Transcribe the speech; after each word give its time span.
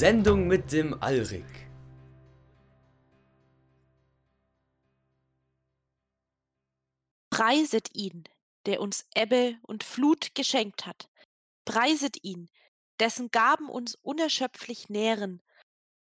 Sendung 0.00 0.46
mit 0.46 0.72
dem 0.72 0.94
Alrik. 1.02 1.44
Preiset 7.28 7.94
ihn, 7.94 8.24
der 8.64 8.80
uns 8.80 9.06
Ebbe 9.14 9.58
und 9.60 9.84
Flut 9.84 10.34
geschenkt 10.34 10.86
hat. 10.86 11.10
Preiset 11.66 12.24
ihn, 12.24 12.48
dessen 12.98 13.30
Gaben 13.30 13.68
uns 13.68 13.94
unerschöpflich 13.94 14.88
nähren. 14.88 15.42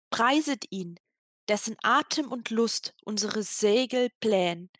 Preiset 0.09 0.65
ihn, 0.71 0.99
dessen 1.47 1.75
Atem 1.83 2.31
und 2.31 2.49
Lust 2.49 2.95
unsere 3.05 3.43
Segel 3.43 4.09
blähen. 4.19 4.71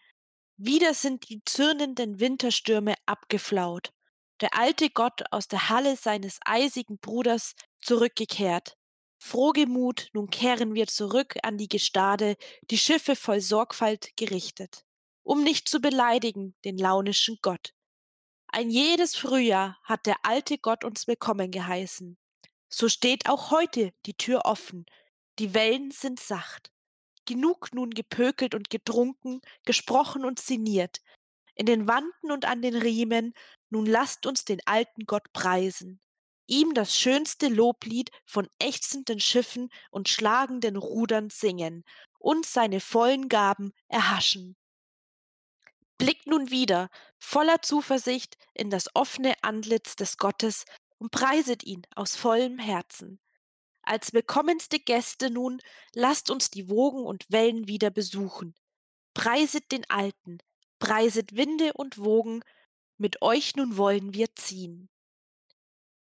Wieder 0.58 0.96
sind 0.96 1.30
die 1.30 1.44
zürnenden 1.46 2.20
Winterstürme 2.20 2.96
abgeflaut. 3.06 3.94
Der 4.42 4.58
alte 4.58 4.90
Gott 4.90 5.22
aus 5.30 5.48
der 5.48 5.70
Halle 5.70 5.98
seines 5.98 6.40
eisigen 6.46 6.98
Bruders 6.98 7.54
zurückgekehrt. 7.80 8.76
Frohgemut, 9.26 10.10
nun 10.12 10.30
kehren 10.30 10.76
wir 10.76 10.86
zurück 10.88 11.38
an 11.44 11.58
die 11.58 11.70
Gestade, 11.70 12.36
die 12.70 12.78
Schiffe 12.78 13.16
voll 13.16 13.40
Sorgfalt 13.40 14.10
gerichtet, 14.18 14.84
um 15.24 15.46
nicht 15.46 15.70
zu 15.70 15.80
beleidigen 15.80 16.56
den 16.66 16.78
launischen 16.78 17.40
Gott. 17.42 17.74
Ein 18.48 18.70
jedes 18.70 19.16
Frühjahr 19.16 19.80
hat 19.84 20.08
der 20.08 20.18
alte 20.24 20.58
Gott 20.58 20.84
uns 20.84 21.08
willkommen 21.08 21.52
geheißen. 21.52 22.18
So 22.68 22.90
steht 22.90 23.30
auch 23.30 23.50
heute 23.50 23.94
die 24.06 24.14
Tür 24.14 24.42
offen, 24.44 24.86
die 25.40 25.54
Wellen 25.54 25.92
sind 25.92 26.20
sacht. 26.20 26.74
Genug 27.26 27.74
nun 27.74 27.92
gepökelt 27.92 28.54
und 28.54 28.70
getrunken, 28.70 29.40
gesprochen 29.64 30.26
und 30.26 30.42
sinniert. 30.42 31.00
In 31.56 31.66
den 31.66 31.88
Wanden 31.88 32.30
und 32.30 32.44
an 32.44 32.62
den 32.62 32.76
Riemen, 32.76 33.34
nun 33.70 33.86
lasst 33.86 34.26
uns 34.26 34.44
den 34.44 34.60
alten 34.66 35.06
Gott 35.06 35.32
preisen. 35.32 36.02
Ihm 36.46 36.74
das 36.74 36.98
schönste 36.98 37.48
Loblied 37.48 38.12
von 38.26 38.48
ächzenden 38.60 39.20
Schiffen 39.20 39.70
und 39.92 40.10
schlagenden 40.10 40.76
Rudern 40.76 41.30
singen 41.30 41.84
und 42.20 42.46
seine 42.46 42.80
vollen 42.80 43.30
Gaben 43.30 43.72
erhaschen. 43.88 44.56
Blickt 45.98 46.28
nun 46.28 46.50
wieder, 46.50 46.90
voller 47.18 47.62
Zuversicht, 47.62 48.38
in 48.54 48.70
das 48.70 48.94
offene 48.96 49.36
Antlitz 49.42 49.96
des 49.96 50.18
Gottes 50.18 50.66
und 50.98 51.12
preiset 51.12 51.64
ihn 51.64 51.84
aus 51.96 52.16
vollem 52.16 52.60
Herzen. 52.60 53.20
Als 53.84 54.14
willkommenste 54.14 54.80
Gäste 54.80 55.30
nun 55.30 55.62
lasst 55.94 56.30
uns 56.30 56.50
die 56.50 56.70
Wogen 56.70 57.06
und 57.06 57.30
Wellen 57.30 57.68
wieder 57.68 57.90
besuchen. 57.90 58.56
Preiset 59.14 59.72
den 59.72 59.90
Alten, 59.90 60.40
preiset 60.80 61.36
Winde 61.36 61.74
und 61.74 61.98
Wogen, 61.98 62.42
mit 62.98 63.22
euch 63.22 63.56
nun 63.56 63.78
wollen 63.78 64.14
wir 64.14 64.34
ziehen. 64.36 64.90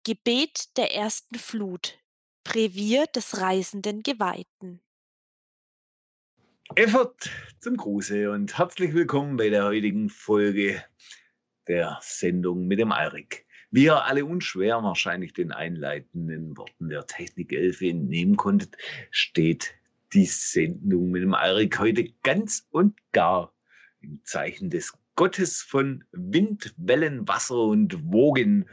Gebet 0.02 0.78
der 0.78 0.94
ersten 0.94 1.38
Flut, 1.38 1.98
Brevier 2.42 3.04
des 3.14 3.42
reisenden 3.42 4.02
Geweihten. 4.02 4.80
Effort 6.74 7.16
zum 7.58 7.76
Gruße 7.76 8.30
und 8.30 8.56
herzlich 8.56 8.94
willkommen 8.94 9.36
bei 9.36 9.50
der 9.50 9.66
heutigen 9.66 10.08
Folge 10.08 10.82
der 11.68 11.98
Sendung 12.00 12.66
mit 12.66 12.78
dem 12.78 12.92
Alrik. 12.92 13.44
Wie 13.70 13.84
ihr 13.84 14.02
alle 14.02 14.24
unschwer 14.24 14.82
wahrscheinlich 14.82 15.34
den 15.34 15.52
einleitenden 15.52 16.56
Worten 16.56 16.88
der 16.88 17.06
Technik 17.06 17.52
11 17.52 17.82
entnehmen 17.82 18.36
konntet, 18.36 18.78
steht 19.10 19.74
die 20.14 20.24
Sendung 20.24 21.10
mit 21.10 21.20
dem 21.20 21.34
Alrik 21.34 21.78
heute 21.78 22.06
ganz 22.22 22.66
und 22.70 22.98
gar 23.12 23.52
im 24.00 24.24
Zeichen 24.24 24.70
des 24.70 24.94
Gottes 25.20 25.60
von 25.60 26.02
Wind, 26.12 26.72
Wellen, 26.78 27.28
Wasser 27.28 27.58
und 27.64 28.10
Wogen, 28.10 28.64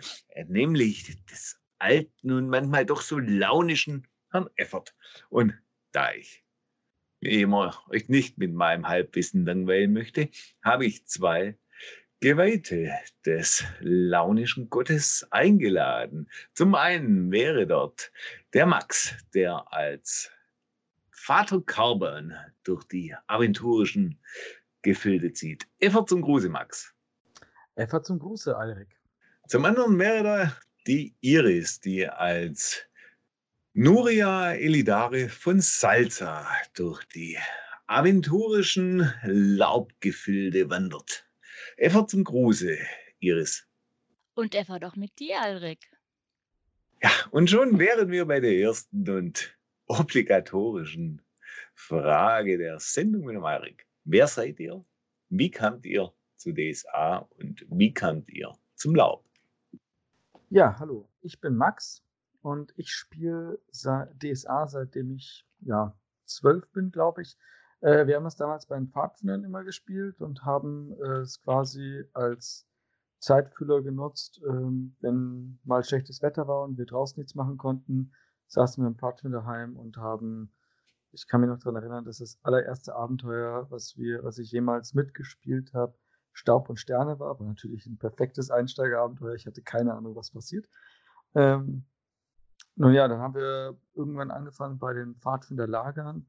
nämlich 0.47 1.25
des 1.25 1.59
alten 1.77 2.31
und 2.31 2.47
manchmal 2.47 2.85
doch 2.85 3.01
so 3.01 3.19
launischen 3.19 4.07
Herrn 4.31 4.49
Effort. 4.55 4.95
Und 5.29 5.53
da 5.91 6.13
ich 6.13 6.45
wie 7.19 7.41
immer 7.41 7.83
euch 7.89 8.07
nicht 8.07 8.37
mit 8.37 8.53
meinem 8.53 8.87
Halbwissen 8.87 9.45
langweilen 9.45 9.91
möchte, 9.91 10.29
habe 10.63 10.85
ich 10.85 11.05
zwei 11.05 11.57
Geweihte 12.21 12.93
des 13.25 13.65
launischen 13.81 14.69
Gottes 14.69 15.27
eingeladen. 15.31 16.29
Zum 16.53 16.75
einen 16.75 17.29
wäre 17.29 17.67
dort 17.67 18.09
der 18.53 18.67
Max, 18.67 19.17
der 19.33 19.73
als 19.73 20.31
Vater 21.11 21.61
Carbon 21.61 22.33
durch 22.63 22.85
die 22.85 23.13
aventurischen 23.27 24.17
Gefilde 24.81 25.33
zieht. 25.33 25.67
Effort 25.79 26.07
zum 26.07 26.21
Gruße, 26.21 26.49
Max. 26.49 26.93
Effort 27.75 28.03
zum 28.03 28.19
Gruße, 28.19 28.55
Alrik. 28.55 28.87
Zum 29.47 29.65
anderen 29.65 29.97
wäre 29.99 30.23
da 30.23 30.57
die 30.87 31.15
Iris, 31.21 31.79
die 31.79 32.07
als 32.07 32.83
Nuria 33.73 34.53
Elidare 34.53 35.29
von 35.29 35.61
Salza 35.61 36.47
durch 36.73 37.03
die 37.05 37.37
aventurischen 37.87 39.13
Laubgefilde 39.23 40.69
wandert. 40.69 41.25
Effort 41.77 42.07
zum 42.07 42.23
Gruße, 42.23 42.77
Iris. 43.19 43.67
Und 44.33 44.55
Effort 44.55 44.83
auch 44.83 44.95
mit 44.95 45.17
dir, 45.19 45.41
Alrik. 45.41 45.89
Ja, 47.01 47.11
und 47.31 47.49
schon 47.49 47.79
wären 47.79 48.11
wir 48.11 48.25
bei 48.25 48.39
der 48.39 48.53
ersten 48.57 49.09
und 49.09 49.57
obligatorischen 49.87 51.21
Frage 51.73 52.57
der 52.57 52.79
Sendung 52.79 53.25
mit 53.25 53.35
dem 53.35 53.45
Alrik. 53.45 53.86
Wer 54.09 54.27
seid 54.27 54.57
ihr? 54.61 54.85
Wie 55.27 55.51
kamt 55.51 55.85
ihr 55.85 56.13
zu 56.37 56.53
DSA 56.53 57.27
und 57.37 57.65
wie 57.69 57.93
kamt 57.93 58.29
ihr 58.29 58.53
zum 58.73 58.95
Laub? 58.95 59.25
Ja, 60.49 60.79
hallo, 60.79 61.09
ich 61.19 61.41
bin 61.41 61.57
Max 61.57 62.05
und 62.41 62.73
ich 62.77 62.89
spiele 62.89 63.59
DSA 63.73 64.67
seitdem 64.67 65.11
ich 65.11 65.45
ja 65.59 65.93
zwölf 66.23 66.71
bin, 66.71 66.89
glaube 66.89 67.23
ich. 67.23 67.37
Äh, 67.81 68.07
wir 68.07 68.15
haben 68.15 68.25
es 68.25 68.37
damals 68.37 68.65
bei 68.67 68.77
den 68.77 68.87
Pfadfindern 68.87 69.43
immer 69.43 69.65
gespielt 69.65 70.21
und 70.21 70.45
haben 70.45 70.93
äh, 71.03 71.17
es 71.17 71.43
quasi 71.43 72.05
als 72.13 72.65
Zeitfüller 73.19 73.81
genutzt. 73.81 74.39
Ähm, 74.47 74.95
wenn 75.01 75.59
mal 75.65 75.83
schlechtes 75.83 76.21
Wetter 76.21 76.47
war 76.47 76.63
und 76.63 76.77
wir 76.77 76.85
draußen 76.85 77.19
nichts 77.19 77.35
machen 77.35 77.57
konnten, 77.57 78.13
saßen 78.47 78.81
wir 78.81 78.87
im 78.87 78.95
Pfadfinderheim 78.95 79.75
und 79.75 79.97
haben, 79.97 80.53
ich 81.17 81.27
kann 81.27 81.41
mich 81.41 81.49
noch 81.49 81.59
daran 81.59 81.81
erinnern, 81.81 82.05
dass 82.05 82.19
das 82.19 82.37
allererste 82.43 82.95
Abenteuer, 82.95 83.67
was 83.69 83.97
wir, 83.97 84.23
was 84.23 84.37
ich 84.37 84.51
jemals 84.51 84.93
mitgespielt 84.93 85.73
habe, 85.73 85.97
Staub 86.31 86.69
und 86.69 86.77
Sterne 86.77 87.19
war, 87.19 87.39
war 87.39 87.47
natürlich 87.47 87.87
ein 87.87 87.97
perfektes 87.97 88.51
Einsteigerabenteuer. 88.51 89.33
Ich 89.33 89.47
hatte 89.47 89.63
keine 89.63 89.95
Ahnung, 89.95 90.15
was 90.15 90.29
passiert. 90.29 90.69
Ähm, 91.33 91.85
nun 92.75 92.93
ja, 92.93 93.07
dann 93.07 93.19
haben 93.19 93.33
wir 93.33 93.75
irgendwann 93.95 94.29
angefangen 94.29 94.77
bei 94.77 94.93
den 94.93 95.15
Pfadfinderlagern 95.15 96.27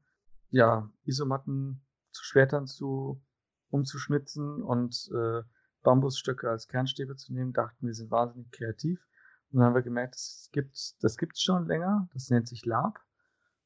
ja, 0.49 0.89
Isomatten 1.03 1.81
zu 2.11 2.23
Schwertern 2.23 2.65
zu 2.65 3.21
umzuschnitzen 3.69 4.63
und 4.63 5.11
äh, 5.13 5.43
Bambusstöcke 5.83 6.49
als 6.49 6.67
Kernstäbe 6.67 7.15
zu 7.15 7.33
nehmen, 7.33 7.53
dachten 7.53 7.85
wir 7.85 7.93
sind 7.93 8.09
wahnsinnig 8.09 8.51
kreativ. 8.51 9.05
Und 9.51 9.59
dann 9.59 9.67
haben 9.67 9.75
wir 9.75 9.83
gemerkt, 9.83 10.15
das 10.15 10.49
gibt 10.51 11.03
das 11.03 11.17
gibt's 11.17 11.43
schon 11.43 11.67
länger, 11.67 12.09
das 12.13 12.31
nennt 12.31 12.47
sich 12.47 12.65
Lab. 12.65 12.99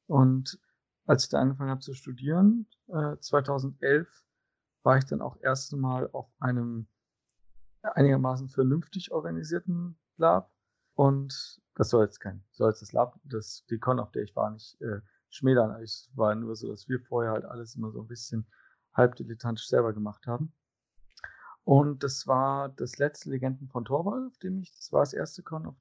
Und 0.06 0.58
als 1.06 1.24
ich 1.24 1.30
da 1.30 1.40
angefangen 1.40 1.70
habe 1.70 1.80
zu 1.80 1.94
studieren, 1.94 2.66
äh, 2.88 3.16
2011, 3.18 4.08
war 4.82 4.98
ich 4.98 5.04
dann 5.04 5.20
auch 5.20 5.36
erst 5.40 5.72
Mal 5.74 6.08
auf 6.12 6.30
einem 6.40 6.86
einigermaßen 7.82 8.48
vernünftig 8.48 9.12
organisierten 9.12 9.98
Lab. 10.16 10.50
Und 10.94 11.60
das 11.74 11.90
soll 11.90 12.04
jetzt 12.04 12.20
kein, 12.20 12.44
soll 12.52 12.70
jetzt 12.70 12.82
das 12.82 12.92
Lab, 12.92 13.18
das, 13.24 13.64
die 13.68 13.78
Con, 13.78 13.98
auf 13.98 14.12
der 14.12 14.22
ich 14.22 14.36
war, 14.36 14.50
nicht 14.50 14.80
äh, 14.80 15.00
schmälern. 15.28 15.82
Es 15.82 16.10
war 16.14 16.34
nur 16.34 16.54
so, 16.54 16.68
dass 16.68 16.88
wir 16.88 17.00
vorher 17.00 17.32
halt 17.32 17.44
alles 17.44 17.74
immer 17.74 17.90
so 17.90 18.00
ein 18.00 18.06
bisschen 18.06 18.46
halbdilettantisch 18.94 19.68
selber 19.68 19.92
gemacht 19.92 20.26
haben. 20.26 20.52
Und 21.64 22.04
das 22.04 22.26
war 22.26 22.68
das 22.68 22.98
letzte 22.98 23.30
Legenden 23.30 23.68
von 23.68 23.84
Torwald, 23.84 24.26
auf 24.26 24.38
dem 24.38 24.60
ich, 24.60 24.72
das 24.72 24.92
war 24.92 25.00
das 25.00 25.14
erste 25.14 25.42
Con, 25.42 25.66
auf, 25.66 25.76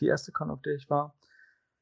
die 0.00 0.06
erste 0.06 0.32
Con, 0.32 0.50
auf 0.50 0.60
der 0.62 0.74
ich 0.74 0.88
war. 0.90 1.16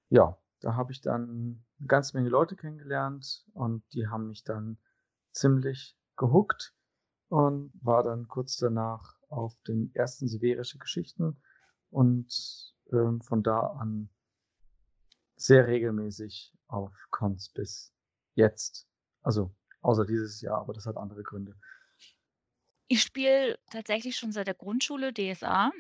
Ja, 0.09 0.39
da 0.61 0.77
habe 0.77 0.93
ich 0.93 1.01
dann 1.01 1.65
eine 1.83 1.89
ganze 1.89 2.17
Menge 2.17 2.29
Leute 2.29 2.55
kennengelernt 2.55 3.45
und 3.55 3.83
die 3.93 4.07
haben 4.07 4.29
mich 4.29 4.45
dann 4.45 4.79
ziemlich 5.33 5.99
gehuckt 6.17 6.75
und 7.29 7.73
war 7.83 8.05
dann 8.05 8.29
kurz 8.29 8.57
danach 8.57 9.17
auf 9.29 9.61
dem 9.67 9.91
ersten 9.93 10.29
Severische 10.29 10.79
Geschichten 10.79 11.43
und 11.91 12.73
ähm, 12.93 13.21
von 13.21 13.43
da 13.43 13.61
an 13.81 14.11
sehr 15.35 15.67
regelmäßig 15.67 16.55
auf 16.69 16.93
Cons 17.11 17.49
bis 17.49 17.93
jetzt. 18.35 18.87
Also 19.23 19.53
außer 19.81 20.07
dieses 20.07 20.41
Jahr, 20.41 20.61
aber 20.61 20.75
das 20.75 20.87
hat 20.87 20.97
andere 20.97 21.25
Gründe. 21.25 21.57
Ich 22.87 23.03
spiele 23.03 23.59
tatsächlich 23.73 24.17
schon 24.17 24.31
seit 24.31 24.47
der 24.47 24.55
Grundschule 24.55 25.13
DSA. 25.13 25.73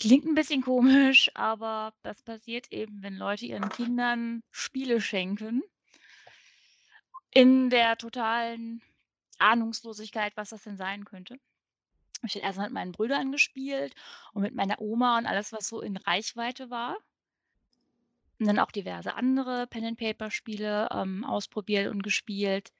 Klingt 0.00 0.24
ein 0.24 0.34
bisschen 0.34 0.62
komisch, 0.62 1.30
aber 1.34 1.92
das 2.02 2.22
passiert 2.22 2.72
eben, 2.72 3.02
wenn 3.02 3.16
Leute 3.16 3.44
ihren 3.44 3.68
Kindern 3.68 4.42
Spiele 4.50 4.98
schenken. 5.02 5.62
In 7.30 7.68
der 7.68 7.98
totalen 7.98 8.80
Ahnungslosigkeit, 9.38 10.32
was 10.36 10.48
das 10.48 10.64
denn 10.64 10.78
sein 10.78 11.04
könnte. 11.04 11.38
Ich 12.26 12.34
habe 12.34 12.44
erst 12.44 12.58
mit 12.58 12.72
meinen 12.72 12.92
Brüdern 12.92 13.30
gespielt 13.30 13.94
und 14.32 14.40
mit 14.40 14.54
meiner 14.54 14.80
Oma 14.80 15.18
und 15.18 15.26
alles, 15.26 15.52
was 15.52 15.68
so 15.68 15.82
in 15.82 15.98
Reichweite 15.98 16.70
war. 16.70 16.96
Und 18.38 18.46
dann 18.46 18.58
auch 18.58 18.70
diverse 18.70 19.14
andere 19.14 19.66
Pen-and-Paper-Spiele 19.66 20.88
ähm, 20.92 21.24
ausprobiert 21.24 21.90
und 21.90 22.02
gespielt. 22.02 22.72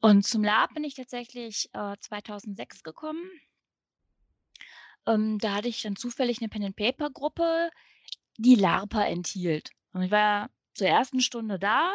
Und 0.00 0.24
zum 0.24 0.42
Lab 0.42 0.72
bin 0.72 0.84
ich 0.84 0.94
tatsächlich 0.94 1.68
äh, 1.74 1.96
2006 2.00 2.82
gekommen. 2.82 3.30
Ähm, 5.08 5.38
da 5.38 5.54
hatte 5.54 5.68
ich 5.68 5.82
dann 5.82 5.96
zufällig 5.96 6.38
eine 6.40 6.48
Pen-and-Paper-Gruppe, 6.48 7.70
die 8.36 8.54
LARPA 8.54 9.04
enthielt. 9.04 9.70
Und 9.92 10.02
ich 10.02 10.10
war 10.10 10.50
zur 10.74 10.86
ersten 10.88 11.20
Stunde 11.20 11.58
da 11.58 11.94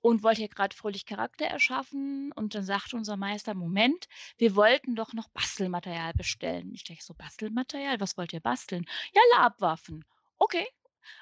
und 0.00 0.22
wollte 0.22 0.38
hier 0.38 0.48
gerade 0.48 0.74
fröhlich 0.74 1.06
Charakter 1.06 1.46
erschaffen. 1.46 2.32
Und 2.32 2.54
dann 2.54 2.64
sagte 2.64 2.96
unser 2.96 3.16
Meister: 3.16 3.54
Moment, 3.54 4.06
wir 4.38 4.54
wollten 4.56 4.94
doch 4.94 5.12
noch 5.12 5.28
Bastelmaterial 5.30 6.12
bestellen. 6.14 6.72
Ich 6.74 6.84
denke 6.84 7.02
so: 7.02 7.14
Bastelmaterial? 7.14 8.00
Was 8.00 8.16
wollt 8.16 8.32
ihr 8.32 8.40
basteln? 8.40 8.86
Ja, 9.12 9.20
Labwaffen. 9.36 10.04
Okay. 10.38 10.66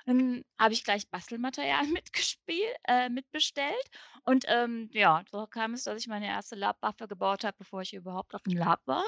Dann 0.07 0.45
habe 0.59 0.75
ich 0.75 0.85
gleich 0.85 1.09
Bastelmaterial 1.09 1.87
mitgespielt, 1.93 2.77
äh, 2.85 3.09
mitbestellt. 3.09 3.91
Und 4.25 4.45
ähm, 4.49 4.91
ja, 4.93 5.25
so 5.31 5.47
kam 5.47 5.73
es, 5.75 5.85
dass 5.85 6.01
ich 6.01 6.09
meine 6.09 6.27
erste 6.27 6.57
Labwaffe 6.57 7.09
gebaut 7.09 7.45
habe, 7.45 7.57
bevor 7.59 7.83
ich 7.83 7.95
überhaupt 7.95 8.35
auf 8.35 8.43
dem 8.43 8.57
Lab 8.57 8.87
war. 8.87 9.07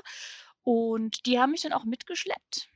Und 0.62 1.26
die 1.26 1.38
haben 1.38 1.52
mich 1.52 1.62
dann 1.62 1.72
auch 1.72 1.84
mitgeschleppt. 1.84 2.68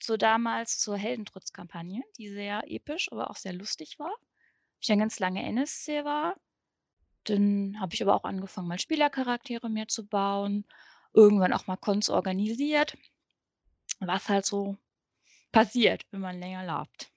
So 0.00 0.16
damals 0.16 0.78
zur 0.78 0.96
Heldentrutz-Kampagne, 0.96 2.02
die 2.18 2.28
sehr 2.28 2.62
episch, 2.66 3.10
aber 3.12 3.30
auch 3.30 3.36
sehr 3.36 3.52
lustig 3.52 3.98
war. 3.98 4.14
Ich 4.80 4.88
dann 4.88 4.98
ganz 4.98 5.20
lange 5.20 5.44
NSC 5.44 6.04
war. 6.04 6.36
Dann 7.24 7.78
habe 7.78 7.94
ich 7.94 8.02
aber 8.02 8.14
auch 8.14 8.24
angefangen, 8.24 8.66
mal 8.66 8.80
Spielercharaktere 8.80 9.70
mir 9.70 9.86
zu 9.86 10.06
bauen. 10.06 10.64
Irgendwann 11.12 11.52
auch 11.52 11.66
mal 11.68 11.76
Cons 11.76 12.10
organisiert. 12.10 12.96
Was 14.00 14.28
halt 14.28 14.44
so 14.44 14.76
passiert, 15.52 16.04
wenn 16.10 16.20
man 16.20 16.40
länger 16.40 16.64
labt. 16.64 17.12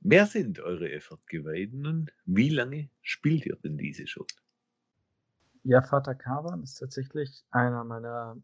Wer 0.00 0.26
sind 0.26 0.60
eure 0.60 0.92
Effortgeweihten 0.92 1.84
und 1.86 2.12
wie 2.24 2.50
lange 2.50 2.88
spielt 3.02 3.44
ihr 3.46 3.56
denn 3.56 3.76
diese 3.78 4.06
schon? 4.06 4.26
Ja, 5.64 5.82
Vater 5.82 6.14
Kavan 6.14 6.62
ist 6.62 6.76
tatsächlich 6.76 7.44
einer 7.50 7.82
meiner, 7.82 8.40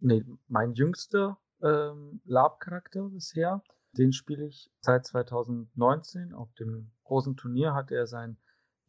nee, 0.00 0.24
mein 0.48 0.74
jüngster 0.74 1.38
ähm, 1.62 2.20
Lab-Charakter 2.24 3.08
bisher. 3.08 3.62
Den 3.92 4.12
spiele 4.12 4.46
ich 4.46 4.70
seit 4.80 5.06
2019. 5.06 6.32
Auf 6.32 6.52
dem 6.54 6.92
großen 7.04 7.36
Turnier 7.36 7.74
hatte 7.74 7.94
er 7.94 8.06
seinen 8.06 8.38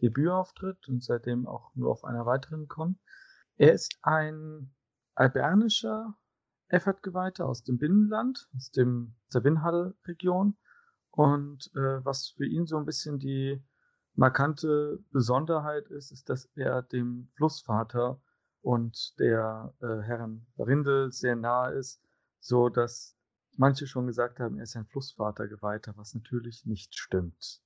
Debütauftritt 0.02 0.88
und 0.88 1.04
seitdem 1.04 1.48
auch 1.48 1.74
nur 1.76 1.92
auf 1.92 2.04
einer 2.04 2.26
weiteren 2.26 2.68
Con. 2.68 3.00
Er 3.58 3.74
ist 3.74 3.98
ein 4.02 4.74
albernischer 5.16 6.18
Effortgeweihter 6.68 7.46
aus 7.46 7.64
dem 7.64 7.78
Binnenland, 7.78 8.48
aus 8.56 8.72
dem 8.72 9.16
der 9.34 9.44
Winhall-Region. 9.44 10.58
Und 11.12 11.70
äh, 11.76 12.04
was 12.06 12.30
für 12.30 12.46
ihn 12.46 12.66
so 12.66 12.78
ein 12.78 12.86
bisschen 12.86 13.20
die 13.20 13.62
markante 14.14 15.00
Besonderheit 15.12 15.90
ist, 15.90 16.12
ist, 16.12 16.30
dass 16.30 16.46
er 16.56 16.82
dem 16.84 17.30
Flussvater 17.36 18.22
und 18.62 19.20
der 19.20 19.74
äh, 19.82 20.02
Herren 20.02 20.46
Rindel 20.58 21.12
sehr 21.12 21.36
nahe 21.36 21.74
ist, 21.74 22.02
so 22.40 22.70
dass 22.70 23.16
manche 23.58 23.88
schon 23.88 24.08
gesagt 24.08 24.40
haben, 24.40 24.58
er 24.58 24.64
ist 24.64 24.76
ein 24.76 24.86
Flussvatergeweihter, 24.86 25.96
was 25.98 26.14
natürlich 26.14 26.66
nicht 26.66 26.96
stimmt. 26.96 27.62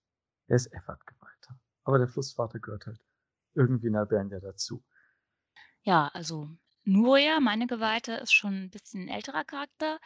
Er 0.47 0.55
ist 0.55 0.67
Effert-Geweihter. 0.67 1.59
Aber 1.83 1.97
der 1.97 2.07
Flussvater 2.07 2.59
gehört 2.59 2.85
halt 2.85 2.99
irgendwie 3.53 3.87
in 3.87 3.95
Albernia 3.95 4.39
dazu. 4.39 4.83
Ja, 5.83 6.09
also 6.13 6.49
Nuria, 6.83 7.39
meine 7.39 7.65
Geweihte, 7.65 8.13
ist 8.13 8.33
schon 8.33 8.65
ein 8.65 8.69
bisschen 8.69 9.05
ein 9.05 9.09
älterer 9.09 9.43
Charakter. 9.43 9.99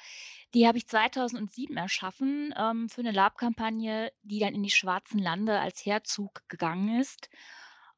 Die 0.54 0.66
habe 0.66 0.78
ich 0.78 0.88
2007 0.88 1.76
erschaffen 1.76 2.54
ähm, 2.58 2.88
für 2.90 3.02
eine 3.02 3.12
Lab-Kampagne, 3.12 4.12
die 4.24 4.40
dann 4.40 4.54
in 4.54 4.64
die 4.64 4.70
Schwarzen 4.70 5.20
Lande 5.20 5.60
als 5.60 5.86
Herzog 5.86 6.44
gegangen 6.48 7.00
ist. 7.00 7.30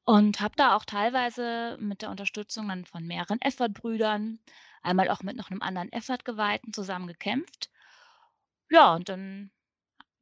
Und 0.03 0.41
habe 0.41 0.55
da 0.57 0.75
auch 0.75 0.85
teilweise 0.85 1.77
mit 1.79 2.01
der 2.01 2.09
Unterstützung 2.09 2.67
dann 2.67 2.85
von 2.85 3.05
mehreren 3.05 3.39
Effert-Brüdern, 3.41 4.39
einmal 4.81 5.09
auch 5.09 5.21
mit 5.21 5.37
noch 5.37 5.51
einem 5.51 5.61
anderen 5.61 5.91
Effert-Geweihten 5.91 6.73
zusammen 6.73 7.07
gekämpft. 7.07 7.69
Ja, 8.69 8.95
und 8.95 9.09
dann 9.09 9.51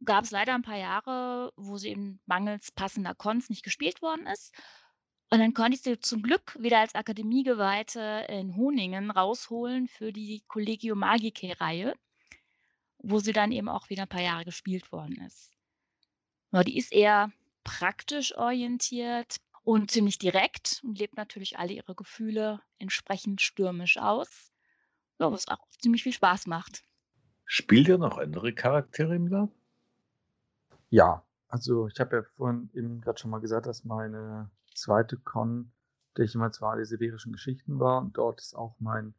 gab 0.04 0.24
es 0.24 0.32
leider 0.32 0.54
ein 0.54 0.64
paar 0.64 0.78
Jahre, 0.78 1.54
wo 1.56 1.78
sie 1.78 1.90
eben 1.90 2.20
mangels 2.26 2.72
passender 2.72 3.16
Cons 3.16 3.50
nicht 3.50 3.64
gespielt 3.64 4.02
worden 4.02 4.28
ist. 4.28 4.54
Und 5.32 5.40
dann 5.40 5.54
konnte 5.54 5.76
ich 5.76 5.82
sie 5.82 6.00
zum 6.00 6.24
Glück 6.24 6.58
wieder 6.60 6.80
als 6.80 6.96
Akademiegeweihte 6.96 8.26
in 8.30 8.56
Honingen 8.56 9.12
rausholen 9.12 9.88
für 9.88 10.12
die 10.12 10.44
Collegio 10.48 10.96
Magicae-Reihe, 10.96 11.94
wo 12.98 13.20
sie 13.20 13.34
dann 13.34 13.52
eben 13.52 13.70
auch 13.70 13.90
wieder 13.90 14.04
ein 14.04 14.10
paar 14.10 14.22
Jahre 14.22 14.46
gespielt 14.46 14.92
worden 14.92 15.22
ist. 15.26 15.52
Ja, 16.52 16.64
die 16.64 16.78
ist 16.78 16.92
eher 16.92 17.32
praktisch 17.64 18.36
orientiert 18.36 19.38
und 19.70 19.92
ziemlich 19.92 20.18
direkt 20.18 20.82
und 20.84 20.98
lebt 20.98 21.16
natürlich 21.16 21.60
alle 21.60 21.74
ihre 21.74 21.94
Gefühle 21.94 22.60
entsprechend 22.80 23.40
stürmisch 23.40 24.00
aus, 24.00 24.52
ja, 25.20 25.32
was 25.32 25.48
auch 25.48 25.68
ziemlich 25.78 26.02
viel 26.02 26.12
Spaß 26.12 26.48
macht. 26.48 26.84
Spielt 27.46 27.88
ihr 27.88 28.00
noch 28.00 28.18
andere 28.18 28.52
Charaktere 28.52 29.16
im 29.16 29.28
Lab? 29.28 29.52
Ja, 30.90 31.24
also 31.50 31.86
ich 31.86 32.00
habe 32.00 32.16
ja 32.16 32.24
vorhin 32.24 32.72
eben 32.74 33.00
gerade 33.00 33.20
schon 33.20 33.30
mal 33.30 33.42
gesagt, 33.42 33.68
dass 33.68 33.86
meine 33.86 34.50
zweite 34.74 35.18
Con, 35.18 35.72
der 36.18 36.26
ich 36.26 36.34
immer 36.34 36.52
zwar 36.52 36.78
die 36.78 36.86
sibirischen 36.86 37.32
Geschichten 37.32 37.80
war, 37.80 38.02
und 38.02 38.18
dort 38.18 38.42
ist 38.42 38.56
auch 38.56 38.76
mein 38.80 39.14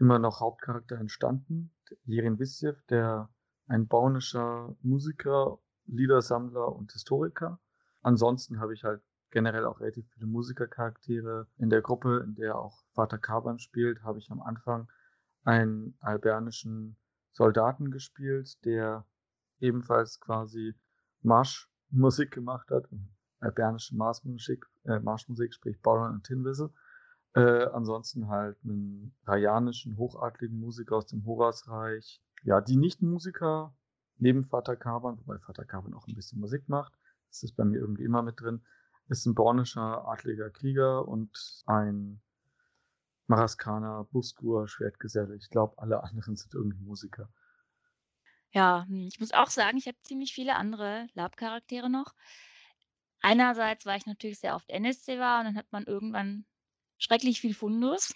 immer 0.00 0.18
noch 0.18 0.40
Hauptcharakter 0.40 0.96
entstanden, 0.96 1.70
Jerin 2.04 2.40
Wisjew, 2.40 2.72
der 2.90 3.28
ein 3.68 3.86
baunischer 3.86 4.74
Musiker, 4.82 5.60
Liedersammler 5.86 6.74
und 6.74 6.90
Historiker. 6.90 7.60
Ansonsten 8.02 8.58
habe 8.58 8.74
ich 8.74 8.82
halt 8.82 9.02
generell 9.30 9.64
auch 9.64 9.80
relativ 9.80 10.08
viele 10.12 10.26
Musikercharaktere. 10.26 11.46
In 11.58 11.70
der 11.70 11.82
Gruppe, 11.82 12.22
in 12.24 12.34
der 12.34 12.56
auch 12.56 12.84
Vater 12.92 13.18
Kaban 13.18 13.58
spielt, 13.58 14.02
habe 14.02 14.18
ich 14.18 14.30
am 14.30 14.40
Anfang 14.40 14.88
einen 15.44 15.96
albernischen 16.00 16.96
Soldaten 17.32 17.90
gespielt, 17.90 18.64
der 18.64 19.06
ebenfalls 19.60 20.20
quasi 20.20 20.74
Marschmusik 21.22 22.30
gemacht 22.32 22.70
hat, 22.70 22.88
albernische 23.40 23.96
Marschmusik, 23.96 24.66
äh, 24.84 24.98
Marschmusik 25.00 25.54
sprich 25.54 25.80
Boron 25.80 26.12
und 26.12 26.24
Tin 26.24 26.44
Whistle. 26.44 26.70
Äh, 27.34 27.66
ansonsten 27.66 28.28
halt 28.28 28.56
einen 28.64 29.14
rajanischen, 29.24 29.96
hochadligen 29.96 30.58
Musiker 30.58 30.96
aus 30.96 31.06
dem 31.06 31.24
Horasreich. 31.24 32.22
Ja, 32.42 32.60
die 32.60 32.76
Nicht-Musiker 32.76 33.74
neben 34.16 34.44
Vater 34.44 34.76
Kaban, 34.76 35.18
wobei 35.18 35.38
Vater 35.38 35.64
Kaban 35.64 35.94
auch 35.94 36.08
ein 36.08 36.14
bisschen 36.14 36.40
Musik 36.40 36.68
macht, 36.68 36.92
das 37.28 37.42
ist 37.42 37.56
bei 37.56 37.64
mir 37.64 37.78
irgendwie 37.78 38.04
immer 38.04 38.22
mit 38.22 38.40
drin, 38.40 38.62
ist 39.08 39.26
ein 39.26 39.34
bornischer 39.34 40.06
adliger 40.06 40.50
Krieger 40.50 41.06
und 41.06 41.62
ein 41.66 42.20
Maraskaner, 43.26 44.04
Buskur, 44.10 44.68
Schwertgeselle. 44.68 45.36
Ich 45.36 45.50
glaube, 45.50 45.78
alle 45.78 46.02
anderen 46.02 46.36
sind 46.36 46.54
irgendwie 46.54 46.80
Musiker. 46.80 47.28
Ja, 48.52 48.84
hm, 48.88 49.08
ich 49.08 49.20
muss 49.20 49.32
auch 49.32 49.50
sagen, 49.50 49.76
ich 49.76 49.86
habe 49.86 49.98
ziemlich 50.02 50.32
viele 50.32 50.56
andere 50.56 51.08
Lab-Charaktere 51.14 51.90
noch. 51.90 52.14
Einerseits, 53.20 53.84
weil 53.84 53.98
ich 53.98 54.06
natürlich 54.06 54.38
sehr 54.38 54.54
oft 54.54 54.70
NSC 54.70 55.18
war 55.18 55.40
und 55.40 55.46
dann 55.46 55.56
hat 55.56 55.70
man 55.72 55.84
irgendwann 55.84 56.46
schrecklich 56.98 57.40
viel 57.40 57.54
Fundus. 57.54 58.14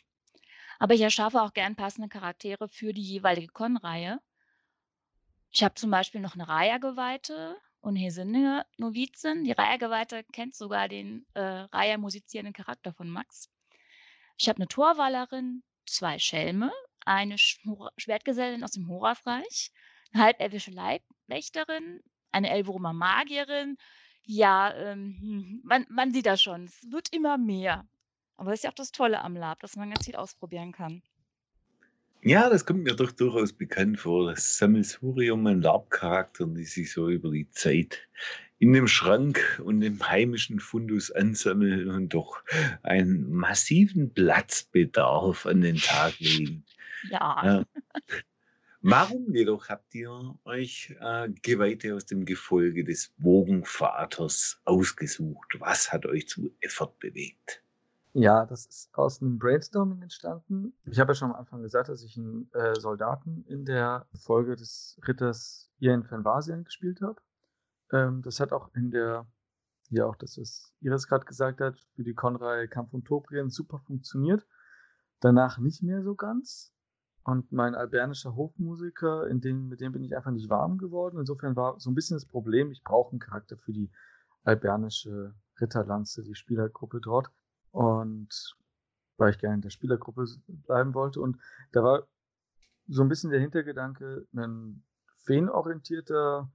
Aber 0.78 0.94
ich 0.94 1.00
erschaffe 1.00 1.42
auch 1.42 1.52
gern 1.52 1.76
passende 1.76 2.08
Charaktere 2.08 2.68
für 2.68 2.92
die 2.92 3.02
jeweilige 3.02 3.48
Con-Reihe. 3.48 4.20
Ich 5.50 5.62
habe 5.62 5.74
zum 5.74 5.90
Beispiel 5.90 6.20
noch 6.20 6.34
eine 6.34 6.48
Raya-Geweihte 6.48 7.56
und 7.82 7.96
Hesinde 7.96 8.64
Novizin. 8.78 9.44
Die 9.44 9.52
Raya-Geweihte 9.52 10.24
kennt 10.32 10.54
sogar 10.54 10.88
den 10.88 11.26
äh, 11.34 11.40
Raya 11.40 11.98
musizierenden 11.98 12.54
Charakter 12.54 12.92
von 12.94 13.10
Max. 13.10 13.50
Ich 14.38 14.48
habe 14.48 14.58
eine 14.58 14.68
Torwallerin, 14.68 15.62
zwei 15.86 16.18
Schelme, 16.18 16.72
eine 17.04 17.36
Schwertgesellin 17.38 18.64
aus 18.64 18.72
dem 18.72 18.88
Horasreich, 18.88 19.72
eine 20.12 20.24
halbelfische 20.24 20.70
Leibwächterin, 20.70 22.00
eine 22.30 22.50
Elverumer 22.50 22.92
Magierin. 22.92 23.76
Ja, 24.24 24.72
ähm, 24.74 25.18
hm, 25.20 25.60
man, 25.64 25.86
man 25.90 26.12
sieht 26.12 26.26
das 26.26 26.40
schon. 26.40 26.64
Es 26.64 26.90
wird 26.90 27.12
immer 27.12 27.36
mehr. 27.36 27.86
Aber 28.36 28.50
das 28.50 28.60
ist 28.60 28.64
ja 28.64 28.70
auch 28.70 28.74
das 28.74 28.92
Tolle 28.92 29.20
am 29.20 29.36
Lab, 29.36 29.60
dass 29.60 29.76
man 29.76 29.90
ganz 29.90 30.06
viel 30.06 30.16
ausprobieren 30.16 30.72
kann. 30.72 31.02
Ja, 32.24 32.48
das 32.48 32.64
kommt 32.64 32.84
mir 32.84 32.94
doch 32.94 33.10
durchaus 33.10 33.52
bekannt 33.52 33.98
vor. 33.98 34.30
Das 34.30 34.56
Sammelsurium 34.56 35.44
an 35.48 35.60
Lab-Charakteren, 35.60 36.54
die 36.54 36.64
sich 36.64 36.92
so 36.92 37.08
über 37.08 37.30
die 37.32 37.50
Zeit 37.50 37.98
in 38.60 38.72
dem 38.72 38.86
Schrank 38.86 39.60
und 39.64 39.82
im 39.82 40.08
heimischen 40.08 40.60
Fundus 40.60 41.10
ansammeln 41.10 41.90
und 41.90 42.14
doch 42.14 42.40
einen 42.84 43.28
massiven 43.28 44.14
Platzbedarf 44.14 45.46
an 45.46 45.62
den 45.62 45.78
Tag 45.78 46.16
legen. 46.20 46.64
Ja. 47.10 47.42
Ja. 47.44 47.64
Warum 48.82 49.34
jedoch 49.34 49.68
habt 49.68 49.92
ihr 49.94 50.38
euch 50.44 50.94
äh, 51.00 51.28
Geweihte 51.42 51.96
aus 51.96 52.06
dem 52.06 52.24
Gefolge 52.24 52.84
des 52.84 53.12
Wogenvaters 53.18 54.60
ausgesucht? 54.64 55.56
Was 55.58 55.92
hat 55.92 56.06
euch 56.06 56.28
zu 56.28 56.54
Effort 56.60 56.98
bewegt? 57.00 57.61
Ja, 58.14 58.44
das 58.44 58.66
ist 58.66 58.94
aus 58.94 59.22
einem 59.22 59.38
Brainstorming 59.38 60.02
entstanden. 60.02 60.74
Ich 60.84 61.00
habe 61.00 61.12
ja 61.12 61.14
schon 61.14 61.30
am 61.30 61.36
Anfang 61.36 61.62
gesagt, 61.62 61.88
dass 61.88 62.02
ich 62.02 62.18
einen 62.18 62.50
äh, 62.52 62.78
Soldaten 62.78 63.44
in 63.48 63.64
der 63.64 64.06
Folge 64.12 64.54
des 64.54 65.00
Ritters 65.08 65.70
Ian 65.78 66.08
van 66.10 66.22
Vasien 66.22 66.64
gespielt 66.64 67.00
habe. 67.00 67.22
Ähm, 67.90 68.20
das 68.20 68.38
hat 68.38 68.52
auch 68.52 68.68
in 68.74 68.90
der, 68.90 69.26
ja 69.88 70.04
auch 70.04 70.16
das, 70.16 70.36
was 70.36 70.74
Iris 70.80 71.08
gerade 71.08 71.24
gesagt 71.24 71.62
hat, 71.62 71.78
für 71.94 72.04
die 72.04 72.12
Konrei 72.12 72.66
Kampf 72.66 72.92
und 72.92 73.06
Tobrien 73.06 73.48
super 73.48 73.78
funktioniert. 73.78 74.46
Danach 75.20 75.58
nicht 75.58 75.82
mehr 75.82 76.02
so 76.02 76.14
ganz. 76.14 76.74
Und 77.24 77.50
mein 77.50 77.74
albernischer 77.74 78.34
Hofmusiker, 78.34 79.26
in 79.28 79.40
dem, 79.40 79.68
mit 79.68 79.80
dem 79.80 79.92
bin 79.92 80.02
ich 80.02 80.14
einfach 80.14 80.32
nicht 80.32 80.50
warm 80.50 80.76
geworden. 80.76 81.18
Insofern 81.18 81.56
war 81.56 81.80
so 81.80 81.90
ein 81.90 81.94
bisschen 81.94 82.16
das 82.16 82.26
Problem, 82.26 82.72
ich 82.72 82.82
brauche 82.82 83.12
einen 83.12 83.20
Charakter 83.20 83.56
für 83.56 83.72
die 83.72 83.90
albernische 84.42 85.34
Ritterlanze, 85.60 86.24
die 86.24 86.34
Spielergruppe 86.34 87.00
dort. 87.00 87.30
Und 87.72 88.56
weil 89.16 89.30
ich 89.30 89.38
gerne 89.38 89.56
in 89.56 89.60
der 89.62 89.70
Spielergruppe 89.70 90.26
bleiben 90.46 90.94
wollte. 90.94 91.20
Und 91.20 91.38
da 91.72 91.82
war 91.82 92.06
so 92.88 93.02
ein 93.02 93.08
bisschen 93.08 93.30
der 93.30 93.40
Hintergedanke, 93.40 94.26
ein 94.34 94.82
feenorientierter, 95.24 96.50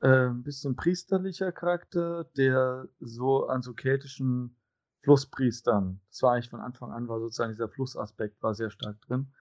äh, 0.00 0.28
ein 0.28 0.42
bisschen 0.42 0.76
priesterlicher 0.76 1.52
Charakter, 1.52 2.24
der 2.36 2.88
so 3.00 3.46
an 3.46 3.62
so 3.62 3.74
keltischen 3.74 4.56
Flusspriestern, 5.02 6.00
das 6.08 6.22
war 6.22 6.32
eigentlich 6.32 6.50
von 6.50 6.60
Anfang 6.60 6.92
an, 6.92 7.08
war 7.08 7.20
sozusagen 7.20 7.52
dieser 7.52 7.68
Flussaspekt 7.68 8.42
war 8.42 8.54
sehr 8.54 8.70
stark 8.70 9.00
drin. 9.02 9.32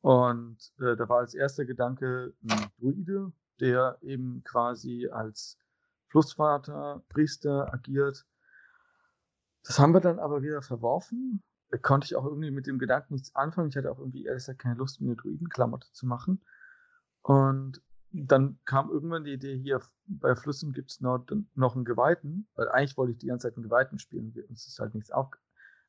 Und 0.00 0.72
äh, 0.80 0.96
da 0.96 1.08
war 1.08 1.18
als 1.18 1.34
erster 1.34 1.64
Gedanke 1.64 2.34
ein 2.42 2.70
Druide, 2.78 3.32
der 3.60 3.98
eben 4.02 4.42
quasi 4.44 5.08
als 5.08 5.58
Flussvater, 6.08 7.02
Priester 7.08 7.72
agiert. 7.72 8.26
Das 9.64 9.78
haben 9.78 9.92
wir 9.94 10.00
dann 10.00 10.18
aber 10.18 10.42
wieder 10.42 10.62
verworfen. 10.62 11.42
Da 11.70 11.78
konnte 11.78 12.06
ich 12.06 12.16
auch 12.16 12.24
irgendwie 12.24 12.50
mit 12.50 12.66
dem 12.66 12.78
Gedanken 12.78 13.14
nichts 13.14 13.34
anfangen. 13.34 13.68
Ich 13.68 13.76
hatte 13.76 13.90
auch 13.90 13.98
irgendwie 13.98 14.24
ehrlich 14.24 14.42
gesagt 14.42 14.60
keine 14.60 14.74
Lust, 14.74 15.00
mir 15.00 15.06
eine 15.06 15.16
Druidenklamotte 15.16 15.90
zu 15.92 16.06
machen. 16.06 16.44
Und 17.22 17.80
dann 18.12 18.58
kam 18.64 18.90
irgendwann 18.90 19.24
die 19.24 19.32
Idee, 19.32 19.56
hier 19.56 19.80
bei 20.06 20.34
Flüssen 20.34 20.72
gibt 20.72 20.90
es 20.90 21.00
noch, 21.00 21.24
noch 21.54 21.74
einen 21.74 21.84
Geweihten, 21.84 22.46
weil 22.54 22.68
eigentlich 22.68 22.96
wollte 22.96 23.12
ich 23.12 23.18
die 23.18 23.28
ganze 23.28 23.48
Zeit 23.48 23.56
einen 23.56 23.64
Geweihten 23.64 23.98
spielen. 23.98 24.34
Uns 24.48 24.66
ist 24.66 24.78
halt 24.80 24.94
nichts 24.94 25.10
auf, 25.10 25.30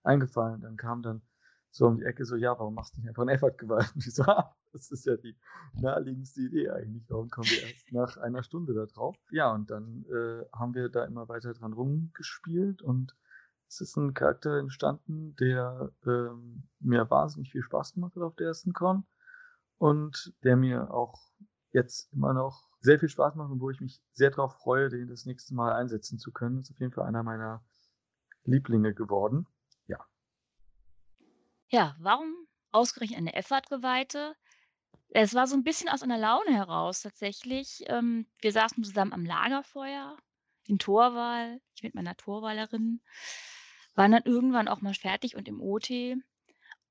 eingefallen. 0.04 0.62
Dann 0.62 0.78
kam 0.78 1.02
dann 1.02 1.22
so 1.72 1.88
um 1.88 1.98
die 1.98 2.06
Ecke 2.06 2.24
so, 2.24 2.36
ja, 2.36 2.58
warum 2.58 2.76
machst 2.76 2.96
du 2.96 3.02
nicht 3.02 3.10
einfach 3.10 3.24
einen 3.24 3.36
Effort-Geweihten? 3.36 4.00
Ich 4.08 4.14
so, 4.14 4.24
ah, 4.24 4.56
das 4.72 4.92
ist 4.92 5.06
ja 5.06 5.18
die 5.18 5.36
naheliegendste 5.74 6.42
Idee 6.42 6.70
eigentlich. 6.70 7.04
Warum 7.10 7.30
kommen 7.30 7.48
wir 7.50 7.64
erst 7.64 7.92
nach 7.92 8.18
einer 8.18 8.44
Stunde 8.44 8.74
da 8.74 8.86
drauf? 8.86 9.18
Ja, 9.32 9.52
und 9.52 9.70
dann 9.72 10.06
äh, 10.06 10.46
haben 10.54 10.76
wir 10.76 10.90
da 10.90 11.04
immer 11.06 11.28
weiter 11.28 11.54
dran 11.54 11.74
rumgespielt 11.74 12.82
und 12.82 13.16
es 13.82 13.90
ist 13.90 13.98
ein 13.98 14.14
Charakter 14.14 14.58
entstanden, 14.58 15.36
der 15.38 15.92
ähm, 16.06 16.68
mir 16.80 17.10
wahnsinnig 17.10 17.52
viel 17.52 17.64
Spaß 17.64 17.94
gemacht 17.94 18.16
hat 18.16 18.24
auf 18.24 18.36
der 18.36 18.48
ersten 18.48 18.74
Con 18.74 19.06
und 19.78 20.34
der 20.44 20.56
mir 20.56 20.92
auch 20.92 21.20
jetzt 21.72 22.14
immer 22.14 22.34
noch 22.34 22.70
sehr 22.80 23.00
viel 23.00 23.10
Spaß 23.10 23.36
macht 23.36 23.52
und 23.52 23.60
wo 23.60 23.70
ich 23.70 23.82
mich 23.82 24.02
sehr 24.12 24.30
darauf 24.30 24.56
freue, 24.58 24.90
den 24.90 25.08
das 25.08 25.26
nächste 25.26 25.56
Mal 25.56 25.74
einsetzen 25.74 26.20
zu 26.20 26.32
können. 26.32 26.60
Ist 26.60 26.72
auf 26.72 26.80
jeden 26.80 26.92
Fall 26.92 27.06
einer 27.06 27.24
meiner 27.24 27.64
Lieblinge 28.44 28.94
geworden. 28.94 29.48
Ja. 29.88 30.06
Ja, 31.70 31.96
warum 32.00 32.48
ausgerechnet 32.72 33.18
eine 33.18 33.34
Effort-Geweihte? 33.36 34.36
Es 35.10 35.34
war 35.34 35.48
so 35.48 35.56
ein 35.56 35.64
bisschen 35.64 35.90
aus 35.90 36.04
einer 36.04 36.18
Laune 36.18 36.54
heraus 36.54 37.02
tatsächlich. 37.02 37.84
Ähm, 37.88 38.28
wir 38.42 38.52
saßen 38.52 38.84
zusammen 38.84 39.14
am 39.14 39.26
Lagerfeuer 39.26 40.18
in 40.68 40.80
Torwal, 40.80 41.62
ich 41.76 41.84
mit 41.84 41.96
meiner 41.96 42.16
Torwalerin 42.16 43.02
waren 43.96 44.12
dann 44.12 44.24
irgendwann 44.24 44.68
auch 44.68 44.82
mal 44.82 44.94
fertig 44.94 45.36
und 45.36 45.48
im 45.48 45.62
OT 45.62 46.16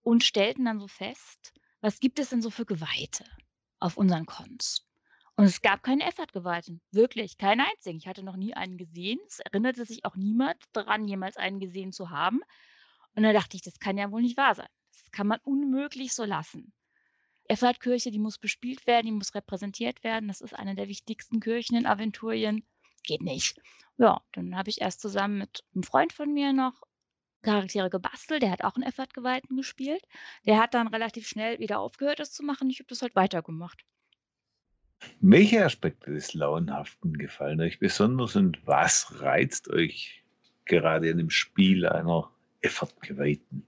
und 0.03 0.25
stellten 0.25 0.65
dann 0.65 0.81
so 0.81 0.89
fest, 0.89 1.53
was 1.81 2.01
gibt 2.01 2.19
es 2.19 2.31
denn 2.31 2.43
so 2.43 2.51
für 2.51 2.65
Geweihte 2.65 3.25
auf 3.81 3.97
unseren 3.97 4.27
Cons? 4.27 4.87
Und 5.37 5.45
es 5.45 5.63
gab 5.63 5.83
keine 5.83 6.05
Effort-Geweihten, 6.05 6.81
wirklich, 6.91 7.39
keinen 7.39 7.63
einzigen. 7.63 7.99
Ich 7.99 8.07
hatte 8.07 8.23
noch 8.23 8.37
nie 8.37 8.55
einen 8.55 8.77
gesehen. 8.77 9.19
Es 9.27 9.41
erinnerte 9.41 9.85
sich 9.87 10.05
auch 10.05 10.15
niemand 10.15 10.63
daran, 10.73 11.09
jemals 11.09 11.37
einen 11.37 11.59
gesehen 11.59 11.93
zu 11.93 12.11
haben. 12.11 12.41
Und 13.15 13.23
da 13.23 13.33
dachte 13.33 13.57
ich, 13.57 13.63
das 13.63 13.79
kann 13.79 13.99
ja 13.99 14.11
wohl 14.11 14.23
nicht 14.23 14.37
wahr 14.37 14.55
sein. 14.55 14.69
Das 14.93 15.11
kann 15.11 15.27
man 15.27 15.41
unmöglich 15.43 16.13
so 16.13 16.25
lassen. 16.25 16.73
Effort-Kirche, 17.49 18.11
die 18.11 18.19
muss 18.19 18.39
bespielt 18.39 18.87
werden, 18.87 19.07
die 19.07 19.13
muss 19.13 19.35
repräsentiert 19.35 20.05
werden. 20.05 20.29
Das 20.29 20.41
ist 20.43 20.55
eine 20.55 20.75
der 20.75 20.89
wichtigsten 20.89 21.41
Kirchen 21.41 21.77
in 21.77 21.87
Aventurien. 21.87 22.65
Geht 23.03 23.23
nicht. 23.23 23.61
Ja, 23.97 24.23
dann 24.33 24.57
habe 24.57 24.71
ich 24.71 24.81
erst 24.81 25.01
zusammen 25.01 25.39
mit 25.39 25.65
einem 25.75 25.83
Freund 25.83 26.13
von 26.13 26.33
mir 26.33 26.53
noch 26.53 26.83
Charaktere 27.43 27.91
gebastelt. 27.91 28.43
Der 28.43 28.51
hat 28.51 28.65
auch 28.65 28.75
einen 28.75 28.85
Effort-Geweihten 28.85 29.57
gespielt. 29.57 30.03
Der 30.47 30.59
hat 30.61 30.75
dann 30.75 30.89
relativ 30.89 31.27
schnell 31.27 31.59
wieder 31.59 31.81
aufgehört, 31.81 32.21
das 32.21 32.33
zu 32.33 32.43
machen. 32.43 32.71
Ich 32.71 32.79
habe 32.79 32.89
das 32.89 33.03
halt 33.03 33.15
weitergemacht. 33.15 33.85
Welche 35.21 35.65
Aspekte 35.65 36.13
des 36.13 36.33
Launhaften 36.35 37.19
gefallen 37.19 37.61
euch 37.61 37.79
besonders 37.79 38.37
und 38.37 38.65
was 38.67 39.21
reizt 39.21 39.69
euch 39.69 40.25
gerade 40.65 41.09
in 41.09 41.19
dem 41.19 41.31
Spiel 41.31 41.87
einer 41.87 42.31
Effort-Geweihten? 42.61 43.67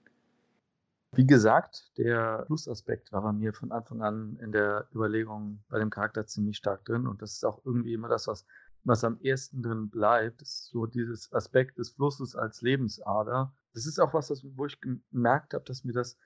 Wie 1.16 1.26
gesagt, 1.26 1.92
der 1.96 2.44
Flussaspekt 2.46 3.12
war 3.12 3.22
bei 3.22 3.32
mir 3.32 3.52
von 3.52 3.72
Anfang 3.72 4.02
an 4.02 4.36
in 4.42 4.52
der 4.52 4.88
Überlegung 4.92 5.60
bei 5.68 5.78
dem 5.78 5.90
Charakter 5.90 6.26
ziemlich 6.26 6.56
stark 6.56 6.84
drin 6.84 7.06
und 7.06 7.22
das 7.22 7.34
ist 7.34 7.44
auch 7.44 7.60
irgendwie 7.64 7.94
immer 7.94 8.08
das, 8.08 8.26
was 8.26 8.46
was 8.84 9.02
am 9.02 9.18
ehesten 9.20 9.62
drin 9.62 9.88
bleibt, 9.88 10.42
ist 10.42 10.66
so 10.66 10.86
dieses 10.86 11.32
Aspekt 11.32 11.78
des 11.78 11.90
Flusses 11.90 12.36
als 12.36 12.60
Lebensader. 12.60 13.52
Das 13.74 13.86
ist 13.86 13.98
auch 13.98 14.14
was, 14.14 14.30
wo 14.56 14.66
ich 14.66 14.80
gemerkt 14.80 15.52
habe, 15.52 15.64
dass 15.64 15.84
mir 15.84 15.92
das 15.92 16.16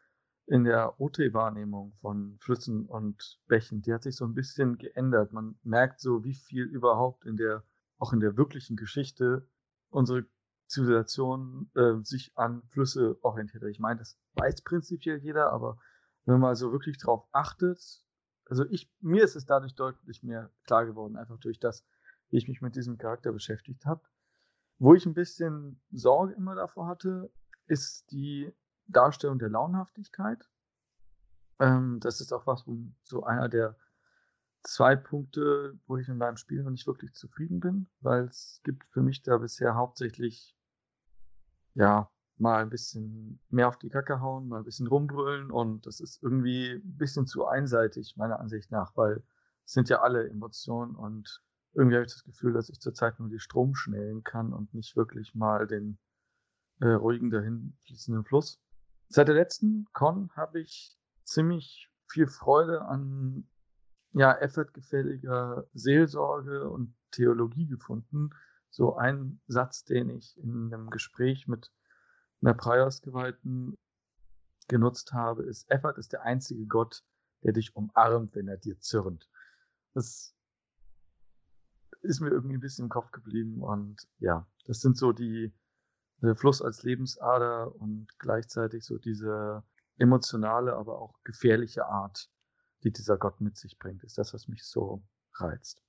in 0.46 0.64
der 0.64 0.98
OT-Wahrnehmung 0.98 1.94
von 2.00 2.38
Flüssen 2.40 2.86
und 2.86 3.38
Bächen, 3.48 3.82
die 3.82 3.92
hat 3.92 4.02
sich 4.02 4.16
so 4.16 4.24
ein 4.24 4.34
bisschen 4.34 4.78
geändert. 4.78 5.32
Man 5.32 5.58
merkt 5.62 6.00
so, 6.00 6.24
wie 6.24 6.34
viel 6.34 6.64
überhaupt 6.64 7.26
in 7.26 7.36
der, 7.36 7.64
auch 7.98 8.12
in 8.12 8.20
der 8.20 8.36
wirklichen 8.36 8.76
Geschichte 8.76 9.46
unsere 9.90 10.26
Zivilisation 10.66 11.70
äh, 11.74 12.02
sich 12.02 12.32
an 12.36 12.62
Flüsse 12.70 13.18
orientiert. 13.22 13.62
Ich 13.64 13.78
meine, 13.78 13.98
das 13.98 14.18
weiß 14.34 14.62
prinzipiell 14.62 15.18
jeder, 15.18 15.52
aber 15.52 15.78
wenn 16.24 16.40
man 16.40 16.54
so 16.54 16.72
wirklich 16.72 16.98
drauf 16.98 17.26
achtet, 17.32 18.02
also 18.46 18.64
ich, 18.70 18.90
mir 19.00 19.24
ist 19.24 19.36
es 19.36 19.44
dadurch 19.44 19.74
deutlich 19.74 20.22
mehr 20.22 20.50
klar 20.64 20.86
geworden, 20.86 21.16
einfach 21.16 21.38
durch 21.38 21.58
das, 21.58 21.84
wie 22.30 22.38
ich 22.38 22.48
mich 22.48 22.62
mit 22.62 22.76
diesem 22.76 22.96
Charakter 22.96 23.32
beschäftigt 23.32 23.84
habe. 23.84 24.02
Wo 24.78 24.94
ich 24.94 25.04
ein 25.06 25.14
bisschen 25.14 25.82
Sorge 25.90 26.34
immer 26.34 26.54
davor 26.54 26.86
hatte, 26.86 27.30
ist 27.68 28.10
die 28.10 28.52
Darstellung 28.86 29.38
der 29.38 29.50
Launhaftigkeit. 29.50 30.48
Ähm, 31.60 32.00
das 32.00 32.20
ist 32.20 32.32
auch 32.32 32.46
was, 32.46 32.66
wo 32.66 32.78
so 33.02 33.24
einer 33.24 33.48
der 33.48 33.76
zwei 34.62 34.96
Punkte, 34.96 35.78
wo 35.86 35.96
ich 35.96 36.08
in 36.08 36.18
meinem 36.18 36.36
Spiel 36.36 36.62
noch 36.62 36.70
nicht 36.70 36.86
wirklich 36.86 37.14
zufrieden 37.14 37.60
bin, 37.60 37.88
weil 38.00 38.24
es 38.24 38.60
gibt 38.64 38.84
für 38.86 39.02
mich 39.02 39.22
da 39.22 39.38
bisher 39.38 39.74
hauptsächlich, 39.74 40.56
ja, 41.74 42.10
mal 42.36 42.62
ein 42.62 42.70
bisschen 42.70 43.40
mehr 43.50 43.68
auf 43.68 43.78
die 43.78 43.88
Kacke 43.88 44.20
hauen, 44.20 44.48
mal 44.48 44.58
ein 44.58 44.64
bisschen 44.64 44.86
rumbrüllen 44.86 45.50
und 45.50 45.86
das 45.86 46.00
ist 46.00 46.22
irgendwie 46.22 46.70
ein 46.72 46.96
bisschen 46.96 47.26
zu 47.26 47.46
einseitig, 47.46 48.16
meiner 48.16 48.38
Ansicht 48.38 48.70
nach, 48.70 48.96
weil 48.96 49.22
es 49.64 49.72
sind 49.72 49.88
ja 49.88 50.00
alle 50.00 50.28
Emotionen 50.28 50.94
und 50.94 51.42
irgendwie 51.72 51.96
habe 51.96 52.06
ich 52.06 52.12
das 52.12 52.24
Gefühl, 52.24 52.52
dass 52.52 52.68
ich 52.68 52.80
zurzeit 52.80 53.18
nur 53.18 53.28
die 53.28 53.40
Stromschnellen 53.40 54.22
kann 54.22 54.52
und 54.52 54.72
nicht 54.72 54.96
wirklich 54.96 55.34
mal 55.34 55.66
den 55.66 55.98
äh, 56.80 56.88
ruhigen 56.88 57.30
dahin 57.30 57.76
fließenden 57.84 58.24
Fluss. 58.24 58.60
Seit 59.08 59.28
der 59.28 59.34
letzten 59.34 59.86
Con 59.92 60.30
habe 60.36 60.60
ich 60.60 60.96
ziemlich 61.24 61.90
viel 62.06 62.26
Freude 62.26 62.82
an 62.82 63.48
ja, 64.12 64.32
effortgefälliger 64.34 65.66
Seelsorge 65.74 66.68
und 66.68 66.94
Theologie 67.10 67.66
gefunden. 67.66 68.30
So 68.70 68.96
ein 68.96 69.40
Satz, 69.46 69.84
den 69.84 70.10
ich 70.10 70.36
in 70.38 70.72
einem 70.72 70.90
Gespräch 70.90 71.46
mit 71.46 71.72
einer 72.40 72.54
Priorsgeweihten 72.54 73.76
genutzt 74.68 75.12
habe, 75.12 75.44
ist, 75.44 75.70
Effort 75.70 75.98
ist 75.98 76.12
der 76.12 76.22
einzige 76.22 76.66
Gott, 76.66 77.02
der 77.42 77.52
dich 77.52 77.74
umarmt, 77.74 78.34
wenn 78.34 78.48
er 78.48 78.58
dir 78.58 78.78
zürnt. 78.80 79.28
Das 79.94 80.34
ist 82.02 82.20
mir 82.20 82.30
irgendwie 82.30 82.56
ein 82.56 82.60
bisschen 82.60 82.84
im 82.84 82.90
Kopf 82.90 83.10
geblieben. 83.10 83.62
Und 83.62 84.06
ja, 84.18 84.46
das 84.66 84.80
sind 84.80 84.96
so 84.96 85.12
die, 85.12 85.52
der 86.26 86.36
Fluss 86.36 86.62
als 86.62 86.82
Lebensader 86.82 87.74
und 87.76 88.08
gleichzeitig 88.18 88.84
so 88.84 88.98
diese 88.98 89.62
emotionale, 89.98 90.74
aber 90.74 91.00
auch 91.00 91.14
gefährliche 91.24 91.86
Art, 91.86 92.30
die 92.84 92.92
dieser 92.92 93.18
Gott 93.18 93.40
mit 93.40 93.56
sich 93.56 93.78
bringt, 93.78 94.04
ist 94.04 94.18
das, 94.18 94.34
was 94.34 94.48
mich 94.48 94.64
so 94.64 95.02
reizt. 95.34 95.82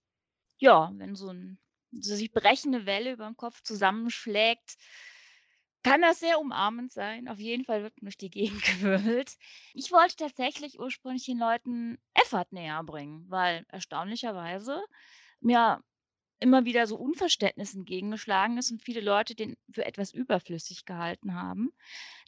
Ja, 0.57 0.91
wenn 0.95 1.15
so, 1.15 1.29
ein, 1.29 1.59
so 1.91 2.15
sich 2.15 2.31
brechende 2.31 2.85
Welle 2.85 3.13
über 3.13 3.25
den 3.25 3.37
Kopf 3.37 3.61
zusammenschlägt, 3.61 4.77
kann 5.83 6.01
das 6.01 6.19
sehr 6.19 6.39
umarmend 6.39 6.91
sein. 6.91 7.27
Auf 7.27 7.39
jeden 7.39 7.63
Fall 7.63 7.83
wird 7.83 7.93
durch 8.01 8.17
die 8.17 8.29
Gegend 8.29 8.61
gewirbelt. 8.81 9.37
Ich 9.73 9.91
wollte 9.91 10.15
tatsächlich 10.17 10.79
ursprünglich 10.79 11.25
den 11.25 11.39
Leuten 11.39 11.97
Effort 12.13 12.47
näher 12.51 12.83
bringen, 12.83 13.25
weil 13.29 13.65
erstaunlicherweise 13.69 14.83
mir 15.39 15.81
immer 16.39 16.65
wieder 16.65 16.87
so 16.87 16.97
Unverständnis 16.97 17.75
entgegengeschlagen 17.75 18.57
ist 18.57 18.71
und 18.71 18.83
viele 18.83 19.01
Leute 19.01 19.35
den 19.35 19.57
für 19.71 19.85
etwas 19.85 20.13
überflüssig 20.13 20.85
gehalten 20.85 21.35
haben. 21.35 21.71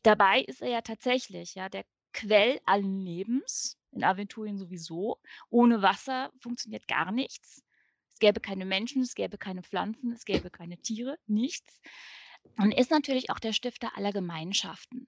Dabei 0.04 0.42
ist 0.42 0.62
er 0.62 0.70
ja 0.70 0.82
tatsächlich, 0.82 1.56
ja, 1.56 1.70
der 1.70 1.86
Quell 2.14 2.60
allen 2.66 3.00
Lebens, 3.00 3.78
in 3.92 4.04
Aventurien 4.04 4.58
sowieso. 4.58 5.20
Ohne 5.50 5.82
Wasser 5.82 6.32
funktioniert 6.40 6.88
gar 6.88 7.12
nichts. 7.12 7.64
Es 8.12 8.20
gäbe 8.20 8.40
keine 8.40 8.66
Menschen, 8.66 9.02
es 9.02 9.16
gäbe 9.16 9.38
keine 9.38 9.64
Pflanzen, 9.64 10.12
es 10.14 10.26
gäbe 10.26 10.50
keine 10.50 10.78
Tiere, 10.78 11.18
nichts. 11.28 11.82
Und 12.58 12.72
ist 12.72 12.92
natürlich 12.92 13.30
auch 13.30 13.40
der 13.40 13.54
Stifter 13.54 13.96
aller 13.98 14.12
Gemeinschaften. 14.12 15.08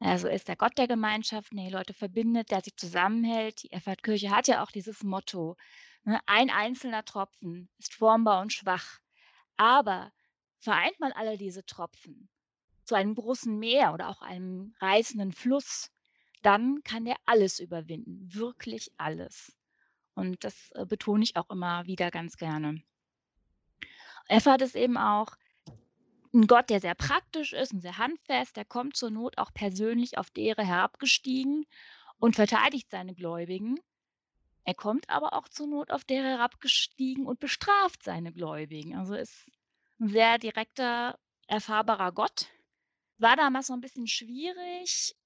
Also 0.00 0.28
ist 0.28 0.46
der 0.48 0.56
Gott 0.56 0.78
der 0.78 0.86
Gemeinschaft, 0.86 1.52
der 1.52 1.64
die 1.64 1.70
Leute 1.70 1.92
verbindet, 1.92 2.50
der 2.52 2.60
sie 2.62 2.74
zusammenhält. 2.74 3.64
Die 3.64 3.72
Erfurt-Kirche 3.72 4.30
hat 4.30 4.46
ja 4.46 4.62
auch 4.62 4.70
dieses 4.70 5.02
Motto, 5.02 5.56
ein 6.04 6.50
einzelner 6.50 7.04
Tropfen 7.04 7.68
ist 7.78 7.94
formbar 7.94 8.40
und 8.40 8.52
schwach. 8.52 9.00
Aber 9.56 10.12
vereint 10.58 10.98
man 11.00 11.12
alle 11.12 11.36
diese 11.36 11.64
Tropfen 11.66 12.28
zu 12.84 12.94
einem 12.94 13.14
großen 13.14 13.58
Meer 13.58 13.92
oder 13.92 14.08
auch 14.08 14.22
einem 14.22 14.74
reißenden 14.80 15.32
Fluss, 15.32 15.90
dann 16.42 16.82
kann 16.84 17.04
der 17.04 17.16
alles 17.26 17.60
überwinden, 17.60 18.32
wirklich 18.32 18.90
alles. 18.96 19.56
Und 20.14 20.42
das 20.42 20.70
äh, 20.72 20.86
betone 20.86 21.22
ich 21.22 21.36
auch 21.36 21.50
immer 21.50 21.86
wieder 21.86 22.10
ganz 22.10 22.36
gerne. 22.36 22.82
Effert 24.28 24.62
ist 24.62 24.74
eben 24.74 24.96
auch 24.96 25.36
ein 26.34 26.46
Gott, 26.46 26.70
der 26.70 26.80
sehr 26.80 26.94
praktisch 26.94 27.52
ist 27.52 27.72
und 27.72 27.80
sehr 27.80 27.98
handfest. 27.98 28.56
Der 28.56 28.64
kommt 28.64 28.96
zur 28.96 29.10
Not 29.10 29.38
auch 29.38 29.52
persönlich 29.52 30.18
auf 30.18 30.30
die 30.30 30.44
Ehre 30.46 30.64
herabgestiegen 30.64 31.66
und 32.18 32.36
verteidigt 32.36 32.90
seine 32.90 33.14
Gläubigen. 33.14 33.78
Er 34.68 34.74
kommt 34.74 35.08
aber 35.08 35.32
auch 35.32 35.48
zur 35.48 35.66
Not 35.66 35.90
auf 35.90 36.04
der 36.04 36.22
herabgestiegen 36.22 37.24
und 37.24 37.40
bestraft 37.40 38.02
seine 38.02 38.34
Gläubigen. 38.34 38.96
Also 38.96 39.14
ist 39.14 39.46
ein 39.98 40.08
sehr 40.08 40.36
direkter, 40.36 41.18
erfahrbarer 41.46 42.12
Gott. 42.12 42.48
War 43.16 43.34
damals 43.34 43.70
noch 43.70 43.78
ein 43.78 43.80
bisschen 43.80 44.06
schwierig, 44.06 45.16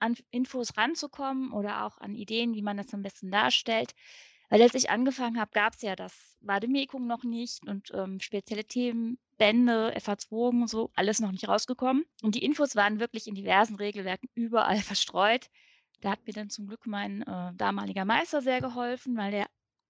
an 0.00 0.16
Infos 0.32 0.76
ranzukommen 0.76 1.52
oder 1.52 1.84
auch 1.84 1.98
an 1.98 2.16
Ideen, 2.16 2.56
wie 2.56 2.62
man 2.62 2.78
das 2.78 2.92
am 2.92 3.02
besten 3.02 3.30
darstellt. 3.30 3.94
Weil 4.48 4.60
als 4.60 4.74
ich 4.74 4.90
angefangen 4.90 5.38
habe, 5.38 5.52
gab 5.52 5.74
es 5.74 5.82
ja 5.82 5.94
das 5.94 6.36
Vademekum 6.40 7.06
noch 7.06 7.22
nicht 7.22 7.64
und 7.68 7.92
ähm, 7.94 8.18
spezielle 8.18 8.64
Themenbände, 8.64 9.94
FH2 9.98 10.62
und 10.62 10.66
so, 10.68 10.90
alles 10.96 11.20
noch 11.20 11.30
nicht 11.30 11.46
rausgekommen. 11.46 12.06
Und 12.22 12.34
die 12.34 12.42
Infos 12.42 12.74
waren 12.74 12.98
wirklich 12.98 13.28
in 13.28 13.36
diversen 13.36 13.76
Regelwerken 13.76 14.28
überall 14.34 14.78
verstreut. 14.82 15.48
Da 16.00 16.12
hat 16.12 16.26
mir 16.26 16.32
dann 16.32 16.50
zum 16.50 16.66
Glück 16.66 16.86
mein 16.86 17.22
äh, 17.22 17.52
damaliger 17.54 18.04
Meister 18.04 18.40
sehr 18.40 18.60
geholfen, 18.60 19.16
weil 19.16 19.30
der 19.30 19.46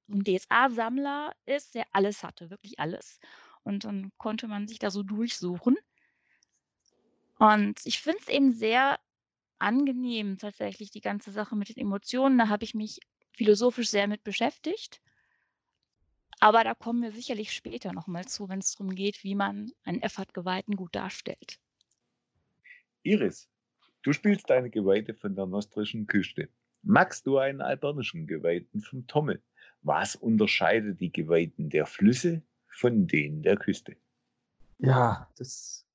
ein 0.09 0.25
DSA-Sammler 0.25 1.35
ist, 1.47 1.75
der 1.75 1.87
alles 1.93 2.25
hatte, 2.25 2.50
wirklich 2.50 2.81
alles. 2.81 3.21
Und 3.62 3.85
dann 3.85 4.11
konnte 4.19 4.49
man 4.49 4.67
sich 4.67 4.79
da 4.79 4.90
so 4.90 5.02
durchsuchen. 5.02 5.76
Und 7.38 7.81
ich 7.85 8.00
finde 8.00 8.19
es 8.21 8.29
eben 8.29 8.52
sehr 8.52 8.99
angenehm, 9.59 10.38
tatsächlich 10.38 10.90
die 10.90 11.00
ganze 11.00 11.31
Sache 11.31 11.55
mit 11.55 11.69
den 11.69 11.79
Emotionen. 11.79 12.38
Da 12.38 12.49
habe 12.49 12.64
ich 12.64 12.75
mich 12.75 12.99
philosophisch 13.33 13.88
sehr 13.88 14.09
mit 14.09 14.25
beschäftigt. 14.25 15.00
Aber 16.40 16.64
da 16.64 16.75
kommen 16.75 17.02
wir 17.02 17.12
sicherlich 17.12 17.52
später 17.52 17.93
nochmal 17.93 18.26
zu, 18.26 18.49
wenn 18.49 18.61
es 18.61 18.73
darum 18.73 18.95
geht, 18.95 19.23
wie 19.23 19.35
man 19.35 19.71
einen 19.85 20.00
Effort-Geweihten 20.00 20.75
gut 20.75 20.95
darstellt. 20.95 21.59
Iris, 23.02 23.49
du 24.02 24.12
spielst 24.12 24.50
deine 24.50 24.71
Geweihte 24.71 25.14
von 25.14 25.35
der 25.35 25.47
nostrischen 25.47 26.07
Küste. 26.07 26.49
Magst 26.83 27.26
du 27.26 27.38
einen 27.38 27.61
albernischen 27.61 28.26
Geweihten 28.26 28.80
vom 28.80 29.07
Tommel? 29.07 29.42
Was 29.83 30.16
unterscheidet 30.16 31.00
die 31.00 31.12
Geweihten 31.12 31.71
der 31.71 31.87
Flüsse 31.87 32.42
von 32.69 33.07
denen 33.07 33.42
der 33.42 33.57
Küste? 33.57 33.97
Ja, 34.78 35.28
das 35.37 35.87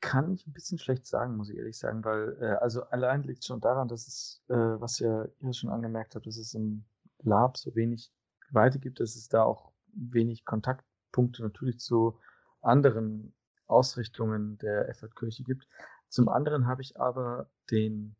kann 0.00 0.32
ich 0.32 0.46
ein 0.46 0.52
bisschen 0.52 0.78
schlecht 0.78 1.06
sagen, 1.06 1.36
muss 1.36 1.48
ich 1.48 1.56
ehrlich 1.56 1.78
sagen, 1.78 2.04
weil 2.04 2.36
äh, 2.40 2.56
also 2.60 2.82
allein 2.84 3.22
liegt 3.22 3.44
schon 3.44 3.60
daran, 3.60 3.86
dass 3.86 4.08
es, 4.08 4.42
äh, 4.48 4.54
was 4.54 4.98
ja 4.98 5.28
ihr 5.40 5.52
schon 5.52 5.70
angemerkt 5.70 6.16
habt, 6.16 6.26
dass 6.26 6.36
es 6.36 6.54
im 6.54 6.84
Lab 7.22 7.56
so 7.56 7.74
wenig 7.76 8.12
Weite 8.50 8.80
gibt, 8.80 8.98
dass 8.98 9.14
es 9.14 9.28
da 9.28 9.44
auch 9.44 9.72
wenig 9.94 10.44
Kontaktpunkte 10.44 11.42
natürlich 11.42 11.78
zu 11.78 12.18
anderen 12.62 13.32
Ausrichtungen 13.66 14.58
der 14.58 14.88
Effortkirche 14.88 15.44
gibt. 15.44 15.68
Zum 16.12 16.28
anderen 16.28 16.66
habe 16.66 16.82
ich 16.82 17.00
aber 17.00 17.48
den 17.70 18.14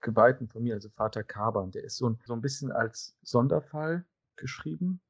Geweihten 0.00 0.48
von 0.48 0.64
mir, 0.64 0.74
also 0.74 0.88
Vater 0.88 1.22
Kaban, 1.22 1.70
der 1.70 1.84
ist 1.84 1.96
so 1.96 2.10
ein, 2.10 2.18
so 2.24 2.32
ein 2.32 2.40
bisschen 2.40 2.72
als 2.72 3.16
Sonderfall 3.22 4.04
geschrieben. 4.34 5.00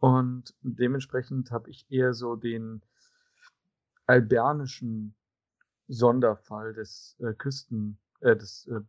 Und 0.00 0.52
dementsprechend 0.62 1.52
habe 1.52 1.70
ich 1.70 1.86
eher 1.88 2.12
so 2.12 2.34
den 2.34 2.82
albernischen 4.06 5.14
Sonderfall 5.86 6.72
des 6.72 7.16
äh, 7.20 7.34
Küsten, 7.34 7.98
äh, 8.18 8.34
des 8.34 8.66
äh, 8.66 8.80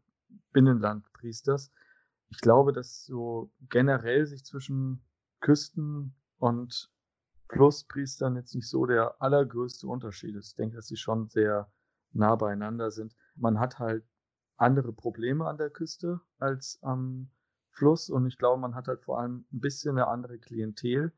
Binnenlandpriesters. 0.52 1.72
Ich 2.30 2.40
glaube, 2.40 2.74
dass 2.74 3.06
so 3.06 3.52
generell 3.70 4.26
sich 4.26 4.44
zwischen 4.44 5.04
Küsten 5.40 6.16
und 6.40 6.90
Flusspriestern 7.48 8.38
jetzt 8.38 8.56
nicht 8.56 8.68
so 8.68 8.88
der 8.88 9.22
allergrößte 9.22 9.86
Unterschied 9.88 10.36
ist. 10.36 10.48
Ich 10.48 10.56
denke, 10.56 10.78
dass 10.78 10.88
sie 10.88 10.98
schon 10.98 11.30
sehr 11.30 11.72
nah 12.14 12.36
beieinander 12.36 12.92
sind. 12.92 13.16
Man 13.36 13.60
hat 13.60 13.80
halt 13.80 14.06
andere 14.58 14.94
Probleme 14.94 15.48
an 15.48 15.58
der 15.58 15.70
Küste 15.70 16.22
als 16.38 16.80
am 16.82 17.30
Fluss 17.72 18.10
und 18.10 18.28
ich 18.28 18.38
glaube, 18.38 18.62
man 18.62 18.76
hat 18.76 18.88
halt 18.88 19.02
vor 19.02 19.20
allem 19.20 19.46
ein 19.52 19.60
bisschen 19.60 19.98
eine 19.98 20.08
andere 20.08 20.38
Klientel, 20.38 21.14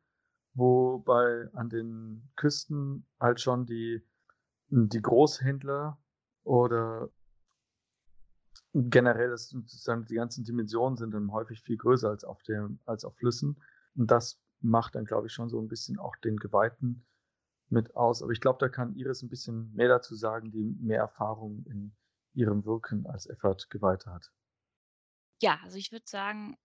wobei 0.53 1.49
an 1.53 1.69
den 1.69 2.29
Küsten 2.35 3.05
halt 3.19 3.41
schon 3.41 3.65
die 3.65 4.01
die 4.69 5.01
Großhändler 5.01 5.99
oder 6.43 7.09
generell 8.73 9.29
das, 9.29 9.49
sozusagen 9.49 10.05
die 10.05 10.15
ganzen 10.15 10.43
Dimensionen 10.43 10.97
sind 10.97 11.13
dann 11.13 11.31
häufig 11.31 11.61
viel 11.61 11.77
größer 11.77 12.09
als 12.09 12.23
auf 12.23 12.41
dem, 12.43 12.79
als 12.85 13.05
auf 13.05 13.15
Flüssen. 13.15 13.61
Und 13.95 14.09
das 14.09 14.41
macht 14.61 14.95
dann, 14.95 15.05
glaube 15.05 15.27
ich, 15.27 15.33
schon 15.33 15.49
so 15.49 15.59
ein 15.59 15.67
bisschen 15.67 15.99
auch 15.99 16.15
den 16.17 16.37
Geweihten 16.37 17.05
mit 17.73 17.95
aus. 17.95 18.21
Aber 18.21 18.31
ich 18.31 18.39
glaube, 18.39 18.59
da 18.59 18.69
kann 18.69 18.95
Iris 18.95 19.21
ein 19.21 19.29
bisschen 19.29 19.73
mehr 19.73 19.89
dazu 19.89 20.15
sagen, 20.15 20.51
die 20.51 20.63
mehr 20.79 20.99
Erfahrung 20.99 21.65
in 21.65 21.95
ihrem 22.33 22.65
Wirken 22.65 23.05
als 23.07 23.27
Effort 23.27 23.69
Geweihte 23.69 24.11
hat. 24.11 24.31
Ja, 25.41 25.59
also 25.63 25.77
ich 25.77 25.91
würde 25.91 26.05
sagen, 26.07 26.57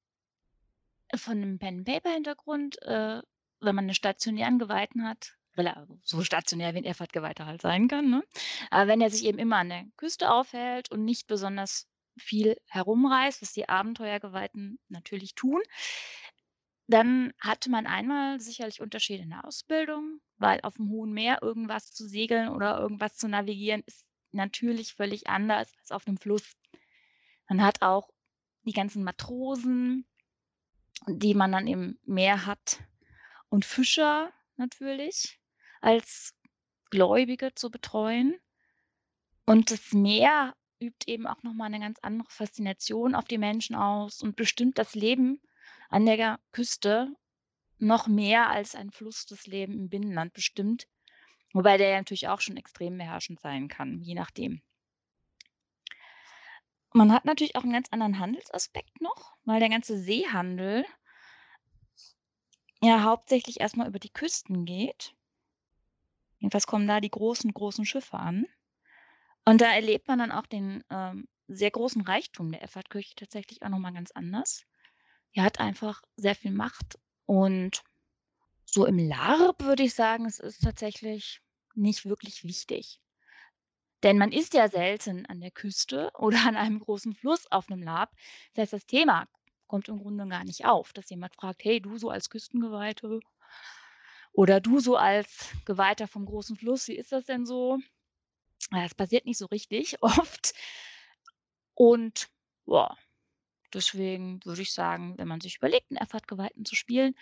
von 1.15 1.39
einem 1.39 1.59
Pen-Paper-Hintergrund, 1.59 2.81
äh, 2.83 3.23
wenn 3.61 3.75
man 3.75 3.85
einen 3.85 3.95
stationären 3.95 4.59
Geweihten 4.59 5.05
hat, 5.05 5.35
so 6.05 6.23
stationär 6.23 6.75
wie 6.75 6.79
ein 6.79 6.85
Erfurt-Geweihter 6.85 7.45
halt 7.47 7.63
sein 7.63 7.89
kann. 7.89 8.09
Ne? 8.11 8.23
Aber 8.71 8.87
wenn 8.87 9.01
er 9.01 9.11
sich 9.11 9.25
eben 9.25 9.39
immer 9.39 9.57
an 9.57 9.71
der 9.71 9.87
Küste 9.97 10.31
aufhält 10.31 10.91
und 10.93 11.05
nicht 11.05 11.27
besonders 11.27 11.89
viel 12.17 12.57
herumreist, 12.67 13.43
was 13.43 13.53
die 13.53 13.69
Abenteuergeweihten 13.69 14.79
natürlich 14.89 15.35
tun, 15.35 15.61
dann 16.87 17.33
hatte 17.41 17.71
man 17.71 17.87
einmal 17.87 18.41
sicherlich 18.41 18.81
Unterschiede 18.81 19.25
in 19.25 19.31
der 19.31 19.45
Ausbildung, 19.45 20.21
weil 20.39 20.61
auf 20.63 20.75
dem 20.75 20.91
hohen 20.91 21.13
Meer 21.13 21.43
irgendwas 21.43 21.93
zu 21.93 22.07
segeln 22.07 22.49
oder 22.49 22.79
irgendwas 22.79 23.17
zu 23.17 23.29
navigieren 23.29 23.83
ist 23.87 24.07
natürlich 24.33 24.95
völlig 24.95 25.29
anders 25.29 25.73
als 25.81 25.91
auf 25.91 26.05
dem 26.05 26.17
Fluss. 26.17 26.57
Man 27.49 27.63
hat 27.63 27.83
auch 27.83 28.11
die 28.65 28.73
ganzen 28.73 29.03
Matrosen, 29.03 30.07
die 31.07 31.35
man 31.35 31.53
dann 31.53 31.67
im 31.67 31.99
Meer 32.05 32.47
hat 32.47 32.81
und 33.49 33.65
Fischer 33.65 34.33
natürlich 34.57 35.41
als 35.81 36.35
Gläubige 36.91 37.55
zu 37.55 37.71
betreuen. 37.71 38.39
Und 39.47 39.71
das 39.71 39.93
Meer 39.93 40.55
übt 40.81 41.11
eben 41.11 41.27
auch 41.27 41.43
nochmal 41.43 41.67
eine 41.67 41.81
ganz 41.81 41.99
andere 42.03 42.31
Faszination 42.31 43.15
auf 43.15 43.25
die 43.25 43.39
Menschen 43.39 43.75
aus 43.75 44.23
und 44.23 44.37
bestimmt 44.37 44.79
das 44.79 44.95
Leben 44.95 45.41
an 45.89 46.07
der 46.07 46.39
Küste 46.53 47.15
noch 47.79 48.07
mehr 48.07 48.51
als 48.51 48.75
ein 48.75 48.91
Fluss 48.91 49.27
das 49.27 49.47
Leben 49.47 49.75
im 49.75 49.89
Binnenland 49.89 50.33
bestimmt. 50.33 50.87
Wobei 51.53 51.77
der 51.77 51.91
ja 51.91 51.99
natürlich 51.99 52.29
auch 52.29 52.41
schon 52.41 52.57
extrem 52.57 52.99
beherrschend 52.99 53.41
sein 53.41 53.69
kann, 53.69 54.01
je 54.03 54.15
nachdem. 54.15 54.61
Man 56.93 57.13
hat 57.13 57.25
natürlich 57.25 57.57
auch 57.57 57.63
einen 57.63 57.73
ganz 57.73 57.89
anderen 57.91 58.19
Handelsaspekt 58.19 59.01
noch, 59.01 59.37
weil 59.45 59.61
der 59.61 59.69
ganze 59.69 59.99
Seehandel 59.99 60.85
ja 62.81 63.03
hauptsächlich 63.03 63.61
erstmal 63.61 63.89
über 63.89 63.99
die 63.99 64.13
Küsten 64.13 64.65
geht. 64.65 65.15
Jedenfalls 66.39 66.67
kommen 66.67 66.87
da 66.87 67.01
die 67.01 67.11
großen, 67.11 67.53
großen 67.53 67.85
Schiffe 67.85 68.19
an. 68.19 68.47
Und 69.45 69.61
da 69.61 69.73
erlebt 69.73 70.09
man 70.09 70.19
dann 70.19 70.33
auch 70.33 70.47
den 70.47 70.85
ähm, 70.91 71.29
sehr 71.49 71.71
großen 71.71 72.03
Reichtum 72.03 72.53
der 72.53 72.63
Effertkirche 72.63 73.15
tatsächlich 73.17 73.63
auch 73.63 73.71
nochmal 73.71 73.95
ganz 73.95 74.11
anders. 74.13 74.65
Die 75.35 75.41
hat 75.41 75.61
einfach 75.61 76.03
sehr 76.17 76.35
viel 76.35 76.53
Macht. 76.53 76.99
Und 77.29 77.83
so 78.65 78.87
im 78.87 78.99
LARP 78.99 79.63
würde 79.63 79.83
ich 79.83 79.93
sagen, 79.93 80.25
es 80.25 80.39
ist 80.39 80.63
tatsächlich 80.63 81.43
nicht 81.75 82.07
wirklich 82.07 82.43
wichtig. 82.43 83.03
Denn 84.03 84.17
man 84.17 84.33
ist 84.33 84.55
ja 84.55 84.69
selten 84.69 85.27
an 85.27 85.41
der 85.41 85.51
Küste 85.51 86.11
oder 86.19 86.47
an 86.47 86.57
einem 86.57 86.81
großen 86.81 87.13
Fluss 87.15 87.47
auf 87.53 87.71
einem 87.71 87.83
LARP. 87.83 88.11
Das 88.55 88.63
heißt, 88.63 88.73
das 88.73 88.87
Thema 88.87 89.29
kommt 89.67 89.89
im 89.89 89.99
Grunde 89.99 90.27
gar 90.27 90.45
nicht 90.45 90.65
auf, 90.65 90.95
dass 90.95 91.11
jemand 91.11 91.35
fragt, 91.35 91.65
hey, 91.65 91.83
du 91.83 91.99
so 91.99 92.09
als 92.09 92.31
Küstengeweihte, 92.31 93.21
oder 94.33 94.61
du 94.61 94.81
so 94.81 94.97
als 94.97 95.51
Geweihter 95.67 96.09
vom 96.09 96.25
großen 96.25 96.57
Fluss, 96.57 96.89
wie 96.89 96.97
ist 96.97 97.13
das 97.13 97.27
denn 97.27 97.45
so? 97.45 97.79
Das 98.71 98.95
passiert 98.95 99.27
nicht 99.27 99.37
so 99.37 99.45
richtig 99.47 100.03
oft. 100.03 100.55
Und 101.75 102.31
ja, 102.65 102.97
deswegen 103.73 104.45
würde 104.45 104.63
ich 104.63 104.73
sagen, 104.73 105.17
wenn 105.19 105.29
man 105.29 105.41
sich 105.41 105.57
überlegt, 105.57 105.91
einen 105.91 105.99
Effort-Geweihten 105.99 106.65
zu 106.65 106.75
spielen, 106.75 107.15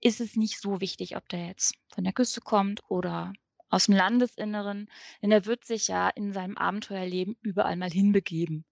ist 0.00 0.20
es 0.20 0.36
nicht 0.36 0.60
so 0.60 0.80
wichtig, 0.80 1.16
ob 1.16 1.28
der 1.28 1.46
jetzt 1.46 1.74
von 1.94 2.04
der 2.04 2.12
Küste 2.12 2.40
kommt 2.40 2.80
oder 2.88 3.32
aus 3.68 3.86
dem 3.86 3.94
Landesinneren, 3.94 4.90
denn 5.22 5.32
er 5.32 5.46
wird 5.46 5.64
sich 5.64 5.88
ja 5.88 6.08
in 6.10 6.32
seinem 6.32 6.58
Abenteuerleben 6.58 7.36
überall 7.40 7.76
mal 7.76 7.90
hinbegeben. 7.90 8.64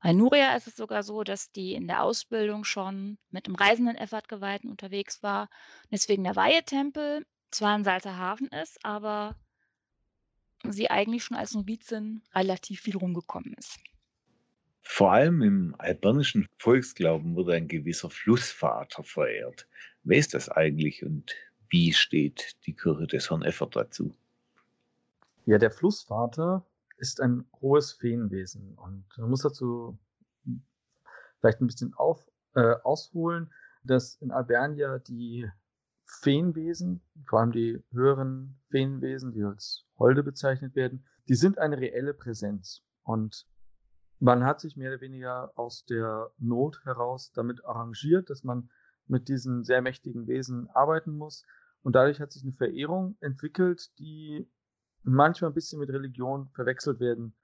Bei 0.00 0.12
Nuria 0.12 0.56
ist 0.56 0.66
es 0.66 0.76
sogar 0.76 1.04
so, 1.04 1.22
dass 1.22 1.52
die 1.52 1.74
in 1.74 1.86
der 1.86 2.02
Ausbildung 2.02 2.64
schon 2.64 3.18
mit 3.30 3.46
dem 3.46 3.54
reisenden 3.54 3.96
Effert-Geweihten 3.96 4.68
unterwegs 4.68 5.22
war. 5.22 5.48
Deswegen 5.92 6.24
der 6.24 6.34
Weihetempel 6.34 7.24
zwar 7.52 7.76
in 7.76 7.84
Salzerhafen 7.84 8.48
ist, 8.48 8.84
aber 8.84 9.36
sie 10.68 10.90
eigentlich 10.90 11.24
schon 11.24 11.36
als 11.36 11.54
Novizin 11.54 12.22
relativ 12.34 12.80
viel 12.80 12.96
rumgekommen 12.96 13.54
ist. 13.54 13.78
Vor 14.82 15.12
allem 15.12 15.42
im 15.42 15.74
albanischen 15.78 16.48
Volksglauben 16.58 17.36
wurde 17.36 17.54
ein 17.54 17.68
gewisser 17.68 18.10
Flussvater 18.10 19.02
verehrt. 19.04 19.68
Wer 20.02 20.18
ist 20.18 20.34
das 20.34 20.48
eigentlich 20.48 21.04
und 21.04 21.34
wie 21.70 21.92
steht 21.92 22.56
die 22.66 22.74
Kirche 22.74 23.06
des 23.06 23.30
Herrn 23.30 23.42
Effert 23.42 23.76
dazu? 23.76 24.14
Ja, 25.46 25.58
der 25.58 25.70
Flussvater 25.70 26.66
ist 26.98 27.20
ein 27.20 27.44
hohes 27.60 27.92
Feenwesen 27.92 28.74
und 28.74 29.04
man 29.16 29.30
muss 29.30 29.42
dazu 29.42 29.98
vielleicht 31.40 31.60
ein 31.60 31.66
bisschen 31.66 31.94
auf, 31.94 32.24
äh, 32.54 32.74
ausholen, 32.84 33.50
dass 33.84 34.16
in 34.16 34.30
Albernia 34.30 34.98
die 34.98 35.48
Feenwesen, 36.04 37.00
vor 37.26 37.40
allem 37.40 37.52
die 37.52 37.82
höheren 37.92 38.60
Feenwesen, 38.70 39.32
die 39.32 39.42
als 39.42 39.84
Holde 39.98 40.22
bezeichnet 40.22 40.76
werden, 40.76 41.04
die 41.28 41.34
sind 41.34 41.58
eine 41.58 41.78
reelle 41.78 42.14
Präsenz. 42.14 42.82
Und 43.02 43.46
man 44.22 44.44
hat 44.44 44.60
sich 44.60 44.76
mehr 44.76 44.92
oder 44.92 45.00
weniger 45.00 45.50
aus 45.58 45.84
der 45.84 46.30
Not 46.38 46.84
heraus 46.84 47.32
damit 47.32 47.64
arrangiert, 47.64 48.30
dass 48.30 48.44
man 48.44 48.70
mit 49.08 49.28
diesen 49.28 49.64
sehr 49.64 49.82
mächtigen 49.82 50.28
Wesen 50.28 50.70
arbeiten 50.70 51.16
muss. 51.16 51.44
Und 51.82 51.96
dadurch 51.96 52.20
hat 52.20 52.30
sich 52.30 52.44
eine 52.44 52.52
Verehrung 52.52 53.16
entwickelt, 53.18 53.90
die 53.98 54.48
manchmal 55.02 55.50
ein 55.50 55.54
bisschen 55.54 55.80
mit 55.80 55.90
Religion 55.90 56.48
verwechselt 56.50 57.00
werden 57.00 57.34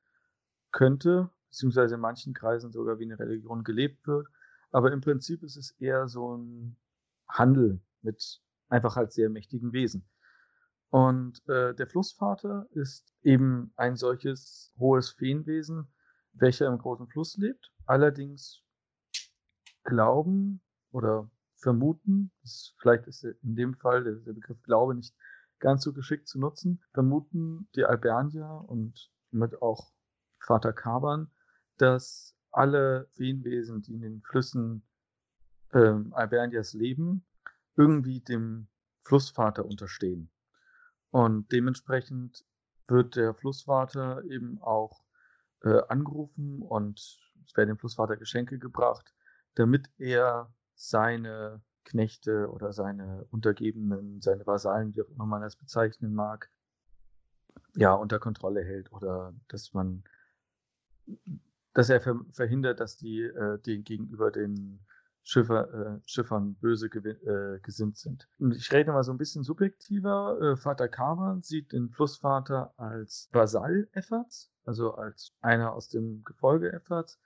könnte, 0.70 1.30
beziehungsweise 1.48 1.96
in 1.96 2.00
manchen 2.00 2.32
Kreisen 2.32 2.70
sogar 2.70 3.00
wie 3.00 3.06
eine 3.06 3.18
Religion 3.18 3.64
gelebt 3.64 4.06
wird. 4.06 4.28
Aber 4.70 4.92
im 4.92 5.00
Prinzip 5.00 5.42
ist 5.42 5.56
es 5.56 5.72
eher 5.80 6.06
so 6.06 6.36
ein 6.36 6.76
Handel 7.26 7.80
mit 8.02 8.40
einfach 8.68 8.96
als 8.96 9.16
sehr 9.16 9.30
mächtigen 9.30 9.72
Wesen. 9.72 10.08
Und 10.90 11.42
äh, 11.48 11.74
der 11.74 11.88
Flussvater 11.88 12.68
ist 12.70 13.12
eben 13.24 13.72
ein 13.74 13.96
solches 13.96 14.72
hohes 14.78 15.10
Feenwesen, 15.10 15.88
welcher 16.40 16.66
im 16.66 16.78
großen 16.78 17.08
Fluss 17.08 17.36
lebt. 17.36 17.72
Allerdings 17.86 18.62
glauben 19.84 20.60
oder 20.92 21.30
vermuten, 21.56 22.30
das, 22.42 22.74
vielleicht 22.78 23.06
ist 23.06 23.24
in 23.24 23.56
dem 23.56 23.74
Fall 23.74 24.04
der, 24.04 24.14
der, 24.16 24.32
Begriff 24.32 24.62
Glaube 24.62 24.94
nicht 24.94 25.14
ganz 25.58 25.82
so 25.82 25.92
geschickt 25.92 26.28
zu 26.28 26.38
nutzen, 26.38 26.82
vermuten 26.92 27.68
die 27.74 27.84
Albernier 27.84 28.64
und 28.66 29.10
mit 29.30 29.60
auch 29.60 29.92
Vater 30.38 30.72
Kaban, 30.72 31.30
dass 31.78 32.36
alle 32.50 33.08
Feenwesen, 33.12 33.82
die 33.82 33.94
in 33.94 34.00
den 34.02 34.22
Flüssen 34.22 34.82
ähm, 35.72 36.12
Albernias 36.14 36.74
leben, 36.74 37.26
irgendwie 37.76 38.20
dem 38.20 38.68
Flussvater 39.04 39.64
unterstehen. 39.64 40.30
Und 41.10 41.50
dementsprechend 41.52 42.44
wird 42.86 43.16
der 43.16 43.34
Flussvater 43.34 44.24
eben 44.24 44.60
auch 44.60 45.02
äh, 45.62 45.80
angerufen 45.88 46.62
und 46.62 46.98
es 46.98 47.56
werden 47.56 47.68
dem 47.68 47.78
Flussvater 47.78 48.16
Geschenke 48.16 48.58
gebracht, 48.58 49.14
damit 49.54 49.90
er 49.98 50.52
seine 50.74 51.62
Knechte 51.84 52.50
oder 52.50 52.72
seine 52.72 53.26
Untergebenen, 53.30 54.20
seine 54.20 54.46
Vasallen, 54.46 54.94
wie 54.94 55.02
auch 55.02 55.08
immer 55.08 55.26
man 55.26 55.42
das 55.42 55.56
bezeichnen 55.56 56.14
mag, 56.14 56.50
ja, 57.74 57.94
unter 57.94 58.18
Kontrolle 58.18 58.62
hält 58.62 58.92
oder 58.92 59.34
dass 59.48 59.72
man, 59.72 60.04
dass 61.72 61.88
er 61.90 62.00
verhindert, 62.32 62.80
dass 62.80 62.96
die 62.96 63.22
äh, 63.22 63.58
den 63.58 63.84
gegenüber 63.84 64.30
den 64.30 64.80
Schiffer, 65.22 65.72
äh, 65.74 66.00
Schiffern 66.06 66.54
böse 66.54 66.86
äh, 66.86 67.60
gesinnt 67.60 67.98
sind. 67.98 68.28
Ich 68.56 68.72
rede 68.72 68.92
mal 68.92 69.02
so 69.02 69.12
ein 69.12 69.18
bisschen 69.18 69.42
subjektiver. 69.42 70.38
Äh, 70.40 70.56
Vater 70.56 70.88
Kavan 70.88 71.42
sieht 71.42 71.72
den 71.72 71.90
Flussvater 71.90 72.72
als 72.78 73.28
Vasall 73.32 73.88
Efforts, 73.92 74.50
also 74.64 74.94
als 74.94 75.34
einer 75.40 75.72
aus 75.74 75.88
dem 75.88 76.24
Gefolge 76.24 76.72
Efforts. 76.72 77.20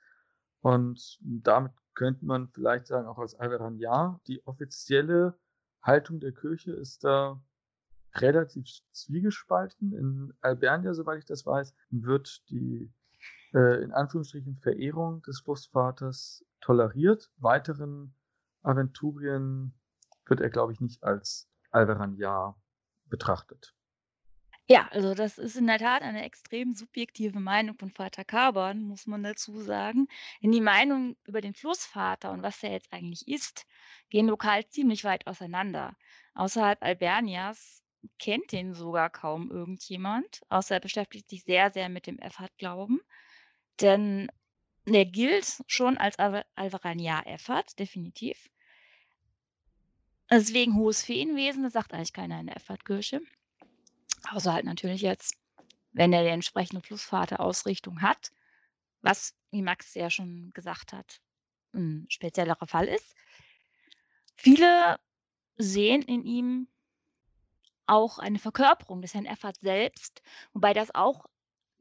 Und 0.61 1.18
damit 1.22 1.72
könnte 1.94 2.24
man 2.24 2.48
vielleicht 2.48 2.87
sagen, 2.87 3.07
auch 3.07 3.18
als 3.18 3.35
Alveran 3.35 3.78
ja, 3.78 4.20
die 4.26 4.44
offizielle 4.46 5.38
Haltung 5.83 6.20
der 6.20 6.33
Kirche 6.33 6.72
ist 6.72 7.05
da 7.05 7.40
relativ 8.14 8.66
zwiegespalten. 8.92 9.92
In 9.92 10.33
Albernia, 10.40 10.94
soweit 10.94 11.18
ich 11.18 11.24
das 11.24 11.46
weiß, 11.46 11.74
wird 11.90 12.42
die 12.50 12.92
äh, 13.55 13.83
in 13.83 13.92
Anführungsstrichen 13.92 14.57
Verehrung 14.57 15.22
des 15.22 15.40
Flussvaters 15.40 16.44
toleriert. 16.62 17.31
Weiteren 17.37 18.14
Aventurien 18.62 19.75
wird 20.27 20.40
er, 20.40 20.51
glaube 20.51 20.72
ich, 20.72 20.81
nicht 20.81 21.05
als 21.05 21.51
Alveraniar 21.70 22.59
betrachtet. 23.07 23.75
Ja, 24.68 24.88
also 24.92 25.14
das 25.14 25.38
ist 25.38 25.57
in 25.57 25.66
der 25.66 25.79
Tat 25.79 26.03
eine 26.03 26.25
extrem 26.25 26.75
subjektive 26.75 27.40
Meinung 27.40 27.77
von 27.77 27.90
Vater 27.90 28.25
Kaban, 28.25 28.83
muss 28.83 29.07
man 29.07 29.22
dazu 29.22 29.61
sagen. 29.61 30.07
Denn 30.42 30.53
die 30.53 30.61
Meinungen 30.61 31.16
über 31.25 31.40
den 31.40 31.53
Flussvater 31.53 32.31
und 32.31 32.42
was 32.42 32.62
er 32.62 32.70
jetzt 32.72 32.92
eigentlich 32.92 33.27
ist, 33.27 33.66
gehen 34.09 34.29
lokal 34.29 34.66
ziemlich 34.68 35.05
weit 35.05 35.27
auseinander. 35.27 35.96
Außerhalb 36.35 36.81
Albernias 36.83 37.83
kennt 38.18 38.53
den 38.53 38.72
sogar 38.72 39.11
kaum 39.11 39.51
irgendjemand, 39.51 40.40
außer 40.48 40.77
er 40.77 40.81
beschäftigt 40.81 41.29
sich 41.29 41.44
sehr, 41.44 41.70
sehr 41.70 41.88
mit 41.88 42.07
dem 42.07 42.18
Effat-Glauben. 42.18 43.01
Denn 43.81 44.31
der 44.87 45.05
gilt 45.05 45.62
schon 45.66 45.97
als 45.99 46.18
Al 46.18 46.45
Alvaraniar-Effert, 46.55 47.79
definitiv. 47.79 48.51
Deswegen 50.31 50.77
hohes 50.77 51.03
Feenwesen, 51.03 51.62
das 51.62 51.75
sagt 51.75 51.92
eigentlich 51.92 52.12
keiner 52.12 52.40
in 52.40 52.47
der 52.47 52.57
Effertkirche. 52.57 53.21
Außer 54.31 54.53
halt 54.53 54.64
natürlich 54.64 55.03
jetzt, 55.03 55.37
wenn 55.92 56.12
er 56.12 56.23
die 56.23 56.31
entsprechende 56.31 56.81
Flussvater-Ausrichtung 56.81 58.01
hat, 58.03 58.33
was, 59.03 59.35
wie 59.51 59.62
Max 59.62 59.95
ja 59.95 60.11
schon 60.11 60.51
gesagt 60.55 60.92
hat, 60.92 61.21
ein 61.75 62.07
speziellerer 62.09 62.66
Fall 62.66 62.88
ist. 62.88 63.14
Viele 64.37 64.99
sehen 65.57 66.03
in 66.03 66.25
ihm 66.25 66.68
auch 67.87 68.18
eine 68.18 68.38
Verkörperung 68.38 69.03
des 69.03 69.14
Herrn 69.14 69.27
Effert 69.27 69.59
selbst, 69.61 70.23
wobei 70.53 70.73
das 70.73 70.95
auch 70.95 71.27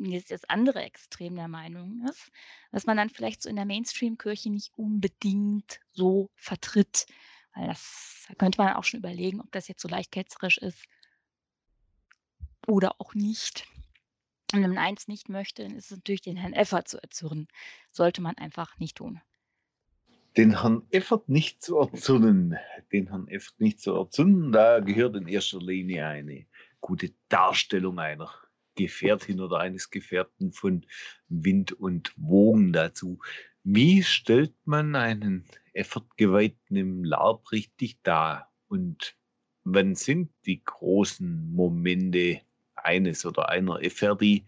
jetzt 0.06 0.32
das 0.32 0.46
andere 0.46 0.82
Extrem 0.82 1.36
der 1.36 1.48
Meinung 1.48 2.06
ist, 2.10 2.32
was 2.72 2.86
man 2.86 2.98
dann 2.98 3.10
vielleicht 3.10 3.42
so 3.42 3.50
in 3.50 3.56
der 3.56 3.66
Mainstream-Kirche 3.66 4.50
nicht 4.50 4.72
unbedingt 4.76 5.80
so 5.92 6.30
vertritt. 6.36 7.06
Weil 7.54 7.68
das 7.68 8.12
da 8.32 8.36
könnte 8.36 8.62
man 8.62 8.74
auch 8.74 8.84
schon 8.84 9.00
überlegen, 9.00 9.42
ob 9.42 9.52
das 9.52 9.68
jetzt 9.68 9.82
so 9.82 9.90
leicht 9.90 10.12
ketzerisch 10.12 10.58
ist 10.58 10.86
oder 12.68 12.96
auch 13.00 13.14
nicht. 13.14 13.68
Und 14.54 14.62
wenn 14.62 14.74
man 14.74 14.78
eins 14.78 15.08
nicht 15.08 15.30
möchte, 15.30 15.64
dann 15.64 15.76
ist 15.76 15.92
es 15.92 15.98
natürlich 15.98 16.22
den 16.22 16.38
Herrn 16.38 16.54
Effert 16.54 16.88
zu 16.88 17.02
erzürnen. 17.02 17.48
Sollte 17.90 18.22
man 18.22 18.38
einfach 18.38 18.78
nicht 18.80 18.98
tun. 18.98 19.22
Den 20.38 20.62
Herrn 20.62 20.84
Effert 20.92 21.28
nicht 21.28 21.62
zu 21.62 21.78
erzürnen, 21.78 22.58
den 22.92 23.08
Herrn 23.08 23.28
Effert 23.28 23.60
nicht 23.60 23.82
zu 23.82 23.94
erzürnen, 23.94 24.54
da 24.54 24.80
gehört 24.80 25.16
in 25.18 25.28
erster 25.28 25.60
Linie 25.60 26.08
eine 26.08 26.46
gute 26.80 27.14
Darstellung 27.28 28.00
einer 28.00 28.32
Gefährtin 28.84 29.40
oder 29.40 29.60
eines 29.60 29.90
Gefährten 29.90 30.52
von 30.52 30.86
Wind 31.28 31.72
und 31.72 32.14
Wogen 32.18 32.74
dazu. 32.74 33.20
Wie 33.64 34.04
stellt 34.04 34.56
man 34.66 34.96
einen 34.96 35.46
Effortgeweihten 35.74 36.76
im 36.76 37.04
LARP 37.04 37.52
richtig 37.52 38.02
dar? 38.04 38.52
Und 38.68 39.16
wann 39.64 39.96
sind 39.96 40.32
die 40.46 40.64
großen 40.64 41.54
Momente 41.54 42.42
eines 42.76 43.26
oder 43.26 43.50
einer 43.50 43.82
Efferdi? 43.82 44.46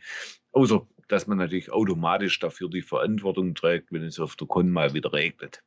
Außer, 0.52 0.88
dass 1.08 1.28
man 1.28 1.38
natürlich 1.38 1.72
automatisch 1.72 2.40
dafür 2.40 2.70
die 2.70 2.82
Verantwortung 2.82 3.54
trägt, 3.54 3.92
wenn 3.92 4.04
es 4.04 4.20
auf 4.20 4.36
der 4.36 4.48
Con 4.48 4.70
mal 4.70 4.94
wieder 4.94 5.14
regnet. 5.14 5.64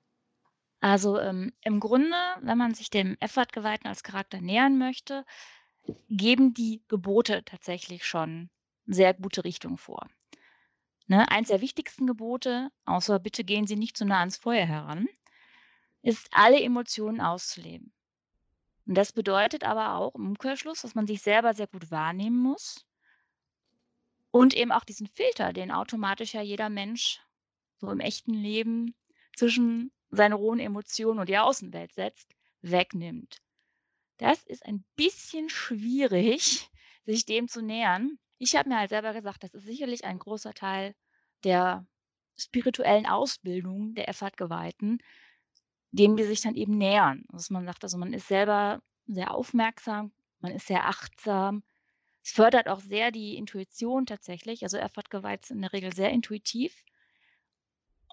Also 0.80 1.18
ähm, 1.18 1.52
im 1.62 1.80
Grunde, 1.80 2.16
wenn 2.42 2.58
man 2.58 2.74
sich 2.74 2.90
dem 2.90 3.16
Effortgeweihten 3.20 3.88
als 3.88 4.02
Charakter 4.02 4.40
nähern 4.40 4.78
möchte, 4.78 5.24
geben 6.08 6.54
die 6.54 6.82
Gebote 6.88 7.44
tatsächlich 7.44 8.04
schon 8.04 8.50
sehr 8.86 9.14
gute 9.14 9.44
Richtung 9.44 9.78
vor. 9.78 10.08
Ne, 11.08 11.30
eins 11.30 11.48
der 11.48 11.60
wichtigsten 11.60 12.06
Gebote, 12.06 12.70
außer 12.84 13.18
bitte 13.18 13.44
gehen 13.44 13.66
Sie 13.66 13.76
nicht 13.76 13.96
zu 13.96 14.04
nah 14.04 14.20
ans 14.20 14.36
Feuer 14.36 14.66
heran, 14.66 15.06
ist, 16.02 16.28
alle 16.32 16.60
Emotionen 16.60 17.20
auszuleben. 17.20 17.92
Und 18.86 18.94
das 18.94 19.12
bedeutet 19.12 19.64
aber 19.64 19.94
auch 19.94 20.14
im 20.14 20.28
Umkehrschluss, 20.28 20.82
dass 20.82 20.94
man 20.94 21.06
sich 21.06 21.22
selber 21.22 21.54
sehr 21.54 21.66
gut 21.66 21.90
wahrnehmen 21.90 22.38
muss 22.38 22.86
und 24.30 24.54
eben 24.54 24.72
auch 24.72 24.84
diesen 24.84 25.08
Filter, 25.08 25.52
den 25.52 25.70
automatisch 25.70 26.34
ja 26.34 26.42
jeder 26.42 26.68
Mensch 26.68 27.20
so 27.78 27.90
im 27.90 28.00
echten 28.00 28.34
Leben 28.34 28.94
zwischen 29.36 29.92
seine 30.10 30.34
rohen 30.34 30.60
Emotionen 30.60 31.20
und 31.20 31.28
die 31.28 31.38
Außenwelt 31.38 31.92
setzt, 31.92 32.34
wegnimmt. 32.62 33.42
Das 34.18 34.42
ist 34.44 34.64
ein 34.64 34.84
bisschen 34.96 35.48
schwierig, 35.50 36.68
sich 37.04 37.26
dem 37.26 37.48
zu 37.48 37.62
nähern. 37.62 38.18
Ich 38.38 38.54
habe 38.54 38.68
mir 38.68 38.78
halt 38.78 38.90
selber 38.90 39.12
gesagt, 39.12 39.42
das 39.44 39.54
ist 39.54 39.64
sicherlich 39.64 40.04
ein 40.04 40.18
großer 40.18 40.52
Teil 40.52 40.94
der 41.44 41.86
spirituellen 42.36 43.06
Ausbildung 43.06 43.94
der 43.94 44.08
Effort-Geweihten, 44.08 44.98
dem 45.90 46.16
die 46.16 46.24
sich 46.24 46.42
dann 46.42 46.54
eben 46.54 46.76
nähern. 46.76 47.24
Dass 47.30 47.50
man 47.50 47.64
sagt, 47.64 47.82
also 47.84 47.96
man 47.98 48.12
ist 48.12 48.28
selber 48.28 48.82
sehr 49.06 49.34
aufmerksam, 49.34 50.12
man 50.40 50.52
ist 50.52 50.66
sehr 50.66 50.86
achtsam. 50.86 51.62
Es 52.22 52.32
fördert 52.32 52.68
auch 52.68 52.80
sehr 52.80 53.10
die 53.10 53.36
Intuition 53.36 54.04
tatsächlich. 54.04 54.62
Also 54.64 54.76
Effort-Geweiht 54.76 55.46
sind 55.46 55.58
in 55.58 55.62
der 55.62 55.72
Regel 55.72 55.94
sehr 55.94 56.10
intuitiv 56.10 56.82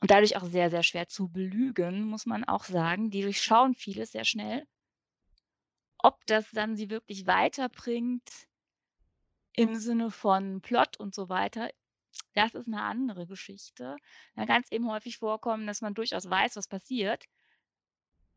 und 0.02 0.12
dadurch 0.12 0.38
auch 0.38 0.46
sehr, 0.46 0.70
sehr 0.70 0.84
schwer 0.84 1.08
zu 1.08 1.30
belügen, 1.30 2.04
muss 2.04 2.26
man 2.26 2.44
auch 2.44 2.66
sagen. 2.66 3.10
Die 3.10 3.22
durchschauen 3.22 3.74
vieles 3.74 4.12
sehr 4.12 4.26
schnell. 4.26 4.68
Ob 5.98 6.26
das 6.26 6.52
dann 6.52 6.76
sie 6.76 6.90
wirklich 6.90 7.26
weiterbringt 7.26 8.30
im 9.56 9.76
Sinne 9.76 10.12
von 10.12 10.62
Plot 10.62 10.98
und 10.98 11.13
so 11.16 11.30
weiter, 11.30 11.70
das 12.34 12.54
ist 12.54 12.68
eine 12.68 12.82
andere 12.82 13.28
Geschichte. 13.28 13.96
Da 14.36 14.46
kann 14.46 14.62
es 14.63 14.72
eben 14.72 14.89
häufig 14.89 15.18
vorkommen, 15.18 15.68
dass 15.68 15.82
man 15.82 15.94
durchaus 15.94 16.30
weiß, 16.30 16.56
was 16.56 16.68
passiert, 16.68 17.26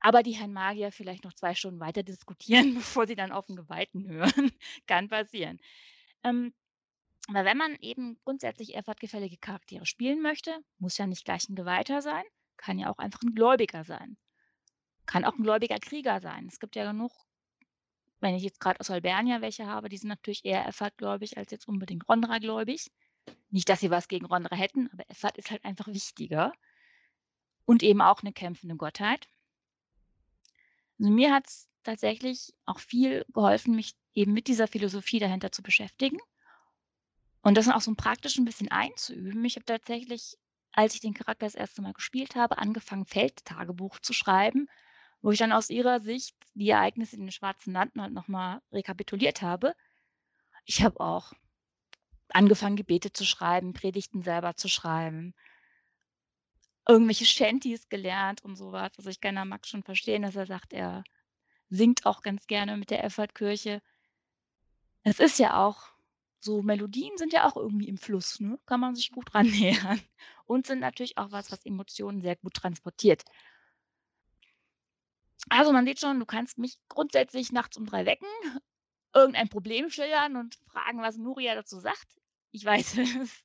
aber 0.00 0.22
die 0.22 0.32
Herrn 0.32 0.52
Magier 0.52 0.92
vielleicht 0.92 1.24
noch 1.24 1.32
zwei 1.32 1.54
Stunden 1.54 1.80
weiter 1.80 2.02
diskutieren, 2.02 2.74
bevor 2.74 3.06
sie 3.06 3.16
dann 3.16 3.32
auf 3.32 3.46
den 3.46 3.56
Geweihten 3.56 4.06
hören. 4.08 4.52
Kann 4.86 5.08
passieren. 5.08 5.58
Ähm, 6.22 6.54
aber 7.28 7.44
wenn 7.44 7.56
man 7.56 7.76
eben 7.80 8.18
grundsätzlich 8.24 8.76
effortgefällige 8.76 9.38
Charaktere 9.38 9.84
spielen 9.84 10.22
möchte, 10.22 10.60
muss 10.78 10.96
ja 10.96 11.06
nicht 11.06 11.24
gleich 11.24 11.48
ein 11.48 11.56
Geweihter 11.56 12.02
sein, 12.02 12.24
kann 12.56 12.78
ja 12.78 12.90
auch 12.90 12.98
einfach 12.98 13.20
ein 13.22 13.34
Gläubiger 13.34 13.84
sein. 13.84 14.16
Kann 15.06 15.24
auch 15.24 15.34
ein 15.36 15.42
gläubiger 15.42 15.78
Krieger 15.78 16.20
sein. 16.20 16.46
Es 16.48 16.60
gibt 16.60 16.76
ja 16.76 16.90
genug, 16.90 17.12
wenn 18.20 18.34
ich 18.34 18.42
jetzt 18.42 18.60
gerade 18.60 18.80
aus 18.80 18.90
Albernia 18.90 19.40
welche 19.40 19.66
habe, 19.66 19.88
die 19.88 19.98
sind 19.98 20.08
natürlich 20.08 20.44
eher 20.44 20.66
effortgläubig 20.66 21.36
als 21.36 21.50
jetzt 21.50 21.68
unbedingt 21.68 22.08
Rondra-gläubig. 22.08 22.90
Nicht, 23.50 23.68
dass 23.68 23.80
sie 23.80 23.90
was 23.90 24.08
gegen 24.08 24.26
Rondra 24.26 24.56
hätten, 24.56 24.88
aber 24.92 25.08
Effort 25.10 25.36
ist 25.36 25.50
halt 25.50 25.64
einfach 25.64 25.88
wichtiger. 25.88 26.52
Und 27.64 27.82
eben 27.82 28.00
auch 28.00 28.22
eine 28.22 28.32
kämpfende 28.32 28.76
Gottheit. 28.76 29.28
Also 30.98 31.10
mir 31.12 31.32
hat 31.32 31.46
es 31.46 31.68
tatsächlich 31.82 32.54
auch 32.64 32.78
viel 32.78 33.24
geholfen, 33.32 33.74
mich 33.74 33.94
eben 34.14 34.32
mit 34.32 34.46
dieser 34.48 34.66
Philosophie 34.66 35.18
dahinter 35.18 35.52
zu 35.52 35.62
beschäftigen 35.62 36.18
und 37.42 37.56
das 37.56 37.68
auch 37.68 37.80
so 37.80 37.94
praktisch 37.94 38.38
ein 38.38 38.44
bisschen 38.44 38.70
einzuüben. 38.70 39.44
Ich 39.44 39.56
habe 39.56 39.64
tatsächlich, 39.64 40.36
als 40.72 40.94
ich 40.94 41.00
den 41.00 41.14
Charakter 41.14 41.46
das 41.46 41.54
erste 41.54 41.82
Mal 41.82 41.92
gespielt 41.92 42.34
habe, 42.34 42.58
angefangen, 42.58 43.04
Feldtagebuch 43.04 44.00
zu 44.00 44.12
schreiben, 44.12 44.68
wo 45.26 45.32
ich 45.32 45.40
dann 45.40 45.50
aus 45.50 45.70
ihrer 45.70 45.98
Sicht 45.98 46.36
die 46.54 46.70
Ereignisse 46.70 47.16
in 47.16 47.22
den 47.22 47.32
Schwarzen 47.32 47.72
Landen 47.72 48.00
halt 48.00 48.12
nochmal 48.12 48.62
rekapituliert 48.70 49.42
habe. 49.42 49.74
Ich 50.64 50.84
habe 50.84 51.00
auch 51.00 51.32
angefangen, 52.28 52.76
Gebete 52.76 53.12
zu 53.12 53.24
schreiben, 53.24 53.72
Predigten 53.72 54.22
selber 54.22 54.54
zu 54.54 54.68
schreiben, 54.68 55.34
irgendwelche 56.88 57.24
Shanties 57.24 57.88
gelernt 57.88 58.44
und 58.44 58.54
sowas. 58.54 58.92
Also 58.98 59.10
ich 59.10 59.20
kann 59.20 59.34
da 59.34 59.44
Max 59.44 59.68
schon 59.68 59.82
verstehen, 59.82 60.22
dass 60.22 60.36
er 60.36 60.46
sagt, 60.46 60.72
er 60.72 61.02
singt 61.70 62.06
auch 62.06 62.22
ganz 62.22 62.46
gerne 62.46 62.76
mit 62.76 62.90
der 62.90 63.02
Effortkirche. 63.02 63.82
Es 65.02 65.18
ist 65.18 65.40
ja 65.40 65.60
auch 65.66 65.88
so 66.38 66.62
Melodien 66.62 67.16
sind 67.16 67.32
ja 67.32 67.48
auch 67.48 67.56
irgendwie 67.56 67.88
im 67.88 67.98
Fluss, 67.98 68.38
ne? 68.38 68.60
Kann 68.64 68.78
man 68.78 68.94
sich 68.94 69.10
gut 69.10 69.34
rannähern 69.34 70.00
und 70.44 70.68
sind 70.68 70.78
natürlich 70.78 71.18
auch 71.18 71.32
was, 71.32 71.50
was 71.50 71.66
Emotionen 71.66 72.20
sehr 72.20 72.36
gut 72.36 72.54
transportiert. 72.54 73.24
Also, 75.48 75.72
man 75.72 75.86
sieht 75.86 76.00
schon, 76.00 76.18
du 76.18 76.26
kannst 76.26 76.58
mich 76.58 76.76
grundsätzlich 76.88 77.52
nachts 77.52 77.76
um 77.76 77.86
drei 77.86 78.06
wecken, 78.06 78.28
irgendein 79.14 79.48
Problem 79.48 79.90
schildern 79.90 80.36
und 80.36 80.56
fragen, 80.66 81.00
was 81.02 81.16
Nuria 81.16 81.54
dazu 81.54 81.78
sagt. 81.80 82.16
Ich 82.52 82.64
weiß 82.64 82.98
es. 82.98 83.42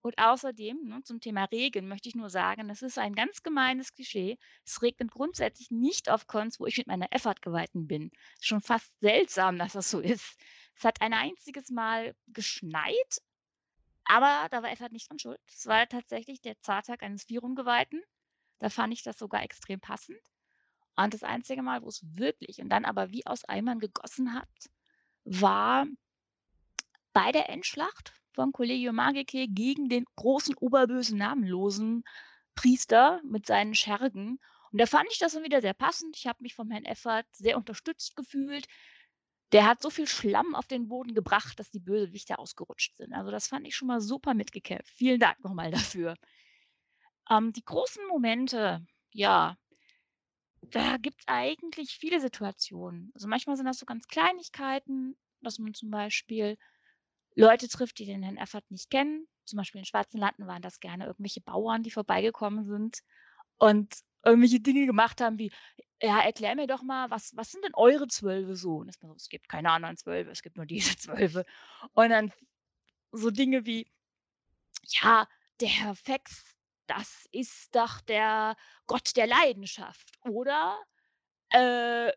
Und 0.00 0.16
außerdem, 0.18 0.84
ne, 0.84 1.02
zum 1.02 1.20
Thema 1.20 1.44
Regen 1.44 1.88
möchte 1.88 2.08
ich 2.08 2.14
nur 2.14 2.30
sagen, 2.30 2.68
das 2.68 2.82
ist 2.82 2.98
ein 2.98 3.14
ganz 3.14 3.42
gemeines 3.42 3.92
Klischee. 3.92 4.38
Es 4.64 4.80
regnet 4.80 5.10
grundsätzlich 5.10 5.70
nicht 5.70 6.08
auf 6.08 6.26
Cons, 6.26 6.60
wo 6.60 6.66
ich 6.66 6.78
mit 6.78 6.86
meiner 6.86 7.12
Effort-Geweihten 7.12 7.88
bin. 7.88 8.10
Schon 8.40 8.60
fast 8.60 8.92
seltsam, 9.00 9.58
dass 9.58 9.72
das 9.72 9.90
so 9.90 10.00
ist. 10.00 10.38
Es 10.76 10.84
hat 10.84 11.00
ein 11.02 11.12
einziges 11.12 11.70
Mal 11.70 12.14
geschneit, 12.28 13.20
aber 14.04 14.48
da 14.50 14.62
war 14.62 14.70
Effort 14.70 14.92
nicht 14.92 15.10
dran 15.10 15.18
schuld. 15.18 15.40
Es 15.48 15.66
war 15.66 15.88
tatsächlich 15.88 16.40
der 16.40 16.58
Zartag 16.60 17.02
eines 17.02 17.28
Virum-Geweihten. 17.28 18.02
Da 18.60 18.70
fand 18.70 18.92
ich 18.94 19.02
das 19.02 19.18
sogar 19.18 19.42
extrem 19.42 19.80
passend. 19.80 20.20
Und 20.98 21.14
das 21.14 21.22
einzige 21.22 21.62
Mal, 21.62 21.82
wo 21.82 21.88
es 21.88 22.02
wirklich 22.16 22.60
und 22.60 22.70
dann 22.70 22.84
aber 22.84 23.12
wie 23.12 23.24
aus 23.24 23.44
Eimern 23.44 23.78
gegossen 23.78 24.34
hat, 24.34 24.48
war 25.24 25.86
bei 27.12 27.30
der 27.30 27.48
Endschlacht 27.48 28.12
von 28.32 28.50
Collegio 28.50 28.92
Magicae 28.92 29.46
gegen 29.46 29.88
den 29.88 30.04
großen, 30.16 30.56
oberbösen, 30.56 31.18
namenlosen 31.18 32.02
Priester 32.56 33.20
mit 33.24 33.46
seinen 33.46 33.76
Schergen. 33.76 34.40
Und 34.72 34.80
da 34.80 34.86
fand 34.86 35.06
ich 35.12 35.18
das 35.18 35.34
dann 35.34 35.44
wieder 35.44 35.60
sehr 35.60 35.72
passend. 35.72 36.16
Ich 36.16 36.26
habe 36.26 36.42
mich 36.42 36.56
von 36.56 36.68
Herrn 36.70 36.84
Effert 36.84 37.26
sehr 37.32 37.56
unterstützt 37.56 38.16
gefühlt. 38.16 38.66
Der 39.52 39.66
hat 39.66 39.80
so 39.80 39.90
viel 39.90 40.08
Schlamm 40.08 40.56
auf 40.56 40.66
den 40.66 40.88
Boden 40.88 41.14
gebracht, 41.14 41.60
dass 41.60 41.70
die 41.70 41.80
Bösewichte 41.80 42.40
ausgerutscht 42.40 42.96
sind. 42.96 43.12
Also 43.12 43.30
das 43.30 43.46
fand 43.46 43.68
ich 43.68 43.76
schon 43.76 43.88
mal 43.88 44.00
super 44.00 44.34
mitgekämpft. 44.34 44.92
Vielen 44.96 45.20
Dank 45.20 45.42
nochmal 45.44 45.70
dafür. 45.70 46.16
Ähm, 47.30 47.52
die 47.52 47.64
großen 47.64 48.04
Momente, 48.08 48.84
ja, 49.12 49.56
da 50.70 50.96
gibt 50.96 51.20
es 51.20 51.28
eigentlich 51.28 51.90
viele 51.98 52.20
Situationen. 52.20 53.10
Also 53.14 53.28
manchmal 53.28 53.56
sind 53.56 53.66
das 53.66 53.78
so 53.78 53.86
ganz 53.86 54.06
Kleinigkeiten, 54.06 55.16
dass 55.40 55.58
man 55.58 55.74
zum 55.74 55.90
Beispiel 55.90 56.56
Leute 57.34 57.68
trifft, 57.68 57.98
die 57.98 58.06
den 58.06 58.22
Herrn 58.22 58.36
Effert 58.36 58.70
nicht 58.70 58.90
kennen. 58.90 59.26
Zum 59.44 59.56
Beispiel 59.56 59.78
in 59.78 59.84
Schwarzen 59.84 60.18
Landen 60.18 60.46
waren 60.46 60.62
das 60.62 60.80
gerne 60.80 61.06
irgendwelche 61.06 61.40
Bauern, 61.40 61.82
die 61.82 61.90
vorbeigekommen 61.90 62.64
sind 62.64 62.98
und 63.56 63.94
irgendwelche 64.24 64.60
Dinge 64.60 64.86
gemacht 64.86 65.20
haben 65.20 65.38
wie, 65.38 65.52
ja, 66.02 66.20
erklär 66.20 66.54
mir 66.54 66.66
doch 66.66 66.82
mal, 66.82 67.10
was, 67.10 67.34
was 67.36 67.50
sind 67.50 67.64
denn 67.64 67.74
eure 67.74 68.08
Zwölfe 68.08 68.56
so? 68.56 68.76
Und 68.76 68.92
so, 68.92 69.14
es 69.14 69.28
gibt 69.28 69.48
keine 69.48 69.70
anderen 69.70 69.96
Zwölfe, 69.96 70.30
es 70.30 70.42
gibt 70.42 70.56
nur 70.56 70.66
diese 70.66 70.96
Zwölfe. 70.96 71.44
Und 71.92 72.10
dann 72.10 72.32
so 73.12 73.30
Dinge 73.30 73.64
wie, 73.66 73.90
ja, 75.00 75.26
der 75.60 75.68
Herr 75.68 75.94
Fex, 75.94 76.57
das 76.88 77.28
ist 77.32 77.74
doch 77.74 78.00
der 78.00 78.56
Gott 78.86 79.16
der 79.16 79.26
Leidenschaft, 79.26 80.10
oder? 80.22 80.78
Äh, 81.50 82.10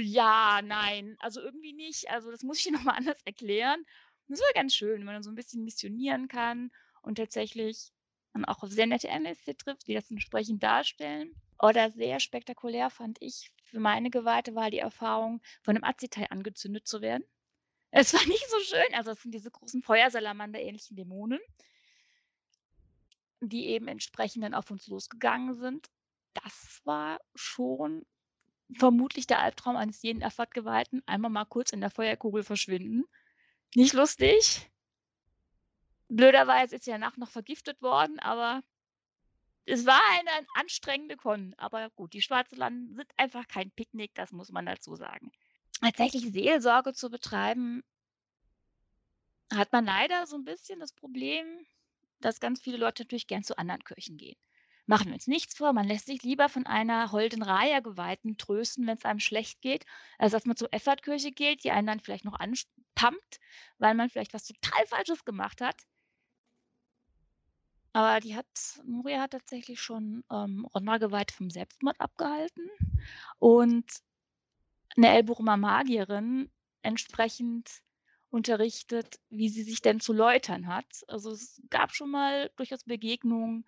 ja, 0.00 0.60
nein, 0.62 1.16
also 1.20 1.40
irgendwie 1.40 1.72
nicht. 1.72 2.08
Also 2.10 2.30
das 2.30 2.42
muss 2.42 2.64
ich 2.64 2.70
noch 2.72 2.82
mal 2.82 2.94
anders 2.94 3.20
erklären. 3.24 3.84
Das 4.28 4.40
war 4.40 4.52
ganz 4.54 4.74
schön, 4.74 5.00
wenn 5.00 5.06
man 5.06 5.22
so 5.22 5.30
ein 5.30 5.34
bisschen 5.34 5.64
missionieren 5.64 6.28
kann 6.28 6.70
und 7.02 7.16
tatsächlich 7.16 7.92
dann 8.32 8.44
auch 8.44 8.62
auf 8.62 8.70
sehr 8.70 8.86
nette 8.86 9.08
NSC 9.08 9.54
trifft, 9.54 9.88
die 9.88 9.94
das 9.94 10.10
entsprechend 10.10 10.62
darstellen. 10.62 11.34
Oder 11.58 11.90
sehr 11.90 12.20
spektakulär 12.20 12.90
fand 12.90 13.18
ich 13.20 13.50
für 13.64 13.80
meine 13.80 14.10
Geweihte 14.10 14.54
war 14.54 14.70
die 14.70 14.78
Erfahrung, 14.78 15.40
von 15.62 15.76
einem 15.76 15.84
Azitai 15.84 16.26
angezündet 16.30 16.86
zu 16.86 17.00
werden. 17.00 17.24
Es 17.90 18.14
war 18.14 18.24
nicht 18.26 18.48
so 18.48 18.58
schön, 18.60 18.94
also 18.94 19.10
es 19.12 19.22
sind 19.22 19.32
diese 19.32 19.50
großen 19.50 19.82
Feuersalamander-ähnlichen 19.82 20.96
Dämonen, 20.96 21.40
die 23.40 23.66
eben 23.66 23.88
entsprechend 23.88 24.44
dann 24.44 24.54
auf 24.54 24.70
uns 24.70 24.86
losgegangen 24.86 25.54
sind. 25.54 25.88
Das 26.34 26.80
war 26.84 27.18
schon 27.34 28.06
vermutlich 28.76 29.26
der 29.26 29.40
Albtraum 29.40 29.76
eines 29.76 30.02
jeden 30.02 30.22
Erfahrtgeweihten, 30.22 31.02
einmal 31.06 31.30
mal 31.30 31.44
kurz 31.44 31.72
in 31.72 31.80
der 31.80 31.90
Feuerkugel 31.90 32.44
verschwinden 32.44 33.04
nicht 33.74 33.92
lustig. 33.92 34.70
Blöderweise 36.08 36.76
ist 36.76 36.86
ja 36.86 36.98
Nacht 36.98 37.18
noch 37.18 37.30
vergiftet 37.30 37.80
worden, 37.82 38.18
aber 38.18 38.62
es 39.64 39.86
war 39.86 40.00
eine 40.18 40.46
anstrengende 40.54 41.16
Con. 41.16 41.54
Aber 41.56 41.90
gut, 41.90 42.12
die 42.12 42.22
Schwarze 42.22 42.56
Landen 42.56 42.96
sind 42.96 43.12
einfach 43.16 43.46
kein 43.46 43.70
Picknick, 43.70 44.14
das 44.14 44.32
muss 44.32 44.50
man 44.50 44.66
dazu 44.66 44.96
sagen. 44.96 45.30
Tatsächlich 45.80 46.32
Seelsorge 46.32 46.92
zu 46.92 47.10
betreiben, 47.10 47.82
hat 49.52 49.72
man 49.72 49.84
leider 49.84 50.26
so 50.26 50.36
ein 50.36 50.44
bisschen 50.44 50.80
das 50.80 50.92
Problem, 50.92 51.66
dass 52.20 52.40
ganz 52.40 52.60
viele 52.60 52.76
Leute 52.76 53.02
natürlich 53.02 53.26
gern 53.26 53.42
zu 53.42 53.58
anderen 53.58 53.84
Kirchen 53.84 54.16
gehen. 54.16 54.36
Machen 54.86 55.06
wir 55.06 55.14
uns 55.14 55.26
nichts 55.26 55.56
vor, 55.56 55.72
man 55.72 55.86
lässt 55.86 56.06
sich 56.06 56.22
lieber 56.22 56.48
von 56.48 56.66
einer 56.66 57.12
holden 57.12 57.42
Raya-Geweihten 57.42 58.36
trösten, 58.38 58.86
wenn 58.86 58.96
es 58.96 59.04
einem 59.04 59.20
schlecht 59.20 59.60
geht, 59.62 59.86
als 60.18 60.32
dass 60.32 60.46
man 60.46 60.56
zur 60.56 60.72
Effertkirche 60.72 61.30
geht, 61.30 61.62
die 61.62 61.70
einen 61.70 61.86
dann 61.86 62.00
vielleicht 62.00 62.24
noch 62.24 62.38
anpumpt, 62.40 63.38
weil 63.78 63.94
man 63.94 64.10
vielleicht 64.10 64.34
was 64.34 64.44
total 64.44 64.86
Falsches 64.86 65.24
gemacht 65.24 65.60
hat. 65.60 65.76
Aber 67.92 68.20
die 68.20 68.36
hat, 68.36 68.46
Moria 68.84 69.20
hat 69.20 69.32
tatsächlich 69.32 69.80
schon 69.80 70.24
ähm, 70.30 70.64
Ronna-Geweihte 70.74 71.34
vom 71.34 71.50
Selbstmord 71.50 72.00
abgehalten 72.00 72.68
und 73.38 73.84
eine 74.96 75.08
Elborumer 75.08 75.56
Magierin 75.56 76.50
entsprechend 76.82 77.82
unterrichtet, 78.30 79.20
wie 79.30 79.48
sie 79.48 79.62
sich 79.64 79.82
denn 79.82 80.00
zu 80.00 80.12
läutern 80.12 80.66
hat. 80.68 80.86
Also 81.08 81.32
es 81.32 81.60
gab 81.70 81.94
schon 81.94 82.10
mal 82.10 82.50
durchaus 82.56 82.84
Begegnungen, 82.84 83.66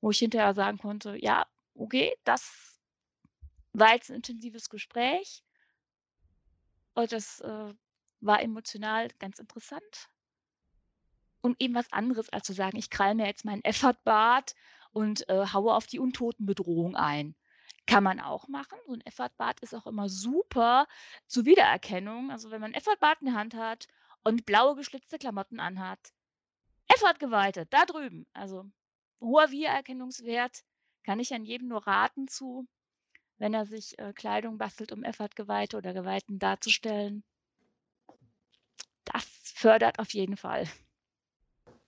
wo 0.00 0.10
ich 0.10 0.18
hinterher 0.20 0.54
sagen 0.54 0.78
konnte, 0.78 1.16
ja, 1.22 1.46
okay, 1.74 2.16
das 2.24 2.78
war 3.72 3.94
jetzt 3.94 4.10
'n 4.10 4.16
intensives 4.16 4.70
Gespräch. 4.70 5.40
Und 6.96 7.12
das, 7.12 7.40
äh, 7.40 7.74
war 8.20 8.42
emotional 8.42 9.08
ganz 9.18 9.38
interessant. 9.38 10.08
Und 11.44 11.60
eben 11.60 11.74
was 11.74 11.92
anderes, 11.92 12.28
als 12.30 12.46
zu 12.46 12.52
sagen: 12.52 12.76
„Ich 12.78 12.90
krall 12.90 13.14
mir 13.14 13.26
jetzt 13.26 13.44
meinen 13.44 13.64
Effortbart 13.64 14.54
und, 14.92 15.28
äh, 15.28 15.46
haue 15.52 15.74
auf 15.74 15.86
die 15.86 15.98
Untotenbedrohung 15.98 16.96
ein.“ 16.96 17.34
Kann 17.88 18.02
man 18.02 18.18
auch 18.20 18.48
machen. 18.48 18.78
So 18.86 18.92
'n 18.94 19.00
Effortbart 19.02 19.60
ist 19.60 19.72
auch 19.74 19.86
immer 19.86 20.08
super 20.08 20.88
zur 21.28 21.44
Wiedererkennung. 21.44 22.30
Also, 22.32 22.50
wenn 22.50 22.60
man 22.60 22.72
'n 22.72 22.74
Effortbart 22.74 23.20
in 23.20 23.26
der 23.26 23.36
Hand 23.36 23.54
hat 23.54 23.86
und 24.24 24.44
blaue 24.44 24.74
geschlitzte 24.74 25.18
Klamotten 25.18 25.60
anhat. 25.60 26.12
Effortgeweihte, 26.88 27.66
da 27.66 27.86
drüben. 27.86 28.26
Also, 28.34 28.70
hoher 29.20 29.50
Wiedererkennungswert, 29.52 30.64
kann 31.04 31.20
ich 31.20 31.34
an 31.34 31.44
jedem 31.44 31.68
nur 31.68 31.86
raten 31.86 32.28
zu, 32.28 32.68
wenn 33.38 33.54
er 33.54 33.66
sich, 33.66 33.98
äh, 33.98 34.12
Kleidung 34.14 34.58
bastelt, 34.58 34.92
um 34.92 35.04
Effortgeweihte 35.04 35.76
oder 35.78 35.94
Geweihten 35.94 36.38
darzustellen. 36.40 37.22
Das 39.06 39.24
fördert 39.54 39.98
auf 40.00 40.12
jeden 40.14 40.36
Fall. 40.36 40.66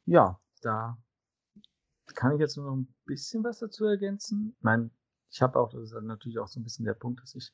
Ja, 0.06 0.40
da 0.62 0.98
kann 2.14 2.32
ich 2.32 2.40
jetzt 2.40 2.56
nur 2.56 2.66
noch 2.66 2.76
'n 2.76 2.94
bisschen 3.04 3.44
was 3.44 3.58
dazu 3.60 3.84
ergänzen. 3.84 4.54
Ich 4.58 4.62
meine, 4.62 4.90
ich 5.30 5.42
habe 5.42 5.58
auch 5.60 5.70
das 5.70 5.82
ist 5.92 6.02
natürlich 6.02 6.38
auch 6.38 6.48
so 6.48 6.60
'n 6.60 6.64
bisschen 6.64 6.84
der 6.86 6.94
Punkt, 6.94 7.22
dass 7.22 7.34
ich 7.34 7.52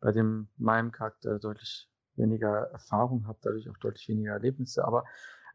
bei 0.00 0.12
dem 0.12 0.48
meinem 0.56 0.92
Charakter 0.92 1.38
deutlich 1.38 1.90
weniger 2.16 2.70
Erfahrung 2.72 3.26
habe, 3.26 3.38
dadurch 3.42 3.68
auch 3.70 3.76
deutlich 3.78 4.08
weniger 4.08 4.32
Erlebnisse. 4.32 4.84
Aber 4.84 5.04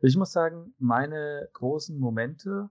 ich 0.01 0.17
muss 0.17 0.31
sagen, 0.31 0.73
meine 0.79 1.49
großen 1.53 1.97
Momente 1.99 2.69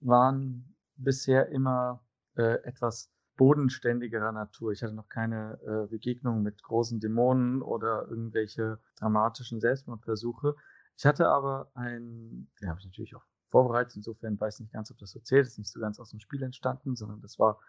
waren 0.00 0.74
bisher 0.96 1.48
immer, 1.50 2.04
äh, 2.36 2.62
etwas 2.64 3.12
bodenständigerer 3.36 4.32
Natur. 4.32 4.72
Ich 4.72 4.82
hatte 4.82 4.94
noch 4.94 5.08
keine, 5.08 5.58
äh, 5.66 5.86
Begegnung 5.88 6.42
mit 6.42 6.62
großen 6.62 7.00
Dämonen 7.00 7.62
oder 7.62 8.06
irgendwelche 8.08 8.78
dramatischen 8.98 9.60
Selbstmordversuche. 9.60 10.56
Ich 10.98 11.06
hatte 11.06 11.28
aber 11.28 11.70
ein 11.74 12.50
den 12.60 12.68
habe 12.68 12.78
ich 12.80 12.86
natürlich 12.86 13.16
auch 13.16 13.24
vorbereitet, 13.50 13.96
insofern 13.96 14.38
weiß 14.40 14.56
ich 14.56 14.60
nicht 14.62 14.72
ganz, 14.74 14.90
ob 14.90 14.98
das 14.98 15.10
so 15.10 15.20
zählt. 15.20 15.46
Ist 15.46 15.58
nicht 15.58 15.70
so 15.72 15.80
ganz 15.80 15.98
aus'm 16.00 16.20
Spiel 16.20 16.42
entstanden, 16.42 16.96
sondern 16.96 17.20
das 17.22 17.38
war 17.38 17.60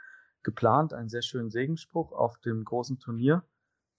geplant, 0.43 0.93
einen 0.93 1.09
sehr 1.09 1.21
schönen 1.21 1.49
Segensspruch 1.49 2.11
auf 2.11 2.37
dem 2.39 2.63
großen 2.63 2.99
Turnier 2.99 3.43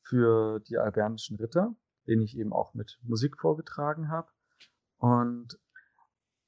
für 0.03 0.61
die 0.61 0.79
Albernischen 0.79 1.37
Ritter, 1.37 1.75
den 2.07 2.21
ich 2.21 2.37
eben 2.37 2.53
auch 2.53 2.75
mit 2.75 2.99
Musik 3.03 3.39
vorgetragen 3.39 4.09
habe. 4.09 4.31
Und 4.99 5.59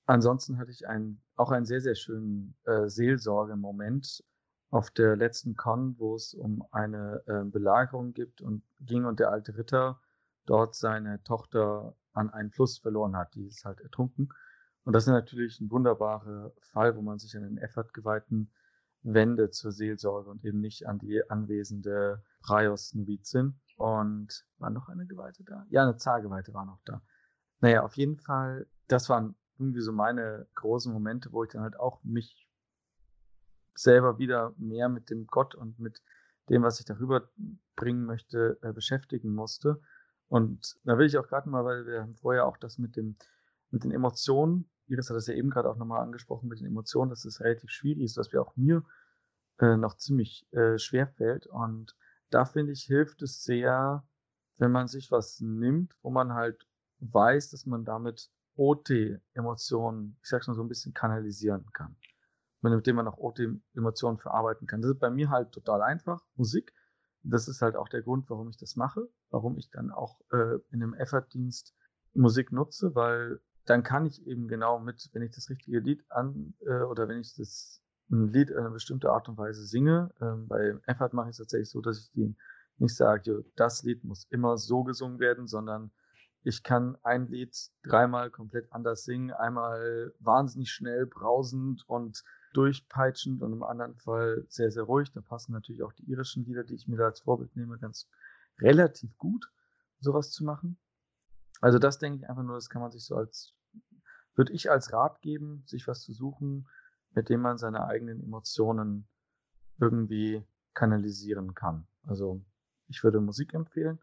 ansonsten 0.06 0.58
hatte 0.58 0.70
ich 0.70 0.86
einen 0.88 1.22
auch 1.36 1.50
einen 1.50 1.66
sehr, 1.66 1.80
sehr 1.80 1.94
schönen, 1.96 2.56
äh, 2.64 2.88
Seelsorgemoment 2.88 4.24
auf 4.70 4.90
der 4.90 5.16
letzten 5.16 5.56
Con, 5.56 5.98
wo 5.98 6.14
es 6.14 6.34
um 6.34 6.64
eine, 6.70 7.22
äh, 7.26 7.44
Belagerung 7.44 8.12
gibt 8.12 8.40
und 8.40 8.62
ging 8.80 9.04
und 9.04 9.18
der 9.20 9.30
alte 9.30 9.56
Ritter 9.56 10.00
dort 10.46 10.74
seine 10.74 11.22
Tochter 11.24 11.96
an 12.12 12.30
einen 12.30 12.50
Fluss 12.50 12.78
verloren 12.78 13.16
hat. 13.16 13.34
Die 13.34 13.46
ist 13.46 13.64
halt 13.64 13.80
ertrunken. 13.80 14.28
Und 14.84 14.92
das 14.92 15.04
ist 15.04 15.10
natürlich 15.12 15.60
'n 15.60 15.70
wunderbarer 15.70 16.52
Fall, 16.72 16.96
wo 16.96 17.02
man 17.02 17.18
sich 17.18 17.36
an 17.36 17.42
den 17.42 17.58
Effortgeweihten 17.58 18.52
wendet 19.04 19.54
zur 19.54 19.70
Seelsorge 19.72 20.30
und 20.30 20.44
eben 20.44 20.60
nicht 20.60 20.86
an 20.88 20.98
die 20.98 21.28
anwesende 21.30 22.22
Praios-Novizin. 22.42 23.60
Und 23.76 24.44
war 24.58 24.70
noch 24.70 24.88
eine 24.88 25.06
Geweihte 25.06 25.44
da? 25.44 25.66
Ja, 25.68 25.84
'ne 25.84 25.96
Zargeweihte 25.96 26.54
war 26.54 26.64
noch 26.64 26.80
da. 26.84 27.02
Na 27.60 27.70
ja, 27.70 27.82
auf 27.82 27.96
jeden 27.96 28.18
Fall, 28.18 28.66
das 28.88 29.08
waren 29.08 29.36
irgendwie 29.58 29.80
so 29.80 29.92
meine 29.92 30.46
großen 30.54 30.92
Momente, 30.92 31.32
wo 31.32 31.44
ich 31.44 31.50
dann 31.50 31.62
halt 31.62 31.78
auch 31.78 32.02
mich 32.04 32.48
selber 33.76 34.18
wieder 34.18 34.54
mehr 34.56 34.88
mit 34.88 35.10
dem 35.10 35.26
Gott 35.26 35.54
und 35.54 35.78
mit 35.78 36.02
dem, 36.48 36.62
was 36.62 36.78
ich 36.78 36.86
da 36.86 36.94
rüberbringen 36.98 38.04
möchte, 38.04 38.58
äh, 38.62 38.72
beschäftigen 38.72 39.34
musste. 39.34 39.80
Und 40.28 40.76
da 40.84 40.98
will 40.98 41.06
ich 41.06 41.18
auch 41.18 41.26
grad 41.28 41.46
mal 41.46 41.64
weil 41.64 41.86
wir 41.86 42.02
haben 42.02 42.14
vorher 42.16 42.46
auch 42.46 42.56
das 42.56 42.78
mit 42.78 42.96
dem 42.96 43.16
mit 43.70 43.82
den 43.82 43.90
Emotionen 43.90 44.70
Iris 44.88 45.08
hat 45.10 45.16
das 45.16 45.26
ja 45.26 45.34
eben 45.34 45.50
grad 45.50 45.66
auch 45.66 45.76
noch 45.76 45.86
mal 45.86 46.00
angesprochen 46.02 46.48
mit 46.48 46.60
den 46.60 46.66
Emotionen, 46.66 47.10
dass 47.10 47.24
es 47.24 47.40
relativ 47.40 47.70
schwierig 47.70 48.04
ist, 48.04 48.16
was 48.16 48.32
mir 48.32 48.40
auch 48.42 48.54
mir, 48.56 48.84
äh, 49.60 49.76
noch 49.76 49.96
ziemlich, 49.96 50.46
äh, 50.52 50.78
schwerfällt. 50.78 51.46
Und 51.46 51.96
da 52.30 52.44
finde 52.44 52.72
ich, 52.72 52.84
hilft 52.84 53.22
es 53.22 53.44
sehr, 53.44 54.04
wenn 54.58 54.72
man 54.72 54.88
sich 54.88 55.10
was 55.10 55.40
nimmt, 55.40 55.94
wo 56.02 56.10
man 56.10 56.34
halt 56.34 56.66
weiß, 57.00 57.50
dass 57.50 57.66
man 57.66 57.84
damit 57.84 58.30
OT-Emotionen, 58.56 60.16
ich 60.22 60.28
sage 60.30 60.44
mal, 60.48 60.54
so 60.54 60.62
'n 60.62 60.68
bisschen 60.68 60.94
kanalisieren 60.94 61.66
kann. 61.72 61.96
Mit 62.62 62.86
dem 62.86 62.96
man 62.96 63.08
auch 63.08 63.18
OT-Emotionen 63.18 64.18
verarbeiten 64.18 64.66
kann. 64.66 64.82
Das 64.82 64.92
ist 64.92 65.00
bei 65.00 65.10
mir 65.10 65.30
halt 65.30 65.52
total 65.52 65.82
einfach, 65.82 66.24
Musik. 66.36 66.72
Das 67.22 67.48
ist 67.48 67.62
halt 67.62 67.76
auch 67.76 67.88
der 67.88 68.02
Grund, 68.02 68.30
warum 68.30 68.48
ich 68.50 68.56
das 68.58 68.76
mache, 68.76 69.08
warum 69.30 69.58
ich 69.58 69.70
dann 69.70 69.90
auch, 69.90 70.20
äh, 70.32 70.56
in 70.70 70.80
'nem 70.80 70.94
Effort-Dienst 70.94 71.74
Musik 72.14 72.52
nutze, 72.52 72.94
weil 72.94 73.40
dann 73.66 73.82
kann 73.82 74.06
ich 74.06 74.26
eben 74.26 74.48
genau 74.48 74.78
mit 74.78 75.10
wenn 75.12 75.22
ich 75.22 75.32
das 75.34 75.50
richtige 75.50 75.80
Lied 75.80 76.04
an 76.10 76.54
äh, 76.66 76.82
oder 76.82 77.08
wenn 77.08 77.20
ich 77.20 77.34
das 77.36 77.80
'n 78.10 78.28
Lied 78.32 78.50
in 78.50 78.56
'ner 78.62 78.70
bestimmte 78.70 79.10
Art 79.10 79.28
und 79.28 79.38
Weise 79.38 79.64
singe 79.66 80.10
ähm, 80.20 80.48
bei 80.48 80.76
Effort 80.86 81.10
mache 81.14 81.30
ich's 81.30 81.38
tatsächlich 81.38 81.70
so, 81.70 81.80
dass 81.80 81.98
ich 82.00 82.10
denen 82.12 82.36
nicht 82.78 82.94
sage: 82.96 83.22
„Jo, 83.30 83.44
das 83.56 83.82
Lied 83.84 84.04
muss 84.04 84.26
immer 84.30 84.58
so 84.58 84.84
gesungen 84.84 85.18
werden“, 85.20 85.46
sondern 85.48 85.90
ich 86.42 86.62
kann 86.62 86.96
ein 87.02 87.26
Lied 87.28 87.56
dreimal 87.82 88.30
komplett 88.30 88.70
anders 88.72 89.04
singen, 89.04 89.32
einmal 89.32 90.12
wahnsinnig 90.20 90.70
schnell 90.70 91.06
brausend 91.06 91.84
und 91.88 92.22
durchpeitschend 92.52 93.42
und 93.42 93.52
im 93.52 93.62
anderen 93.62 93.96
Fall 93.96 94.44
sehr, 94.48 94.70
sehr 94.70 94.82
ruhig. 94.84 95.10
Da 95.12 95.20
passen 95.22 95.52
natürlich 95.52 95.82
auch 95.82 95.92
die 95.94 96.04
irischen 96.10 96.44
Lieder, 96.44 96.64
die 96.64 96.74
ich 96.74 96.86
mir 96.88 96.96
da 96.98 97.06
als 97.06 97.20
Vorbild 97.20 97.56
nehme, 97.56 97.78
ganz 97.78 98.08
relativ 98.60 99.16
gut, 99.18 99.50
so 100.00 100.12
was 100.14 100.30
zu 100.32 100.44
machen. 100.44 100.76
Also, 101.64 101.78
das 101.78 101.98
denke 101.98 102.18
ich 102.18 102.28
einfach 102.28 102.42
nur, 102.42 102.56
das 102.56 102.68
kann 102.68 102.82
man 102.82 102.90
sich 102.90 103.06
so 103.06 103.16
als 103.16 103.54
würde 104.34 104.52
ich 104.52 104.70
als 104.70 104.92
Rat 104.92 105.22
geben, 105.22 105.62
sich 105.64 105.88
was 105.88 106.02
zu 106.02 106.12
suchen, 106.12 106.68
mit 107.14 107.30
dem 107.30 107.40
man 107.40 107.56
seine 107.56 107.86
eigenen 107.86 108.22
Emotionen 108.22 109.08
irgendwie 109.80 110.44
kanalisieren 110.74 111.54
kann. 111.54 111.86
Also, 112.02 112.44
ich 112.88 113.02
würde 113.02 113.18
Musik 113.22 113.54
empfehlen, 113.54 113.98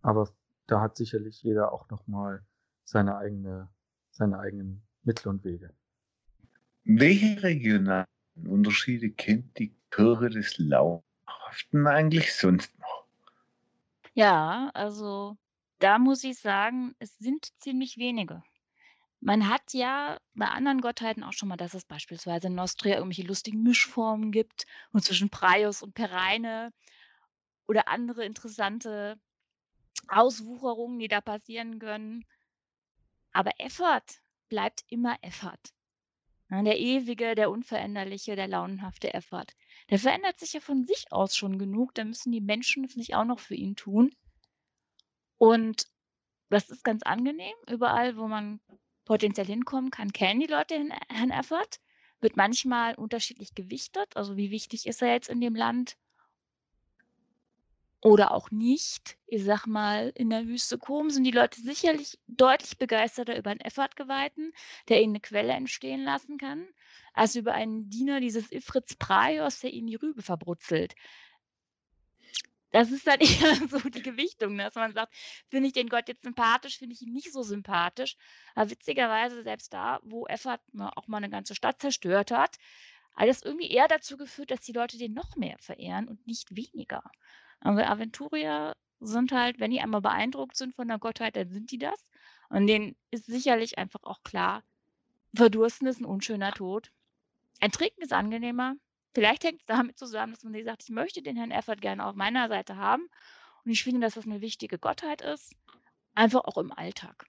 aber 0.00 0.30
da 0.66 0.80
hat 0.80 0.96
sicherlich 0.96 1.42
jeder 1.42 1.72
auch 1.74 1.90
noch 1.90 2.06
mal 2.06 2.46
seine 2.84 3.18
eigene 3.18 3.68
seine 4.10 4.38
eigenen 4.38 4.82
Mittel 5.02 5.28
und 5.28 5.44
Wege. 5.44 5.70
Welche 6.84 7.42
regionalen 7.42 8.06
Unterschiede 8.46 9.10
kennt 9.10 9.58
die 9.58 9.76
Kirche 9.90 10.30
des 10.30 10.56
Laubhaften 10.56 11.86
eigentlich 11.86 12.34
sonst 12.34 12.72
noch? 12.78 13.06
Ja, 14.14 14.70
also, 14.72 15.36
da 15.82 15.98
muss 15.98 16.22
ich 16.22 16.38
sagen, 16.38 16.94
es 16.98 17.18
sind 17.18 17.48
ziemlich 17.60 17.96
wenige. 17.96 18.42
Man 19.20 19.48
hat 19.48 19.72
ja 19.72 20.18
bei 20.34 20.46
anderen 20.46 20.80
Gottheiten 20.80 21.22
auch 21.22 21.32
schon 21.32 21.48
mal, 21.48 21.56
dass 21.56 21.74
es 21.74 21.84
beispielsweise 21.84 22.48
in 22.48 22.54
Nostria 22.54 22.96
irgendwelche 22.96 23.22
lustigen 23.22 23.62
Mischformen 23.62 24.32
gibt 24.32 24.66
und 24.92 25.04
zwischen 25.04 25.30
Praios 25.30 25.82
und 25.82 25.94
Pereine 25.94 26.72
oder 27.66 27.88
andere 27.88 28.24
interessante 28.24 29.18
Auswucherungen, 30.08 30.98
die 30.98 31.08
da 31.08 31.20
passieren 31.20 31.78
können. 31.78 32.24
Aber 33.32 33.52
Effort 33.58 34.20
bleibt 34.48 34.84
immer 34.88 35.16
Effort. 35.22 35.72
Ne, 36.48 36.64
der 36.64 36.78
ewige, 36.78 37.34
der 37.34 37.50
unveränderliche, 37.50 38.36
der 38.36 38.48
launenhafte 38.48 39.14
Effort. 39.14 39.46
Der 39.90 39.98
verändert 39.98 40.38
sich 40.38 40.52
ja 40.52 40.60
von 40.60 40.84
sich 40.84 41.10
aus 41.10 41.34
schon 41.34 41.58
genug, 41.58 41.94
da 41.94 42.04
müssen 42.04 42.30
die 42.30 42.40
Menschen 42.40 42.84
es 42.84 42.96
nicht 42.96 43.14
auch 43.14 43.24
noch 43.24 43.40
für 43.40 43.54
ihn 43.54 43.74
tun. 43.74 44.14
Und 45.42 45.88
das 46.50 46.70
ist 46.70 46.84
ganz 46.84 47.02
angenehm. 47.04 47.54
Überall, 47.70 48.16
wo 48.16 48.28
man 48.28 48.60
potenziell 49.06 49.46
hinkommen 49.46 49.90
kann, 49.90 50.12
kennen 50.12 50.40
die 50.40 50.46
Leute 50.46 50.76
Herrn 51.10 51.30
Effort. 51.32 51.80
Wird 52.20 52.36
manchmal 52.36 52.94
unterschiedlich 52.96 53.54
gewichtet, 53.54 54.16
also 54.16 54.36
wie 54.36 54.50
wichtig 54.52 54.86
ist 54.86 55.02
er 55.02 55.12
jetzt 55.14 55.28
in 55.28 55.40
dem 55.40 55.56
Land 55.56 55.96
oder 58.04 58.32
auch 58.32 58.50
nicht. 58.50 59.16
Ich 59.26 59.44
sage 59.44 59.70
mal, 59.70 60.12
in 60.16 60.28
der 60.30 60.46
Wüste 60.46 60.76
Kom 60.76 61.08
sind 61.10 61.22
die 61.24 61.30
Leute 61.30 61.60
sicherlich 61.60 62.18
deutlich 62.26 62.76
begeisterter 62.78 63.36
über 63.38 63.50
'n 63.52 63.60
Effort-Geweihten, 63.60 64.52
der 64.88 65.00
ihnen 65.02 65.12
'ne 65.12 65.20
Quelle 65.20 65.52
entstehen 65.52 66.02
lassen 66.02 66.36
kann, 66.36 66.66
als 67.14 67.36
über 67.36 67.54
einen 67.54 67.90
Diener 67.90 68.18
dieses 68.20 68.50
Ifrits 68.50 68.96
Praios, 68.96 69.60
der 69.60 69.72
ihnen 69.72 69.86
die 69.86 69.94
Rübe 69.96 70.22
verbrutzelt. 70.22 70.94
Das 72.72 72.90
ist 72.90 73.06
dann 73.06 73.20
eher 73.20 73.54
so 73.68 73.78
die 73.90 74.02
Gewichtung, 74.02 74.56
dass 74.58 74.74
man 74.74 74.92
sagt: 74.94 75.14
„Finde 75.48 75.66
ich 75.68 75.74
den 75.74 75.88
Gott 75.88 76.08
jetzt 76.08 76.22
sympathisch, 76.24 76.78
finde 76.78 76.94
ich 76.94 77.02
ihn 77.02 77.12
nicht 77.12 77.32
so 77.32 77.42
sympathisch?“ 77.42 78.16
Aber 78.54 78.70
witzigerweise 78.70 79.42
selbst 79.42 79.72
da, 79.74 80.00
wo 80.02 80.26
Effort, 80.26 80.58
ne, 80.72 80.90
auch 80.96 81.06
mal 81.06 81.20
'ne 81.20 81.30
ganze 81.30 81.54
Stadt 81.54 81.80
zerstört 81.80 82.30
hat, 82.30 82.56
hat 83.16 83.28
das 83.28 83.42
irgendwie 83.42 83.70
eher 83.70 83.88
dazu 83.88 84.16
geführt, 84.16 84.50
dass 84.50 84.60
die 84.62 84.72
Leute 84.72 84.96
den 84.98 85.12
noch 85.14 85.36
mehr 85.36 85.56
verehren 85.60 86.08
und 86.08 86.26
nicht 86.26 86.56
weniger. 86.56 87.02
Aber 87.60 87.88
Aventurier 87.90 88.74
sind 89.00 89.32
halt 89.32 89.60
wenn 89.60 89.70
die 89.70 89.80
einmal 89.80 90.00
beeindruckt 90.00 90.56
sind 90.56 90.74
von 90.74 90.88
der 90.88 90.98
Gottheit, 90.98 91.36
dann 91.36 91.50
sind 91.50 91.70
die 91.72 91.78
das. 91.78 92.06
Und 92.50 92.66
denen 92.68 92.96
ist 93.10 93.26
sicherlich 93.26 93.78
einfach 93.78 94.00
auch 94.04 94.22
klar, 94.24 94.62
Verdursten 95.36 95.88
ist 95.88 96.00
'n 96.00 96.06
unschöner 96.06 96.52
Tod. 96.54 96.90
Ertrinken 97.60 98.02
ist 98.02 98.12
angenehmer, 98.14 98.76
Vielleicht 99.14 99.44
hängt 99.44 99.60
es 99.60 99.66
damit 99.66 99.98
zusammen, 99.98 100.32
dass 100.32 100.42
man 100.42 100.52
sich 100.52 100.64
sagt, 100.64 100.84
ich 100.84 100.90
möchte 100.90 101.22
den 101.22 101.36
Herrn 101.36 101.50
Effert 101.50 101.80
gerne 101.80 102.06
auf 102.06 102.14
meiner 102.14 102.48
Seite 102.48 102.76
haben 102.76 103.08
und 103.64 103.70
ich 103.70 103.82
finde, 103.82 104.00
dass 104.00 104.14
das 104.14 104.24
eine 104.24 104.40
wichtige 104.40 104.78
Gottheit 104.78 105.20
ist, 105.20 105.54
einfach 106.14 106.44
auch 106.44 106.58
im 106.58 106.72
Alltag. 106.72 107.26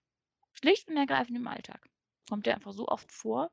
Schlicht 0.54 0.88
und 0.88 0.98
ergreifend 0.98 1.38
im 1.38 1.48
Alltag. 1.48 1.90
Kommt 2.30 2.46
der 2.46 2.56
einfach 2.56 2.74
so 2.74 2.88
oft 2.88 3.12
vor. 3.12 3.52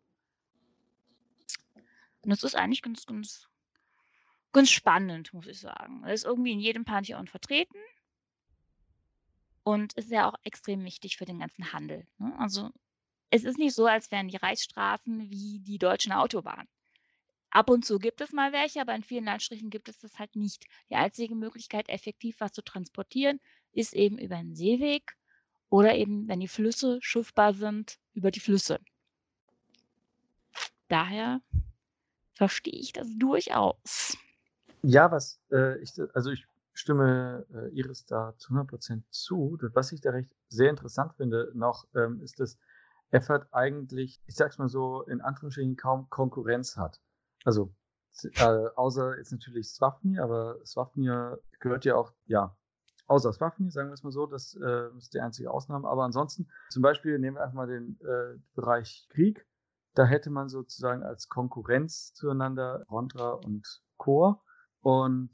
Und 2.22 2.30
das 2.30 2.44
ist 2.44 2.54
eigentlich 2.54 2.82
ganz, 2.82 3.06
ganz, 3.06 3.48
ganz 4.52 4.70
spannend, 4.70 5.32
muss 5.32 5.46
ich 5.46 5.58
sagen. 5.58 6.04
Er 6.04 6.12
ist 6.12 6.24
irgendwie 6.24 6.52
in 6.52 6.60
jedem 6.60 6.84
Pantheon 6.84 7.26
vertreten 7.26 7.78
und 9.64 9.94
ist 9.94 10.10
ja 10.10 10.28
auch 10.28 10.36
extrem 10.44 10.84
wichtig 10.84 11.16
für 11.16 11.24
den 11.24 11.40
ganzen 11.40 11.72
Handel. 11.72 12.06
Ne? 12.18 12.32
Also 12.38 12.70
es 13.30 13.44
ist 13.44 13.58
nicht 13.58 13.74
so, 13.74 13.86
als 13.86 14.10
wären 14.10 14.28
die 14.28 14.36
Reichsstraßen 14.36 15.30
wie 15.30 15.60
die 15.60 15.78
deutschen 15.78 16.12
Autobahnen. 16.12 16.68
Ab 17.50 17.68
und 17.68 17.84
zu 17.84 17.98
gibt 17.98 18.20
es 18.20 18.32
mal 18.32 18.52
welche, 18.52 18.80
aber 18.80 18.94
in 18.94 19.02
vielen 19.02 19.24
Landstrichen 19.24 19.70
gibt 19.70 19.88
es 19.88 19.98
das 19.98 20.18
halt 20.18 20.36
nicht. 20.36 20.66
Die 20.88 20.94
einzige 20.94 21.34
Möglichkeit, 21.34 21.88
effektiv 21.88 22.36
was 22.38 22.52
zu 22.52 22.62
transportieren, 22.62 23.40
ist 23.72 23.94
eben 23.94 24.18
über 24.18 24.36
einen 24.36 24.54
Seeweg 24.54 25.16
oder 25.68 25.94
eben, 25.94 26.28
wenn 26.28 26.40
die 26.40 26.48
Flüsse 26.48 26.98
schiffbar 27.00 27.54
sind, 27.54 27.98
über 28.14 28.30
die 28.30 28.40
Flüsse. 28.40 28.78
Daher 30.88 31.40
verstehe 32.34 32.78
ich 32.78 32.92
das 32.92 33.08
durchaus. 33.18 34.16
Ja, 34.82 35.10
was 35.10 35.40
äh, 35.52 35.78
ich, 35.78 35.92
also 36.14 36.30
ich 36.30 36.46
stimme 36.72 37.46
äh, 37.52 37.68
Iris 37.76 38.06
da 38.06 38.34
zu 38.38 38.52
100% 38.54 39.02
zu. 39.10 39.58
Was 39.74 39.92
ich 39.92 40.00
da 40.00 40.10
recht 40.10 40.30
sehr 40.48 40.70
interessant 40.70 41.14
finde 41.16 41.52
noch, 41.54 41.86
ähm, 41.94 42.20
ist, 42.22 42.40
dass 42.40 42.58
Effort 43.10 43.46
eigentlich, 43.50 44.20
ich 44.26 44.36
sag's 44.36 44.58
mal 44.58 44.68
so, 44.68 45.02
in 45.02 45.20
Anführungsstrichen 45.20 45.76
kaum 45.76 46.08
Konkurrenz 46.10 46.76
hat. 46.76 47.00
Also, 47.44 47.74
äh, 48.22 48.68
außer 48.76 49.18
jetzt 49.18 49.32
natürlich 49.32 49.70
Swafnir, 49.70 50.22
aber 50.22 50.58
Swafnir 50.64 51.40
gehört 51.60 51.84
ja 51.84 51.94
auch, 51.96 52.12
ja, 52.26 52.56
außer 53.06 53.32
Swafnir, 53.32 53.70
sagen 53.70 53.88
wir 53.88 53.94
es 53.94 54.02
mal 54.02 54.12
so, 54.12 54.26
das 54.26 54.54
äh, 54.54 54.96
ist 54.96 55.14
die 55.14 55.20
einzige 55.20 55.50
Ausnahme. 55.50 55.88
Aber 55.88 56.04
ansonsten, 56.04 56.48
zum 56.70 56.82
Beispiel 56.82 57.18
nehmen 57.18 57.36
wir 57.36 57.42
einfach 57.42 57.54
mal 57.54 57.66
den 57.66 57.98
äh, 58.00 58.38
Bereich 58.54 59.08
Krieg. 59.10 59.46
Da 59.94 60.04
hätte 60.04 60.30
man 60.30 60.48
sozusagen 60.48 61.02
als 61.02 61.28
Konkurrenz 61.28 62.12
zueinander 62.14 62.84
Rondra 62.88 63.32
und 63.32 63.82
Chor. 63.96 64.44
Und 64.80 65.30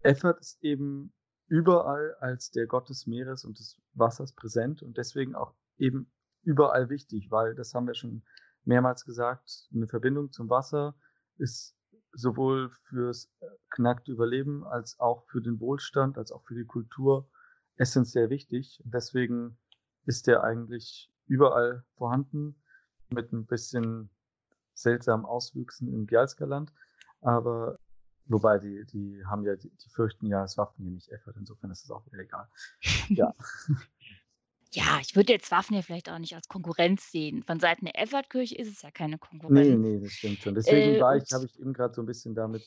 Effort 0.00 0.38
ist 0.40 0.62
eben 0.62 1.14
überall 1.46 2.14
als 2.20 2.50
der 2.50 2.66
Gott 2.66 2.88
des 2.88 3.06
Meeres 3.06 3.44
und 3.44 3.58
des 3.58 3.80
Wassers 3.92 4.32
präsent 4.32 4.82
und 4.82 4.96
deswegen 4.96 5.34
auch 5.34 5.54
eben 5.78 6.10
überall 6.42 6.88
wichtig, 6.90 7.30
weil 7.30 7.54
das 7.54 7.74
haben 7.74 7.86
wir 7.86 7.94
schon 7.94 8.24
mehrmals 8.64 9.04
gesagt, 9.04 9.68
eine 9.72 9.86
Verbindung 9.86 10.32
zum 10.32 10.50
Wasser 10.50 10.94
ist 11.38 11.76
sowohl 12.12 12.70
fürs 12.88 13.30
äh, 13.40 13.46
knackte 13.70 14.12
Überleben 14.12 14.64
als 14.64 14.98
auch 15.00 15.24
für 15.26 15.40
den 15.40 15.60
Wohlstand, 15.60 16.16
als 16.16 16.32
auch 16.32 16.42
für 16.44 16.54
die 16.54 16.64
Kultur 16.64 17.28
essentiell 17.76 18.30
wichtig. 18.30 18.80
Deswegen 18.84 19.58
ist 20.06 20.26
der 20.26 20.44
eigentlich 20.44 21.10
überall 21.26 21.84
vorhanden 21.96 22.62
mit 23.10 23.32
ein 23.32 23.46
bisschen 23.46 24.10
seltsamen 24.74 25.26
Auswüchsen 25.26 25.88
im 25.88 26.06
Gjalska-Land. 26.06 26.72
Aber 27.20 27.78
wobei 28.26 28.58
die, 28.58 28.84
die 28.86 29.24
haben 29.26 29.44
ja, 29.44 29.56
die, 29.56 29.70
die 29.70 29.88
fürchten 29.88 30.26
ja, 30.26 30.44
es 30.44 30.56
Waffen 30.56 30.84
hier 30.84 30.92
nicht 30.92 31.10
effort. 31.10 31.34
Insofern 31.36 31.70
ist 31.70 31.84
es 31.84 31.90
auch 31.90 32.06
wieder 32.06 32.18
egal. 32.18 32.48
Ja. 33.08 33.34
Ja, 34.74 34.98
ich 35.00 35.14
würde 35.14 35.32
jetzt 35.32 35.52
Waffen 35.52 35.74
ja 35.74 35.82
vielleicht 35.82 36.10
auch 36.10 36.18
nicht 36.18 36.34
als 36.34 36.48
Konkurrenz 36.48 37.12
sehen. 37.12 37.44
Von 37.44 37.60
Seiten 37.60 37.84
der 37.84 37.96
Evertkirche 37.96 38.56
ist 38.56 38.68
es 38.68 38.82
ja 38.82 38.90
keine 38.90 39.18
Konkurrenz. 39.18 39.68
Nee, 39.68 39.76
nee, 39.76 40.00
das 40.00 40.12
stimmt 40.14 40.42
schon. 40.42 40.54
Deswegen 40.56 40.96
Äh, 40.96 41.00
war 41.00 41.16
ich, 41.16 41.30
habe 41.32 41.46
ich 41.46 41.60
eben 41.60 41.72
gerade 41.72 41.94
so 41.94 42.02
ein 42.02 42.06
bisschen 42.06 42.34
damit 42.34 42.66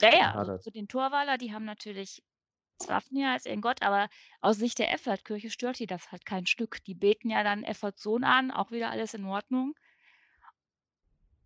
ja, 0.00 0.16
ja, 0.16 0.34
also 0.34 0.56
zu 0.58 0.70
den 0.70 0.86
Torwaler, 0.86 1.36
die 1.36 1.52
haben 1.52 1.64
natürlich 1.64 2.22
Swafnir 2.80 3.30
als 3.30 3.46
ihren 3.46 3.60
Gott, 3.60 3.82
aber 3.82 4.08
aus 4.40 4.56
Sicht 4.58 4.78
der 4.78 4.92
Effertkirche 4.92 5.50
stört 5.50 5.80
die 5.80 5.86
das 5.86 6.12
halt 6.12 6.24
kein 6.24 6.46
Stück. 6.46 6.84
Die 6.84 6.94
beten 6.94 7.30
ja 7.30 7.42
dann 7.42 7.64
Effertsohn 7.64 8.22
an, 8.22 8.52
auch 8.52 8.70
wieder 8.70 8.90
alles 8.90 9.14
in 9.14 9.24
Ordnung. 9.24 9.74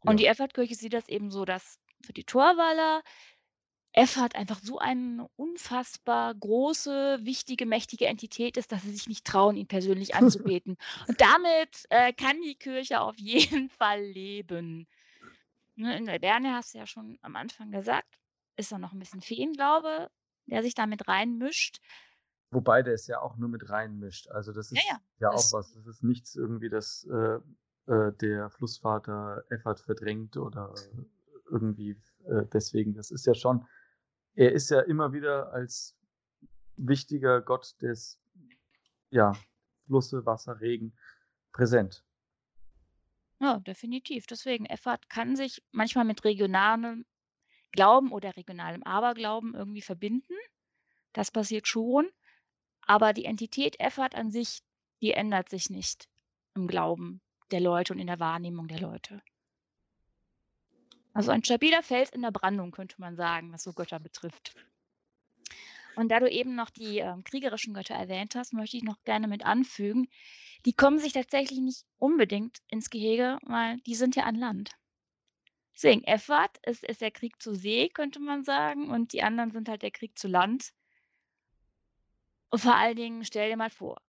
Und 0.01 0.15
Ja. 0.15 0.17
die 0.19 0.27
Effertkirche 0.27 0.75
sieht 0.75 0.93
das 0.93 1.09
eben 1.09 1.31
so, 1.31 1.45
dass 1.47 1.79
für 2.05 2.13
die 2.13 2.25
Torwaler 2.25 3.03
F 3.95 4.17
hat 4.17 4.37
einfach 4.37 4.59
so 4.63 4.79
eine 4.79 5.29
unfassbar 5.37 6.35
große, 6.35 7.21
wichtige, 7.23 7.67
mächtige 7.67 8.07
Entität 8.07 8.57
ist, 8.57 8.73
dass 8.73 8.83
sie 8.83 8.93
sich 8.93 9.07
nicht 9.07 9.27
trauen, 9.27 9.57
ihn 9.57 9.67
persönlich 9.67 10.15
anzubeten. 10.15 10.77
Und 11.09 11.21
damit 11.21 11.85
äh, 11.91 12.13
kann 12.13 12.41
die 12.43 12.55
Kirche 12.55 13.01
auf 13.01 13.19
jeden 13.19 13.69
Fall 13.69 14.03
leben. 14.03 14.87
Ne, 15.75 15.97
in 15.97 16.07
der 16.07 16.19
Berne 16.19 16.55
hast 16.55 16.75
du 16.75 16.79
ja 16.79 16.87
schon 16.87 17.19
am 17.23 17.37
Anfang 17.37 17.71
gesagt, 17.71 18.19
ist 18.57 18.73
da 18.73 18.79
noch 18.79 18.93
ein 18.93 18.99
bisschen 18.99 19.21
Feenglaube, 19.21 20.09
der 20.47 20.63
sich 20.63 20.75
damit 20.75 21.09
reinmischt. 21.09 21.81
Wobei 22.51 22.83
der 22.83 22.95
es 22.95 23.07
ja 23.07 23.21
auch 23.21 23.37
nur 23.37 23.49
mit 23.49 23.71
reinmischt. 23.71 24.29
Also 24.29 24.53
das 24.53 24.73
ist 24.73 24.85
ja, 24.85 24.95
ja, 24.95 25.01
ja 25.21 25.31
auch 25.31 25.53
was. 25.53 25.73
Das 25.73 25.87
ist 25.87 26.03
nichts 26.03 26.35
irgendwie, 26.35 26.69
das 26.69 27.07
äh, 27.11 27.39
äh, 27.91 28.13
der 28.21 28.51
Flussvater 28.51 29.45
Effert 29.49 29.81
verdrängt 29.81 30.37
oder 30.37 30.75
irgendwie 31.51 31.97
äh, 32.25 32.45
deswegen. 32.53 32.95
Das 32.95 33.11
ist 33.11 33.27
ja 33.27 33.35
schon 33.35 33.67
er 34.35 34.53
ist 34.53 34.71
ja 34.71 34.81
immer 34.81 35.13
wieder 35.13 35.53
als 35.53 35.97
wichtiger 36.77 37.41
Gott 37.41 37.75
des 37.81 38.19
ja, 39.11 39.37
Flusse, 39.87 40.25
Wasser, 40.25 40.61
Regen 40.61 40.95
präsent. 41.53 42.05
Ja, 43.41 43.59
definitiv. 43.59 44.27
Deswegen, 44.27 44.67
Effert 44.67 45.11
kann 45.11 45.37
sich 45.37 45.63
manchmal 45.73 46.05
mit 46.05 46.25
regionalem 46.25 47.05
Glauben 47.73 48.13
oder 48.13 48.37
regionalem 48.37 48.83
Aberglauben 48.85 49.55
irgendwie 49.55 49.83
verbinden. 49.83 50.35
Das 51.13 51.31
passiert 51.31 51.67
schon. 51.67 52.09
Aber 52.87 53.13
die 53.13 53.25
Entität 53.25 53.79
Effert 53.81 54.15
an 54.15 54.31
sich, 54.31 54.63
die 55.01 55.13
ändert 55.13 55.49
sich 55.49 55.71
nicht 55.71 56.09
im 56.55 56.67
Glauben 56.67 57.21
der 57.51 57.61
Leute 57.61 57.93
und 57.93 57.99
in 57.99 58.07
der 58.07 58.21
Wahrnehmung 58.21 58.69
der 58.69 58.81
Leute. 58.81 59.23
Also 61.15 61.31
ein 61.31 61.45
stabiler 61.45 61.83
Fels 61.83 62.11
in 62.11 62.23
der 62.23 62.31
Brandung, 62.31 62.71
könnte 62.71 62.97
man 62.99 63.17
sagen, 63.17 63.53
was 63.53 63.63
so 63.63 63.73
Götter 63.73 64.01
betrifft. 64.01 64.55
Und 65.95 66.09
da 66.09 66.21
du 66.21 66.31
eben 66.31 66.55
noch 66.55 66.71
die 66.71 66.99
ähm, 66.99 67.23
kriegerischen 67.23 67.75
Götter 67.75 67.95
erwähnt 67.95 68.35
hast, 68.35 68.55
möchte 68.55 68.79
ich 68.79 68.83
noch 68.83 69.03
gerne 69.05 69.29
mit 69.29 69.45
anfügen, 69.45 70.09
die 70.65 70.73
kommen 70.73 70.99
sich 70.99 71.13
tatsächlich 71.13 71.59
nicht 71.59 71.85
unbedingt 71.99 72.59
ins 72.69 72.89
Gehege, 72.89 73.39
weil 73.43 73.79
die 73.81 73.95
sind 73.95 74.17
ja 74.17 74.25
an 74.25 74.37
Land. 74.37 74.71
Deswegen, 75.75 76.05
Effert 76.05 76.59
ist, 76.67 76.85
ist 76.85 77.01
der 77.01 77.11
Krieg 77.11 77.43
zu 77.43 77.55
See, 77.55 77.89
könnte 77.89 78.21
man 78.21 78.45
sagen, 78.45 78.91
und 78.91 79.13
die 79.13 79.23
anderen 79.23 79.51
sind 79.51 79.69
halt 79.69 79.83
der 79.83 79.91
Krieg 79.91 80.19
zu 80.19 80.29
Land. 80.29 80.73
Und 82.51 82.61
vor 82.61 82.77
allen 82.77 82.97
Dingen, 82.97 83.25
stell 83.25 83.51
dir 83.51 83.57
mal 83.57 83.71
vor, 83.71 84.01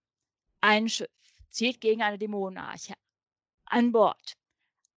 ein 0.61 0.87
Schiff 0.87 1.09
zieht 1.49 1.81
gegen 1.81 2.01
eine 2.01 2.17
Dämonenarche 2.17 2.93
an 3.65 3.91
Bord 3.91 4.37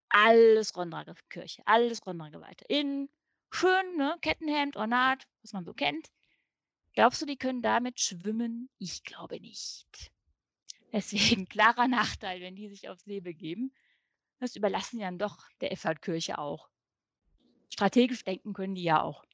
alles 0.08 0.76
Rondra-Kirche, 0.76 1.62
alles 1.66 2.04
Rondra-Geweihte. 2.06 2.64
In 2.68 3.08
schön, 3.50 3.96
ne, 3.96 4.16
Kettenhemd, 4.20 4.76
Ornat, 4.76 5.26
was 5.42 5.52
man 5.52 5.64
so 5.64 5.72
kennt. 5.72 6.10
Glaubst 6.94 7.20
du, 7.20 7.26
die 7.26 7.36
können 7.36 7.62
damit 7.62 8.00
schwimmen? 8.00 8.70
Ich 8.78 9.04
glaube 9.04 9.40
nicht. 9.40 10.10
Deswegen 10.92 11.46
klarer 11.46 11.88
Nachteil, 11.88 12.40
wenn 12.40 12.56
die 12.56 12.68
sich 12.68 12.88
auf 12.88 13.00
See 13.00 13.20
begeben. 13.20 13.72
Das 14.38 14.56
überlassen 14.56 15.00
ja 15.00 15.06
dann 15.06 15.18
doch 15.18 15.48
der 15.60 15.72
Effert-Kirche 15.72 16.38
auch. 16.38 16.68
Strategisch 17.70 18.24
denken 18.24 18.52
können 18.52 18.74
die 18.74 18.82
ja 18.82 19.02
auch. 19.02 19.24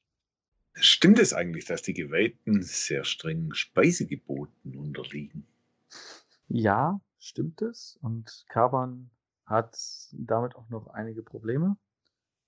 Stimmt 0.74 1.18
es 1.18 1.34
eigentlich, 1.34 1.66
dass 1.66 1.82
die 1.82 1.92
Geweihten 1.92 2.62
sehr 2.62 3.04
strengen 3.04 3.54
Speisegeboten 3.54 4.76
unterliegen? 4.76 5.46
Ja, 6.48 7.00
stimmt 7.18 7.60
es. 7.62 7.98
Und 8.00 8.44
Kaban 8.48 9.10
hat 9.52 9.78
damit 10.12 10.56
auch 10.56 10.68
noch 10.70 10.88
einige 10.88 11.22
Probleme. 11.22 11.76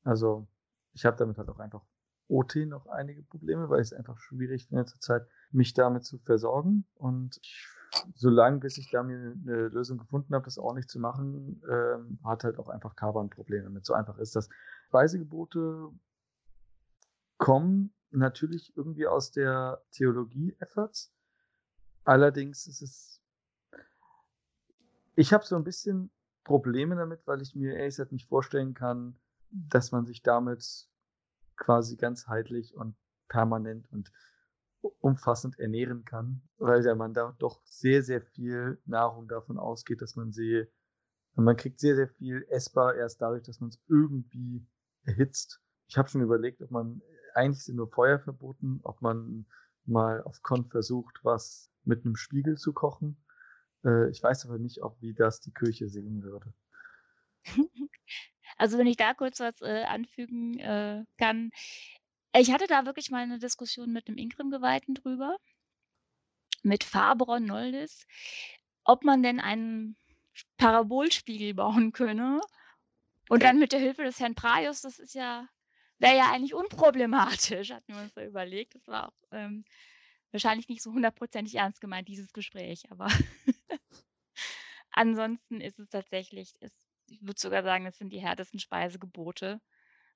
Also 0.02 0.46
ich 0.92 1.05
habe 1.05 1.16
damit 1.16 1.38
halt 1.38 1.48
auch 1.48 1.59
einfach 1.59 1.82
OT 2.28 2.57
noch 2.66 2.86
einige 2.86 3.22
Probleme, 3.22 3.68
weil 3.68 3.80
ich 3.80 3.88
es 3.88 3.92
einfach 3.92 4.18
schwierig 4.18 4.66
finde 4.66 4.86
zurzeit, 4.86 5.26
mich 5.50 5.74
damit 5.74 6.05
zu 6.05 6.18
versorgen. 6.18 6.86
Und 6.94 7.40
solange 8.14 8.59
bis 8.59 8.78
ich 8.78 8.90
da 8.90 9.02
mir 9.02 9.16
eine 9.18 9.68
Lösung 9.68 9.98
gefunden 9.98 10.34
habe, 10.34 10.46
das 10.46 10.59
ordentlich 10.59 10.88
zu 10.88 10.98
machen, 10.98 11.62
ähm, 11.70 12.18
hat 12.24 12.44
halt 12.44 12.59
auch 12.59 12.68
einfach 12.68 12.96
Kaban 12.96 13.28
Probleme 13.28 13.64
damit. 13.64 13.84
So 13.84 13.92
einfach 13.92 14.18
ist 14.18 14.34
das. 14.34 14.48
Reisegebote 14.90 15.90
kommen 17.36 17.92
natürlich 18.11 18.74
irgendwie 18.76 19.07
aus 19.07 19.32
der 19.32 19.82
Theologie-Efforts. 19.92 21.12
Allerdings 22.05 22.66
ist 22.66 22.80
es, 22.80 23.20
ich 25.16 25.32
habe 25.32 25.44
so 25.44 25.57
ein 25.57 25.64
bisschen 25.64 26.11
Probleme 26.45 26.97
damit, 26.97 27.26
weil 27.26 27.42
ich 27.42 27.55
mir 27.55 27.74
ehrlich 27.74 27.97
gesagt 27.97 28.12
nicht 28.12 28.28
vorstellen 28.28 28.74
kann, 28.74 29.18
dass 29.51 29.92
man 29.92 30.07
sich 30.07 30.22
damit 30.22 30.88
quasi 31.57 31.97
ganzheitlich 31.97 32.74
und 32.74 32.97
permanent 33.28 33.90
und 33.90 34.12
umfassend 35.01 35.59
ernähren 35.59 36.05
kann, 36.05 36.42
weil 36.59 36.82
der 36.82 36.95
man 36.95 37.14
da 37.14 37.34
doch 37.38 37.61
sehr, 37.64 38.03
sehr 38.03 38.20
viel 38.20 38.80
Nahrung 38.84 39.28
davon 39.28 39.59
ausgeht, 39.59 40.03
dass 40.03 40.16
man 40.16 40.32
sie, 40.32 40.66
man 41.34 41.57
kriegt 41.57 41.80
sehr, 41.80 41.97
sehr 41.97 42.09
viel 42.09 42.47
essbar 42.51 42.95
erst 42.95 43.22
dadurch, 43.22 43.42
dass 43.45 43.61
man 43.61 43.70
es 43.70 43.80
irgendwie 43.88 44.66
erhitzt. 45.05 45.61
Ich 45.88 45.97
habe 45.97 46.09
schon 46.09 46.22
überlegt, 46.22 46.61
ob 46.62 46.70
man, 46.70 47.01
eigentlich 47.34 47.64
sind 47.64 47.76
nur 47.76 47.90
Feuer 47.90 48.18
verboten, 48.18 48.80
ob 48.82 49.01
man 49.01 49.47
mal 49.84 50.22
auf 50.22 50.42
Con 50.42 50.66
versucht, 50.66 51.20
was 51.22 51.70
mit 51.84 52.05
einem 52.05 52.16
Spiegel 52.16 52.57
zu 52.57 52.72
kochen. 52.72 53.16
Äh, 53.85 54.11
ich 54.11 54.22
weiß 54.22 54.47
aber 54.47 54.59
nicht, 54.59 54.82
ob 54.82 55.01
wie 55.01 55.14
das 55.14 55.41
die 55.41 55.53
Küche 55.53 55.89
sehen 55.89 56.22
würde. 56.22 56.53
Also 58.57 58.78
wenn 58.78 58.87
ich 58.87 58.97
da 58.97 59.14
kurz 59.14 59.41
was 59.41 59.61
äh, 59.62 59.82
anfügen 59.82 60.61
äh, 60.61 61.05
kann. 61.18 61.51
Ich 62.37 62.53
hatte 62.53 62.68
da 62.68 62.87
wirklich 62.87 63.11
mal 63.11 63.22
eine 63.22 63.41
Diskussion 63.41 63.93
mit 63.93 64.07
einem 64.07 64.16
Ingrim-Geweihten 64.16 64.95
drüber, 64.95 65.37
mit 66.62 66.85
Fabron 66.85 67.45
Noldis, 67.45 68.07
ob 68.85 69.05
man 69.05 69.22
denn 69.22 69.41
einen 69.41 69.97
Parabolspiegel 70.57 71.55
bauen 71.55 71.93
könne. 71.93 72.41
Und 73.28 73.43
dann 73.43 73.59
mit 73.59 73.72
der 73.72 73.80
Hilfe 73.80 74.05
des 74.05 74.20
Herrn 74.20 74.35
Praius, 74.35 74.82
das 74.82 74.99
ist 74.99 75.14
ja, 75.14 75.49
wäre 75.99 76.16
ja 76.16 76.30
eigentlich 76.32 76.55
unproblematisch, 76.55 77.70
hatten 77.70 77.93
wir 77.95 78.03
uns 78.03 78.14
da 78.14 78.24
überlegt. 78.24 78.74
Das 78.74 78.87
war 78.87 79.09
auch 79.09 79.28
ähm, 79.32 79.64
wahrscheinlich 80.35 80.68
nicht 80.68 80.82
so 80.82 80.93
hundertprozentig 80.93 81.57
ernst 81.57 81.80
gemeint, 81.80 82.09
dieses 82.09 82.32
Gespräch, 82.35 82.85
aber 82.91 83.09
ansonsten 84.91 85.61
ist 85.61 85.78
es 85.78 85.89
tatsächlich, 85.89 86.55
ist, 86.61 86.76
ich 87.09 87.20
würde 87.22 87.41
sogar 87.41 87.62
sagen, 87.62 87.85
das 87.85 87.99
sind 87.99 88.11
die 88.12 88.20
härtesten 88.20 88.59
Speisegebote. 88.61 89.61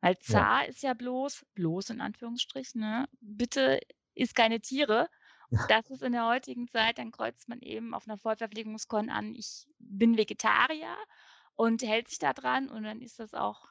Weil 0.01 0.19
Ja. 0.27 0.45
Zar 0.45 0.66
ist 0.69 0.83
ja 0.83 0.95
bloß, 0.95 1.47
bloß 1.55 1.91
in 1.91 2.01
Anführungsstrichen, 2.01 2.81
ne? 2.81 3.09
Bitte 3.21 3.81
isst 4.14 4.35
keine 4.37 4.61
Tiere. 4.61 5.09
Das 5.69 5.91
ist 5.91 6.03
in 6.03 6.12
der 6.12 6.27
heutigen 6.27 6.69
Zeit, 6.69 6.99
dann 6.99 7.12
kreuzt 7.12 7.49
man 7.49 7.61
eben 7.61 7.95
auf 7.95 8.09
einer 8.09 8.19
Vollverpflegungskon 8.19 9.11
an, 9.11 9.35
ich 9.35 9.66
bin 9.79 10.16
Vegetarier 10.19 10.97
und 11.57 11.83
hält 11.83 12.09
sich 12.09 12.19
da 12.19 12.33
dran 12.35 12.69
und 12.71 12.85
dann 12.85 13.03
ist 13.03 13.19
das 13.21 13.35
auch 13.35 13.69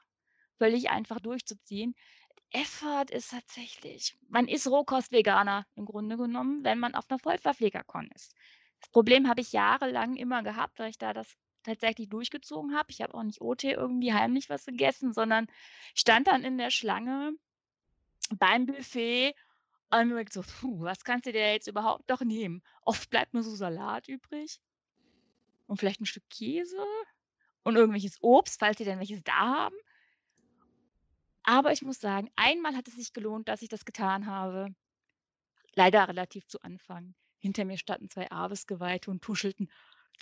völlig 0.57 0.89
einfach 0.89 1.19
durchzuziehen. 1.19 1.95
Effort 2.51 3.11
ist 3.11 3.31
tatsächlich, 3.31 4.17
man 4.29 4.47
ist 4.47 4.67
Rohkost-Veganer 4.67 5.65
im 5.75 5.85
Grunde 5.85 6.17
genommen, 6.17 6.63
wenn 6.63 6.79
man 6.79 6.95
auf 6.95 7.05
einer 7.09 7.19
Vollverpflegerkon 7.19 8.09
ist. 8.15 8.33
Das 8.79 8.89
Problem 8.89 9.27
habe 9.27 9.41
ich 9.41 9.51
jahrelang 9.51 10.15
immer 10.15 10.43
gehabt, 10.43 10.79
weil 10.79 10.89
ich 10.89 10.97
da 10.97 11.13
das 11.13 11.35
tatsächlich 11.63 12.09
durchgezogen 12.09 12.75
habe. 12.75 12.91
Ich 12.91 13.01
habe 13.01 13.13
auch 13.13 13.23
nicht 13.23 13.41
OT 13.41 13.65
irgendwie 13.65 14.13
heimlich 14.13 14.49
was 14.49 14.65
gegessen, 14.65 15.13
sondern 15.13 15.47
stand 15.93 16.27
dann 16.27 16.43
in 16.43 16.57
der 16.57 16.71
Schlange 16.71 17.33
beim 18.35 18.65
Buffet 18.65 19.35
und 19.89 20.09
mir 20.09 20.25
so, 20.29 20.41
puh, 20.41 20.81
was 20.81 21.03
kannst 21.03 21.25
du 21.25 21.31
dir 21.31 21.51
jetzt 21.53 21.67
überhaupt 21.67 22.09
noch 22.09 22.21
nehmen? 22.21 22.63
Oft 22.81 23.09
bleibt 23.09 23.33
nur 23.33 23.43
so 23.43 23.55
Salat 23.55 24.07
übrig 24.07 24.59
und 25.65 25.77
vielleicht 25.77 26.01
ein 26.01 26.05
Stück 26.05 26.29
Käse 26.29 26.83
und 27.63 27.75
irgendwelches 27.75 28.17
Obst, 28.21 28.59
falls 28.59 28.77
sie 28.77 28.85
denn 28.85 28.99
welches 28.99 29.23
da 29.23 29.33
haben. 29.33 29.75
Aber 31.47 31.71
ich 31.71 31.81
muss 31.81 32.01
sagen, 32.01 32.29
einmal 32.35 32.75
hat 32.75 32.89
es 32.89 32.95
sich 32.95 33.13
gelohnt, 33.13 33.47
dass 33.47 33.61
ich 33.61 33.69
das 33.69 33.85
getan 33.85 34.25
habe. 34.25 34.75
Leider 35.75 36.05
relativ 36.05 36.45
zu 36.45 36.59
Anfang. 36.59 37.15
Hinter 37.37 37.63
mir 37.63 37.77
standen 37.77 38.09
zwei 38.09 38.29
Aves-Geweihte 38.29 39.09
und 39.09 39.21
tuschelten, 39.21 39.71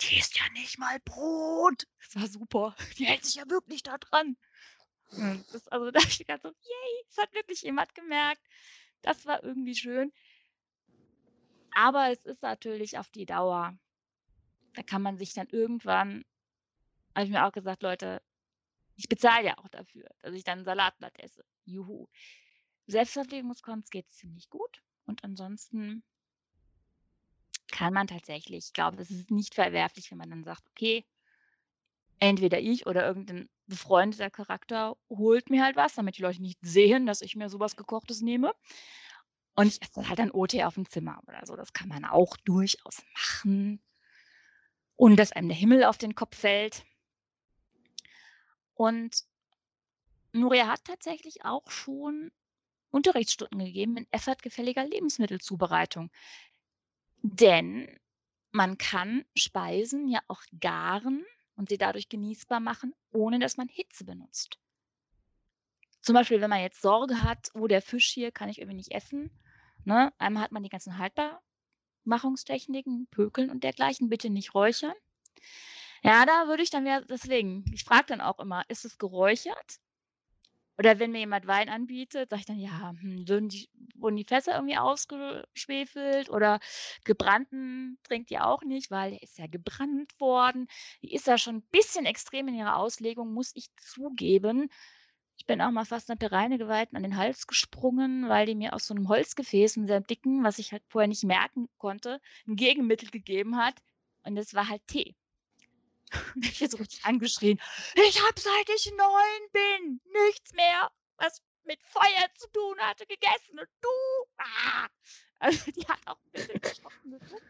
die 0.02 0.18
ist 0.20 0.38
ja 0.38 0.48
nicht 0.52 0.78
mal 0.78 1.00
Brot. 1.00 1.88
Das 1.98 2.14
war 2.14 2.28
super. 2.28 2.76
Die 2.98 3.06
hält 3.06 3.24
sich 3.24 3.34
ja 3.34 3.50
wirklich 3.50 3.82
da 3.82 3.98
dran. 3.98 4.36
Das, 5.50 5.66
also 5.66 5.90
da 5.90 5.98
ich 5.98 6.18
gedacht 6.18 6.42
so, 6.42 6.48
yay, 6.48 7.04
es 7.08 7.18
hat 7.18 7.34
wirklich 7.34 7.62
jemand 7.62 7.92
gemerkt. 7.96 8.42
Das 9.02 9.26
war 9.26 9.42
irgendwie 9.42 9.74
schön. 9.74 10.12
Aber 11.72 12.12
es 12.12 12.24
ist 12.24 12.42
natürlich 12.42 12.98
auf 12.98 13.08
die 13.08 13.26
Dauer. 13.26 13.76
Da 14.74 14.82
kann 14.84 15.02
man 15.02 15.18
sich 15.18 15.34
dann 15.34 15.48
irgendwann, 15.48 16.24
habe 17.16 17.26
ich 17.26 17.32
mir 17.32 17.44
auch 17.44 17.52
gesagt, 17.52 17.82
Leute, 17.82 18.22
ich 18.96 19.08
bezahle 19.08 19.46
ja 19.46 19.58
auch 19.58 19.68
dafür, 19.68 20.08
dass 20.22 20.34
ich 20.34 20.44
dann 20.44 20.64
Salatblatt 20.64 21.18
esse. 21.18 21.44
Juhu. 21.64 22.08
Selbstverpflegungskonts 22.86 23.90
geht 23.90 24.10
ziemlich 24.10 24.48
gut. 24.48 24.82
Und 25.06 25.22
ansonsten 25.24 26.02
kann 27.70 27.92
man 27.92 28.06
tatsächlich, 28.06 28.66
ich 28.66 28.72
glaube, 28.72 28.96
das 28.96 29.10
ist 29.10 29.30
nicht 29.30 29.54
verwerflich, 29.54 30.10
wenn 30.10 30.18
man 30.18 30.30
dann 30.30 30.44
sagt, 30.44 30.66
okay, 30.68 31.04
entweder 32.18 32.60
ich 32.60 32.86
oder 32.86 33.06
irgendein 33.06 33.48
befreundeter 33.66 34.30
Charakter 34.30 34.96
holt 35.08 35.50
mir 35.50 35.64
halt 35.64 35.76
was, 35.76 35.94
damit 35.94 36.16
die 36.16 36.22
Leute 36.22 36.40
nicht 36.40 36.58
sehen, 36.62 37.06
dass 37.06 37.20
ich 37.20 37.36
mir 37.36 37.48
sowas 37.48 37.76
Gekochtes 37.76 38.20
nehme. 38.20 38.54
Und 39.54 39.66
ich 39.68 39.82
esse 39.82 40.08
halt 40.08 40.18
dann 40.18 40.30
OT 40.30 40.62
auf 40.62 40.74
dem 40.74 40.88
Zimmer 40.88 41.20
oder 41.26 41.44
so. 41.44 41.56
Das 41.56 41.72
kann 41.72 41.88
man 41.88 42.04
auch 42.04 42.36
durchaus 42.38 43.02
machen. 43.14 43.82
Und 44.96 45.16
dass 45.16 45.32
einem 45.32 45.48
der 45.48 45.56
Himmel 45.56 45.84
auf 45.84 45.98
den 45.98 46.14
Kopf 46.14 46.36
fällt. 46.36 46.84
Und 48.76 49.24
Nuria 50.32 50.68
hat 50.68 50.84
tatsächlich 50.84 51.44
auch 51.44 51.70
schon 51.70 52.30
Unterrichtsstunden 52.90 53.58
gegeben 53.58 53.96
in 53.96 54.06
effortgefälliger 54.10 54.84
Lebensmittelzubereitung. 54.84 56.10
Denn 57.22 57.98
man 58.52 58.78
kann 58.78 59.24
Speisen 59.34 60.08
ja 60.08 60.20
auch 60.28 60.42
garen 60.60 61.24
und 61.56 61.70
sie 61.70 61.78
dadurch 61.78 62.08
genießbar 62.08 62.60
machen, 62.60 62.94
ohne 63.12 63.38
dass 63.38 63.56
man 63.56 63.68
Hitze 63.68 64.04
benutzt. 64.04 64.58
Zum 66.02 66.14
Beispiel, 66.14 66.40
wenn 66.40 66.50
man 66.50 66.60
jetzt 66.60 66.82
Sorge 66.82 67.22
hat, 67.22 67.50
oh, 67.54 67.66
der 67.66 67.82
Fisch 67.82 68.08
hier 68.08 68.30
kann 68.30 68.48
ich 68.48 68.58
irgendwie 68.58 68.76
nicht 68.76 68.92
essen. 68.92 69.30
Ne? 69.84 70.12
Einmal 70.18 70.44
hat 70.44 70.52
man 70.52 70.62
die 70.62 70.68
ganzen 70.68 70.98
Haltbarmachungstechniken, 70.98 73.08
Pökeln 73.10 73.50
und 73.50 73.64
dergleichen, 73.64 74.08
bitte 74.08 74.30
nicht 74.30 74.54
räuchern. 74.54 74.94
Ja, 76.06 76.24
da 76.24 76.46
würde 76.46 76.62
ich 76.62 76.70
dann 76.70 76.84
wieder, 76.84 77.00
deswegen, 77.02 77.64
ich 77.74 77.82
frage 77.82 78.06
dann 78.06 78.20
auch 78.20 78.38
immer, 78.38 78.62
ist 78.68 78.84
es 78.84 78.96
geräuchert? 78.96 79.80
Oder 80.78 81.00
wenn 81.00 81.10
mir 81.10 81.18
jemand 81.18 81.48
Wein 81.48 81.68
anbietet, 81.68 82.30
sage 82.30 82.40
ich 82.40 82.46
dann, 82.46 82.60
ja, 82.60 82.92
hm, 83.00 83.28
wurden, 83.28 83.48
die, 83.48 83.68
wurden 83.96 84.14
die 84.14 84.24
Fässer 84.24 84.54
irgendwie 84.54 84.76
ausgeschwefelt 84.76 86.30
oder 86.30 86.60
gebrannten 87.04 87.98
trinkt 88.04 88.30
ihr 88.30 88.46
auch 88.46 88.62
nicht, 88.62 88.92
weil 88.92 89.10
der 89.10 89.22
ist 89.24 89.36
ja 89.38 89.48
gebrannt 89.48 90.12
worden. 90.20 90.68
Die 91.02 91.12
ist 91.12 91.26
ja 91.26 91.38
schon 91.38 91.56
ein 91.56 91.68
bisschen 91.72 92.06
extrem 92.06 92.46
in 92.46 92.54
ihrer 92.54 92.76
Auslegung, 92.76 93.32
muss 93.32 93.50
ich 93.56 93.74
zugeben. 93.76 94.68
Ich 95.38 95.46
bin 95.46 95.60
auch 95.60 95.72
mal 95.72 95.86
fast 95.86 96.08
einer 96.08 96.18
Pereinegeweihten 96.18 96.96
an 96.96 97.02
den 97.02 97.16
Hals 97.16 97.48
gesprungen, 97.48 98.28
weil 98.28 98.46
die 98.46 98.54
mir 98.54 98.74
aus 98.74 98.86
so 98.86 98.94
einem 98.94 99.08
Holzgefäß, 99.08 99.76
einem 99.76 99.88
sehr 99.88 100.00
dicken, 100.02 100.44
was 100.44 100.60
ich 100.60 100.70
halt 100.70 100.84
vorher 100.88 101.08
nicht 101.08 101.24
merken 101.24 101.68
konnte, 101.78 102.20
ein 102.46 102.54
Gegenmittel 102.54 103.10
gegeben 103.10 103.56
hat. 103.56 103.74
Und 104.24 104.36
das 104.36 104.54
war 104.54 104.68
halt 104.68 104.86
Tee. 104.86 105.16
Und 106.34 106.44
ich 106.44 106.60
jetzt 106.60 106.78
richtig 106.78 107.04
angeschrien, 107.04 107.60
ich 107.94 108.22
habe 108.22 108.40
seit 108.40 108.68
ich 108.68 108.92
neun 108.96 109.50
bin 109.52 110.00
nichts 110.26 110.52
mehr, 110.54 110.90
was 111.16 111.42
mit 111.64 111.82
Feuer 111.82 112.26
zu 112.36 112.48
tun 112.52 112.78
hatte, 112.80 113.06
gegessen. 113.06 113.58
Und 113.58 113.68
du, 113.80 113.88
ah! 114.38 114.88
Also 115.38 115.70
die 115.70 115.86
hat 115.86 116.00
auch 116.06 116.16
ein 116.16 116.32
bisschen 116.32 116.62
erschrocken 116.62 117.10
geguckt. 117.10 117.42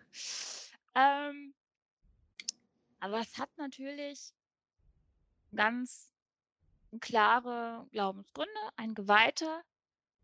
Ähm, 0.95 1.55
aber 3.01 3.21
es 3.21 3.39
hat 3.39 3.51
natürlich 3.59 4.33
ganz 5.55 6.11
klare 7.01 7.87
Glaubensgründe. 7.93 8.73
Ein 8.77 8.95
Geweihter 8.95 9.63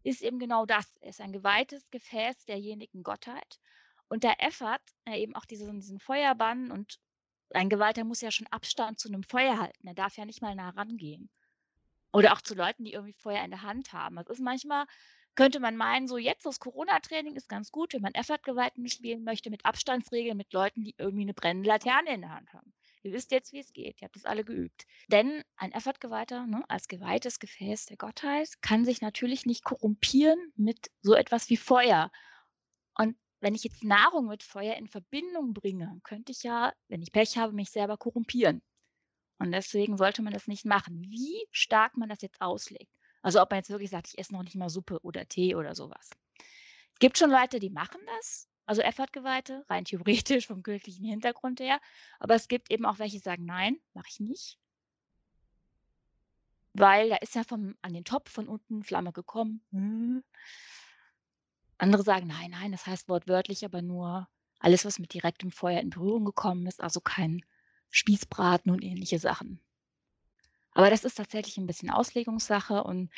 ist 0.02 0.22
eben 0.22 0.38
genau 0.38 0.66
das. 0.66 0.96
Er 1.00 1.10
ist 1.10 1.20
ein 1.20 1.32
geweihtes 1.32 1.88
Gefäß 1.90 2.44
derjenigen 2.46 3.02
Gottheit. 3.02 3.60
Und 4.08 4.24
der 4.24 4.42
Effert, 4.42 4.82
äh, 5.04 5.20
eben 5.20 5.34
auch 5.34 5.44
diesen, 5.44 5.80
diesen 5.80 6.00
Feuerbann 6.00 6.70
und 6.70 6.98
ein 7.54 7.68
Geweihter 7.68 8.04
muss 8.04 8.20
ja 8.20 8.30
schon 8.30 8.46
Abstand 8.48 8.98
zu 8.98 9.08
einem 9.08 9.22
Feuer 9.22 9.58
halten. 9.58 9.86
Er 9.86 9.94
darf 9.94 10.16
ja 10.16 10.24
nicht 10.24 10.42
mal 10.42 10.54
nah 10.54 10.70
rangehen. 10.70 11.30
Oder 12.12 12.34
auch 12.34 12.42
zu 12.42 12.54
Leuten, 12.54 12.84
die 12.84 12.92
irgendwie 12.92 13.14
Feuer 13.14 13.44
in 13.44 13.50
der 13.50 13.62
Hand 13.62 13.92
haben. 13.92 14.16
Das 14.16 14.28
ist 14.28 14.40
manchmal, 14.40 14.86
könnte 15.34 15.60
man 15.60 15.76
meinen, 15.76 16.08
so 16.08 16.18
jetzt 16.18 16.44
das 16.44 16.60
Corona-Training 16.60 17.36
ist 17.36 17.48
ganz 17.48 17.72
gut, 17.72 17.94
wenn 17.94 18.02
man 18.02 18.14
Effort-Geweihten 18.14 18.86
spielen 18.88 19.24
möchte, 19.24 19.48
mit 19.50 19.64
Abstandsregeln, 19.64 20.36
mit 20.36 20.52
Leuten, 20.52 20.84
die 20.84 20.94
irgendwie 20.98 21.22
eine 21.22 21.34
brennende 21.34 21.68
Laterne 21.68 22.14
in 22.14 22.20
der 22.20 22.34
Hand 22.34 22.52
haben. 22.52 22.74
Ihr 23.02 23.12
wisst 23.12 23.32
jetzt, 23.32 23.52
wie 23.52 23.58
es 23.58 23.72
geht. 23.72 24.00
Ihr 24.00 24.06
habt 24.06 24.16
es 24.16 24.26
alle 24.26 24.44
geübt. 24.44 24.86
Denn 25.08 25.42
ein 25.56 25.72
Effort-Geweihter, 25.72 26.46
ne, 26.46 26.64
als 26.68 26.86
geweihtes 26.86 27.40
Gefäß 27.40 27.86
der 27.86 27.96
Gottheit, 27.96 28.50
kann 28.60 28.84
sich 28.84 29.00
natürlich 29.00 29.46
nicht 29.46 29.64
korrumpieren 29.64 30.52
mit 30.54 30.90
so 31.00 31.14
etwas 31.14 31.50
wie 31.50 31.56
Feuer. 31.56 32.12
Und 32.96 33.16
wenn 33.42 33.54
ich 33.54 33.64
jetzt 33.64 33.82
Nahrung 33.82 34.28
mit 34.28 34.42
Feuer 34.42 34.76
in 34.76 34.86
Verbindung 34.86 35.52
bringe, 35.52 36.00
könnte 36.04 36.30
ich 36.30 36.44
ja, 36.44 36.72
wenn 36.88 37.02
ich 37.02 37.12
Pech 37.12 37.36
habe, 37.36 37.52
mich 37.52 37.70
selber 37.70 37.96
korrumpieren. 37.96 38.62
Und 39.38 39.50
deswegen 39.50 39.96
sollte 39.96 40.22
man 40.22 40.32
das 40.32 40.46
nicht 40.46 40.64
machen. 40.64 41.02
Wie 41.08 41.44
stark 41.50 41.96
man 41.96 42.08
das 42.08 42.22
jetzt 42.22 42.40
auslegt. 42.40 42.92
Also 43.20 43.42
ob 43.42 43.50
man 43.50 43.58
jetzt 43.58 43.70
wirklich 43.70 43.90
sagt, 43.90 44.08
ich 44.08 44.18
esse 44.18 44.32
noch 44.32 44.44
nicht 44.44 44.54
mal 44.54 44.68
Suppe 44.68 45.00
oder 45.02 45.26
Tee 45.26 45.56
oder 45.56 45.74
sowas. 45.74 46.10
Es 46.92 46.98
gibt 47.00 47.18
schon 47.18 47.30
Leute, 47.30 47.58
die 47.58 47.70
machen 47.70 48.00
das. 48.06 48.48
Also 48.64 48.80
Effortgeweihte, 48.80 49.64
rein 49.68 49.84
theoretisch 49.84 50.46
vom 50.46 50.62
kirchlichen 50.62 51.04
Hintergrund 51.04 51.58
her. 51.58 51.80
Aber 52.20 52.36
es 52.36 52.46
gibt 52.46 52.70
eben 52.70 52.86
auch 52.86 53.00
welche, 53.00 53.16
die 53.16 53.22
sagen, 53.22 53.44
nein, 53.44 53.76
mache 53.92 54.08
ich 54.08 54.20
nicht. 54.20 54.58
Weil 56.74 57.08
da 57.08 57.16
ist 57.16 57.34
ja 57.34 57.42
vom, 57.42 57.74
an 57.82 57.92
den 57.92 58.04
Topf 58.04 58.30
von 58.30 58.46
unten 58.46 58.84
Flamme 58.84 59.12
gekommen. 59.12 59.64
Hm. 59.72 60.22
Andere 61.82 62.02
sagen, 62.02 62.28
nein, 62.28 62.52
nein, 62.52 62.72
das 62.72 62.86
heißt 62.86 63.10
wortwörtlich 63.10 63.62
aber 63.66 63.82
nur 63.82 64.26
alles, 64.58 64.86
was 64.86 64.98
mit 64.98 65.12
direktem 65.12 65.50
Feuer 65.50 65.80
in 65.82 65.90
Berührung 65.90 66.24
gekommen 66.24 66.66
ist, 66.66 66.80
also 66.82 67.00
kein 67.02 67.44
Spießbraten 67.90 68.72
und 68.72 68.82
ähnliche 68.82 69.18
Sachen. 69.18 69.60
Aber 70.74 70.90
das 70.90 71.04
ist 71.04 71.14
tatsächlich 71.16 71.56
ein 71.58 71.66
bisschen 71.66 71.90
Auslegungssache 71.90 72.82
und 72.84 73.10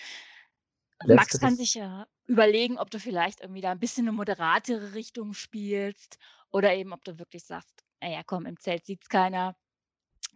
Max 1.06 1.38
kann 1.38 1.56
sich 1.56 1.74
ja 1.74 2.06
überlegen, 2.26 2.78
ob 2.78 2.90
du 2.90 2.98
vielleicht 2.98 3.40
irgendwie 3.40 3.60
da 3.60 3.70
ein 3.72 3.78
bisschen 3.80 4.08
eine 4.08 4.16
moderatere 4.16 4.94
Richtung 4.94 5.34
spielst 5.34 6.18
oder 6.50 6.74
eben, 6.74 6.92
ob 6.92 7.04
du 7.04 7.18
wirklich 7.18 7.44
sagst: 7.44 7.84
„Na 8.00 8.08
ja, 8.10 8.22
komm, 8.24 8.46
im 8.46 8.58
Zelt 8.58 8.84
sieht's 8.86 9.08
keiner. 9.08 9.56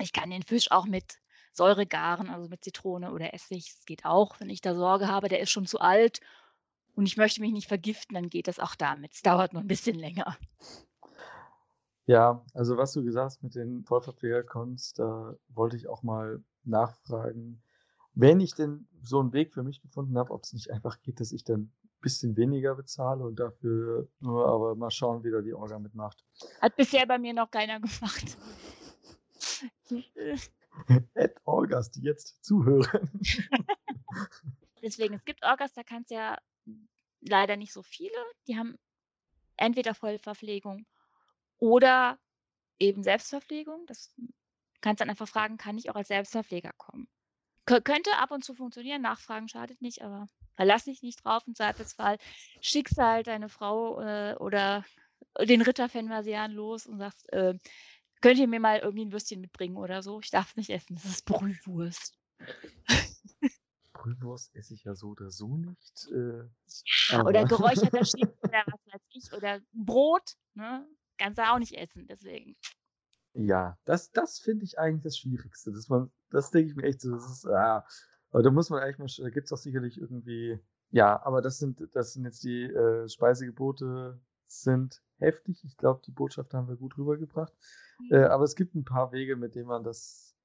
Ich 0.01 0.13
kann 0.13 0.31
den 0.31 0.43
Fisch 0.45 0.71
auch 0.73 0.87
mit 0.87 1.19
Säure 1.53 1.87
garen, 1.87 2.31
also 2.31 2.49
mit 2.49 2.65
Zitrone 2.65 3.13
oder 3.13 3.35
Essig. 3.35 3.67
Das 3.75 3.87
geht 3.87 4.05
auch, 4.07 4.41
wenn 4.41 4.51
ich 4.51 4.61
da 4.63 4.75
Sorge 4.75 5.09
habe, 5.09 5.29
der 5.29 5.41
ist 5.41 5.51
schon 5.51 5.67
zu 5.67 5.81
alt 5.81 6.21
und 6.99 7.07
ich 7.07 7.17
möchte 7.17 7.41
mich 7.41 7.53
nicht 7.53 7.69
vergiften, 7.69 8.15
dann 8.15 8.29
geht 8.29 8.49
das 8.49 8.59
auch 8.59 8.75
damit. 8.75 9.15
Es 9.15 9.23
dauert 9.23 9.53
nur 9.53 9.63
ein 9.63 9.69
bisschen 9.69 9.97
länger. 9.97 10.37
Ja, 12.07 12.45
also 12.55 12.77
was 12.77 12.93
du 12.93 13.05
gesagt 13.05 13.27
hast 13.27 13.43
mit 13.45 13.55
den 13.55 13.85
Vollverpflegercons, 13.85 14.95
da 14.95 15.37
wollte 15.47 15.77
ich 15.77 15.87
auch 15.87 16.03
mal 16.03 16.43
nachfragen, 16.65 17.63
wenn 18.15 18.41
ich 18.41 18.57
denn 18.57 18.89
so 19.01 19.21
einen 19.21 19.33
Weg 19.33 19.55
für 19.55 19.63
mich 19.63 19.81
gefunden 19.81 20.19
habe, 20.19 20.33
ob 20.33 20.43
es 20.43 20.53
nicht 20.53 20.73
einfach 20.73 21.01
geht, 21.01 21.21
dass 21.21 21.31
ich 21.31 21.45
dann 21.45 21.61
ein 21.61 22.01
bisschen 22.01 22.37
weniger 22.37 22.75
bezahle 22.75 23.25
und 23.25 23.39
dafür 23.39 24.09
nur 24.19 24.49
aber 24.49 24.75
mal 24.75 24.91
schauen, 24.91 25.23
wie 25.23 25.31
da 25.31 25.41
die 25.41 25.55
Orga 25.55 25.79
mitmacht. 25.79 26.25
Hat 26.61 26.75
bisher 26.75 27.07
bei 27.07 27.19
mir 27.19 27.33
noch 27.33 27.53
keiner 27.53 27.79
gemacht. 27.81 28.37
Ed 31.15 31.37
Orgas, 31.45 31.93
die 31.93 32.03
jetzt 32.03 32.45
zuhören. 32.45 33.09
Deswegen, 34.83 35.15
es 35.15 35.25
gibt 35.25 35.45
Orgas, 35.45 35.73
da 35.75 35.85
kannst 35.85 36.11
du 36.11 36.17
ja 36.17 36.37
leider 37.21 37.57
nicht 37.57 37.73
so 37.73 37.83
viele. 37.83 38.17
Die 38.47 38.57
haben 38.57 38.77
entweder 39.57 39.95
Vollverpflegung 39.95 40.87
oder 41.59 42.19
eben 42.79 43.03
Selbstverpflegung. 43.03 43.87
Das 43.87 44.15
kannst 44.81 45.01
dann 45.01 45.11
einfach 45.11 45.29
fragen, 45.29 45.57
kann 45.57 45.79
ich 45.79 45.91
auch 45.91 45.97
als 45.97 46.09
Selbstverpfleger 46.09 46.73
kommen? 46.77 47.09
Kö 47.67 47.81
könnte 47.83 48.17
ab 48.17 48.31
und 48.31 48.45
zu 48.45 48.55
funktionieren, 48.55 49.03
nachfragen 49.03 49.49
schadet 49.49 49.83
nicht, 49.83 50.03
aber 50.03 50.29
verlass 50.57 50.85
dich 50.85 51.03
nicht 51.03 51.25
drauf 51.25 51.47
im 51.47 51.55
Zweifelsfall. 51.55 52.19
Schickst 52.61 52.97
halt 52.97 53.27
deine 53.27 53.49
Frau 53.49 54.01
äh, 54.01 54.35
oder 54.39 54.85
den 55.39 55.63
Ritter 55.63 55.89
Fenvasian 55.89 56.53
los 56.53 56.87
und 56.87 56.99
sagst, 56.99 57.31
äh, 57.33 57.59
könnt 58.21 58.39
ihr 58.39 58.49
mir 58.49 58.61
mal 58.61 58.79
irgendwie 58.79 59.05
ein 59.05 59.13
Würstchen 59.13 59.41
mitbringen 59.41 59.77
oder 59.77 60.03
so? 60.03 60.21
Ich 60.21 60.31
darf 60.31 60.57
nicht 60.57 60.71
essen, 60.71 60.95
das 60.95 61.05
ist 61.05 61.27
Brühwurst. 61.27 62.19
Brühwurst 63.99 64.55
esse 64.55 64.75
ich 64.75 64.85
ja 64.85 64.95
so 64.95 65.09
oder 65.09 65.31
so 65.31 65.57
nicht. 65.57 66.09
Äh, 66.13 66.45
oder 67.21 67.45
geräucherter 67.45 68.05
Schnitzel 68.05 68.39
oder 68.43 68.63
was 68.67 68.81
weiß 68.93 69.03
ich. 69.11 69.33
Oder 69.33 69.61
Brot, 69.73 70.37
ne? 70.55 70.87
Kannst 71.19 71.39
du 71.39 71.43
auch 71.43 71.59
nicht 71.59 71.75
essen, 71.75 72.07
deswegen. 72.07 72.57
Ja, 73.35 73.77
das, 73.85 74.11
das 74.13 74.39
finde 74.39 74.65
ich 74.65 74.79
eigentlich 74.79 75.03
das 75.03 75.19
Schwierigste. 75.19 75.73
Dass 75.73 75.89
man, 75.89 76.13
das 76.31 76.51
denke 76.51 76.71
ich 76.71 76.77
mir 76.77 76.85
echt 76.85 77.01
so, 77.01 77.11
das 77.11 77.29
ist, 77.29 77.47
ah, 77.47 77.85
aber 78.31 78.43
da 78.43 78.51
muss 78.51 78.71
man 78.71 78.83
eigentlich 78.83 78.99
mal, 78.99 79.25
da 79.25 79.31
gibt 79.31 79.47
es 79.47 79.53
auch 79.53 79.59
sicherlich 79.59 79.99
irgendwie, 79.99 80.59
ja, 80.91 81.21
aber 81.25 81.43
das 81.43 81.59
sind, 81.59 81.83
das 81.93 82.13
sind 82.13 82.25
jetzt 82.25 82.45
die 82.45 82.65
äh, 82.65 83.09
Speisegebote 83.09 84.21
sind 84.47 85.03
heftig. 85.19 85.63
Ich 85.65 85.77
glaube, 85.77 86.01
die 86.07 86.13
Botschaft 86.13 86.55
haben 86.55 86.69
wir 86.69 86.77
gut 86.77 86.97
rübergebracht. 86.97 87.53
Mhm. 87.99 88.15
Äh, 88.15 88.25
aber 88.25 88.45
es 88.45 88.55
gibt 88.55 88.75
ein 88.75 88.85
paar 88.85 89.13
Wege, 89.13 89.37
mit 89.37 89.55
denen 89.55 89.69
man 89.69 89.83
das 89.83 90.37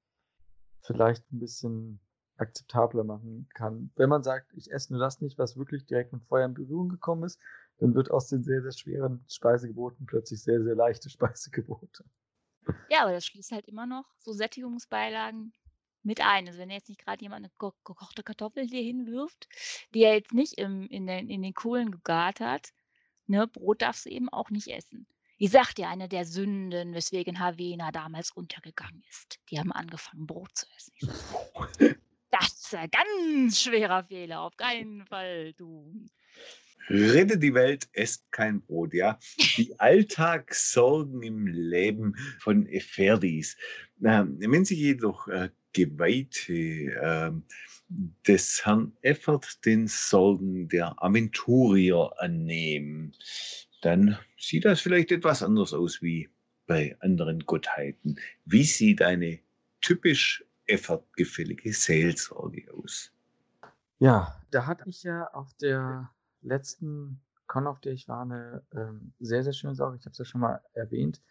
vielleicht 0.82 1.30
ein 1.32 1.38
bisschen 1.38 2.00
akzeptabler 2.36 3.04
machen 3.04 3.48
kann. 3.54 3.90
Wenn 3.96 4.08
man 4.08 4.22
sagt, 4.22 4.52
ich 4.54 4.72
esse 4.72 4.92
nur 4.92 5.00
das 5.00 5.20
nicht, 5.20 5.38
was 5.38 5.56
wirklich 5.56 5.86
direkt 5.86 6.12
mit 6.12 6.24
Feuer 6.24 6.46
in 6.46 6.54
Berührung 6.54 6.88
gekommen 6.88 7.24
ist, 7.24 7.40
dann 7.78 7.94
wird 7.94 8.10
aus 8.10 8.28
den 8.28 8.42
sehr, 8.42 8.62
sehr 8.62 8.72
schweren 8.72 9.24
Speisegeboten 9.28 10.06
plötzlich 10.06 10.42
sehr, 10.42 10.62
sehr 10.62 10.74
leichte 10.74 11.10
Speisegebote. 11.10 12.04
Ja, 12.88 13.02
aber 13.02 13.12
das 13.12 13.26
schließt 13.26 13.52
halt 13.52 13.68
immer 13.68 13.86
noch 13.86 14.06
so 14.18 14.32
Sättigungsbeilagen 14.32 15.52
mit 16.02 16.20
ein. 16.20 16.46
Also 16.46 16.58
wenn 16.58 16.70
jetzt 16.70 16.88
nicht 16.88 17.04
gerade 17.04 17.22
jemand 17.22 17.44
eine 17.44 17.72
gekochte 17.84 18.22
Kartoffel 18.22 18.66
dir 18.66 18.82
hinwirft, 18.82 19.48
die 19.94 20.02
er 20.02 20.14
jetzt 20.14 20.32
nicht 20.32 20.58
im, 20.58 20.88
in, 20.88 21.06
den, 21.06 21.28
in 21.28 21.42
den 21.42 21.54
Kohlen 21.54 21.90
gegart 21.90 22.40
hat, 22.40 22.72
ne, 23.26 23.46
Brot 23.46 23.82
darfst 23.82 24.06
du 24.06 24.10
eben 24.10 24.28
auch 24.28 24.50
nicht 24.50 24.68
essen. 24.68 25.06
Ich 25.36 25.50
sagte 25.50 25.82
ja, 25.82 25.90
eine 25.90 26.08
der 26.08 26.24
Sünden, 26.24 26.94
weswegen 26.94 27.40
Havena 27.40 27.90
damals 27.90 28.30
untergegangen 28.30 29.02
ist. 29.10 29.40
Die 29.50 29.58
haben 29.58 29.72
angefangen, 29.72 30.26
Brot 30.26 30.50
zu 30.54 30.66
essen. 30.76 31.96
ein 32.74 32.90
ganz 32.90 33.60
schwerer 33.60 34.04
Fehler, 34.04 34.40
auf 34.40 34.56
keinen 34.56 35.06
Fall, 35.06 35.52
du. 35.54 36.06
Rette 36.88 37.38
die 37.38 37.54
Welt, 37.54 37.88
esst 37.92 38.30
kein 38.30 38.60
Brot, 38.60 38.92
ja. 38.92 39.18
Die 39.56 39.78
Alltagssorgen 39.80 41.22
im 41.22 41.46
Leben 41.46 42.14
von 42.40 42.66
Eferdis. 42.66 43.56
Ähm, 44.04 44.36
wenn 44.38 44.64
sich 44.64 44.78
jedoch 44.78 45.26
äh, 45.28 45.48
Geweihte 45.72 46.52
äh, 46.52 47.32
des 48.26 48.64
Herrn 48.64 48.96
Effert 49.02 49.64
den 49.64 49.86
Sorgen 49.86 50.68
der 50.68 51.02
Aventurier 51.02 52.12
annehmen, 52.18 53.14
dann 53.82 54.18
sieht 54.38 54.64
das 54.64 54.80
vielleicht 54.80 55.12
etwas 55.12 55.42
anders 55.42 55.72
aus 55.72 56.02
wie 56.02 56.28
bei 56.66 56.96
anderen 57.00 57.40
Gottheiten. 57.40 58.18
Wie 58.44 58.64
sieht 58.64 59.02
eine 59.02 59.40
typisch 59.80 60.44
Effert-gefällige 60.66 61.72
Seelsorge 61.72 62.72
aus? 62.72 63.12
Ja, 63.98 64.40
da 64.50 64.66
hatte 64.66 64.88
ich 64.88 65.02
ja 65.02 65.28
auf 65.32 65.54
der 65.54 66.10
letzten 66.40 67.20
Con, 67.46 67.66
auf 67.66 67.80
der 67.80 67.92
ich 67.92 68.08
war, 68.08 68.22
eine 68.22 68.62
ähm, 68.72 69.12
sehr, 69.20 69.42
sehr 69.44 69.52
schöne 69.52 69.74
Sorge. 69.74 69.96
Ich 69.96 70.04
habe 70.04 70.12
es 70.12 70.18
ja 70.18 70.24
schon 70.24 70.40
mal 70.40 70.60
erwähnt, 70.72 71.22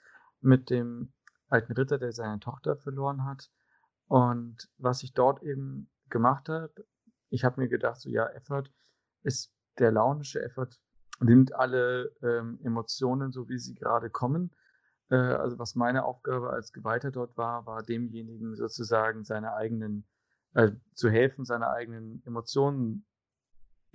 mit 0.42 0.70
dem 0.70 1.12
alten 1.50 1.74
Ritter, 1.74 1.98
der 1.98 2.12
seine 2.12 2.40
Tochter 2.40 2.76
verloren 2.78 3.26
hat. 3.26 3.52
Und 4.08 4.70
was 4.78 5.04
ich 5.04 5.14
dort 5.14 5.42
eben 5.44 5.90
gemacht 6.10 6.50
habe, 6.50 6.86
ich 7.30 7.44
habe 7.44 7.62
mir 7.62 7.68
gedacht, 7.68 8.00
so 8.00 8.10
ja, 8.10 8.28
Effort 8.28 8.66
ist 9.24 9.52
der 9.80 9.92
launische 9.92 10.42
Effort, 10.42 10.70
nimmt 11.20 11.54
alle 11.54 12.12
ähm, 12.22 12.60
Emotionen, 12.64 13.32
so 13.32 13.50
wie 13.50 13.58
sie 13.58 13.74
gerade 13.74 14.10
kommen. 14.10 14.52
Äh, 15.14 15.36
also 15.36 15.60
was 15.60 15.76
meine 15.76 16.06
Aufgabe 16.06 16.50
als 16.50 16.74
Geweihter 16.74 17.12
dort 17.12 17.38
war, 17.38 17.68
war 17.68 17.84
demjenigen 17.84 18.56
sozusagen 18.56 19.24
seine 19.24 19.54
eigenen, 19.54 20.08
äh, 20.56 20.72
zu 20.96 21.10
helfen, 21.10 21.46
seine 21.46 21.70
eigenen 21.70 22.24
Emotionen 22.26 23.06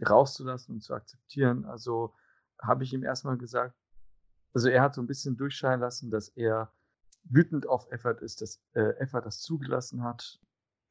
rauszulassen 0.01 0.77
und 0.77 0.81
zu 0.83 0.95
akzeptieren. 0.95 1.65
Also 1.65 2.15
habe 2.63 2.85
ich 2.85 2.93
ihm 2.93 3.03
erstmal 3.03 3.37
gesagt, 3.37 3.75
also 4.55 4.69
er 4.69 4.83
hat 4.83 4.95
so 4.95 5.03
ein 5.03 5.09
bisschen 5.09 5.37
durchscheinen 5.37 5.81
lassen, 5.81 6.11
dass 6.11 6.29
er 6.29 6.73
wütend 7.25 7.67
auf 7.67 7.91
Effert 7.91 8.23
ist, 8.23 8.41
dass 8.41 8.63
äh, 8.75 8.97
Effert 8.99 9.27
das 9.27 9.41
zugelassen 9.41 10.05
hat, 10.05 10.41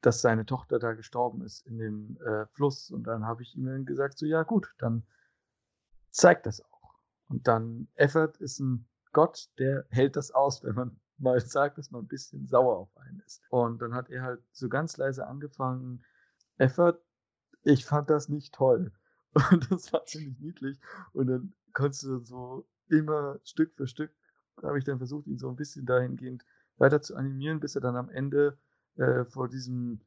dass 0.02 0.20
seine 0.20 0.44
Tochter 0.44 0.78
da 0.78 0.92
gestorben 0.92 1.42
ist 1.42 1.66
in 1.66 1.78
dem 1.78 2.18
äh, 2.20 2.44
Fluss. 2.48 2.90
Und 2.90 3.04
dann 3.04 3.24
habe 3.24 3.42
ich 3.42 3.56
ihm 3.56 3.64
dann 3.64 3.86
gesagt, 3.86 4.18
so 4.18 4.26
ja 4.26 4.42
gut, 4.42 4.74
dann 4.76 5.04
zeigt 6.10 6.44
das 6.44 6.60
auch. 6.60 6.94
Und 7.28 7.48
dann, 7.48 7.88
Effert 7.94 8.36
ist 8.36 8.60
ein 8.60 8.86
Gott, 9.18 9.50
der 9.58 9.84
hält 9.90 10.14
das 10.14 10.30
aus, 10.30 10.62
wenn 10.62 10.76
man 10.76 11.00
mal 11.18 11.40
sagt, 11.40 11.76
dass 11.76 11.90
man 11.90 12.04
ein 12.04 12.06
bisschen 12.06 12.46
sauer 12.46 12.76
auf 12.76 12.96
einen 12.98 13.18
ist. 13.26 13.42
Und 13.50 13.82
dann 13.82 13.92
hat 13.92 14.10
er 14.10 14.22
halt 14.22 14.40
so 14.52 14.68
ganz 14.68 14.96
leise 14.96 15.26
angefangen, 15.26 16.04
Effert, 16.56 17.02
ich 17.64 17.84
fand 17.84 18.10
das 18.10 18.28
nicht 18.28 18.54
toll. 18.54 18.92
Und 19.50 19.72
das 19.72 19.92
war 19.92 20.04
ziemlich 20.04 20.38
niedlich. 20.38 20.78
Und 21.12 21.26
dann 21.26 21.52
konntest 21.72 22.04
du 22.04 22.20
so 22.20 22.68
immer 22.88 23.40
Stück 23.42 23.74
für 23.74 23.88
Stück, 23.88 24.12
habe 24.62 24.78
ich 24.78 24.84
dann 24.84 24.98
versucht, 24.98 25.26
ihn 25.26 25.38
so 25.38 25.48
ein 25.48 25.56
bisschen 25.56 25.84
dahingehend 25.84 26.44
weiter 26.76 27.02
zu 27.02 27.16
animieren, 27.16 27.58
bis 27.58 27.74
er 27.74 27.80
dann 27.80 27.96
am 27.96 28.10
Ende 28.10 28.56
äh, 28.94 29.24
vor 29.24 29.48
diesem 29.48 30.00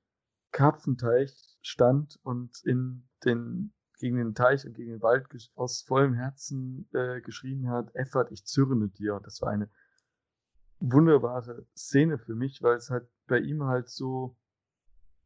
Karpfenteich 0.53 1.57
stand 1.61 2.17
und 2.23 2.63
in 2.63 3.09
den, 3.25 3.73
gegen 4.01 4.17
den 4.17 4.33
Teich 4.33 4.65
und 4.65 4.73
gegen 4.73 4.91
den 4.91 5.01
Wald 5.03 5.27
aus 5.53 5.83
vollem 5.83 6.15
Herzen 6.15 6.89
äh, 6.91 7.21
geschrien 7.21 7.69
hat, 7.69 7.93
Effert, 7.95 8.31
ich 8.31 8.45
zürne 8.45 8.89
dir. 8.89 9.15
Und 9.15 9.27
das 9.27 9.41
war 9.41 9.49
eine 9.49 9.69
wunderbare 10.79 11.67
Szene 11.77 12.17
für 12.17 12.33
mich, 12.33 12.63
weil 12.63 12.77
es 12.77 12.89
halt 12.89 13.07
bei 13.27 13.37
ihm 13.37 13.63
halt 13.63 13.89
so, 13.89 14.35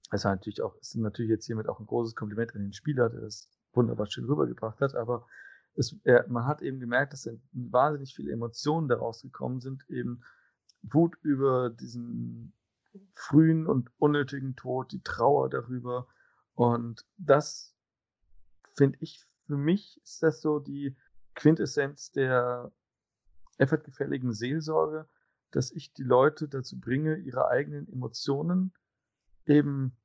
also 0.10 0.28
natürlich 0.28 0.62
auch, 0.62 0.76
ist 0.76 0.94
natürlich 0.96 1.32
jetzt 1.32 1.46
hiermit 1.46 1.70
auch 1.70 1.80
ein 1.80 1.86
großes 1.86 2.16
Kompliment 2.16 2.54
an 2.54 2.64
den 2.64 2.74
Spieler, 2.74 3.10
der 3.10 3.22
das 3.22 3.50
wunderbar 3.72 4.08
schön 4.08 4.26
rübergebracht 4.26 4.82
hat, 4.82 4.94
aber 4.94 5.26
es, 5.76 5.96
er, 6.04 6.28
man 6.28 6.46
hat 6.46 6.62
eben 6.62 6.82
gemerkt, 6.82 7.14
dass 7.14 7.30
wahnsinnig 7.54 8.14
viele 8.14 8.34
Emotionen 8.34 8.90
daraus 8.90 9.22
gekommen 9.22 9.62
sind, 9.62 9.90
eben 9.90 10.22
Wut 10.82 11.16
über 11.22 11.70
diesen 11.70 12.54
frühen 13.14 13.68
und 13.68 13.90
unnötigen 13.98 14.58
Tod, 14.58 14.92
die 14.92 15.02
Trauer 15.02 15.50
darüber. 15.50 16.08
Und 16.56 17.06
das 17.18 17.75
finde 18.76 18.98
ich, 19.02 19.26
für 19.48 19.58
mich 19.58 20.02
ist 20.04 20.24
das 20.24 20.42
so 20.42 20.60
die 20.60 20.96
Quintessenz 21.36 22.12
der 22.12 22.72
effortgefälligen 23.58 24.34
Seelsorge, 24.34 25.08
dass 25.52 25.72
ich 25.72 25.94
die 25.94 26.04
Leute 26.04 26.48
dazu 26.48 26.80
bringe, 26.80 27.18
ihre 27.18 27.48
eigenen 27.48 27.88
Emotionen 27.88 28.74
eben 29.46 29.96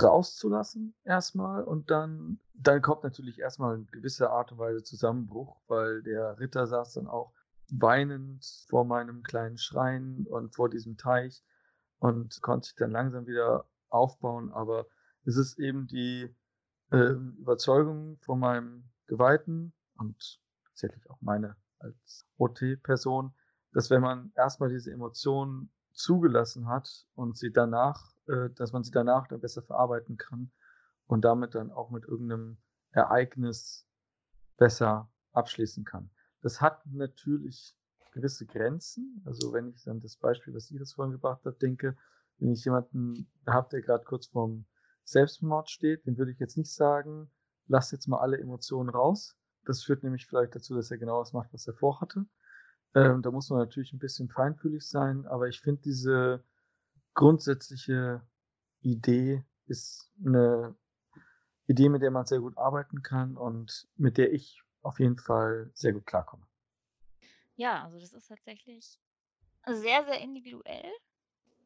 rauszulassen 0.00 0.94
erstmal 1.04 1.64
und 1.64 1.90
dann, 1.90 2.40
dann 2.54 2.82
kommt 2.82 3.02
natürlich 3.02 3.38
erstmal 3.38 3.74
eine 3.74 3.84
gewisse 3.86 4.30
Art 4.30 4.52
und 4.52 4.58
Weise 4.58 4.82
Zusammenbruch, 4.82 5.60
weil 5.66 6.02
der 6.02 6.38
Ritter 6.38 6.66
saß 6.66 6.94
dann 6.94 7.06
auch 7.06 7.32
weinend 7.70 8.44
vor 8.68 8.84
meinem 8.84 9.22
kleinen 9.22 9.58
Schrein 9.58 10.26
und 10.28 10.54
vor 10.54 10.70
diesem 10.70 10.96
Teich 10.96 11.42
und 11.98 12.40
konnte 12.42 12.68
sich 12.68 12.76
dann 12.76 12.90
langsam 12.90 13.26
wieder 13.26 13.66
aufbauen, 13.88 14.52
aber 14.52 14.86
es 15.24 15.36
ist 15.36 15.58
eben 15.58 15.86
die 15.86 16.34
äh, 16.90 17.12
Überzeugung 17.38 18.18
von 18.20 18.38
meinem 18.38 18.84
Geweihten 19.06 19.72
und 19.96 20.40
tatsächlich 20.66 21.08
auch 21.10 21.20
meine 21.20 21.56
als 21.78 22.26
OT-Person, 22.38 23.34
dass 23.72 23.90
wenn 23.90 24.02
man 24.02 24.32
erstmal 24.34 24.68
diese 24.68 24.90
Emotionen 24.92 25.70
zugelassen 25.92 26.68
hat 26.68 27.06
und 27.14 27.36
sie 27.36 27.52
danach, 27.52 28.12
äh, 28.26 28.50
dass 28.50 28.72
man 28.72 28.84
sie 28.84 28.90
danach 28.90 29.26
dann 29.28 29.40
besser 29.40 29.62
verarbeiten 29.62 30.16
kann 30.16 30.50
und 31.06 31.24
damit 31.24 31.54
dann 31.54 31.70
auch 31.70 31.90
mit 31.90 32.04
irgendeinem 32.04 32.58
Ereignis 32.90 33.86
besser 34.56 35.10
abschließen 35.32 35.84
kann. 35.84 36.10
Das 36.40 36.60
hat 36.60 36.86
natürlich 36.86 37.76
gewisse 38.12 38.46
Grenzen. 38.46 39.22
Also 39.24 39.52
wenn 39.52 39.68
ich 39.68 39.84
dann 39.84 40.00
das 40.00 40.16
Beispiel, 40.16 40.54
was 40.54 40.70
Iris 40.70 40.94
vorhin 40.94 41.12
gebracht 41.12 41.44
hat, 41.44 41.60
denke, 41.62 41.96
wenn 42.38 42.52
ich 42.52 42.64
jemanden 42.64 43.30
habe, 43.46 43.68
der 43.70 43.82
gerade 43.82 44.04
kurz 44.04 44.26
vorm 44.26 44.66
Selbstmord 45.10 45.70
steht, 45.70 46.06
dem 46.06 46.18
würde 46.18 46.32
ich 46.32 46.38
jetzt 46.38 46.56
nicht 46.56 46.72
sagen, 46.72 47.30
lass 47.66 47.90
jetzt 47.92 48.08
mal 48.08 48.18
alle 48.18 48.38
Emotionen 48.38 48.90
raus. 48.90 49.36
Das 49.64 49.82
führt 49.82 50.02
nämlich 50.02 50.26
vielleicht 50.26 50.54
dazu, 50.54 50.74
dass 50.74 50.90
er 50.90 50.98
genau 50.98 51.20
das 51.20 51.32
macht, 51.32 51.52
was 51.52 51.66
er 51.66 51.74
vorhatte. 51.74 52.26
Ähm, 52.94 53.22
da 53.22 53.30
muss 53.30 53.50
man 53.50 53.58
natürlich 53.58 53.92
ein 53.92 53.98
bisschen 53.98 54.28
feinfühlig 54.28 54.88
sein, 54.88 55.26
aber 55.26 55.48
ich 55.48 55.60
finde 55.60 55.82
diese 55.82 56.42
grundsätzliche 57.14 58.22
Idee 58.80 59.44
ist 59.66 60.10
eine 60.24 60.74
Idee, 61.66 61.88
mit 61.90 62.02
der 62.02 62.10
man 62.10 62.24
sehr 62.24 62.40
gut 62.40 62.56
arbeiten 62.56 63.02
kann 63.02 63.36
und 63.36 63.88
mit 63.96 64.16
der 64.16 64.32
ich 64.32 64.62
auf 64.82 65.00
jeden 65.00 65.18
Fall 65.18 65.70
sehr 65.74 65.92
gut 65.92 66.06
klarkomme. 66.06 66.46
Ja, 67.56 67.84
also 67.84 67.98
das 67.98 68.12
ist 68.12 68.28
tatsächlich 68.28 68.98
sehr, 69.66 70.04
sehr 70.04 70.20
individuell 70.20 70.90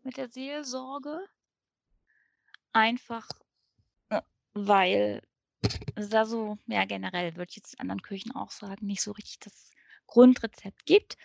mit 0.02 0.16
der 0.16 0.28
Seelsorge. 0.28 1.20
Einfach, 2.72 3.28
äh, 4.10 4.22
weil 4.54 5.22
da 5.96 6.26
so, 6.26 6.58
ja 6.66 6.84
generell 6.84 7.36
würde 7.36 7.50
ich 7.50 7.56
jetzt 7.56 7.80
anderen 7.80 8.02
Kirchen 8.02 8.34
auch 8.34 8.50
sagen, 8.50 8.86
nicht 8.86 9.02
so 9.02 9.12
richtig 9.12 9.40
das 9.40 9.70
Grundrezept 10.06 10.86
gibt. 10.86 11.16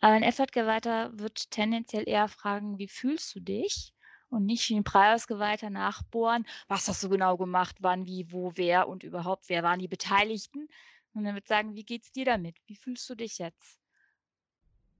Aber 0.00 0.14
ein 0.14 0.22
Effort-Geweihter 0.24 1.18
wird 1.18 1.50
tendenziell 1.50 2.08
eher 2.08 2.28
fragen, 2.28 2.78
wie 2.78 2.88
fühlst 2.88 3.34
du 3.34 3.40
dich? 3.40 3.94
Und 4.30 4.46
nicht 4.46 4.68
wie 4.70 4.76
ein 4.76 4.84
Preisgeweihter 4.84 5.70
nachbohren, 5.70 6.46
was 6.66 6.88
hast 6.88 7.04
du 7.04 7.10
genau 7.10 7.36
gemacht, 7.36 7.76
wann, 7.80 8.06
wie, 8.06 8.32
wo, 8.32 8.52
wer 8.56 8.88
und 8.88 9.04
überhaupt, 9.04 9.48
wer 9.48 9.62
waren 9.62 9.78
die 9.78 9.88
Beteiligten? 9.88 10.68
Und 11.14 11.24
dann 11.24 11.34
wird 11.34 11.46
sagen, 11.48 11.74
wie 11.74 11.84
geht's 11.84 12.12
dir 12.12 12.24
damit? 12.24 12.56
Wie 12.66 12.76
fühlst 12.76 13.08
du 13.10 13.14
dich 13.14 13.38
jetzt? 13.38 13.78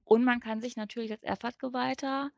Und 0.04 0.24
man 0.24 0.40
kann 0.40 0.60
sich 0.60 0.76
natürlich 0.76 1.10
als 1.12 1.22
Effort-Geweihter 1.22 2.30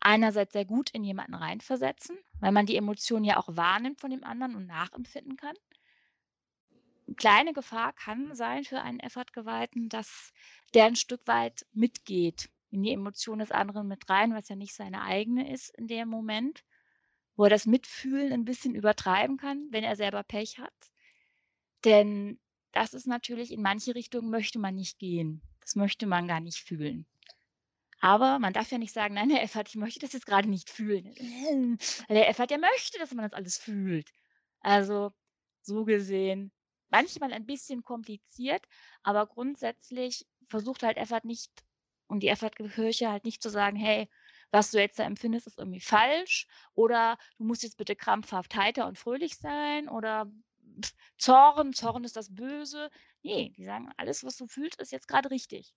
einerseits 0.00 0.52
sehr 0.52 0.64
gut 0.64 0.90
in 0.90 1.04
jemanden 1.04 1.34
reinversetzen, 1.34 2.18
weil 2.40 2.52
man 2.52 2.66
die 2.66 2.76
Emotionen 2.76 3.24
ja 3.24 3.36
auch 3.36 3.56
wahrnimmt 3.56 4.00
von 4.00 4.10
dem 4.10 4.24
anderen 4.24 4.56
und 4.56 4.66
nachempfinden 4.66 5.36
kann. 5.36 5.54
Kleine 7.16 7.52
Gefahr 7.52 7.92
kann 7.92 8.34
sein 8.34 8.64
für 8.64 8.80
einen 8.80 9.00
Effort-Geweihten, 9.00 9.88
dass 9.88 10.32
der 10.74 10.86
ein 10.86 10.96
Stück 10.96 11.26
weit 11.26 11.66
mitgeht 11.72 12.48
in 12.70 12.82
die 12.82 12.92
Emotion 12.92 13.40
des 13.40 13.50
anderen 13.50 13.88
mit 13.88 14.08
rein, 14.08 14.32
was 14.32 14.48
ja 14.48 14.56
nicht 14.56 14.74
seine 14.74 15.02
eigene 15.02 15.52
ist 15.52 15.76
in 15.76 15.88
dem 15.88 16.08
Moment, 16.08 16.64
wo 17.36 17.44
er 17.44 17.50
das 17.50 17.66
Mitfühlen 17.66 18.32
ein 18.32 18.44
bisschen 18.44 18.74
übertreiben 18.74 19.36
kann, 19.36 19.66
wenn 19.70 19.82
er 19.82 19.96
selber 19.96 20.22
Pech 20.22 20.58
hat. 20.58 20.72
Denn 21.84 22.38
das 22.72 22.94
ist 22.94 23.06
natürlich 23.06 23.50
in 23.52 23.62
manche 23.62 23.94
Richtungen 23.94 24.30
möchte 24.30 24.58
man 24.58 24.76
nicht 24.76 24.98
gehen. 24.98 25.42
Das 25.60 25.74
möchte 25.74 26.06
man 26.06 26.28
gar 26.28 26.40
nicht 26.40 26.58
fühlen. 26.58 27.06
Aber 28.00 28.38
man 28.38 28.52
darf 28.52 28.70
ja 28.70 28.78
nicht 28.78 28.94
sagen, 28.94 29.14
nein, 29.14 29.30
Herr 29.30 29.42
Effert, 29.42 29.68
ich 29.68 29.76
möchte 29.76 30.00
das 30.00 30.14
jetzt 30.14 30.26
gerade 30.26 30.48
nicht 30.48 30.70
fühlen. 30.70 31.14
Der 32.08 32.28
Effert, 32.28 32.50
der 32.50 32.58
möchte, 32.58 32.98
dass 32.98 33.12
man 33.12 33.28
das 33.28 33.36
alles 33.36 33.58
fühlt. 33.58 34.10
Also 34.60 35.12
so 35.62 35.84
gesehen, 35.84 36.52
manchmal 36.88 37.32
ein 37.32 37.46
bisschen 37.46 37.82
kompliziert, 37.82 38.66
aber 39.02 39.26
grundsätzlich 39.26 40.26
versucht 40.48 40.82
halt 40.82 40.96
Effert 40.96 41.24
nicht 41.24 41.50
und 42.08 42.22
die 42.22 42.28
Effert-Kirche 42.28 43.10
halt 43.10 43.24
nicht 43.24 43.42
zu 43.42 43.50
sagen, 43.50 43.76
hey, 43.76 44.08
was 44.50 44.70
du 44.70 44.80
jetzt 44.80 44.98
da 44.98 45.04
empfindest, 45.04 45.46
ist 45.46 45.58
irgendwie 45.58 45.80
falsch 45.80 46.48
oder 46.74 47.18
du 47.38 47.44
musst 47.44 47.62
jetzt 47.62 47.76
bitte 47.76 47.94
krampfhaft 47.94 48.56
heiter 48.56 48.86
und 48.86 48.98
fröhlich 48.98 49.36
sein 49.36 49.88
oder 49.88 50.30
Zorn, 51.18 51.72
Zorn 51.72 52.04
ist 52.04 52.16
das 52.16 52.34
Böse. 52.34 52.90
Nee, 53.22 53.52
die 53.56 53.64
sagen, 53.64 53.90
alles, 53.96 54.24
was 54.24 54.36
du 54.36 54.46
fühlst, 54.46 54.80
ist 54.80 54.92
jetzt 54.92 55.08
gerade 55.08 55.30
richtig. 55.30 55.74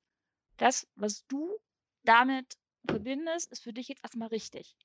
Das, 0.58 0.88
was 0.96 1.26
du 1.28 1.58
damit 2.04 2.58
verbindest, 2.88 3.52
ist 3.52 3.64
für 3.64 3.74
dich 3.74 3.88
jetzt 3.88 4.04
erstmal 4.04 4.30
richtig. 4.30 4.76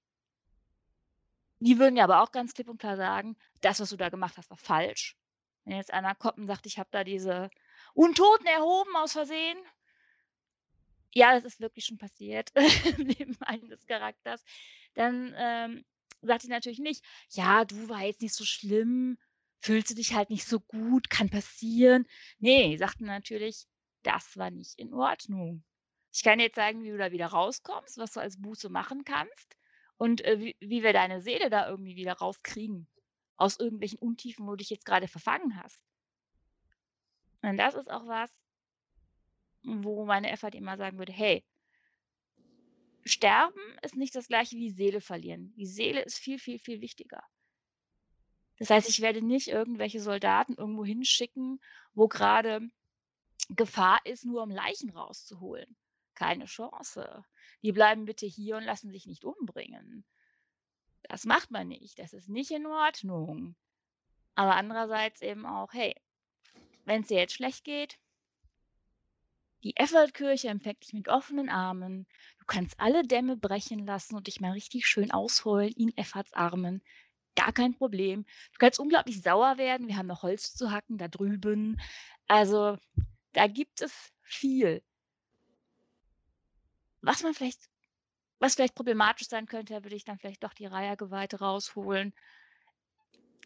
Die 1.60 1.78
würden 1.78 1.96
ja 1.96 2.04
aber 2.04 2.22
auch 2.22 2.30
ganz 2.30 2.54
klipp 2.54 2.68
und 2.68 2.78
klar 2.78 2.96
sagen, 2.96 3.36
das, 3.60 3.80
was 3.80 3.90
du 3.90 3.96
da 3.96 4.08
gemacht 4.08 4.36
hast, 4.36 4.50
war 4.50 4.56
falsch. 4.56 5.16
Wenn 5.64 5.76
jetzt 5.76 5.92
einer 5.92 6.14
kommt 6.14 6.38
und 6.38 6.46
sagt, 6.46 6.66
ich 6.66 6.78
habe 6.78 6.88
da 6.92 7.04
diese 7.04 7.50
Untoten 7.94 8.46
erhoben 8.46 8.94
aus 8.96 9.12
Versehen. 9.12 9.58
Ja, 11.12 11.34
das 11.34 11.44
ist 11.44 11.60
wirklich 11.60 11.84
schon 11.84 11.98
passiert 11.98 12.50
im 12.98 13.06
Leben 13.06 13.36
eines 13.40 13.84
Charakters. 13.86 14.44
Dann 14.94 15.34
ähm, 15.36 15.84
sagt 16.22 16.44
ich 16.44 16.50
natürlich 16.50 16.78
nicht, 16.78 17.04
ja, 17.30 17.64
du 17.64 17.88
war 17.88 18.02
jetzt 18.02 18.22
nicht 18.22 18.34
so 18.34 18.44
schlimm, 18.44 19.18
fühlst 19.60 19.90
du 19.90 19.94
dich 19.94 20.14
halt 20.14 20.30
nicht 20.30 20.46
so 20.46 20.60
gut, 20.60 21.10
kann 21.10 21.28
passieren. 21.28 22.06
Nee, 22.38 22.76
sagten 22.76 23.06
natürlich, 23.06 23.66
das 24.02 24.36
war 24.36 24.50
nicht 24.50 24.78
in 24.78 24.94
Ordnung. 24.94 25.64
Ich 26.12 26.22
kann 26.22 26.40
jetzt 26.40 26.56
sagen, 26.56 26.82
wie 26.82 26.90
du 26.90 26.98
da 26.98 27.12
wieder 27.12 27.26
rauskommst, 27.26 27.98
was 27.98 28.12
du 28.12 28.20
als 28.20 28.40
Buße 28.40 28.70
machen 28.70 29.04
kannst 29.04 29.56
und 29.96 30.24
äh, 30.24 30.40
wie, 30.40 30.56
wie 30.60 30.82
wir 30.82 30.92
deine 30.92 31.20
Seele 31.20 31.50
da 31.50 31.68
irgendwie 31.68 31.96
wieder 31.96 32.14
rauskriegen. 32.14 32.88
Aus 33.36 33.60
irgendwelchen 33.60 33.98
Untiefen, 34.00 34.46
wo 34.46 34.50
du 34.50 34.56
dich 34.56 34.70
jetzt 34.70 34.84
gerade 34.84 35.06
verfangen 35.06 35.62
hast. 35.62 35.80
Und 37.42 37.56
das 37.56 37.74
ist 37.74 37.88
auch 37.88 38.06
was, 38.06 38.30
wo 39.62 40.04
meine 40.04 40.30
Effort 40.30 40.54
immer 40.54 40.76
sagen 40.76 40.98
würde, 40.98 41.12
hey, 41.12 41.44
Sterben 43.04 43.60
ist 43.82 43.96
nicht 43.96 44.14
das 44.14 44.28
gleiche 44.28 44.56
wie 44.56 44.70
Seele 44.70 45.00
verlieren. 45.00 45.54
Die 45.56 45.66
Seele 45.66 46.02
ist 46.02 46.18
viel, 46.18 46.38
viel, 46.38 46.58
viel 46.58 46.80
wichtiger. 46.80 47.22
Das 48.58 48.70
heißt, 48.70 48.88
ich 48.88 49.00
werde 49.00 49.22
nicht 49.22 49.48
irgendwelche 49.48 50.00
Soldaten 50.00 50.54
irgendwo 50.54 50.84
hinschicken, 50.84 51.60
wo 51.94 52.08
gerade 52.08 52.68
Gefahr 53.50 54.04
ist, 54.04 54.24
nur 54.24 54.42
um 54.42 54.50
Leichen 54.50 54.90
rauszuholen. 54.90 55.76
Keine 56.18 56.46
Chance. 56.46 57.24
Die 57.62 57.72
bleiben 57.72 58.04
bitte 58.04 58.26
hier 58.26 58.56
und 58.56 58.64
lassen 58.64 58.90
sich 58.90 59.06
nicht 59.06 59.24
umbringen. 59.24 60.04
Das 61.02 61.24
macht 61.24 61.50
man 61.50 61.68
nicht. 61.68 61.98
Das 61.98 62.12
ist 62.12 62.28
nicht 62.28 62.50
in 62.50 62.66
Ordnung. 62.66 63.54
Aber 64.34 64.56
andererseits 64.56 65.22
eben 65.22 65.46
auch, 65.46 65.72
hey, 65.72 65.94
wenn 66.84 67.02
es 67.02 67.08
dir 67.08 67.18
jetzt 67.18 67.34
schlecht 67.34 67.64
geht, 67.64 67.98
die 69.62 69.76
Effertkirche 69.76 70.48
empfängt 70.48 70.84
dich 70.84 70.92
mit 70.92 71.08
offenen 71.08 71.48
Armen. 71.48 72.06
Du 72.38 72.46
kannst 72.46 72.78
alle 72.80 73.04
Dämme 73.04 73.36
brechen 73.36 73.86
lassen 73.86 74.16
und 74.16 74.26
dich 74.26 74.40
mal 74.40 74.52
richtig 74.52 74.86
schön 74.86 75.10
ausheulen 75.12 75.72
in 75.76 75.96
Efferts 75.96 76.32
Armen 76.32 76.82
gar 77.38 77.52
kein 77.52 77.74
Problem. 77.74 78.24
Du 78.24 78.58
kannst 78.58 78.80
unglaublich 78.80 79.22
sauer 79.22 79.58
werden. 79.58 79.86
Wir 79.86 79.96
haben 79.96 80.08
noch 80.08 80.22
Holz 80.22 80.54
zu 80.54 80.72
hacken 80.72 80.98
da 80.98 81.06
drüben. 81.06 81.80
Also 82.26 82.76
da 83.32 83.46
gibt 83.46 83.80
es 83.80 84.12
viel. 84.22 84.82
Was 87.00 87.22
man 87.22 87.34
vielleicht, 87.34 87.68
was 88.38 88.54
vielleicht 88.54 88.74
problematisch 88.74 89.28
sein 89.28 89.46
könnte, 89.46 89.82
würde 89.84 89.96
ich 89.96 90.04
dann 90.04 90.18
vielleicht 90.18 90.44
doch 90.44 90.54
die 90.54 90.66
Reihergeweihte 90.66 91.38
rausholen. 91.38 92.14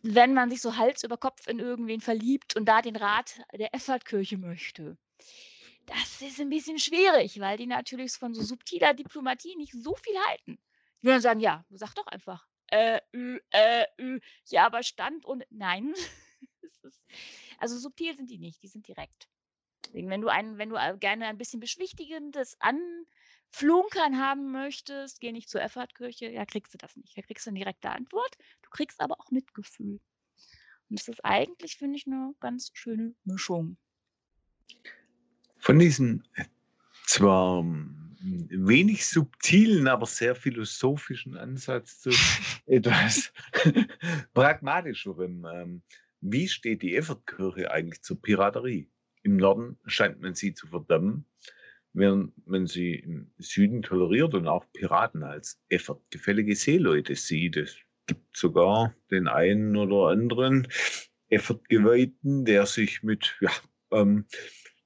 Wenn 0.03 0.35
man 0.35 0.51
sich 0.51 0.61
so 0.61 0.77
Hals 0.77 1.05
über 1.05 1.17
Kopf 1.17 1.47
in 1.47 1.59
irgendwen 1.59 2.01
verliebt 2.01 2.57
und 2.57 2.67
da 2.67 2.83
den 2.83 2.97
Rat 2.97 3.41
der 3.53 3.75
Effertkirche 3.75 4.37
möchte. 4.37 4.99
Das 5.87 6.21
ist 6.21 6.41
ein 6.41 6.49
bisschen 6.49 6.79
schwierig, 6.79 7.39
weil 7.41 7.57
die 7.57 7.67
natürlich 7.67 8.13
von 8.13 8.35
so 8.35 8.43
subtiler 8.43 8.95
Diplomatie 8.95 9.57
nicht 9.57 9.73
so 9.73 9.95
viel 9.97 10.19
halten. 10.29 10.59
Die 11.03 11.07
würden 11.07 11.21
sagen, 11.21 11.41
ja, 11.41 11.65
sag 11.71 11.95
doch 11.95 12.07
einfach 12.07 12.47
äh, 12.73 13.01
ü, 13.15 13.39
äh, 13.51 13.85
ü, 14.01 14.19
ja, 14.47 14.67
aber 14.67 14.83
Stand 14.83 15.25
und 15.27 15.45
nein. 15.51 15.95
also 17.59 17.79
subtil 17.79 18.17
sind 18.17 18.31
die 18.31 18.39
nicht, 18.39 18.63
die 18.63 18.69
sind 18.69 18.89
direkt. 18.89 19.29
Deswegen, 19.85 20.09
wenn 20.09 20.23
du 20.23 20.29
einen, 20.29 20.57
wenn 20.57 20.71
du 20.71 20.77
äh, 20.77 20.97
gerne 20.99 21.27
ein 21.27 21.37
bisschen 21.37 21.61
beschwichtigendes 21.61 22.57
Anflunkern 23.53 24.19
haben 24.19 24.51
möchtest, 24.51 25.21
geh 25.21 25.33
nicht 25.33 25.49
zur 25.49 25.63
Effortkirche, 25.63 26.31
ja, 26.31 26.45
kriegst 26.47 26.73
du 26.73 26.79
das 26.79 26.97
nicht. 26.97 27.17
Da 27.17 27.23
kriegst 27.23 27.47
du 27.47 27.51
eine 27.51 27.59
direkte 27.59 27.91
Antwort, 27.91 28.37
du 28.63 28.71
kriegst 28.71 29.01
aber 29.01 29.19
auch 29.21 29.31
Mitgefühl. 29.31 30.01
Und 30.89 30.99
das 30.99 31.09
ist 31.09 31.25
eigentlich, 31.25 31.77
finde 31.77 31.99
ich, 31.99 32.07
eine 32.07 32.35
ganz 32.41 32.71
schöne 32.73 33.15
Mischung. 33.25 33.77
Von 35.59 35.79
diesen 35.79 36.27
äh, 36.35 36.45
zwar 37.07 37.65
wenig 38.23 39.07
subtilen, 39.07 39.87
aber 39.87 40.07
sehr 40.07 40.35
philosophischen 40.35 41.37
Ansatz 41.37 42.01
zu 42.01 42.11
etwas 42.67 43.33
pragmatischerem. 44.35 45.47
Ähm, 45.53 45.83
wie 46.21 46.49
steht 46.49 46.83
die 46.83 46.97
Effortkirche 46.97 47.71
eigentlich 47.71 48.03
zur 48.03 48.21
Piraterie? 48.21 48.89
Im 49.23 49.37
Norden 49.37 49.79
scheint 49.87 50.21
man 50.21 50.35
sie 50.35 50.55
zu 50.55 50.67
verdammen. 50.67 51.27
Während 51.93 52.33
man 52.47 52.67
sie 52.67 52.95
im 52.95 53.33
Süden 53.39 53.83
toleriert 53.83 54.35
und 54.35 54.47
auch 54.47 54.65
Piraten 54.73 55.23
als 55.23 55.61
effortgefällige 55.69 56.57
Seeleute 56.57 57.15
sieht. 57.15 57.57
Es 57.57 57.77
gibt 58.07 58.37
sogar 58.37 58.95
den 59.11 59.29
einen 59.29 59.77
oder 59.77 60.11
anderen 60.11 60.69
Effortgeweihten, 61.29 62.45
der 62.45 62.67
sich 62.67 63.03
mit, 63.03 63.37
ja, 63.41 63.51
ähm, 63.91 64.27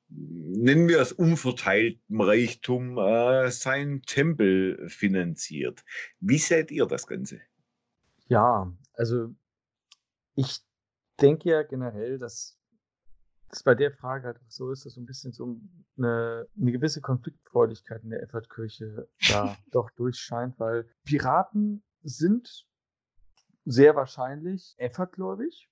nennen 0.09 0.89
wir 0.89 1.01
es 1.01 1.13
unverteiltem 1.13 2.21
Reichtum, 2.21 2.99
äh, 2.99 3.51
seinen 3.51 4.03
Tempel 4.03 4.89
finanziert. 4.89 5.85
Wie 6.21 6.39
seht 6.39 6.71
ihr 6.71 6.87
das 6.87 7.07
Ganze? 7.07 7.41
Ja, 8.29 8.73
also 8.95 9.35
ich 10.35 10.59
denke 11.21 11.51
ja 11.51 11.63
generell, 11.63 12.19
dass 12.19 12.56
es 13.51 13.63
bei 13.63 13.75
der 13.75 13.93
Frage 13.93 14.27
halt 14.27 14.39
auch 14.39 14.51
so 14.51 14.71
ist, 14.71 14.85
dass 14.85 14.95
so 14.95 15.01
ein 15.01 15.07
bisschen 15.07 15.33
so 15.33 15.61
eine, 15.97 16.47
eine 16.57 16.73
gewisse 16.73 17.01
Konfliktfreudigkeit 17.01 18.03
in 18.03 18.11
der 18.11 18.23
Effertkirche 18.23 19.09
da 19.29 19.57
doch 19.73 19.91
durchscheint, 19.91 20.59
weil 20.59 20.89
Piraten 21.05 21.83
sind 22.03 22.67
sehr 23.65 23.97
wahrscheinlich 23.97 24.75
effertgläubig. 24.79 25.71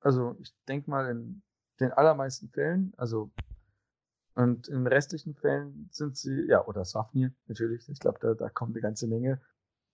Also 0.00 0.36
ich 0.40 0.54
denke 0.68 0.90
mal 0.90 1.10
in 1.10 1.42
den 1.80 1.92
allermeisten 1.92 2.48
Fällen, 2.50 2.92
also 2.96 3.32
und 4.34 4.66
in 4.66 4.78
den 4.78 4.86
restlichen 4.88 5.34
Fällen 5.34 5.88
sind 5.92 6.16
sie, 6.16 6.46
ja, 6.48 6.64
oder 6.66 6.84
Safnir 6.84 7.32
natürlich, 7.46 7.88
ich 7.88 8.00
glaube, 8.00 8.18
da, 8.20 8.34
da 8.34 8.48
kommt 8.48 8.74
eine 8.74 8.82
ganze 8.82 9.06
Menge 9.06 9.40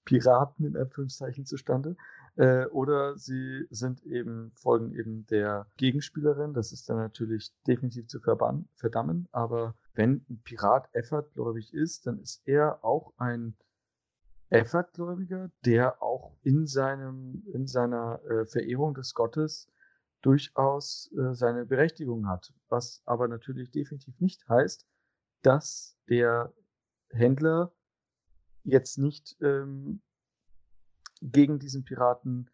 Piraten 0.05 0.67
in 0.67 0.77
Anführungszeichen 0.77 1.47
zustande. 1.47 1.97
Äh, 2.37 2.67
oder 2.67 3.17
sie 3.17 3.67
sind 3.71 4.03
eben, 4.05 4.53
folgen 4.55 4.93
eben 4.95 5.27
der 5.27 5.67
Gegenspielerin. 5.77 6.55
Das 6.55 6.73
ist 6.73 6.89
dann 6.89 6.99
natürlich 6.99 7.53
definitiv 7.67 8.07
zu 8.07 8.21
verdammen. 8.21 9.29
Aber 9.33 9.75
wenn 9.95 10.25
ein 10.31 10.41
Pirat 10.43 10.89
Effertgläubig 10.93 11.75
ist, 11.75 12.07
dann 12.07 12.19
ist 12.21 12.43
er 12.47 12.85
auch 12.85 13.13
ein 13.19 13.57
Effertgläubiger, 14.51 15.51
der 15.65 16.03
auch 16.03 16.37
in 16.43 16.67
seinem, 16.67 17.45
in 17.53 17.67
seiner 17.67 18.21
äh, 18.25 18.47
Verehrung 18.47 18.95
des 18.95 19.15
Gottes 19.15 19.69
durchaus 20.23 21.11
äh, 21.17 21.35
seine 21.35 21.65
Berechtigung 21.65 22.29
hat. 22.29 22.53
Was 22.69 23.03
aber 23.05 23.29
natürlich 23.29 23.71
definitiv 23.71 24.19
nicht 24.21 24.49
heißt, 24.49 24.87
dass 25.43 25.97
der 26.09 26.53
Händler 27.11 27.73
jetzt 28.65 28.99
nicht 28.99 29.37
ähm, 29.41 30.01
gegen 31.23 31.59
diesen 31.59 31.85
Piraten 31.85 32.51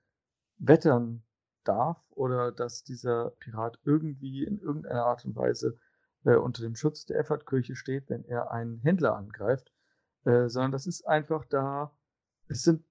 wettern 0.59 1.23
darf 1.65 2.03
oder 2.11 2.53
dass 2.53 2.85
dieser 2.85 3.31
Pirat 3.39 3.79
irgendwie 3.85 4.45
in 4.45 4.59
irgendeiner 4.59 5.05
Art 5.05 5.25
und 5.25 5.37
Weise 5.37 5.79
äh, 6.25 6.37
unter 6.37 6.63
dem 6.63 6.75
Schutz 6.75 7.07
der 7.07 7.19
Effertkirche 7.19 7.77
steht, 7.77 8.09
wenn 8.09 8.25
er 8.25 8.51
einen 8.51 8.81
Händler 8.81 9.17
angreift, 9.17 9.73
äh, 10.25 10.49
sondern 10.49 10.73
das 10.73 10.87
ist 10.87 11.07
einfach 11.07 11.45
da, 11.47 11.97
es 12.49 12.63
sind 12.63 12.85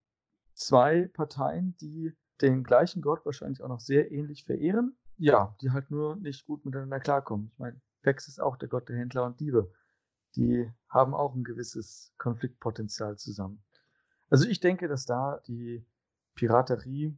zwei 0.53 1.07
Parteien, 1.07 1.75
die 1.77 2.13
den 2.41 2.63
gleichen 2.63 3.01
Gott 3.01 3.25
wahrscheinlich 3.25 3.61
auch 3.61 3.69
noch 3.69 3.79
sehr 3.79 4.11
ähnlich 4.11 4.45
verehren, 4.45 4.97
ja, 5.17 5.55
die 5.61 5.71
halt 5.71 5.89
nur 5.91 6.17
nicht 6.17 6.45
gut 6.45 6.65
miteinander 6.65 6.99
klarkommen. 6.99 7.49
Ich 7.53 7.59
meine, 7.59 7.81
Vex 8.01 8.27
ist 8.27 8.41
auch 8.41 8.57
der 8.57 8.69
Gott 8.69 8.89
der 8.89 8.97
Händler 8.97 9.25
und 9.25 9.39
Diebe. 9.39 9.71
Die 10.35 10.71
haben 10.89 11.13
auch 11.13 11.35
ein 11.35 11.43
gewisses 11.43 12.13
Konfliktpotenzial 12.17 13.17
zusammen. 13.17 13.63
Also 14.29 14.47
ich 14.47 14.59
denke, 14.59 14.87
dass 14.87 15.05
da 15.05 15.41
die 15.47 15.85
Piraterie 16.35 17.17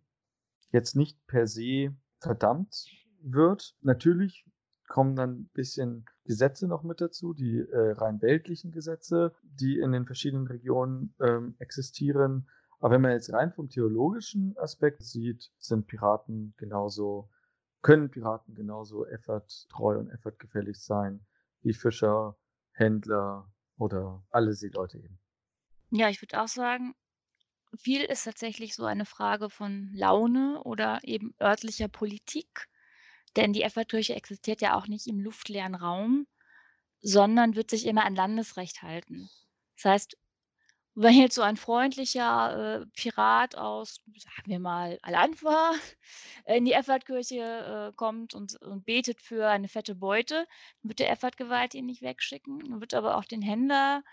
jetzt 0.72 0.96
nicht 0.96 1.26
per 1.28 1.48
se 1.48 1.96
verdammt 2.20 2.88
wird. 3.22 3.76
Natürlich 3.82 4.46
kommen 4.88 5.16
dann 5.16 5.32
ein 5.32 5.50
bisschen 5.54 6.06
Gesetze 6.26 6.68
noch 6.68 6.84
mit 6.84 7.02
dazu, 7.02 7.34
die 7.34 7.60
äh, 7.60 7.92
rein 7.92 8.22
weltlichen 8.22 8.72
Gesetze, 8.72 9.34
die 9.44 9.80
in 9.80 9.92
den 9.92 10.06
verschiedenen 10.06 10.48
Regionen 10.48 11.14
ähm, 11.20 11.56
existieren. 11.60 12.50
Aber 12.80 12.94
wenn 12.94 13.02
man 13.02 13.12
jetzt 13.12 13.34
rein 13.34 13.52
vom 13.54 13.70
theologischen 13.70 14.56
Aspekt 14.58 15.04
sieht, 15.04 15.52
sind 15.58 15.88
Piraten 15.88 16.54
genauso, 16.58 17.30
können 17.82 18.12
Piraten 18.12 18.54
genauso 18.54 19.06
efforttreu 19.08 19.98
und 19.98 20.10
effortgefällig 20.10 20.78
sein 20.78 21.26
wie 21.62 21.74
Fischer, 21.74 22.38
Händler 22.78 23.52
oder 23.78 24.24
alle 24.30 24.54
Seeleute 24.54 24.98
eben. 24.98 25.20
Ja, 25.90 26.10
ich 26.10 26.22
würde 26.22 26.42
auch 26.42 26.48
sagen, 26.48 26.96
viel 27.76 28.02
ist 28.04 28.24
tatsächlich 28.24 28.76
so 28.76 28.86
eine 28.86 29.06
Frage 29.06 29.50
von 29.50 29.90
Laune 29.94 30.62
oder 30.64 31.00
eben 31.04 31.36
örtlicher 31.42 31.88
Politik. 31.88 32.68
Denn 33.36 33.54
die 33.54 33.64
Effertkirche 33.64 34.16
existiert 34.16 34.62
ja 34.62 34.76
auch 34.76 34.88
nicht 34.88 35.08
im 35.08 35.20
luftleeren 35.20 35.76
Raum, 35.76 36.28
sondern 37.02 37.56
wird 37.56 37.70
sich 37.70 37.86
immer 37.86 38.06
an 38.06 38.16
Landesrecht 38.16 38.82
halten. 38.82 39.30
Das 39.76 39.86
heißt, 39.86 40.18
wenn 41.00 41.14
jetzt 41.14 41.36
so 41.36 41.44
ein 41.44 41.58
freundlicher 41.58 42.82
äh, 42.82 42.86
Pirat 42.88 43.56
aus, 43.56 44.02
sagen 44.16 44.48
wir 44.48 44.60
mal, 44.60 44.98
Al-Anfa 45.04 45.74
in 46.48 46.66
die 46.66 46.74
Effertkirche 46.74 47.92
äh, 47.92 47.96
kommt 47.96 48.34
und, 48.34 48.60
und 48.64 48.84
betet 48.84 49.22
für 49.22 49.48
eine 49.48 49.68
fette 49.68 49.94
Beute, 49.94 50.48
dann 50.82 50.90
wird 50.90 50.98
der 50.98 51.12
Effertgeweihte 51.12 51.78
ihn 51.78 51.86
nicht 51.86 52.02
wegschicken. 52.02 52.60
Dann 52.60 52.82
wird 52.82 52.96
aber 52.96 53.16
auch 53.18 53.26
den 53.26 53.44
Händler, 53.44 54.04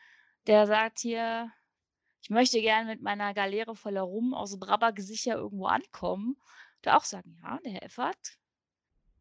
der 0.47 0.67
sagt 0.67 0.99
hier, 1.01 1.51
ich 2.21 2.29
möchte 2.29 2.61
gerne 2.61 2.91
mit 2.91 3.01
meiner 3.01 3.33
Galeere 3.33 3.75
voller 3.75 4.03
Rum 4.03 4.35
aus 4.35 4.59
Brabak 4.59 5.01
sicher 5.01 5.37
irgendwo 5.37 5.67
ankommen, 5.67 6.37
der 6.85 6.99
auch 6.99 7.05
sagen, 7.05 7.39
ja, 7.43 7.59
der 7.65 7.83
Effert 7.83 8.37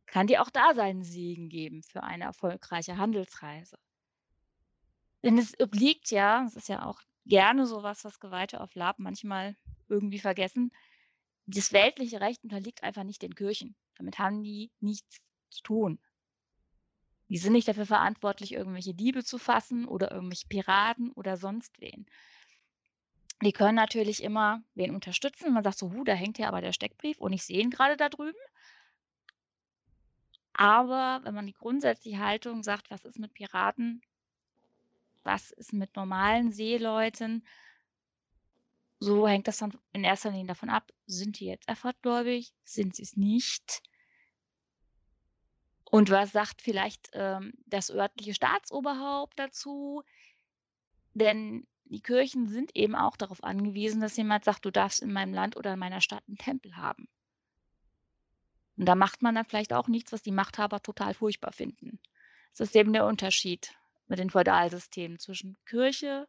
kann 0.05 0.27
dir 0.27 0.41
auch 0.41 0.49
da 0.49 0.73
seinen 0.73 1.03
Segen 1.03 1.47
geben 1.47 1.81
für 1.81 2.03
eine 2.03 2.25
erfolgreiche 2.25 2.97
Handelsreise. 2.97 3.77
Denn 5.23 5.37
es 5.37 5.57
obliegt 5.61 6.11
ja, 6.11 6.43
es 6.45 6.57
ist 6.57 6.67
ja 6.67 6.85
auch 6.85 7.01
gerne 7.25 7.65
sowas, 7.65 8.03
was 8.03 8.19
Geweihte 8.19 8.61
auf 8.61 8.75
Lab 8.75 8.99
manchmal 8.99 9.55
irgendwie 9.89 10.19
vergessen. 10.19 10.71
Das 11.45 11.73
weltliche 11.73 12.21
Recht 12.21 12.43
unterliegt 12.43 12.83
einfach 12.83 13.03
nicht 13.03 13.21
den 13.21 13.35
Kirchen. 13.35 13.75
Damit 13.97 14.19
haben 14.19 14.43
die 14.43 14.71
nichts 14.79 15.21
zu 15.49 15.61
tun. 15.63 15.99
Die 17.29 17.37
sind 17.37 17.53
nicht 17.53 17.67
dafür 17.67 17.85
verantwortlich, 17.85 18.53
irgendwelche 18.53 18.93
Diebe 18.93 19.23
zu 19.23 19.37
fassen 19.37 19.87
oder 19.87 20.11
irgendwelche 20.11 20.47
Piraten 20.47 21.11
oder 21.13 21.37
sonst 21.37 21.79
wen. 21.79 22.05
Die 23.41 23.51
können 23.51 23.75
natürlich 23.75 24.23
immer 24.23 24.61
wen 24.75 24.93
unterstützen. 24.93 25.53
Man 25.53 25.63
sagt 25.63 25.77
so, 25.77 25.91
hu, 25.91 26.03
da 26.03 26.13
hängt 26.13 26.37
ja 26.37 26.47
aber 26.47 26.61
der 26.61 26.73
Steckbrief 26.73 27.19
und 27.19 27.33
ich 27.33 27.43
sehe 27.43 27.59
ihn 27.59 27.71
gerade 27.71 27.97
da 27.97 28.09
drüben. 28.09 28.37
Aber 30.53 31.21
wenn 31.23 31.33
man 31.33 31.47
die 31.47 31.53
grundsätzliche 31.53 32.19
Haltung 32.19 32.63
sagt, 32.63 32.91
was 32.91 33.03
ist 33.05 33.19
mit 33.19 33.33
Piraten, 33.33 34.01
was 35.23 35.51
ist 35.51 35.73
mit 35.73 35.95
normalen 35.95 36.51
Seeleuten? 36.51 37.45
So 38.99 39.27
hängt 39.27 39.47
das 39.47 39.57
dann 39.57 39.77
in 39.91 40.03
erster 40.03 40.31
Linie 40.31 40.47
davon 40.47 40.69
ab, 40.69 40.91
sind 41.05 41.39
die 41.39 41.45
jetzt 41.45 41.67
effortgläubig, 41.67 42.53
sind 42.63 42.95
sie 42.95 43.03
es 43.03 43.17
nicht? 43.17 43.81
Und 45.83 46.09
was 46.09 46.31
sagt 46.31 46.61
vielleicht 46.61 47.09
ähm, 47.13 47.53
das 47.65 47.91
örtliche 47.91 48.33
Staatsoberhaupt 48.33 49.37
dazu? 49.37 50.03
Denn 51.13 51.67
die 51.85 52.01
Kirchen 52.01 52.47
sind 52.47 52.75
eben 52.75 52.95
auch 52.95 53.17
darauf 53.17 53.43
angewiesen, 53.43 54.01
dass 54.01 54.17
jemand 54.17 54.45
sagt, 54.45 54.65
du 54.65 54.71
darfst 54.71 55.01
in 55.01 55.13
meinem 55.13 55.33
Land 55.33 55.55
oder 55.57 55.73
in 55.73 55.79
meiner 55.79 56.01
Stadt 56.01 56.23
einen 56.27 56.37
Tempel 56.37 56.75
haben. 56.77 57.07
Und 58.77 58.85
da 58.85 58.95
macht 58.95 59.21
man 59.21 59.35
dann 59.35 59.45
vielleicht 59.45 59.73
auch 59.73 59.87
nichts, 59.87 60.11
was 60.11 60.23
die 60.23 60.31
Machthaber 60.31 60.81
total 60.81 61.13
furchtbar 61.13 61.51
finden. 61.51 61.99
Das 62.51 62.69
ist 62.69 62.75
eben 62.75 62.93
der 62.93 63.05
Unterschied 63.05 63.75
mit 64.07 64.19
den 64.19 64.29
Feudalsystemen 64.29 65.19
zwischen 65.19 65.57
Kirche 65.65 66.27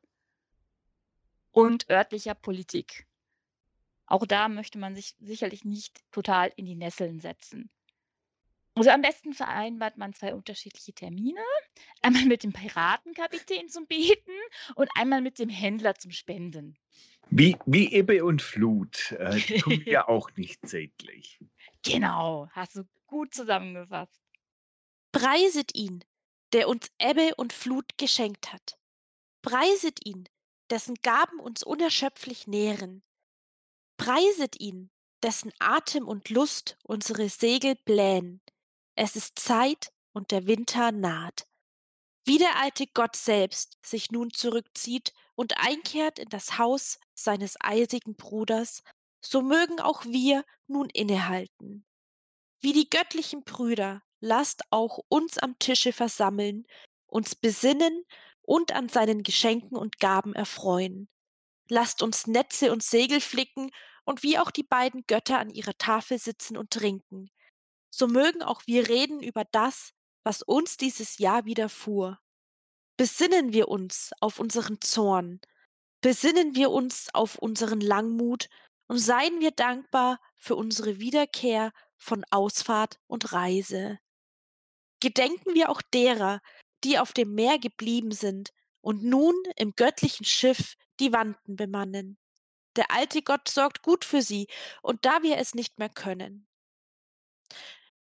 und 1.50 1.88
örtlicher 1.90 2.34
Politik. 2.34 3.06
Auch 4.06 4.26
da 4.26 4.48
möchte 4.48 4.78
man 4.78 4.94
sich 4.94 5.14
sicherlich 5.18 5.64
nicht 5.64 6.00
total 6.10 6.52
in 6.56 6.66
die 6.66 6.74
Nesseln 6.74 7.20
setzen. 7.20 7.70
Also 8.76 8.90
am 8.90 9.02
besten 9.02 9.34
vereinbart 9.34 9.98
man 9.98 10.12
zwei 10.14 10.34
unterschiedliche 10.34 10.92
Termine. 10.92 11.40
Einmal 12.02 12.24
mit 12.24 12.42
dem 12.42 12.52
Piratenkapitän 12.52 13.68
zum 13.68 13.86
Beten 13.86 14.32
und 14.74 14.90
einmal 14.96 15.20
mit 15.20 15.38
dem 15.38 15.48
Händler 15.48 15.94
zum 15.94 16.10
Spenden. 16.10 16.76
Wie, 17.30 17.56
wie 17.66 17.92
Ebbe 17.92 18.24
und 18.24 18.42
Flut. 18.42 19.12
Äh, 19.12 19.36
die 19.36 19.60
kommen 19.60 19.84
ja 19.86 20.08
auch 20.08 20.30
nicht 20.36 20.66
zeitgleich. 20.68 21.38
Genau, 21.84 22.48
hast 22.50 22.76
du 22.76 22.84
gut 23.06 23.32
zusammengefasst. 23.32 24.20
Preiset 25.12 25.74
ihn, 25.74 26.04
der 26.54 26.68
uns 26.68 26.86
Ebbe 26.98 27.34
und 27.34 27.52
Flut 27.52 27.98
geschenkt 27.98 28.52
hat. 28.52 28.78
Preiset 29.42 30.06
ihn, 30.06 30.28
dessen 30.70 30.94
Gaben 31.02 31.40
uns 31.40 31.64
unerschöpflich 31.64 32.46
nähren. 32.46 33.02
Preiset 33.98 34.60
ihn, 34.60 34.90
dessen 35.22 35.52
Atem 35.58 36.06
und 36.06 36.30
Lust 36.30 36.78
unsere 36.84 37.28
Segel 37.28 37.74
blähen. 37.84 38.40
Es 38.94 39.16
ist 39.16 39.38
Zeit 39.38 39.92
und 40.12 40.30
der 40.30 40.46
Winter 40.46 40.92
naht. 40.92 41.46
Wie 42.24 42.38
der 42.38 42.56
alte 42.56 42.86
Gott 42.86 43.16
selbst 43.16 43.76
sich 43.84 44.12
nun 44.12 44.32
zurückzieht 44.32 45.12
und 45.34 45.58
einkehrt 45.58 46.20
in 46.20 46.28
das 46.28 46.56
Haus 46.56 47.00
seines 47.14 47.56
eisigen 47.60 48.14
Bruders, 48.14 48.82
so 49.20 49.42
mögen 49.42 49.80
auch 49.80 50.04
wir 50.04 50.44
nun 50.68 50.88
innehalten. 50.90 51.84
Wie 52.60 52.72
die 52.72 52.88
göttlichen 52.88 53.42
Brüder 53.42 54.02
lasst 54.24 54.62
auch 54.70 54.98
uns 55.08 55.38
am 55.38 55.58
Tische 55.58 55.92
versammeln, 55.92 56.66
uns 57.06 57.34
besinnen 57.34 58.04
und 58.40 58.72
an 58.72 58.88
seinen 58.88 59.22
Geschenken 59.22 59.76
und 59.76 60.00
Gaben 60.00 60.34
erfreuen. 60.34 61.08
Lasst 61.68 62.02
uns 62.02 62.26
Netze 62.26 62.72
und 62.72 62.82
Segel 62.82 63.20
flicken 63.20 63.70
und 64.04 64.22
wie 64.22 64.38
auch 64.38 64.50
die 64.50 64.62
beiden 64.62 65.04
Götter 65.06 65.38
an 65.38 65.50
ihrer 65.50 65.76
Tafel 65.76 66.18
sitzen 66.18 66.56
und 66.56 66.70
trinken. 66.70 67.30
So 67.90 68.06
mögen 68.06 68.42
auch 68.42 68.62
wir 68.66 68.88
reden 68.88 69.20
über 69.20 69.44
das, 69.52 69.92
was 70.24 70.42
uns 70.42 70.76
dieses 70.76 71.18
Jahr 71.18 71.44
widerfuhr. 71.44 72.18
Besinnen 72.96 73.52
wir 73.52 73.68
uns 73.68 74.10
auf 74.20 74.40
unseren 74.40 74.80
Zorn, 74.80 75.40
besinnen 76.00 76.54
wir 76.54 76.70
uns 76.70 77.08
auf 77.12 77.36
unseren 77.36 77.80
Langmut 77.80 78.48
und 78.88 78.98
seien 78.98 79.40
wir 79.40 79.50
dankbar 79.50 80.18
für 80.36 80.56
unsere 80.56 80.98
Wiederkehr 80.98 81.72
von 81.96 82.24
Ausfahrt 82.30 82.98
und 83.06 83.32
Reise. 83.32 83.98
Gedenken 85.04 85.54
wir 85.54 85.68
auch 85.68 85.82
derer, 85.82 86.40
die 86.82 86.98
auf 86.98 87.12
dem 87.12 87.34
Meer 87.34 87.58
geblieben 87.58 88.10
sind 88.10 88.54
und 88.80 89.02
nun 89.04 89.34
im 89.56 89.74
göttlichen 89.76 90.24
Schiff 90.24 90.76
die 90.98 91.12
Wanden 91.12 91.56
bemannen. 91.56 92.16
Der 92.74 92.90
alte 92.90 93.20
Gott 93.20 93.50
sorgt 93.50 93.82
gut 93.82 94.06
für 94.06 94.22
sie, 94.22 94.46
und 94.80 95.04
da 95.04 95.22
wir 95.22 95.36
es 95.36 95.54
nicht 95.54 95.78
mehr 95.78 95.90
können. 95.90 96.46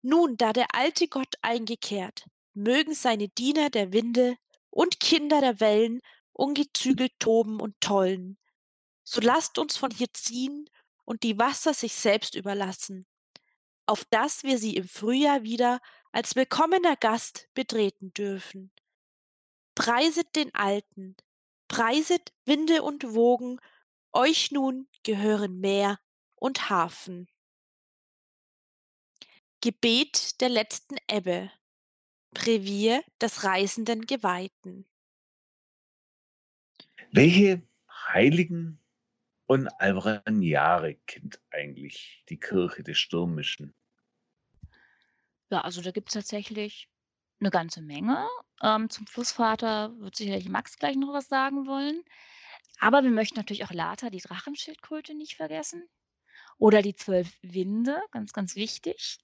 Nun, 0.03 0.37
da 0.37 0.53
der 0.53 0.69
alte 0.73 1.09
Gott 1.09 1.35
eingekehrt, 1.43 2.27
mögen 2.53 2.95
seine 2.95 3.29
Diener 3.29 3.71
der 3.71 3.93
Winde 3.93 4.37
und 4.71 5.01
Kinder 5.01 5.41
der 5.41 5.59
Wellen 5.59 6.01
ungezügelt 6.33 7.13
toben 7.19 7.61
und 7.61 7.75
tollen. 7.81 8.39
So 9.03 9.21
lasst 9.21 9.59
uns 9.59 9.77
von 9.77 9.91
hier 9.91 10.15
ziehen 10.15 10.71
und 11.05 11.25
die 11.25 11.41
Wasser 11.41 11.75
sich 11.75 11.97
selbst 11.97 12.37
überlassen, 12.37 13.05
auf 13.85 14.05
dass 14.11 14.45
wir 14.45 14.59
sie 14.59 14.77
im 14.77 14.87
Frühjahr 14.87 15.43
wieder 15.43 15.81
als 16.15 16.37
willkommener 16.37 16.95
Gast 16.95 17.49
betreten 17.55 18.15
dürfen. 18.15 18.71
Preiset 19.75 20.37
den 20.37 20.55
Alten, 20.55 21.17
preiset 21.67 22.33
Winde 22.45 22.85
und 22.85 23.15
Wogen, 23.15 23.61
euch 24.13 24.53
nun 24.53 24.87
gehören 25.03 25.59
Meer 25.59 25.99
und 26.37 26.71
Hafen. 26.71 27.29
Gebet 29.61 30.41
der 30.41 30.51
letzten 30.51 30.99
Ebbe. 31.11 31.51
Brevier 32.31 33.03
des 33.21 33.43
reisenden 33.43 34.07
Geweihten. 34.07 34.87
Welche 37.11 37.63
Heiligen 37.89 38.81
und 39.47 39.67
Alvaraniare 39.81 40.95
kennt 41.07 41.43
eigentlich 41.51 42.25
die 42.29 42.39
Kirche 42.39 42.85
des 42.85 42.99
Stürmischen? 42.99 43.75
Ja, 45.51 45.61
also 45.61 45.83
da 45.83 45.91
gibt 45.91 46.09
es 46.09 46.15
tatsächlich 46.15 46.89
eine 47.41 47.51
ganze 47.51 47.83
Menge. 47.83 48.27
Ähm, 48.63 48.89
zum 48.91 49.07
Flussvater 49.07 49.93
wird 49.99 50.17
sicherlich 50.17 50.49
Max 50.49 50.79
gleich 50.79 50.97
noch 50.97 51.13
was 51.13 51.29
sagen 51.29 51.67
wollen. 51.67 52.03
Aber 52.81 53.03
wir 53.03 53.11
möchten 53.11 53.37
natürlich 53.37 53.65
auch 53.65 53.73
Lata, 53.73 54.11
die 54.11 54.21
Drachenschildkröte, 54.21 55.15
nicht 55.15 55.37
vergessen. 55.37 55.89
Oder 56.59 56.83
die 56.83 56.95
zwölf 56.95 57.33
Winde, 57.43 58.01
ganz, 58.11 58.33
ganz 58.33 58.57
wichtig. 58.57 59.19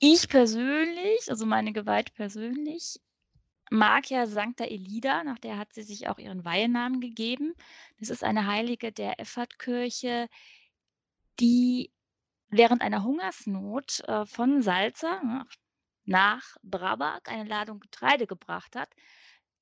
Ich 0.00 0.28
persönlich, 0.28 1.28
also 1.28 1.46
meine 1.46 1.72
Gewalt 1.72 2.14
persönlich, 2.14 3.00
mag 3.70 4.10
ja 4.10 4.26
Sancta 4.26 4.64
Elida, 4.64 5.24
nach 5.24 5.38
der 5.38 5.58
hat 5.58 5.74
sie 5.74 5.82
sich 5.82 6.08
auch 6.08 6.18
ihren 6.18 6.44
Weihenamen 6.44 7.00
gegeben. 7.00 7.54
Das 7.98 8.10
ist 8.10 8.24
eine 8.24 8.46
Heilige 8.46 8.92
der 8.92 9.20
Effatkirche, 9.20 10.28
die 11.40 11.92
während 12.48 12.82
einer 12.82 13.04
Hungersnot 13.04 14.00
äh, 14.00 14.26
von 14.26 14.62
Salza 14.62 15.22
ne, 15.22 15.46
nach 16.04 16.56
Brabak 16.62 17.28
eine 17.28 17.48
Ladung 17.48 17.80
Getreide 17.80 18.26
gebracht 18.26 18.74
hat. 18.76 18.88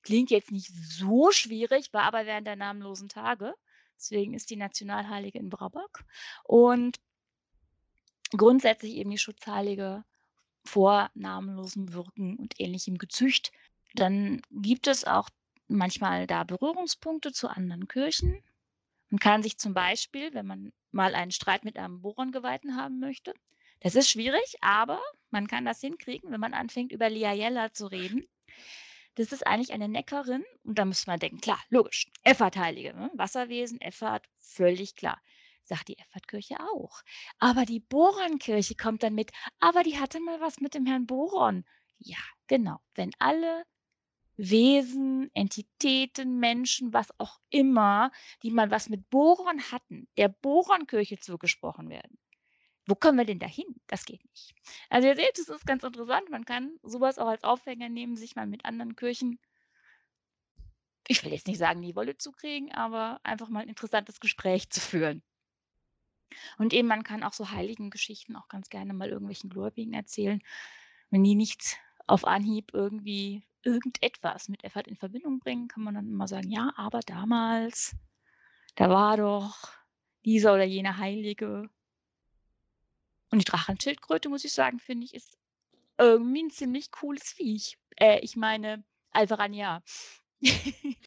Klingt 0.03 0.31
jetzt 0.31 0.51
nicht 0.51 0.71
so 0.73 1.31
schwierig, 1.31 1.91
war 1.93 2.03
aber 2.03 2.25
während 2.25 2.47
der 2.47 2.55
namenlosen 2.55 3.09
Tage. 3.09 3.53
Deswegen 3.97 4.33
ist 4.33 4.49
die 4.49 4.55
Nationalheilige 4.55 5.39
in 5.39 5.49
Brabak. 5.49 6.05
Und 6.43 6.99
grundsätzlich 8.31 8.93
eben 8.95 9.09
die 9.09 9.17
Schutzheilige 9.17 10.03
vor 10.63 11.09
namenlosem 11.13 11.93
Wirken 11.93 12.37
und 12.37 12.59
ähnlichem 12.59 12.97
Gezücht. 12.97 13.51
Dann 13.95 14.41
gibt 14.51 14.87
es 14.87 15.05
auch 15.05 15.29
manchmal 15.67 16.27
da 16.27 16.43
Berührungspunkte 16.43 17.31
zu 17.31 17.49
anderen 17.49 17.87
Kirchen. 17.87 18.43
Man 19.09 19.19
kann 19.19 19.43
sich 19.43 19.57
zum 19.57 19.73
Beispiel, 19.73 20.33
wenn 20.33 20.45
man 20.45 20.73
mal 20.91 21.15
einen 21.15 21.31
Streit 21.31 21.63
mit 21.63 21.77
einem 21.77 22.01
Borongeweihten 22.01 22.75
haben 22.75 22.99
möchte, 22.99 23.33
das 23.79 23.95
ist 23.95 24.09
schwierig, 24.09 24.55
aber 24.61 25.01
man 25.29 25.47
kann 25.47 25.65
das 25.65 25.81
hinkriegen, 25.81 26.31
wenn 26.31 26.39
man 26.39 26.53
anfängt, 26.53 26.91
über 26.91 27.09
Liayella 27.09 27.73
zu 27.73 27.87
reden. 27.87 28.27
Das 29.15 29.31
ist 29.31 29.45
eigentlich 29.45 29.73
eine 29.73 29.87
Neckerin 29.87 30.43
und 30.63 30.77
da 30.77 30.85
müsste 30.85 31.09
man 31.09 31.19
denken, 31.19 31.41
klar, 31.41 31.59
logisch, 31.69 32.07
Effert-Heilige, 32.23 32.93
ne? 32.93 33.11
Wasserwesen, 33.15 33.81
Effert, 33.81 34.27
völlig 34.37 34.95
klar. 34.95 35.19
Sagt 35.63 35.89
die 35.89 35.97
Effertkirche 35.97 36.59
auch. 36.59 37.01
Aber 37.39 37.65
die 37.65 37.79
Boron-Kirche 37.79 38.75
kommt 38.75 39.03
dann 39.03 39.15
mit, 39.15 39.31
aber 39.59 39.83
die 39.83 39.99
hatte 39.99 40.19
mal 40.19 40.39
was 40.39 40.59
mit 40.59 40.75
dem 40.75 40.85
Herrn 40.85 41.07
Boron. 41.07 41.65
Ja, 41.97 42.19
genau. 42.47 42.79
Wenn 42.93 43.11
alle 43.19 43.65
Wesen, 44.37 45.31
Entitäten, 45.33 46.39
Menschen, 46.39 46.93
was 46.93 47.07
auch 47.19 47.39
immer, 47.49 48.11
die 48.43 48.51
mal 48.51 48.71
was 48.71 48.87
mit 48.89 49.09
Boron 49.09 49.61
hatten, 49.71 50.07
der 50.15 50.29
Boron-Kirche 50.29 51.19
zugesprochen 51.19 51.89
werden. 51.89 52.17
Wo 52.85 52.95
kommen 52.95 53.17
wir 53.17 53.25
denn 53.25 53.39
dahin? 53.39 53.65
Das 53.87 54.05
geht 54.05 54.23
nicht. 54.23 54.53
Also 54.89 55.07
ihr 55.09 55.15
seht, 55.15 55.37
es 55.37 55.49
ist 55.49 55.65
ganz 55.65 55.83
interessant. 55.83 56.29
Man 56.29 56.45
kann 56.45 56.77
sowas 56.83 57.17
auch 57.17 57.27
als 57.27 57.43
Aufhänger 57.43 57.89
nehmen, 57.89 58.15
sich 58.15 58.35
mal 58.35 58.47
mit 58.47 58.63
anderen 58.63 58.95
Kirchen, 58.95 59.39
ich 61.07 61.23
will 61.23 61.31
jetzt 61.31 61.47
nicht 61.47 61.57
sagen, 61.57 61.81
die 61.81 61.95
Wolle 61.95 62.17
zu 62.17 62.31
kriegen, 62.31 62.71
aber 62.73 63.19
einfach 63.23 63.49
mal 63.49 63.61
ein 63.61 63.69
interessantes 63.69 64.19
Gespräch 64.19 64.69
zu 64.69 64.81
führen. 64.81 65.23
Und 66.57 66.73
eben, 66.73 66.87
man 66.87 67.03
kann 67.03 67.23
auch 67.23 67.33
so 67.33 67.51
heiligen 67.51 67.89
Geschichten 67.89 68.35
auch 68.35 68.49
ganz 68.49 68.69
gerne 68.69 68.93
mal 68.93 69.09
irgendwelchen 69.09 69.49
Gläubigen 69.49 69.93
erzählen, 69.93 70.41
wenn 71.09 71.23
die 71.23 71.35
nicht 71.35 71.77
auf 72.07 72.25
Anhieb 72.25 72.73
irgendwie 72.73 73.43
irgendetwas 73.63 74.49
mit 74.49 74.63
Effort 74.63 74.87
in 74.87 74.95
Verbindung 74.95 75.39
bringen, 75.39 75.67
kann 75.67 75.83
man 75.83 75.95
dann 75.95 76.07
immer 76.07 76.27
sagen, 76.27 76.49
ja, 76.49 76.71
aber 76.77 77.01
damals, 77.01 77.95
da 78.75 78.89
war 78.89 79.17
doch 79.17 79.69
dieser 80.25 80.53
oder 80.53 80.63
jener 80.63 80.97
Heilige. 80.97 81.69
Und 83.29 83.39
die 83.39 83.45
Drachenschildkröte, 83.45 84.29
muss 84.29 84.45
ich 84.45 84.53
sagen, 84.53 84.79
finde 84.79 85.05
ich, 85.05 85.13
ist 85.13 85.37
irgendwie 85.97 86.43
ein 86.43 86.49
ziemlich 86.49 86.91
cooles 86.91 87.23
Viech. 87.23 87.77
Äh, 87.97 88.19
ich 88.19 88.35
meine, 88.35 88.83
Alvarania. 89.11 89.83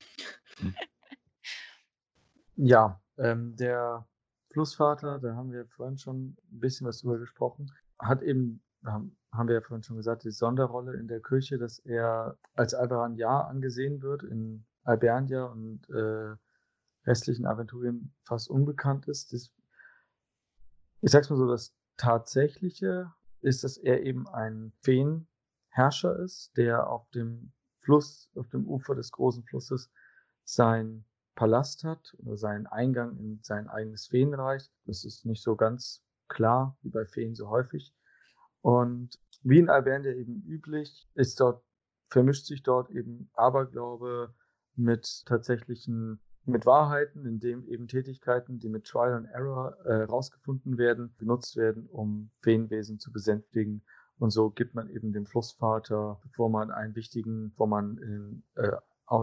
Ja, 2.62 3.00
ähm, 3.16 3.56
der 3.56 4.06
Flussvater, 4.52 5.18
da 5.18 5.34
haben 5.34 5.50
wir 5.50 5.66
vorhin 5.68 5.96
schon 5.96 6.36
ein 6.52 6.60
bisschen 6.60 6.86
was 6.86 7.00
drüber 7.00 7.18
gesprochen, 7.18 7.72
hat 7.98 8.20
eben, 8.20 8.62
haben, 8.84 9.16
haben 9.32 9.48
wir 9.48 9.54
ja 9.54 9.60
vorhin 9.60 9.82
schon 9.82 9.96
gesagt, 9.96 10.24
die 10.24 10.30
Sonderrolle 10.30 10.94
in 10.94 11.06
der 11.08 11.20
Kirche, 11.20 11.58
dass 11.58 11.78
er 11.80 12.36
als 12.54 12.74
Alvaraniar 12.74 13.48
angesehen 13.48 14.02
wird, 14.02 14.22
in 14.22 14.64
Albernia 14.82 15.44
und 15.44 15.88
äh, 15.90 16.34
restlichen 17.06 17.46
Aventurien 17.46 18.12
fast 18.24 18.50
unbekannt 18.50 19.06
ist. 19.08 19.32
Das, 19.32 19.52
ich 21.00 21.10
sag's 21.10 21.30
mal 21.30 21.36
so, 21.36 21.46
das 21.46 21.74
Tatsächliche 21.96 23.12
ist, 23.40 23.64
dass 23.64 23.76
er 23.76 24.02
eben 24.02 24.28
ein 24.28 24.72
Feenherrscher 24.80 26.18
ist, 26.18 26.56
der 26.56 26.88
auf 26.88 27.08
dem 27.10 27.52
Fluss, 27.80 28.30
auf 28.34 28.48
dem 28.48 28.66
Ufer 28.66 28.94
des 28.94 29.12
großen 29.12 29.44
Flusses 29.44 29.90
sein 30.44 31.04
Palast 31.34 31.84
hat 31.84 32.14
oder 32.18 32.36
seinen 32.36 32.66
Eingang 32.66 33.16
in 33.16 33.40
sein 33.42 33.68
eigenes 33.68 34.06
Feenreich. 34.08 34.70
Das 34.84 35.04
ist 35.04 35.24
nicht 35.24 35.42
so 35.42 35.56
ganz 35.56 36.02
klar, 36.28 36.76
wie 36.82 36.90
bei 36.90 37.06
Feen 37.06 37.34
so 37.34 37.48
häufig. 37.48 37.94
Und 38.62 39.18
wie 39.42 39.58
in 39.58 39.70
Albernia 39.70 40.12
eben 40.12 40.42
üblich, 40.42 41.08
ist 41.14 41.40
dort, 41.40 41.62
vermischt 42.08 42.46
sich 42.46 42.62
dort 42.62 42.90
eben 42.90 43.30
Aberglaube 43.34 44.34
mit 44.76 45.24
tatsächlichen, 45.26 46.20
mit 46.44 46.66
Wahrheiten, 46.66 47.26
indem 47.26 47.66
eben 47.66 47.88
Tätigkeiten, 47.88 48.58
die 48.58 48.68
mit 48.68 48.84
Trial 48.86 49.14
and 49.14 49.28
Error 49.28 49.76
äh, 49.84 50.02
rausgefunden 50.02 50.78
werden, 50.78 51.14
genutzt 51.18 51.56
werden, 51.56 51.86
um 51.86 52.30
Feenwesen 52.42 52.98
zu 52.98 53.12
besänftigen. 53.12 53.82
Und 54.18 54.30
so 54.30 54.50
gibt 54.50 54.74
man 54.74 54.90
eben 54.90 55.12
dem 55.12 55.26
Flussvater, 55.26 56.20
bevor 56.22 56.50
man 56.50 56.70
einen 56.70 56.94
wichtigen, 56.94 57.50
bevor 57.50 57.68
man 57.68 57.96
in, 57.98 58.42
äh, 58.56 58.76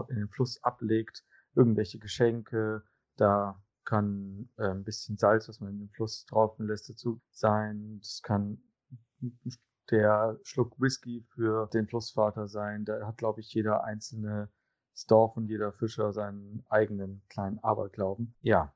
in 0.08 0.16
den 0.16 0.28
Fluss 0.28 0.62
ablegt, 0.62 1.24
irgendwelche 1.54 1.98
Geschenke. 1.98 2.82
Da 3.16 3.62
kann 3.84 4.48
äh, 4.56 4.68
ein 4.68 4.84
bisschen 4.84 5.16
Salz, 5.16 5.48
was 5.48 5.60
man 5.60 5.70
in 5.70 5.78
den 5.78 5.90
Fluss 5.90 6.24
tropfen 6.26 6.66
lässt, 6.66 6.88
dazu 6.90 7.20
sein. 7.30 7.98
Das 8.00 8.22
kann 8.22 8.60
der 9.90 10.38
Schluck 10.42 10.80
Whisky 10.80 11.24
für 11.34 11.68
den 11.72 11.86
Flussvater 11.86 12.46
sein. 12.46 12.84
Da 12.84 13.06
hat, 13.06 13.18
glaube 13.18 13.40
ich, 13.40 13.52
jeder 13.52 13.84
einzelne 13.84 14.50
Dorf 15.06 15.36
und 15.36 15.46
jeder 15.46 15.72
Fischer 15.72 16.12
seinen 16.12 16.64
eigenen 16.68 17.22
kleinen 17.28 17.58
Aberglauben. 17.60 18.34
Ja. 18.40 18.74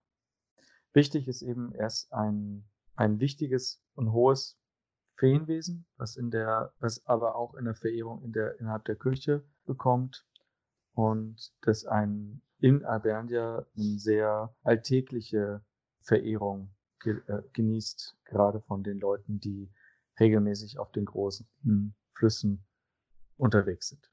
Wichtig 0.92 1.26
ist 1.26 1.42
eben 1.42 1.72
erst 1.72 2.12
ein, 2.12 2.64
ein 2.94 3.18
wichtiges 3.18 3.82
und 3.94 4.12
hohes 4.12 4.58
Feenwesen, 5.16 5.86
was 5.96 6.16
in 6.16 6.30
der, 6.30 6.72
was 6.78 7.04
aber 7.06 7.34
auch 7.34 7.54
in 7.54 7.64
der 7.64 7.74
Verehrung 7.74 8.22
in 8.22 8.32
der, 8.32 8.58
innerhalb 8.60 8.84
der 8.84 8.96
Kirche 8.96 9.44
bekommt. 9.64 10.26
und 10.94 11.52
das 11.62 11.86
ein 11.86 12.42
in 12.58 12.84
Albernia 12.84 13.66
eine 13.76 13.98
sehr 13.98 14.54
alltägliche 14.62 15.64
Verehrung 16.00 16.72
ge 17.00 17.20
äh, 17.26 17.42
genießt, 17.52 18.16
gerade 18.24 18.60
von 18.60 18.84
den 18.84 19.00
Leuten, 19.00 19.40
die 19.40 19.68
regelmäßig 20.22 20.78
auf 20.78 20.92
den 20.92 21.04
großen 21.04 21.46
Flüssen 22.14 22.64
unterwegs 23.36 23.88
sind. 23.88 24.12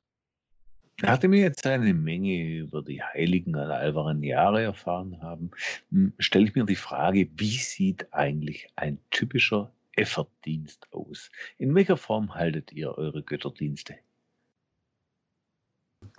Nachdem 1.01 1.32
wir 1.32 1.39
jetzt 1.39 1.66
eine 1.66 1.93
Menge 1.93 2.57
über 2.57 2.82
die 2.82 3.01
heiligen 3.01 3.55
Alvaran-Jahre 3.55 4.64
erfahren 4.64 5.22
haben, 5.22 5.51
hm, 5.91 6.14
stelle 6.20 6.45
ich 6.45 6.55
mir 6.55 6.66
die 6.66 6.76
Frage, 6.76 7.30
wie 7.38 7.57
sieht 7.57 8.14
eigentlich 8.14 8.68
ein 8.76 8.99
typischer 9.10 9.72
Effertdienst 9.95 10.91
aus? 10.91 11.32
In 11.57 11.74
welcher 11.74 11.95
Form 11.95 12.36
haltet 12.36 12.74
ihr 12.74 12.97
eure 12.97 13.24
Götterdienste? 13.24 13.95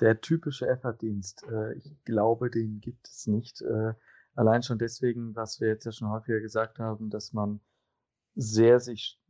Der 0.01 0.21
typische 0.21 0.67
Effertdienst, 0.67 1.45
äh, 1.51 1.75
ich 1.75 1.93
glaube, 2.05 2.51
den 2.51 2.81
gibt 2.81 3.07
es 3.07 3.27
nicht. 3.27 3.61
Äh, 3.63 3.93
allein 4.35 4.63
schon 4.63 4.79
deswegen, 4.79 5.35
was 5.35 5.61
wir 5.61 5.69
jetzt 5.69 5.85
ja 5.85 5.93
schon 5.93 6.09
häufiger 6.09 6.41
gesagt 6.41 6.79
haben, 6.79 7.11
dass 7.11 7.33
man 7.33 7.61
sehr 8.35 8.81
sich, 8.81 9.21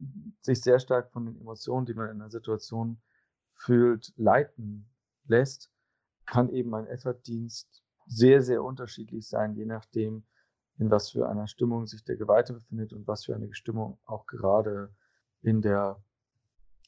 sich 0.41 0.61
sehr 0.63 0.79
stark 0.79 1.11
von 1.13 1.27
den 1.27 1.41
Emotionen, 1.41 1.87
die 1.87 1.95
man 1.95 2.11
in 2.11 2.21
einer 2.21 2.31
Situation 2.31 3.01
fühlt, 3.55 4.13
leiten 4.17 4.89
lässt, 5.25 5.71
kann 6.27 6.49
eben 6.51 6.75
ein 6.75 6.87
Effortdienst 6.87 7.83
sehr, 8.07 8.43
sehr 8.43 8.63
unterschiedlich 8.63 9.29
sein, 9.29 9.55
je 9.55 9.67
nachdem, 9.67 10.25
in 10.79 10.91
was 10.91 11.11
für 11.11 11.29
einer 11.29 11.47
Stimmung 11.47 11.87
sich 11.87 12.05
der 12.05 12.17
Geweihte 12.17 12.55
befindet 12.55 12.93
und 12.93 13.07
was 13.07 13.25
für 13.25 13.35
eine 13.35 13.53
Stimmung 13.55 13.99
auch 14.07 14.27
gerade 14.27 14.95
in 15.43 15.61
der 15.61 16.03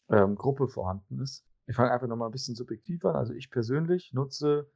ähm, 0.09 0.35
Gruppe 0.35 0.69
vorhanden 0.69 1.21
ist. 1.21 1.45
Ich 1.67 1.77
fange 1.77 1.93
einfach 1.93 2.09
nochmal 2.09 2.29
ein 2.29 2.33
bisschen 2.33 2.55
subjektiv 2.55 3.05
an. 3.05 3.17
Also 3.17 3.35
ich 3.35 3.51
persönlich 3.51 4.13
nutze 4.13 4.71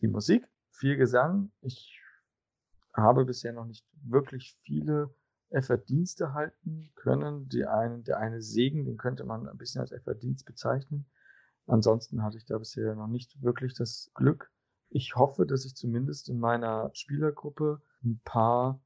die 0.00 0.08
Musik, 0.08 0.48
viel 0.70 0.96
Gesang. 0.96 1.50
Ich 1.60 2.00
habe 2.92 3.24
bisher 3.24 3.52
noch 3.52 3.64
nicht 3.64 3.86
wirklich 4.02 4.56
viele 4.62 5.14
Effortdienste 5.54 6.34
halten 6.34 6.90
können. 6.94 7.48
Die 7.48 7.64
einen, 7.64 8.04
der 8.04 8.18
eine 8.18 8.42
Segen, 8.42 8.84
den 8.84 8.96
könnte 8.96 9.24
man 9.24 9.48
ein 9.48 9.56
bisschen 9.56 9.80
als 9.80 9.92
Effortdienst 9.92 10.44
bezeichnen. 10.44 11.06
Ansonsten 11.66 12.22
hatte 12.22 12.36
ich 12.36 12.44
da 12.44 12.58
bisher 12.58 12.94
noch 12.94 13.06
nicht 13.06 13.40
wirklich 13.42 13.74
das 13.74 14.10
Glück. 14.14 14.50
Ich 14.90 15.16
hoffe, 15.16 15.46
dass 15.46 15.64
ich 15.64 15.74
zumindest 15.74 16.28
in 16.28 16.38
meiner 16.38 16.90
Spielergruppe 16.92 17.80
ein 18.04 18.20
paar 18.24 18.80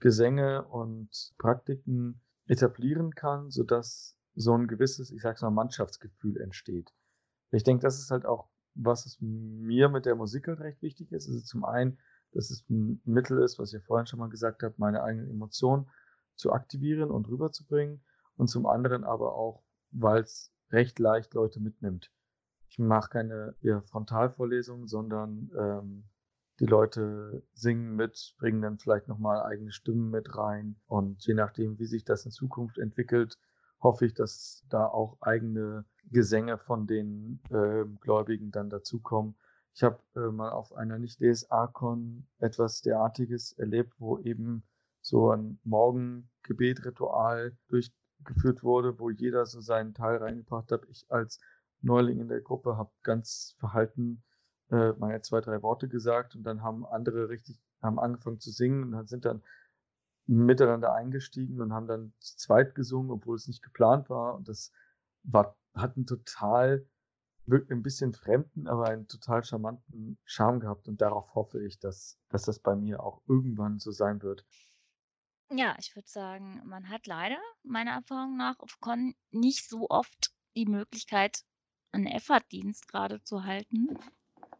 Gesänge 0.00 0.64
und 0.64 1.32
Praktiken 1.38 2.20
etablieren 2.46 3.14
kann, 3.14 3.50
sodass 3.50 4.16
so 4.34 4.54
ein 4.54 4.68
gewisses, 4.68 5.10
ich 5.10 5.22
sag's 5.22 5.42
mal, 5.42 5.50
Mannschaftsgefühl 5.50 6.40
entsteht. 6.40 6.92
Ich 7.50 7.64
denke, 7.64 7.82
das 7.82 7.98
ist 7.98 8.10
halt 8.10 8.26
auch, 8.26 8.48
was 8.74 9.16
mir 9.20 9.88
mit 9.88 10.06
der 10.06 10.14
Musik 10.14 10.46
halt 10.48 10.60
recht 10.60 10.82
wichtig 10.82 11.10
ist. 11.12 11.28
Also 11.28 11.40
zum 11.40 11.64
einen, 11.64 11.98
dass 12.32 12.50
es 12.50 12.68
ein 12.68 13.00
Mittel 13.04 13.42
ist, 13.42 13.58
was 13.58 13.72
ich 13.72 13.82
vorhin 13.82 14.06
schon 14.06 14.18
mal 14.18 14.28
gesagt 14.28 14.62
habe, 14.62 14.74
meine 14.76 15.02
eigenen 15.02 15.30
Emotionen 15.30 15.88
zu 16.38 16.52
aktivieren 16.52 17.10
und 17.10 17.28
rüberzubringen. 17.28 18.02
Und 18.36 18.48
zum 18.48 18.66
anderen 18.66 19.04
aber 19.04 19.34
auch, 19.34 19.64
weil 19.90 20.22
es 20.22 20.52
recht 20.70 20.98
leicht 20.98 21.34
Leute 21.34 21.60
mitnimmt. 21.60 22.10
Ich 22.68 22.78
mache 22.78 23.10
keine 23.10 23.56
eher 23.60 23.82
Frontalvorlesungen, 23.82 24.86
sondern 24.86 25.50
ähm, 25.58 26.04
die 26.60 26.66
Leute 26.66 27.42
singen 27.54 27.96
mit, 27.96 28.34
bringen 28.38 28.62
dann 28.62 28.78
vielleicht 28.78 29.08
nochmal 29.08 29.42
eigene 29.42 29.72
Stimmen 29.72 30.10
mit 30.10 30.36
rein. 30.36 30.76
Und 30.86 31.24
je 31.26 31.34
nachdem, 31.34 31.78
wie 31.78 31.86
sich 31.86 32.04
das 32.04 32.24
in 32.24 32.30
Zukunft 32.30 32.78
entwickelt, 32.78 33.38
hoffe 33.80 34.06
ich, 34.06 34.14
dass 34.14 34.64
da 34.68 34.86
auch 34.86 35.18
eigene 35.20 35.84
Gesänge 36.10 36.58
von 36.58 36.86
den 36.86 37.40
äh, 37.50 37.84
Gläubigen 38.00 38.50
dann 38.50 38.70
dazukommen. 38.70 39.36
Ich 39.74 39.82
habe 39.82 40.00
äh, 40.16 40.32
mal 40.32 40.50
auf 40.50 40.72
einer 40.74 40.98
Nicht-DSA-Con 40.98 42.26
etwas 42.38 42.82
derartiges 42.82 43.52
erlebt, 43.52 43.94
wo 43.98 44.18
eben 44.18 44.64
so 45.00 45.30
ein 45.30 45.58
Morgengebetritual 45.64 47.56
durchgeführt 47.68 48.62
wurde, 48.62 48.98
wo 48.98 49.10
jeder 49.10 49.46
so 49.46 49.60
seinen 49.60 49.94
Teil 49.94 50.16
reingebracht 50.16 50.70
hat. 50.72 50.86
Ich 50.88 51.06
als 51.08 51.40
Neuling 51.80 52.20
in 52.20 52.28
der 52.28 52.40
Gruppe 52.40 52.76
habe 52.76 52.90
ganz 53.02 53.54
verhalten 53.58 54.22
äh, 54.70 54.92
meine 54.98 55.22
zwei, 55.22 55.40
drei 55.40 55.62
Worte 55.62 55.88
gesagt 55.88 56.36
und 56.36 56.42
dann 56.42 56.62
haben 56.62 56.84
andere 56.86 57.28
richtig, 57.28 57.58
haben 57.80 57.98
angefangen 57.98 58.40
zu 58.40 58.50
singen 58.50 58.84
und 58.84 58.92
dann 58.92 59.06
sind 59.06 59.24
dann 59.24 59.42
miteinander 60.26 60.92
eingestiegen 60.94 61.60
und 61.60 61.72
haben 61.72 61.86
dann 61.86 62.12
zu 62.18 62.36
zweit 62.36 62.74
gesungen, 62.74 63.10
obwohl 63.10 63.36
es 63.36 63.48
nicht 63.48 63.62
geplant 63.62 64.10
war. 64.10 64.34
Und 64.34 64.48
das 64.48 64.72
war, 65.22 65.56
hat 65.74 65.96
einen 65.96 66.06
total, 66.06 66.86
ein 67.46 67.82
bisschen 67.82 68.12
fremden, 68.12 68.68
aber 68.68 68.88
einen 68.88 69.08
total 69.08 69.42
charmanten 69.42 70.18
Charme 70.24 70.60
gehabt. 70.60 70.86
Und 70.86 71.00
darauf 71.00 71.34
hoffe 71.34 71.64
ich, 71.64 71.78
dass, 71.78 72.18
dass 72.28 72.42
das 72.42 72.58
bei 72.58 72.76
mir 72.76 73.02
auch 73.02 73.22
irgendwann 73.26 73.78
so 73.78 73.90
sein 73.90 74.22
wird. 74.22 74.44
Ja, 75.50 75.74
ich 75.78 75.96
würde 75.96 76.08
sagen, 76.08 76.60
man 76.66 76.90
hat 76.90 77.06
leider 77.06 77.40
meiner 77.62 77.92
Erfahrung 77.92 78.36
nach 78.36 78.58
auf 78.58 78.80
Con 78.80 79.14
nicht 79.30 79.68
so 79.68 79.88
oft 79.88 80.30
die 80.54 80.66
Möglichkeit, 80.66 81.42
einen 81.90 82.06
Effortdienst 82.06 82.86
gerade 82.86 83.22
zu 83.24 83.44
halten, 83.44 83.98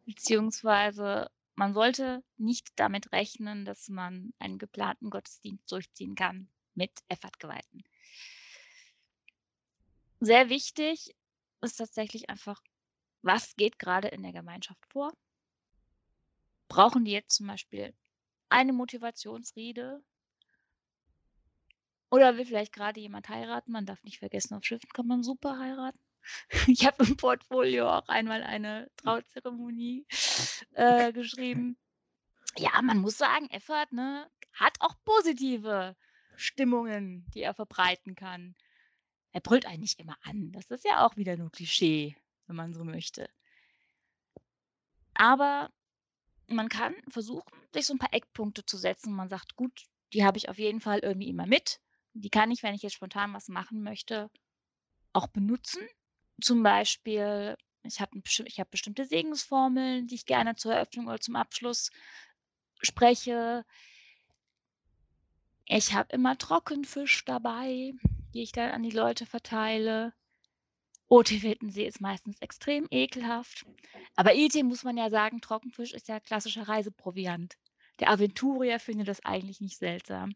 beziehungsweise 0.06 1.30
man 1.56 1.74
sollte 1.74 2.24
nicht 2.38 2.70
damit 2.76 3.12
rechnen, 3.12 3.66
dass 3.66 3.88
man 3.88 4.32
einen 4.38 4.58
geplanten 4.58 5.10
Gottesdienst 5.10 5.70
durchziehen 5.70 6.14
kann 6.14 6.48
mit 6.74 6.92
Effortgeweihten. 7.08 7.84
Sehr 10.20 10.48
wichtig 10.48 11.14
ist 11.60 11.76
tatsächlich 11.76 12.30
einfach, 12.30 12.62
was 13.22 13.56
geht 13.56 13.78
gerade 13.78 14.08
in 14.08 14.22
der 14.22 14.32
Gemeinschaft 14.32 14.86
vor? 14.86 15.12
Brauchen 16.68 17.04
die 17.04 17.12
jetzt 17.12 17.36
zum 17.36 17.46
Beispiel 17.48 17.94
eine 18.48 18.72
Motivationsrede, 18.72 20.02
oder 22.10 22.36
will 22.36 22.46
vielleicht 22.46 22.72
gerade 22.72 23.00
jemand 23.00 23.28
heiraten? 23.28 23.72
Man 23.72 23.86
darf 23.86 24.02
nicht 24.02 24.18
vergessen, 24.18 24.54
auf 24.54 24.64
Schiffen 24.64 24.90
kann 24.92 25.06
man 25.06 25.22
super 25.22 25.58
heiraten. 25.58 25.98
Ich 26.66 26.84
habe 26.86 27.04
im 27.04 27.16
Portfolio 27.16 27.88
auch 27.88 28.08
einmal 28.08 28.42
eine 28.42 28.90
Trauzeremonie 28.96 30.06
äh, 30.72 31.12
geschrieben. 31.12 31.78
Ja, 32.58 32.82
man 32.82 32.98
muss 32.98 33.16
sagen, 33.16 33.48
Effert 33.50 33.92
ne, 33.92 34.30
hat 34.52 34.76
auch 34.80 34.94
positive 35.04 35.96
Stimmungen, 36.36 37.24
die 37.34 37.40
er 37.42 37.54
verbreiten 37.54 38.14
kann. 38.14 38.54
Er 39.32 39.40
brüllt 39.40 39.66
einen 39.66 39.80
nicht 39.80 40.00
immer 40.00 40.16
an. 40.22 40.52
Das 40.52 40.70
ist 40.70 40.84
ja 40.84 41.06
auch 41.06 41.16
wieder 41.16 41.36
nur 41.36 41.50
Klischee, 41.50 42.16
wenn 42.46 42.56
man 42.56 42.74
so 42.74 42.84
möchte. 42.84 43.30
Aber 45.14 45.70
man 46.46 46.68
kann 46.68 46.94
versuchen, 47.08 47.52
sich 47.72 47.86
so 47.86 47.94
ein 47.94 47.98
paar 47.98 48.14
Eckpunkte 48.14 48.64
zu 48.64 48.76
setzen. 48.76 49.12
Man 49.12 49.28
sagt, 49.28 49.56
gut, 49.56 49.86
die 50.12 50.24
habe 50.24 50.38
ich 50.38 50.48
auf 50.48 50.58
jeden 50.58 50.80
Fall 50.80 51.00
irgendwie 51.00 51.28
immer 51.28 51.46
mit. 51.46 51.80
Die 52.20 52.30
kann 52.30 52.50
ich, 52.50 52.62
wenn 52.62 52.74
ich 52.74 52.82
jetzt 52.82 52.94
spontan 52.94 53.32
was 53.32 53.48
machen 53.48 53.82
möchte, 53.82 54.30
auch 55.12 55.28
benutzen. 55.28 55.82
Zum 56.40 56.62
Beispiel, 56.62 57.56
ich 57.82 58.00
habe 58.00 58.20
hab 58.20 58.70
bestimmte 58.70 59.04
Segensformeln, 59.04 60.06
die 60.06 60.16
ich 60.16 60.26
gerne 60.26 60.56
zur 60.56 60.74
Eröffnung 60.74 61.06
oder 61.06 61.20
zum 61.20 61.36
Abschluss 61.36 61.90
spreche. 62.82 63.64
Ich 65.66 65.92
habe 65.94 66.12
immer 66.12 66.36
Trockenfisch 66.38 67.24
dabei, 67.24 67.92
die 68.34 68.42
ich 68.42 68.52
dann 68.52 68.70
an 68.70 68.82
die 68.82 68.90
Leute 68.90 69.26
verteile. 69.26 70.12
OT-Wittensee 71.08 71.86
ist 71.86 72.00
meistens 72.00 72.38
extrem 72.40 72.86
ekelhaft. 72.90 73.64
Aber 74.16 74.34
IT 74.34 74.62
muss 74.64 74.84
man 74.84 74.96
ja 74.96 75.08
sagen, 75.08 75.40
Trockenfisch 75.40 75.92
ist 75.92 76.08
ja 76.08 76.20
klassischer 76.20 76.68
Reiseproviant. 76.68 77.56
Der 78.00 78.10
Aventurier 78.10 78.78
findet 78.80 79.08
das 79.08 79.24
eigentlich 79.24 79.60
nicht 79.60 79.78
seltsam. 79.78 80.34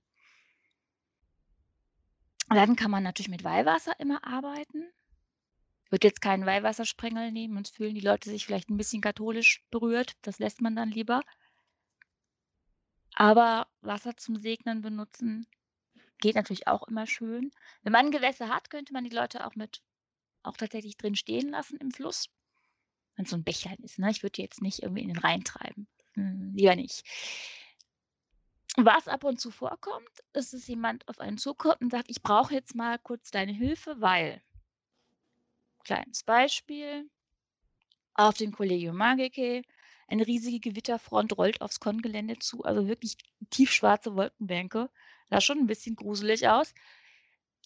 Dann 2.54 2.76
kann 2.76 2.90
man 2.90 3.02
natürlich 3.02 3.28
mit 3.28 3.44
Weihwasser 3.44 3.98
immer 3.98 4.24
arbeiten. 4.24 4.84
Ich 5.84 5.92
würde 5.92 6.08
jetzt 6.08 6.22
keinen 6.22 6.46
Weihwassersprengel 6.46 7.32
nehmen, 7.32 7.54
sonst 7.54 7.76
fühlen 7.76 7.94
die 7.94 8.00
Leute 8.00 8.30
sich 8.30 8.46
vielleicht 8.46 8.70
ein 8.70 8.76
bisschen 8.76 9.02
katholisch 9.02 9.62
berührt. 9.70 10.14
Das 10.22 10.38
lässt 10.38 10.60
man 10.60 10.74
dann 10.76 10.90
lieber. 10.90 11.22
Aber 13.14 13.68
Wasser 13.82 14.16
zum 14.16 14.36
Segnen 14.36 14.80
benutzen 14.80 15.46
geht 16.18 16.36
natürlich 16.36 16.66
auch 16.68 16.84
immer 16.84 17.06
schön. 17.06 17.50
Wenn 17.82 17.92
man 17.92 18.10
Gewässer 18.10 18.48
hat, 18.48 18.70
könnte 18.70 18.92
man 18.92 19.04
die 19.04 19.14
Leute 19.14 19.46
auch 19.46 19.54
mit 19.54 19.82
auch 20.42 20.56
tatsächlich 20.56 20.96
drin 20.96 21.14
stehen 21.14 21.50
lassen 21.50 21.76
im 21.78 21.90
Fluss. 21.90 22.28
Wenn 23.16 23.24
es 23.24 23.30
so 23.30 23.36
ein 23.36 23.44
Bächlein 23.44 23.78
ist, 23.82 23.98
ne? 23.98 24.10
Ich 24.10 24.22
würde 24.22 24.32
die 24.32 24.42
jetzt 24.42 24.62
nicht 24.62 24.82
irgendwie 24.82 25.02
in 25.02 25.08
den 25.08 25.18
Rhein 25.18 25.44
treiben. 25.44 25.86
Hm, 26.14 26.52
lieber 26.54 26.74
nicht. 26.74 27.04
Was 28.76 29.06
ab 29.06 29.24
und 29.24 29.38
zu 29.40 29.50
vorkommt, 29.50 30.08
ist, 30.32 30.54
dass 30.54 30.66
jemand 30.66 31.06
auf 31.08 31.20
einen 31.20 31.36
zukommt 31.38 31.82
und 31.82 31.90
sagt: 31.90 32.10
„Ich 32.10 32.22
brauche 32.22 32.54
jetzt 32.54 32.74
mal 32.74 32.98
kurz 32.98 33.30
deine 33.30 33.52
Hilfe, 33.52 34.00
weil“ 34.00 34.42
Kleines 35.84 36.22
Beispiel: 36.22 37.10
Auf 38.14 38.38
dem 38.38 38.52
Collegium 38.52 38.96
Magicae, 38.96 39.62
eine 40.08 40.26
riesige 40.26 40.60
Gewitterfront 40.70 41.36
rollt 41.36 41.60
aufs 41.60 41.80
Kongelände 41.80 42.38
zu, 42.38 42.64
also 42.64 42.88
wirklich 42.88 43.16
tiefschwarze 43.50 44.14
Wolkenbänke. 44.16 44.88
Sah 45.28 45.40
schon 45.42 45.58
ein 45.58 45.66
bisschen 45.66 45.94
gruselig 45.96 46.48
aus. 46.48 46.72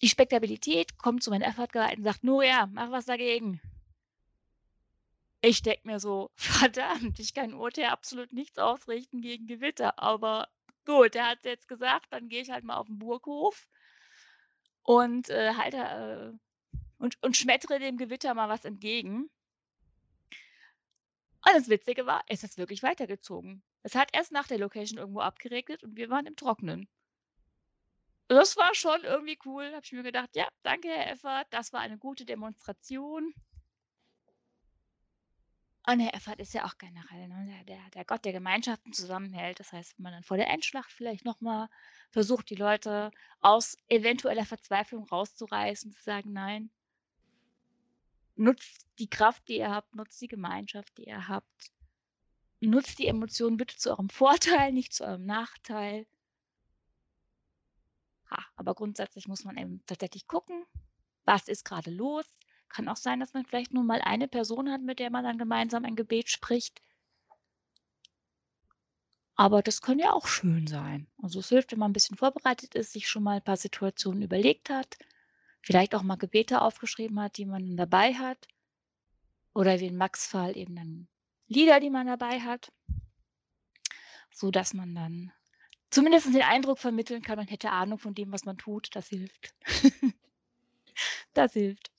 Die 0.01 0.09
Spektabilität 0.09 0.97
kommt 0.97 1.23
zu 1.23 1.29
meinem 1.29 1.43
Effortguide 1.43 1.97
und 1.97 2.03
sagt: 2.03 2.23
„Noria, 2.25 2.67
mach 2.67 2.91
was 2.91 3.05
dagegen.“ 3.05 3.61
Ich 5.41 5.63
denke 5.63 5.87
mir 5.87 5.99
so: 5.99 6.29
„Verdammt, 6.35 7.19
ich 7.19 7.33
kann 7.33 7.53
Urteil 7.53 7.85
absolut 7.85 8.33
nichts 8.33 8.59
ausrichten 8.59 9.21
gegen 9.21 9.47
Gewitter, 9.47 9.97
aber 9.97 10.47
gut, 10.87 11.15
er 11.15 11.27
hat's 11.29 11.45
jetzt 11.45 11.69
gesagt, 11.69 12.07
dann 12.11 12.29
gehe 12.29 12.41
ich 12.43 12.51
halt 12.51 12.65
mal 12.65 12.77
auf 12.77 12.89
'n 12.89 12.99
Burghof 12.99 13.67
und, 14.83 15.29
äh, 15.29 15.53
halte 15.55 15.77
äh, 15.77 16.37
und 16.99 17.17
und 17.23 17.37
schmettere 17.37 17.79
dem 17.79 17.97
Gewitter 17.97 18.33
mal 18.33 18.49
was 18.49 18.65
entgegen.“ 18.65 19.29
Und 21.47 21.55
das 21.55 21.67
Witzige 21.67 22.05
war, 22.05 22.23
es 22.27 22.43
ist 22.43 22.59
wirklich 22.59 22.83
weitergezogen. 22.83 23.63
Es 23.81 23.95
hat 23.95 24.09
erst 24.13 24.31
nach 24.31 24.45
der 24.47 24.59
Location 24.59 24.99
irgendwo 24.99 25.21
abgeregnet 25.21 25.81
und 25.83 25.95
wir 25.97 26.09
waren 26.11 26.27
im 26.27 26.35
Trockenen. 26.35 26.87
Das 28.29 28.55
war 28.55 28.73
schon 28.73 29.03
irgendwie 29.03 29.37
cool. 29.45 29.65
Habe 29.73 29.81
ich 29.83 29.91
mir 29.91 30.03
gedacht: 30.03 30.29
„Ja, 30.35 30.47
danke, 30.63 30.87
Herr 30.89 31.11
Effert, 31.11 31.47
das 31.51 31.73
war 31.73 31.81
eine 31.81 31.97
gute 31.97 32.25
Demonstration.“ 32.25 33.33
Und 35.89 36.01
Herr 36.01 36.13
Effert 36.13 36.39
ist 36.41 36.53
ja 36.53 36.65
auch 36.65 36.77
generell, 36.77 37.27
ne, 37.29 37.45
der 37.47 37.63
der 37.63 37.89
der 37.91 38.05
Gott, 38.05 38.25
der 38.25 38.33
Gemeinschaften 38.33 38.91
zusammenhält. 38.93 39.59
Das 39.61 39.71
heißt, 39.71 39.97
wenn 39.97 40.03
man 40.03 40.11
dann 40.13 40.23
vor 40.23 40.35
der 40.37 40.49
Endschlacht 40.49 40.91
vielleicht 40.91 41.23
noch 41.25 41.39
mal 41.39 41.69
versucht, 42.11 42.49
die 42.49 42.55
Leute 42.55 43.09
aus 43.39 43.77
eventueller 43.87 44.45
Verzweiflung 44.45 45.05
rauszureißen, 45.05 45.91
zu 45.93 46.03
sagen: 46.03 46.33
„Nein“ 46.33 46.69
„nutzt 48.37 48.85
die 48.99 49.09
Kraft, 49.09 49.47
die 49.47 49.57
ihr 49.57 49.71
habt, 49.71 49.95
nutzt 49.95 50.21
die 50.21 50.27
Gemeinschaft, 50.27 50.97
die 50.97 51.05
ihr 51.05 51.27
habt. 51.27 51.71
Nutzt 52.61 52.99
die 52.99 53.07
Emotionen 53.07 53.57
bitte 53.57 53.77
zu 53.77 53.89
eurem 53.91 54.09
Vorteil, 54.09 54.71
nicht 54.73 54.93
zu 54.93 55.03
eurem 55.05 55.25
Nachteil.“ 55.25 56.05
Ha, 58.29 58.45
aber 58.55 58.73
grundsätzlich 58.75 59.27
muss 59.27 59.43
man 59.43 59.57
eben 59.57 59.83
tatsächlich 59.85 60.27
gucken, 60.27 60.65
was 61.25 61.47
ist 61.47 61.65
grade 61.65 61.91
los? 61.91 62.25
Kann 62.71 62.89
auch 62.89 62.97
sein, 62.97 63.19
dass 63.19 63.33
man 63.33 63.45
vielleicht 63.45 63.73
nur 63.73 63.83
mal 63.83 64.01
eine 64.01 64.27
Person 64.27 64.69
hat, 64.71 64.81
mit 64.81 64.99
der 64.99 65.09
man 65.09 65.23
dann 65.23 65.37
gemeinsam 65.37 65.85
ein 65.85 65.95
Gebet 65.95 66.29
spricht. 66.29 66.81
Aber 69.39 69.61
das 69.61 69.81
kann 69.81 69.99
ja 69.99 70.13
auch 70.13 70.25
schön 70.27 70.65
sein. 70.65 71.05
Also, 71.21 71.39
es 71.39 71.49
hilft, 71.49 71.71
wenn 71.71 71.77
man 71.79 71.91
'n 71.91 71.93
bisschen 71.93 72.17
vorbereitet 72.17 72.73
ist, 72.73 72.91
sich 72.93 73.07
schon 73.07 73.21
mal 73.23 73.37
'n 73.37 73.43
paar 73.43 73.55
Situationen 73.55 74.23
überlegt 74.23 74.71
hat, 74.71 74.97
vielleicht 75.61 75.95
auch 75.95 76.03
mal 76.03 76.17
Gebete 76.17 76.61
aufgeschrieben 76.61 77.19
hat, 77.21 77.37
die 77.37 77.45
man 77.45 77.63
dann 77.67 77.77
dabei 77.77 78.15
hat. 78.15 78.47
Oder 79.55 79.79
wie 79.79 79.87
in 79.87 79.97
Max' 79.97 80.27
Fall 80.27 80.55
eben 80.57 80.75
dann 80.75 81.07
Lieder, 81.47 81.79
die 81.79 81.89
man 81.89 82.07
dabei 82.07 82.41
hat. 82.41 82.71
Sodass 84.33 84.73
man 84.73 84.93
dann 84.93 85.31
zumindest 85.91 86.27
den 86.33 86.41
Eindruck 86.43 86.79
vermitteln 86.79 87.21
kann, 87.23 87.37
man 87.37 87.47
hätte 87.47 87.71
Ahnung 87.71 87.99
von 87.99 88.15
dem, 88.15 88.31
was 88.31 88.45
man 88.45 88.57
tut. 88.57 88.89
Das 88.95 89.09
hilft. 89.09 89.53
Das 91.35 91.53
hilft. 91.53 91.89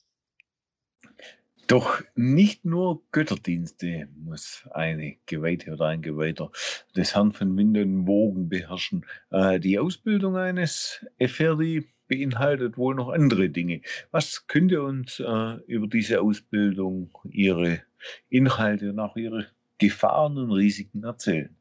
Doch 1.69 2.03
nicht 2.15 2.65
nur 2.65 3.03
Götterdienste 3.13 4.09
muss 4.17 4.67
eine 4.71 5.19
Geweihte 5.27 5.75
oder 5.75 5.89
ein 5.89 6.01
Geweihter 6.01 6.51
des 6.97 7.15
Herrn 7.15 7.33
von 7.33 7.55
Wind 7.59 7.77
und 7.77 8.07
Wogen 8.07 8.49
beherrschen. 8.49 9.05
Äh, 9.31 9.61
die 9.61 9.79
Ausbildung 9.79 10.39
eines 10.39 11.07
Epheri 11.19 11.87
beinhaltet 12.09 12.79
wohl 12.79 12.95
noch 12.95 13.11
andere 13.11 13.51
Dinge. 13.51 13.83
Was 14.11 14.47
könnt 14.47 14.73
ihr 14.73 14.83
uns, 14.83 15.21
äh, 15.21 15.57
über 15.67 15.87
diese 15.89 16.23
Ausbildung, 16.23 17.11
ihre 17.31 17.83
Inhalte 18.31 18.89
und 18.89 18.99
auch 18.99 19.17
ihre 19.17 19.47
Gefahren 19.77 20.39
und 20.39 20.51
Risiken 20.51 21.05
erzählen? 21.05 21.55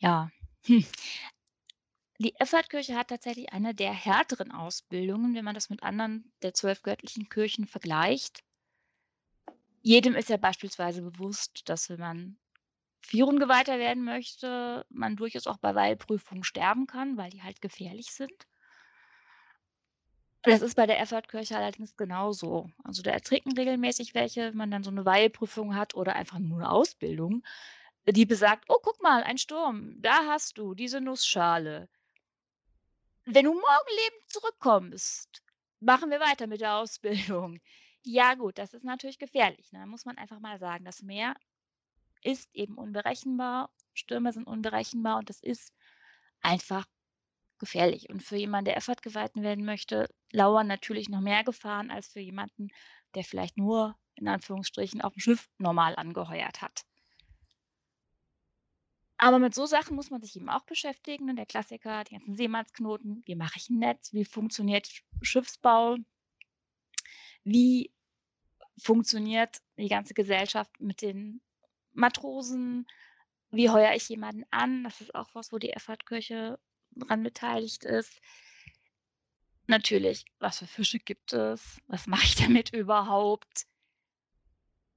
Ja. 0.00 0.32
Hm. 0.66 0.84
Die 2.20 2.34
Effertkirche 2.36 2.94
hat 2.96 3.08
tatsächlich 3.08 3.52
eine 3.52 3.74
der 3.74 3.92
härteren 3.92 4.50
Ausbildungen, 4.50 5.34
wenn 5.34 5.44
man 5.44 5.54
das 5.54 5.68
mit 5.68 5.82
anderen 5.82 6.32
der 6.40 6.54
12 6.54 6.80
göttlichen 6.82 7.28
Kirchen 7.28 7.66
vergleicht. 7.66 8.40
Jedem 9.84 10.14
ist 10.14 10.28
ja 10.28 10.36
beispielsweise 10.36 11.02
bewusst, 11.02 11.68
dass 11.68 11.88
wenn 11.90 12.00
man 12.00 12.38
Virengeweihter 13.08 13.78
werden 13.78 14.04
möchte, 14.04 14.86
man 14.90 15.16
durchaus 15.16 15.46
auch 15.46 15.58
bei 15.58 15.74
Weihprüfungen 15.74 16.44
sterben 16.44 16.86
kann, 16.86 17.16
weil 17.16 17.30
die 17.30 17.42
halt 17.42 17.62
gefährlich 17.62 18.12
sind. 18.12 18.46
Das 20.44 20.62
ist 20.62 20.76
bei 20.76 20.86
der 20.86 21.00
Effertkirche 21.00 21.56
allerdings 21.56 21.96
genauso. 21.96 22.70
Also, 22.84 23.02
da 23.02 23.10
ertrinken 23.10 23.52
regelmäßig 23.52 24.14
welche, 24.14 24.48
wenn 24.50 24.56
man 24.56 24.70
dann 24.70 24.84
so 24.84 24.90
'ne 24.90 25.04
Weihprüfung 25.04 25.74
hat 25.74 25.94
oder 25.94 26.14
einfach 26.14 26.38
nur 26.38 26.58
'ne 26.58 26.70
Ausbildung, 26.70 27.42
die 28.08 28.26
besagt: 28.26 28.66
„Oh, 28.68 28.78
guck 28.82 29.02
mal, 29.02 29.22
ein 29.24 29.38
Sturm. 29.38 29.96
Da 30.02 30.26
hast 30.28 30.58
du 30.58 30.74
diese 30.74 31.00
Nussschale.“ 31.00 31.88
„Wenn 33.28 33.44
du 33.44 33.54
morgen 33.54 33.90
lebend 34.04 34.30
zurückkommst, 34.30 35.42
machen 35.80 36.10
wir 36.10 36.20
weiter 36.20 36.46
mit 36.46 36.60
der 36.60 36.76
Ausbildung.“ 36.76 37.58
Ja 38.08 38.34
gut, 38.34 38.56
das 38.56 38.72
ist 38.72 38.84
natürlich 38.84 39.18
gefährlich, 39.18 39.72
ne? 39.72 39.84
Muss 39.84 40.04
man 40.04 40.16
einfach 40.16 40.38
mal 40.38 40.60
sagen. 40.60 40.84
Das 40.84 41.02
Meer 41.02 41.34
ist 42.22 42.48
eben 42.54 42.78
unberechenbar, 42.78 43.70
Stürme 43.94 44.32
sind 44.32 44.46
unberechenbar 44.46 45.18
und 45.18 45.30
das 45.30 45.40
ist 45.42 45.72
einfach 46.42 46.86
gefährlich. 47.58 48.10
Und 48.10 48.22
für 48.22 48.36
jemanden, 48.36 48.66
der 48.66 48.76
Effort-Geweihten 48.78 49.42
werden 49.42 49.64
möchte, 49.64 50.08
lauern 50.32 50.66
natürlich 50.68 51.08
noch 51.08 51.20
mehr 51.22 51.44
Gefahren 51.44 51.90
als 51.90 52.08
für 52.08 52.20
jemanden, 52.20 52.68
der 53.14 53.24
vielleicht 53.24 53.58
nur 53.58 53.96
in 54.16 54.28
Anführungsstrichen 54.28 55.02
auf'm 55.02 55.20
Schiff 55.20 55.48
normal 55.58 55.96
angeheuert 55.96 56.62
hat. 56.62 56.84
Aber 59.18 59.38
mit 59.38 59.54
so 59.54 59.66
Sachen 59.66 59.96
muss 59.96 60.10
man 60.10 60.20
sich 60.20 60.36
eben 60.36 60.48
auch 60.50 60.64
beschäftigen, 60.64 61.26
ne? 61.26 61.34
Der 61.34 61.46
Klassiker, 61.46 62.04
die 62.04 62.14
ganzen 62.14 62.36
Seemannsknoten. 62.36 63.22
Wie 63.26 63.34
mache 63.34 63.58
ich 63.58 63.68
'n 63.70 63.78
Netz? 63.78 64.12
Wie 64.12 64.24
funktioniert 64.24 64.86
Sch 64.88 65.02
Schiffsbau? 65.22 65.96
Wie 67.44 67.92
funktioniert 68.78 69.58
die 69.78 69.88
ganze 69.88 70.14
Gesellschaft 70.14 70.80
mit 70.80 71.02
den 71.02 71.40
Matrosen? 71.92 72.86
Wie 73.50 73.70
heuere 73.70 73.94
ich 73.96 74.08
jemanden 74.08 74.44
an? 74.50 74.84
Das 74.84 75.00
ist 75.00 75.14
auch 75.14 75.30
was, 75.34 75.52
wo 75.52 75.58
die 75.58 75.70
Effertkirche 75.72 76.58
dran 76.92 77.22
beteiligt 77.22 77.84
ist. 77.84 78.20
Natürlich, 79.68 80.24
was 80.40 80.58
für 80.58 80.66
Fische 80.66 80.98
gibt 80.98 81.32
es? 81.32 81.80
Was 81.86 82.06
mache 82.08 82.24
ich 82.24 82.34
damit 82.36 82.70
überhaupt? 82.74 83.66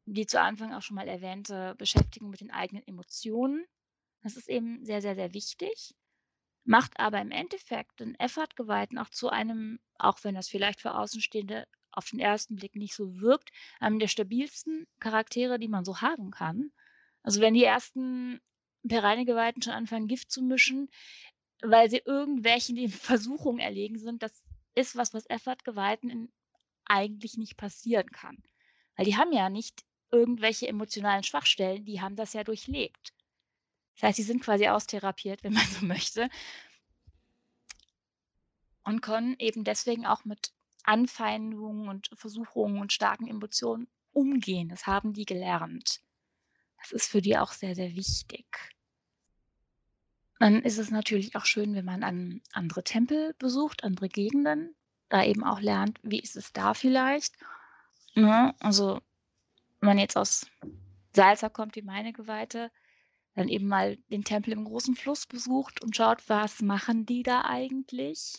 Die 0.05 0.25
zu 0.25 0.41
Anfang 0.41 0.73
auch 0.73 0.81
schon 0.81 0.95
mal 0.95 1.07
erwähnte 1.07 1.75
Beschäftigung 1.77 2.29
mit 2.31 2.41
den 2.41 2.51
eigenen 2.51 2.85
Emotionen. 2.87 3.65
Das 4.21 4.35
ist 4.37 4.49
eben 4.49 4.83
sehr, 4.85 5.01
sehr, 5.01 5.15
sehr 5.15 5.33
wichtig, 5.33 5.95
macht 6.65 6.99
aber 6.99 7.21
im 7.21 7.31
Endeffekt 7.31 7.99
den 7.99 8.15
Effort-Geweihten 8.15 8.97
auch 8.97 9.09
zu 9.09 9.29
einem, 9.29 9.79
auch 9.97 10.23
wenn 10.23 10.35
das 10.35 10.49
vielleicht 10.49 10.81
für 10.81 10.95
Außenstehende 10.95 11.67
auf 11.91 12.09
den 12.09 12.19
ersten 12.19 12.55
Blick 12.55 12.75
nicht 12.75 12.95
so 12.95 13.19
wirkt, 13.19 13.51
einem 13.79 13.99
der 13.99 14.07
stabilsten 14.07 14.87
Charaktere, 14.99 15.59
die 15.59 15.67
man 15.67 15.85
so 15.85 16.01
haben 16.01 16.31
kann. 16.31 16.71
Also, 17.23 17.41
wenn 17.41 17.53
die 17.53 17.63
ersten 17.63 18.39
Pereinegeweihten 18.87 19.61
schon 19.61 19.73
anfangen, 19.73 20.07
Gift 20.07 20.31
zu 20.31 20.41
mischen, 20.41 20.89
weil 21.61 21.89
sie 21.89 22.01
irgendwelchen 22.05 22.75
den 22.75 22.89
Versuchungen 22.89 23.59
erlegen 23.59 23.97
sind, 23.99 24.23
das 24.23 24.43
ist 24.75 24.95
was, 24.95 25.13
was 25.13 25.29
Effort-Geweihten 25.29 26.31
eigentlich 26.85 27.37
nicht 27.37 27.57
passieren 27.57 28.09
kann. 28.11 28.43
Weil 28.95 29.05
die 29.05 29.17
haben 29.17 29.31
ja 29.31 29.49
nicht 29.49 29.83
irgendwelche 30.11 30.67
emotionalen 30.67 31.23
Schwachstellen, 31.23 31.85
die 31.85 32.01
haben 32.01 32.15
das 32.15 32.33
ja 32.33 32.43
durchlebt. 32.43 33.13
Das 33.99 34.09
heißt, 34.09 34.19
die 34.19 34.23
sind 34.23 34.41
quasi 34.41 34.67
austherapiert, 34.67 35.43
wenn 35.43 35.53
man 35.53 35.67
so 35.67 35.85
möchte. 35.85 36.29
Und 38.83 39.01
können 39.01 39.35
eben 39.39 39.63
deswegen 39.65 40.05
auch 40.05 40.23
mit 40.23 40.53
Anfeindungen 40.83 41.89
und 41.89 42.09
Versuchungen 42.13 42.79
und 42.79 42.93
starken 42.93 43.27
Emotionen 43.27 43.87
umgehen. 44.13 44.69
Das 44.69 44.87
haben 44.87 45.13
die 45.13 45.25
gelernt. 45.25 46.01
Das 46.79 46.91
ist 46.93 47.09
für 47.11 47.21
die 47.21 47.37
auch 47.37 47.51
sehr, 47.51 47.75
sehr 47.75 47.93
wichtig. 47.95 48.45
Dann 50.39 50.61
ist 50.61 50.77
es 50.77 50.89
natürlich 50.89 51.35
auch 51.35 51.43
schön, 51.43 51.75
wenn 51.75 51.83
man 51.83 52.01
an 52.03 52.41
andere 52.53 52.85
Tempel 52.85 53.35
besucht, 53.37 53.83
andere 53.83 54.07
Gegenden, 54.07 54.73
da 55.09 55.25
eben 55.25 55.43
auch 55.43 55.59
lernt, 55.59 55.99
wie 56.01 56.19
ist 56.19 56.37
es 56.37 56.53
da 56.53 56.73
vielleicht, 56.73 57.35
ne? 58.15 58.55
Also, 58.59 59.01
wenn 59.81 59.87
man 59.87 59.97
jetzt 59.97 60.15
aus 60.15 60.45
Salza 61.13 61.49
kommt, 61.49 61.75
die 61.75 61.81
Meinegeweihte, 61.81 62.71
dann 63.39 63.47
eben 63.47 63.67
mal 63.67 63.97
den 64.11 64.23
Tempel 64.23 64.53
im 64.53 64.65
großen 64.65 64.95
Fluss 64.95 65.25
besucht 65.25 65.81
und 65.81 65.95
schaut, 65.95 66.27
was 66.27 66.61
machen 66.61 67.05
die 67.05 67.23
da 67.23 67.45
eigentlich? 67.45 68.33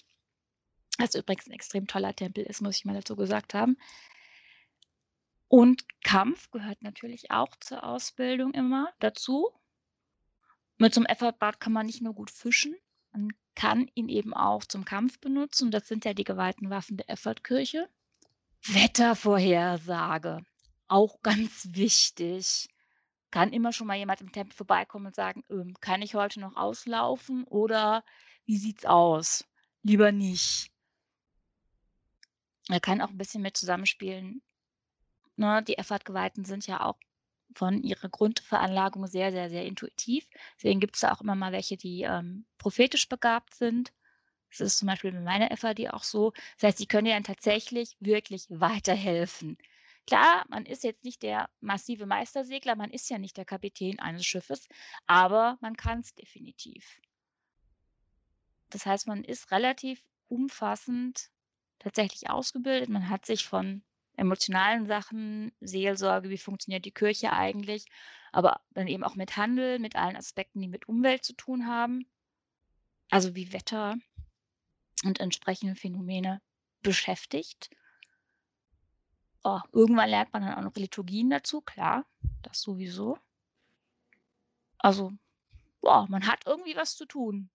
Was 0.98 1.14
übrigens 1.14 1.46
'n 1.46 1.52
extrem 1.52 1.86
toller 1.86 2.14
Tempel 2.14 2.44
ist, 2.44 2.60
muss 2.60 2.76
ich 2.76 2.84
mal 2.84 2.94
dazu 2.94 3.16
gesagt 3.16 3.54
haben. 3.54 3.76
Und 5.48 5.84
Kampf 6.04 6.50
gehört 6.50 6.82
natürlich 6.82 7.30
auch 7.30 7.56
zur 7.60 7.82
Ausbildung 7.82 8.52
immer 8.52 8.92
dazu. 9.00 9.50
Mit 10.78 10.94
so 10.94 11.00
'nem 11.00 11.06
Effortbad 11.06 11.60
kann 11.60 11.72
man 11.72 11.86
nicht 11.86 12.02
nur 12.02 12.14
gut 12.14 12.30
fischen, 12.30 12.74
man 13.12 13.32
kann 13.54 13.90
ihn 13.94 14.08
eben 14.08 14.32
auch 14.32 14.64
zum 14.64 14.84
Kampf 14.84 15.18
benutzen. 15.18 15.70
Das 15.70 15.88
sind 15.88 16.04
ja 16.04 16.14
die 16.14 16.24
geweihten 16.24 16.70
Waffen 16.70 16.96
der 16.96 17.10
Effortkirche. 17.10 17.88
Wettervorhersage, 18.64 20.44
auch 20.88 21.20
ganz 21.22 21.68
wichtig. 21.72 22.68
Kann 23.30 23.52
immer 23.52 23.72
schon 23.72 23.86
mal 23.88 23.96
jemand 23.96 24.20
im 24.20 24.32
Tempel 24.32 24.54
vorbeikommen 24.56 25.06
und 25.06 25.14
sagen: 25.16 25.44
„Ähm, 25.50 25.74
kann 25.80 26.02
ich 26.02 26.14
heute 26.14 26.40
noch 26.40 26.56
auslaufen 26.56 27.44
oder 27.44 28.04
wie 28.46 28.56
sieht's 28.58 28.84
aus? 28.86 29.44
Lieber 29.82 30.12
nicht.“ 30.12 30.70
Er 32.70 32.80
kann 32.80 33.02
auch 33.02 33.10
'n 33.10 33.18
bisschen 33.18 33.42
mit 33.42 33.58
zusammenspielen 33.58 34.42
ne, 35.36 35.62
die 35.64 35.78
Effort-Geweihten 35.78 36.44
sind 36.44 36.66
ja 36.66 36.84
auch 36.84 36.98
von 37.54 37.82
ihrer 37.82 38.08
Grundveranlagung 38.08 39.06
sehr, 39.08 39.32
sehr, 39.32 39.50
sehr 39.50 39.64
intuitiv. 39.66 40.26
Deswegen 40.56 40.80
gibt 40.80 40.94
es 40.96 41.00
da 41.02 41.12
auch 41.12 41.20
immer 41.20 41.34
mal 41.34 41.52
welche, 41.52 41.76
die 41.76 42.02
ähm, 42.02 42.46
prophetisch 42.58 43.08
begabt 43.08 43.54
sind. 43.54 43.92
Das 44.50 44.60
ist 44.60 44.78
zum 44.78 44.88
Beispiel 44.88 45.12
bei 45.12 45.20
meiner 45.20 45.50
FAD 45.52 45.90
auch 45.90 46.04
so. 46.04 46.32
Das 46.58 46.68
heißt, 46.70 46.78
sie 46.78 46.86
können 46.86 47.06
ja 47.08 47.20
tatsächlich 47.20 47.96
wirklich 48.00 48.46
weiterhelfen. 48.50 49.58
Klar, 50.06 50.44
man 50.48 50.66
ist 50.66 50.82
jetzt 50.82 51.04
nicht 51.04 51.22
der 51.22 51.48
massive 51.60 52.06
Meistersegler, 52.06 52.74
man 52.74 52.90
ist 52.90 53.08
ja 53.10 53.18
nicht 53.18 53.36
der 53.36 53.44
Kapitän 53.44 53.98
eines 54.00 54.26
Schiffes, 54.26 54.68
aber 55.06 55.56
man 55.60 55.76
kann 55.76 56.00
es 56.00 56.14
definitiv. 56.14 57.00
Das 58.70 58.86
heißt, 58.86 59.06
man 59.06 59.24
ist 59.24 59.50
relativ 59.50 60.02
umfassend 60.28 61.30
tatsächlich 61.78 62.30
ausgebildet. 62.30 62.88
Man 62.88 63.08
hat 63.08 63.26
sich 63.26 63.44
von 63.44 63.82
emotionalen 64.16 64.86
Sachen, 64.86 65.52
Seelsorge, 65.60 66.30
wie 66.30 66.38
funktioniert 66.38 66.84
die 66.84 66.92
Kirche 66.92 67.32
eigentlich, 67.32 67.86
aber 68.32 68.60
dann 68.72 68.86
eben 68.86 69.02
auch 69.02 69.16
mit 69.16 69.36
Handel, 69.36 69.78
mit 69.78 69.96
allen 69.96 70.16
Aspekten, 70.16 70.60
die 70.60 70.68
mit 70.68 70.88
Umwelt 70.88 71.24
zu 71.24 71.34
tun 71.34 71.66
haben, 71.66 72.06
also 73.10 73.34
wie 73.34 73.52
Wetter 73.52 73.96
und 75.04 75.20
entsprechende 75.20 75.74
Phänomene 75.74 76.40
beschäftigt. 76.82 77.70
Oh, 79.42 79.60
irgendwann 79.72 80.10
lernt 80.10 80.32
man 80.32 80.42
dann 80.42 80.54
auch 80.54 80.62
noch 80.62 80.74
Liturgien 80.74 81.30
dazu, 81.30 81.60
klar, 81.62 82.04
das 82.42 82.60
sowieso. 82.60 83.18
Also, 84.78 85.12
boah, 85.80 86.06
man 86.08 86.26
hat 86.26 86.46
irgendwie 86.46 86.76
was 86.76 86.96
zu 86.96 87.06
tun. 87.06 87.48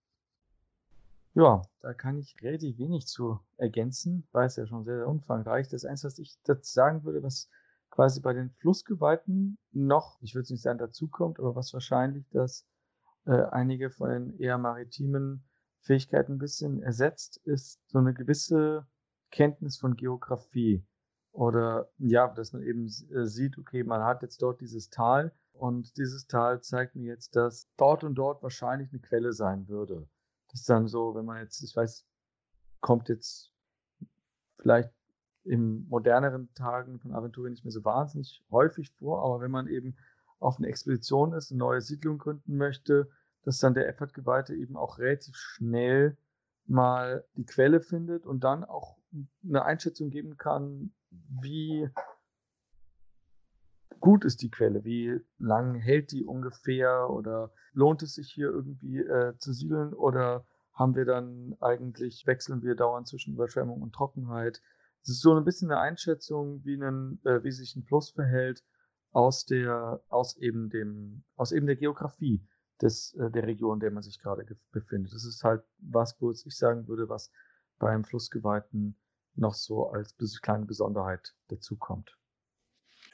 Ja, 1.35 1.61
da 1.81 1.93
kann 1.93 2.17
ich 2.17 2.41
relativ 2.41 2.77
wenig 2.77 3.07
zu 3.07 3.39
ergänzen, 3.57 4.25
weil 4.31 4.47
es 4.47 4.55
ja 4.55 4.65
schon 4.65 4.85
sehr, 4.85 4.97
sehr 4.97 5.07
umfangreich. 5.07 5.67
Das 5.67 5.83
Einzige, 5.83 6.07
was 6.07 6.19
ich 6.19 6.37
dazu 6.43 6.71
sagen 6.71 7.03
würde, 7.03 7.21
was 7.21 7.49
quasi 7.89 8.21
bei 8.21 8.33
den 8.33 8.51
Flussgeweihten 8.51 9.57
noch, 9.71 10.17
ich 10.21 10.33
würde 10.33 10.43
es 10.43 10.49
nicht 10.49 10.61
sagen 10.61 10.79
dazukommt, 10.79 11.39
aber 11.39 11.55
was 11.55 11.73
wahrscheinlich, 11.73 12.27
dass 12.29 12.65
äh, 13.25 13.43
einige 13.51 13.89
von 13.89 14.09
den 14.09 14.39
eher 14.39 14.57
maritimen 14.57 15.43
Fähigkeiten 15.81 16.33
ein 16.33 16.39
bisschen 16.39 16.81
ersetzt, 16.81 17.37
ist 17.43 17.79
so 17.87 17.99
eine 17.99 18.13
gewisse 18.13 18.87
Kenntnis 19.29 19.77
von 19.77 19.95
Geografie. 19.95 20.83
Oder 21.35 21.89
ja, 21.97 22.29
dass 22.29 22.53
man 22.53 22.63
eben 22.63 22.85
äh, 22.85 23.25
sieht, 23.25 23.57
okay, 23.57 23.83
man 23.83 24.01
hat 24.01 24.21
jetzt 24.21 24.41
dort 24.41 24.61
dieses 24.61 24.89
Tal 24.89 25.33
und 25.51 25.97
dieses 25.97 26.27
Tal 26.27 26.61
zeigt 26.61 26.95
mir 26.95 27.07
jetzt, 27.07 27.35
dass 27.35 27.69
dort 27.75 28.05
und 28.05 28.15
dort 28.15 28.41
wahrscheinlich 28.41 28.89
eine 28.93 29.01
Quelle 29.01 29.33
sein 29.33 29.67
würde. 29.67 30.07
Das 30.49 30.61
ist 30.61 30.69
dann 30.69 30.87
so, 30.87 31.13
wenn 31.13 31.25
man 31.25 31.41
jetzt, 31.41 31.61
ich 31.61 31.75
weiß, 31.75 32.05
kommt 32.79 33.09
jetzt 33.09 33.51
vielleicht 34.59 34.93
in 35.43 35.85
moderneren 35.89 36.53
Tagen 36.53 36.99
von 36.99 37.13
Aventurien 37.13 37.51
nicht 37.51 37.65
mehr 37.65 37.73
so 37.73 37.83
wahnsinnig 37.83 38.41
häufig 38.49 38.93
vor, 38.93 39.21
aber 39.21 39.41
wenn 39.41 39.51
man 39.51 39.67
eben 39.67 39.97
auf 40.39 40.57
eine 40.57 40.67
Expedition 40.67 41.33
ist, 41.33 41.51
eine 41.51 41.59
neue 41.59 41.81
Siedlung 41.81 42.17
gründen 42.17 42.55
möchte, 42.55 43.09
dass 43.43 43.59
dann 43.59 43.73
der 43.73 43.89
Effort-Geweihte 43.89 44.55
eben 44.55 44.77
auch 44.77 44.99
relativ 44.99 45.35
schnell 45.35 46.17
mal 46.65 47.25
die 47.35 47.45
Quelle 47.45 47.81
findet 47.81 48.25
und 48.25 48.45
dann 48.45 48.63
auch 48.63 48.97
eine 49.43 49.65
Einschätzung 49.65 50.09
geben 50.09 50.37
kann, 50.37 50.93
wie 51.41 51.89
gut 53.99 54.25
ist 54.25 54.41
die 54.41 54.51
Quelle, 54.51 54.83
wie 54.83 55.19
lang 55.39 55.75
hält 55.75 56.11
die 56.11 56.25
ungefähr 56.25 57.09
oder 57.09 57.51
lohnt 57.73 58.03
es 58.03 58.15
sich 58.15 58.31
hier 58.31 58.49
irgendwie 58.49 58.99
äh, 58.99 59.37
zu 59.37 59.53
siedeln 59.53 59.93
oder 59.93 60.45
haben 60.73 60.95
wir 60.95 61.05
dann 61.05 61.55
eigentlich, 61.61 62.27
wechseln 62.27 62.61
wir 62.61 62.75
dauernd 62.75 63.07
zwischen 63.07 63.33
Überschwemmung 63.33 63.81
und 63.81 63.93
Trockenheit. 63.93 64.61
Es 65.01 65.09
ist 65.09 65.21
so 65.21 65.33
ein 65.35 65.45
bisschen 65.45 65.71
eine 65.71 65.79
Einschätzung, 65.79 66.63
wie, 66.65 66.75
einen, 66.75 67.19
äh, 67.25 67.43
wie 67.43 67.51
sich 67.51 67.75
ein 67.75 67.83
Fluss 67.83 68.11
verhält 68.11 68.63
aus 69.11 69.45
der, 69.45 70.01
aus 70.09 70.35
eben 70.37 70.69
dem, 70.69 71.23
aus 71.35 71.51
eben 71.51 71.65
der 71.65 71.77
Geografie 71.77 72.45
des, 72.81 73.13
äh, 73.13 73.31
der 73.31 73.47
Region, 73.47 73.75
in 73.75 73.79
der 73.79 73.91
man 73.91 74.03
sich 74.03 74.19
gerade 74.19 74.45
befindet. 74.71 75.13
Das 75.13 75.23
ist 75.23 75.43
halt 75.43 75.63
was, 75.79 76.19
wo 76.19 76.31
ich 76.31 76.57
sagen 76.57 76.87
würde, 76.87 77.07
was 77.07 77.31
beim 77.79 78.03
Flussgeweihten 78.03 78.97
noch 79.37 79.53
so 79.53 79.89
als 79.89 80.15
kleine 80.41 80.65
Besonderheit 80.65 81.33
dazukommt. 81.47 82.17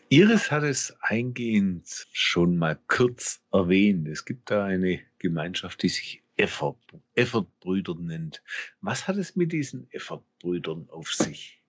Iris 0.09 0.51
hat 0.51 0.63
es 0.63 0.95
eingehend 1.01 1.87
schon 2.11 2.57
mal 2.57 2.77
kurz 2.87 3.41
erwähnt. 3.51 4.07
Es 4.09 4.25
gibt 4.25 4.51
da 4.51 4.65
eine 4.65 4.99
Gemeinschaft, 5.19 5.81
die 5.83 5.89
sich 5.89 6.23
Effort-Brüder 6.35 7.95
nennt. 7.95 8.43
Was 8.81 9.07
hat 9.07 9.15
es 9.17 9.35
mit 9.35 9.53
diesen 9.53 9.89
Effort-Brüdern 9.91 10.89
auf 10.89 11.13
sich? 11.13 11.61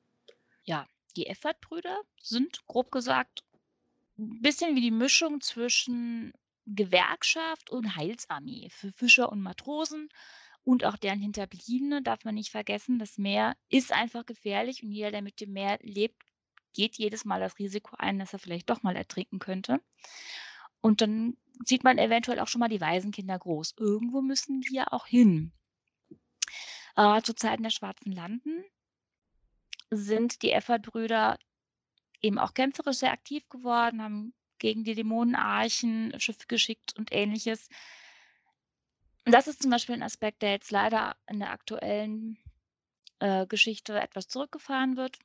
Ja, 0.65 0.89
die 1.17 1.27
Effort-Brüder 1.27 2.03
sind 2.21 2.67
grob 2.67 2.91
gesagt 2.91 3.45
ein 4.19 4.43
bisschen 4.43 4.77
wie 4.77 4.81
die 4.81 4.91
Mischung 4.91 5.41
zwischen 5.41 6.33
Gewerkschaft 6.67 7.71
und 7.71 7.97
Heilsarmee 7.97 8.69
für 8.71 8.93
Fischer 8.93 9.31
und 9.31 9.41
Matrosen 9.41 10.09
und 10.65 10.85
auch 10.85 10.97
deren 10.97 11.21
Hinterbliebene 11.21 12.03
darf 12.03 12.25
man 12.25 12.35
nicht 12.35 12.51
vergessen. 12.51 12.99
Das 12.99 13.19
Meer 13.19 13.57
ist 13.69 13.93
einfach 13.93 14.27
gefährlich 14.27 14.83
und 14.83 14.91
jeder, 14.91 15.11
der 15.11 15.23
mit 15.23 15.41
dem 15.41 15.53
Meer 15.53 15.79
lebt, 15.83 16.23
geht 16.73 16.97
jedes 16.97 17.25
Mal 17.25 17.41
das 17.41 17.59
Risiko 17.59 17.97
ein, 17.99 18.19
dass 18.19 18.33
er 18.33 18.39
vielleicht 18.39 18.71
doch 18.71 18.83
mal 18.83 18.97
ertrinken 18.97 19.39
könnte. 19.39 19.81
Und 20.81 21.01
dann 21.01 21.37
sieht 21.65 21.85
man 21.85 21.99
eventuell 21.99 22.41
auch 22.41 22.49
schon 22.49 22.61
mal 22.61 22.69
die 22.69 22.81
Waisenkinder 22.81 23.39
groß. 23.39 23.75
Irgendwo 23.77 24.21
müssen 24.21 24.61
die 24.61 24.75
ja 24.75 24.91
auch 24.91 25.07
hin. 25.07 25.53
Äh, 26.97 27.23
zu 27.23 27.35
Zeiten 27.35 27.63
der 27.63 27.71
Schwarzen 27.71 28.13
Landen 28.13 28.65
sind 29.91 30.43
die 30.43 30.53
Effert-Brüder 30.53 31.39
eben 32.21 32.39
auch 32.39 32.55
kämpferisch 32.55 32.99
sehr 32.99 33.13
aktiv 33.13 33.49
geworden, 33.49 34.03
haben 34.03 34.35
gegen 34.59 34.85
die 34.85 34.95
Dämonenarchen 34.95 36.19
Schiffe 36.19 36.47
geschickt 36.47 36.95
und 36.97 37.13
ähnliches. 37.13 37.69
Und 39.25 39.33
das 39.33 39.47
ist 39.47 39.63
zum 39.63 39.71
Beispiel 39.71 39.95
ein 39.95 40.03
Aspekt, 40.03 40.43
der 40.43 40.53
jetzt 40.53 40.71
leider 40.71 41.17
in 41.29 41.39
der 41.39 41.51
aktuellen 41.51 42.39
äh, 43.21 43.47
Geschichte 43.47 43.99
etwas 44.01 44.27
zurückgefahren 44.29 44.97
wird. 44.97 45.19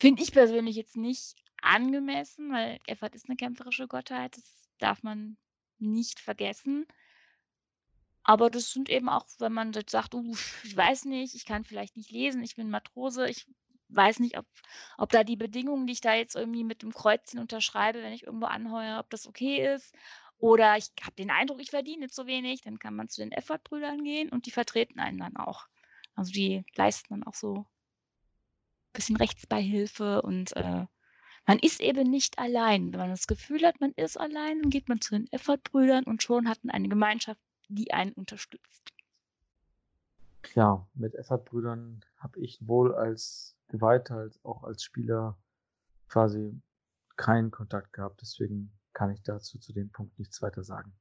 Finde 0.00 0.22
ich 0.22 0.32
persönlich 0.32 0.76
jetzt 0.76 0.96
nicht 0.96 1.34
angemessen, 1.60 2.52
weil 2.52 2.78
Effert 2.86 3.16
ist 3.16 3.28
eine 3.28 3.36
kämpferische 3.36 3.88
Gottheit, 3.88 4.36
das 4.36 4.44
darf 4.78 5.02
man 5.02 5.36
nicht 5.78 6.20
vergessen. 6.20 6.86
Aber 8.22 8.50
das 8.50 8.70
sind 8.72 8.88
eben 8.88 9.08
auch, 9.08 9.26
wenn 9.38 9.52
man 9.52 9.72
jetzt 9.72 9.90
sagt, 9.90 10.14
uh, 10.14 10.36
ich 10.62 10.76
weiß 10.76 11.06
nicht, 11.06 11.34
ich 11.34 11.44
kann 11.44 11.64
vielleicht 11.64 11.96
nicht 11.96 12.10
lesen, 12.10 12.42
ich 12.42 12.56
bin 12.56 12.70
Matrose, 12.70 13.28
ich 13.28 13.46
weiß 13.88 14.20
nicht, 14.20 14.36
ob, 14.38 14.46
ob 14.98 15.10
da 15.10 15.24
die 15.24 15.36
Bedingungen, 15.36 15.86
die 15.86 15.94
ich 15.94 16.00
da 16.00 16.14
jetzt 16.14 16.36
irgendwie 16.36 16.62
mit 16.62 16.82
dem 16.82 16.92
Kreuzchen 16.92 17.40
unterschreibe, 17.40 18.02
wenn 18.02 18.12
ich 18.12 18.24
irgendwo 18.24 18.46
anheuere, 18.46 19.00
ob 19.00 19.10
das 19.10 19.26
okay 19.26 19.74
ist. 19.74 19.94
Oder 20.38 20.76
ich 20.76 20.90
habe 21.02 21.16
den 21.16 21.30
Eindruck, 21.30 21.60
ich 21.60 21.70
verdiene 21.70 22.08
zu 22.08 22.26
wenig, 22.26 22.62
dann 22.62 22.78
kann 22.78 22.94
man 22.94 23.08
zu 23.08 23.20
den 23.20 23.32
Effort-Brüdern 23.32 24.04
gehen 24.04 24.28
und 24.28 24.46
die 24.46 24.52
vertreten 24.52 25.00
einen 25.00 25.18
dann 25.18 25.36
auch. 25.36 25.66
Also 26.14 26.32
die 26.32 26.64
leisten 26.76 27.08
dann 27.10 27.24
auch 27.24 27.34
so 27.34 27.66
bisschen 28.92 29.16
Rechtsbeihilfe 29.16 30.22
und 30.22 30.56
äh, 30.56 30.86
man 31.46 31.58
ist 31.60 31.80
eben 31.80 32.10
nicht 32.10 32.38
allein. 32.38 32.92
Wenn 32.92 33.00
man 33.00 33.10
das 33.10 33.26
Gefühl 33.26 33.64
hat, 33.64 33.80
man 33.80 33.92
ist 33.92 34.18
allein, 34.18 34.60
dann 34.60 34.70
geht 34.70 34.88
man 34.88 35.00
zu 35.00 35.14
den 35.14 35.30
Effort-Brüdern 35.32 36.04
und 36.04 36.22
schon 36.22 36.48
hat 36.48 36.64
man 36.64 36.74
eine 36.74 36.88
Gemeinschaft, 36.88 37.40
die 37.68 37.92
einen 37.92 38.12
unterstützt. 38.12 38.92
Klar, 40.42 40.88
mit 40.94 41.14
Effort-Brüdern 41.14 42.04
habe 42.16 42.40
ich 42.40 42.58
wohl 42.66 42.94
als 42.94 43.56
Geweihter 43.68 44.16
als 44.16 44.44
auch 44.44 44.64
als 44.64 44.82
Spieler 44.82 45.36
quasi 46.08 46.60
keinen 47.16 47.50
Kontakt 47.50 47.92
gehabt. 47.92 48.20
Deswegen 48.20 48.72
kann 48.98 49.12
ich 49.12 49.22
dazu 49.22 49.60
zu 49.60 49.72
dem 49.72 49.90
Punkt 49.90 50.18
nichts 50.18 50.42
weiter 50.42 50.64
sagen. 50.64 50.92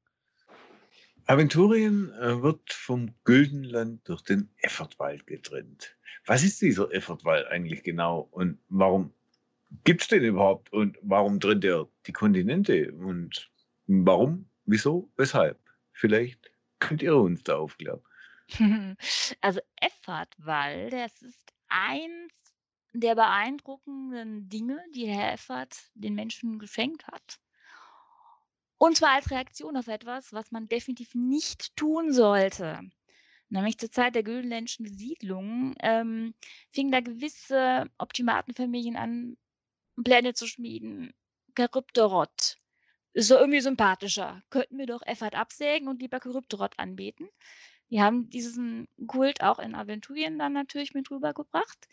Aventurien 1.25 2.13
äh, 2.13 2.43
wird 2.43 2.71
vom 2.71 3.15
Güldenland 3.23 4.07
durch 4.07 4.21
den 4.21 4.49
Effortwald 4.57 5.25
getrennt. 5.25 5.97
Was 6.27 6.43
ist 6.43 6.61
dieser 6.61 6.93
Effortwald 6.93 7.47
eigentlich 7.47 7.81
genau 7.81 8.29
und 8.29 8.59
warum 8.69 9.11
gibt 9.83 10.03
es 10.03 10.09
den 10.09 10.23
überhaupt 10.23 10.71
und 10.71 10.99
warum 11.01 11.39
trennt 11.39 11.65
er 11.65 11.87
die 12.05 12.13
Kontinente 12.13 12.93
und 12.93 13.49
warum, 13.87 14.47
wieso, 14.65 15.11
weshalb? 15.17 15.59
Vielleicht 15.91 16.51
könnt 16.77 17.01
ihr 17.01 17.15
uns 17.15 17.43
da 17.43 17.57
aufklären. 17.57 18.01
Also 19.41 19.59
Effortwald, 19.81 20.93
das 20.93 21.19
ist 21.23 21.51
eins 21.67 22.31
der 22.93 23.15
beeindruckenden 23.15 24.47
Dinge, 24.49 24.79
die 24.93 25.07
Herr 25.07 25.33
Effert 25.33 25.75
den 25.95 26.13
Menschen 26.13 26.59
geschenkt 26.59 27.07
hat. 27.07 27.39
Und 28.77 28.97
zwar 28.97 29.11
als 29.11 29.31
Reaktion 29.31 29.75
auf 29.75 29.87
etwas, 29.87 30.33
was 30.33 30.51
man 30.51 30.67
definitiv 30.67 31.15
nicht 31.15 31.75
tun 31.75 32.13
sollte. 32.13 32.81
Nämlich 33.49 33.77
zur 33.77 33.91
Zeit 33.91 34.15
der 34.15 34.23
Grönländischen 34.23 34.83
Besiedlung 34.83 35.73
ähm, 35.79 36.33
fingen 36.71 36.91
da 36.91 36.99
gewisse 36.99 37.85
Optimatenfamilien 37.97 38.97
an, 38.97 39.37
Pläne 40.03 40.33
zu 40.33 40.47
schmieden. 40.47 41.13
Charybdorot 41.57 42.57
ist 43.13 43.29
so 43.29 43.35
irgendwie 43.35 43.61
sympathischer. 43.61 44.43
Könnten 44.49 44.77
wir 44.77 44.85
doch 44.85 45.01
Effert 45.05 45.33
absägen 45.33 45.87
und 45.87 46.01
lieber 46.01 46.19
Charybdorot 46.21 46.77
anbeten. 46.77 47.29
Die 47.89 48.01
haben 48.01 48.29
diesen 48.29 48.87
Kult 49.07 49.41
auch 49.41 49.59
in 49.59 49.73
Aventurien 49.73 50.37
dann 50.37 50.53
natürlich 50.53 50.93
mit 50.93 51.09
rübergebracht. 51.09 51.87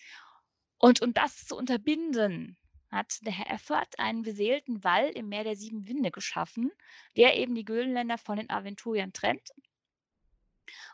Und 0.78 1.00
um 1.02 1.14
das 1.14 1.46
zu 1.46 1.56
unterbinden, 1.56 2.58
hat 2.94 3.18
der 3.26 3.32
Herr 3.32 3.50
Effert 3.50 3.98
einen 3.98 4.22
beseelten 4.22 4.82
Wall 4.84 5.10
im 5.10 5.28
Meer 5.28 5.44
der 5.44 5.56
sieben 5.56 5.86
Winde 5.88 6.10
geschaffen, 6.10 6.70
der 7.16 7.36
eben 7.36 7.54
die 7.54 7.64
Güldenländer 7.64 8.18
von 8.18 8.36
den 8.36 8.48
Aventuriern 8.48 9.12
trennt 9.12 9.50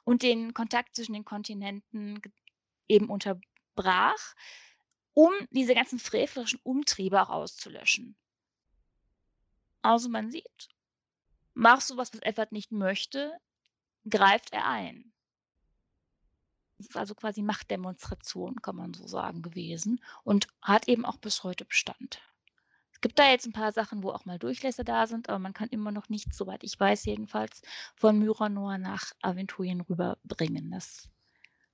und 0.04 0.22
den 0.22 0.54
Kontakt 0.54 0.96
zwischen 0.96 1.12
den 1.12 1.24
Kontinenten 1.24 2.20
eben 2.88 3.08
unterbrach, 3.08 4.34
um 5.12 5.32
diese 5.50 5.74
ganzen 5.74 5.98
frevelischen 5.98 6.60
Umtriebe 6.62 7.20
auch 7.20 7.30
auszulöschen. 7.30 8.16
Also 9.82 10.08
man 10.08 10.30
sieht, 10.30 10.68
machst 11.54 11.90
du 11.90 11.96
was, 11.96 12.12
was 12.12 12.22
Effert 12.22 12.52
nicht 12.52 12.72
möchte, 12.72 13.38
greift 14.08 14.52
er 14.52 14.66
ein. 14.66 15.12
Also 16.94 17.14
quasi 17.14 17.42
Machtdemonstration, 17.42 18.62
kann 18.62 18.76
man 18.76 18.94
so 18.94 19.06
sagen, 19.06 19.42
gewesen 19.42 20.00
und 20.24 20.48
hat 20.62 20.88
eben 20.88 21.04
auch 21.04 21.18
bis 21.18 21.44
heute 21.44 21.64
Bestand. 21.64 22.20
Es 22.92 23.00
gibt 23.00 23.18
da 23.18 23.30
jetzt 23.30 23.46
ein 23.46 23.52
paar 23.52 23.72
Sachen, 23.72 24.02
wo 24.02 24.10
auch 24.10 24.26
mal 24.26 24.38
Durchlässe 24.38 24.84
da 24.84 25.06
sind, 25.06 25.28
aber 25.28 25.38
man 25.38 25.54
kann 25.54 25.68
immer 25.70 25.90
noch 25.90 26.08
nichts, 26.08 26.36
soweit 26.36 26.62
ich 26.64 26.78
weiß 26.78 27.06
jedenfalls, 27.06 27.62
von 27.96 28.18
Myranor 28.18 28.76
nach 28.76 29.12
Aventurien 29.22 29.80
rüberbringen. 29.80 30.70
Das 30.70 31.08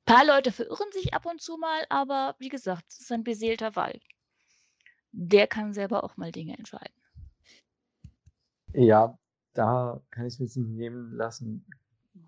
ein 0.07 0.15
paar 0.15 0.25
Leute 0.25 0.53
verirren 0.53 0.93
sich 0.93 1.15
ab 1.15 1.27
und 1.27 1.41
zu 1.41 1.57
mal, 1.57 1.85
aber 1.89 2.37
wie 2.39 2.49
gesagt, 2.49 2.85
es 2.89 3.01
ist 3.01 3.13
ein 3.13 3.25
beseelter 3.25 3.75
Wall. 3.75 3.99
Der 5.11 5.49
kann 5.49 5.73
selber 5.73 6.05
auch 6.05 6.17
mal 6.17 6.31
Dinge 6.31 6.57
entscheiden. 6.57 6.95
Ja, 8.73 9.19
da 9.53 10.01
kann 10.11 10.27
ich 10.27 10.39
es 10.39 10.39
mir 10.39 10.63
nicht 10.63 10.77
nehmen 10.77 11.17
lassen, 11.17 11.67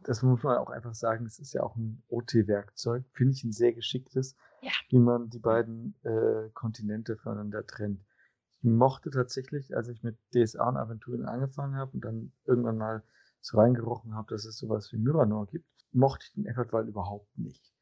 das 0.04 0.22
muss 0.22 0.42
man 0.42 0.58
auch 0.58 0.70
einfach 0.70 0.94
sagen, 0.94 1.26
es 1.26 1.38
ist 1.38 1.52
ja 1.52 1.62
auch 1.62 1.76
ein 1.76 2.02
OT-Werkzeug. 2.08 3.04
Finde 3.12 3.32
ich 3.34 3.44
ein 3.44 3.52
sehr 3.52 3.72
geschicktes, 3.72 4.36
Ja. 4.62 4.70
wie 4.88 4.98
man 4.98 5.28
die 5.30 5.38
beiden 5.38 5.94
äh, 6.04 6.48
Kontinente 6.54 7.16
voneinander 7.16 7.66
trennt. 7.66 8.04
Ich 8.50 8.64
mochte 8.64 9.10
tatsächlich, 9.10 9.76
als 9.76 9.88
ich 9.88 10.02
mit 10.02 10.18
DSA 10.34 10.68
und 10.68 10.76
Aventuren 10.76 11.26
angefangen 11.26 11.76
habe 11.76 11.92
und 11.92 12.04
dann 12.04 12.32
irgendwann 12.44 12.78
mal 12.78 13.02
so 13.40 13.58
reingerochen 13.58 14.14
habe, 14.14 14.28
dass 14.34 14.44
es 14.44 14.58
sowas 14.58 14.92
wie 14.92 14.98
Myranor 14.98 15.46
gibt, 15.46 15.66
mochte 15.92 16.24
ich 16.26 16.32
den 16.34 16.46
Effortwall 16.46 16.88
überhaupt 16.88 17.38
nicht. 17.38 17.72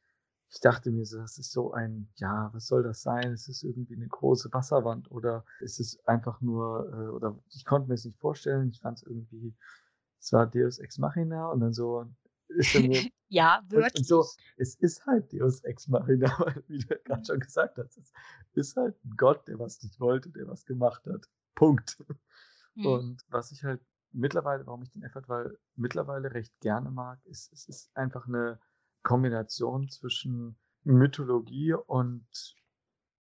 Ich 0.49 0.61
dachte 0.61 0.93
mir 0.93 1.05
so, 1.05 1.19
das 1.19 1.39
ist 1.39 1.51
so 1.51 1.73
ein, 1.73 2.09
ja, 2.17 2.51
was 2.53 2.67
soll 2.67 2.83
das 2.83 3.03
sein? 3.03 3.33
Es 3.33 3.49
ist 3.49 3.65
irgendwie 3.65 3.97
eine 3.97 4.07
große 4.07 4.49
Wasserwand 4.53 5.11
oder 5.11 5.45
ist 5.61 5.81
es 5.81 5.99
einfach 6.07 6.41
nur, 6.41 6.89
äh, 6.93 7.09
oder 7.09 7.37
ich 7.51 7.65
konnte 7.65 7.89
mir 7.89 7.95
es 7.95 8.05
nicht 8.05 8.19
vorstellen. 8.21 8.69
Ich 8.69 8.81
fand 8.81 8.99
es 8.99 9.03
irgendwie, 9.03 9.55
es 10.27 10.33
war 10.33 10.45
Deus 10.45 10.81
Ex 10.81 10.99
Machina 10.99 11.49
und 11.51 11.61
dann 11.61 11.73
so 11.73 12.05
ist 12.49 12.75
er 12.75 12.81
mir 12.81 13.01
Ja, 13.29 13.63
wirklich. 13.69 13.95
und 13.97 14.07
so, 14.07 14.25
es 14.57 14.77
ist 14.77 15.05
halt 15.07 15.33
Deus 15.33 15.63
Ex 15.65 15.89
Machina, 15.89 16.29
weil, 16.39 16.63
wie 16.69 16.79
du 16.79 16.97
gerade 17.05 17.25
schon 17.25 17.41
gesagt 17.41 17.79
hast, 17.79 17.97
es 17.99 18.13
ist 18.55 18.77
halt 18.77 18.97
ein 19.05 19.15
Gott, 19.17 19.47
der 19.49 19.59
was 19.59 19.83
nicht 19.83 19.99
wollte, 20.01 20.31
der 20.31 20.47
was 20.47 20.65
gemacht 20.65 21.05
hat. 21.07 21.29
Punkt. 21.55 21.99
Mhm. 22.75 22.87
Und 22.87 23.23
was 23.29 23.51
ich 23.51 23.65
halt 23.65 23.81
mittlerweile, 24.13 24.67
warum 24.67 24.83
ich 24.83 24.91
den 24.91 25.03
Effortwall 25.03 25.59
mittlerweile 25.75 26.33
recht 26.35 26.59
gerne 26.61 26.91
mag, 26.91 27.19
ist, 27.25 27.53
es 27.53 27.69
ist 27.69 27.97
einfach 27.97 28.29
eine 28.29 28.61
Kombination 29.03 29.89
zwischen 29.89 30.57
Mythologie 30.85 31.75
und 31.75 32.27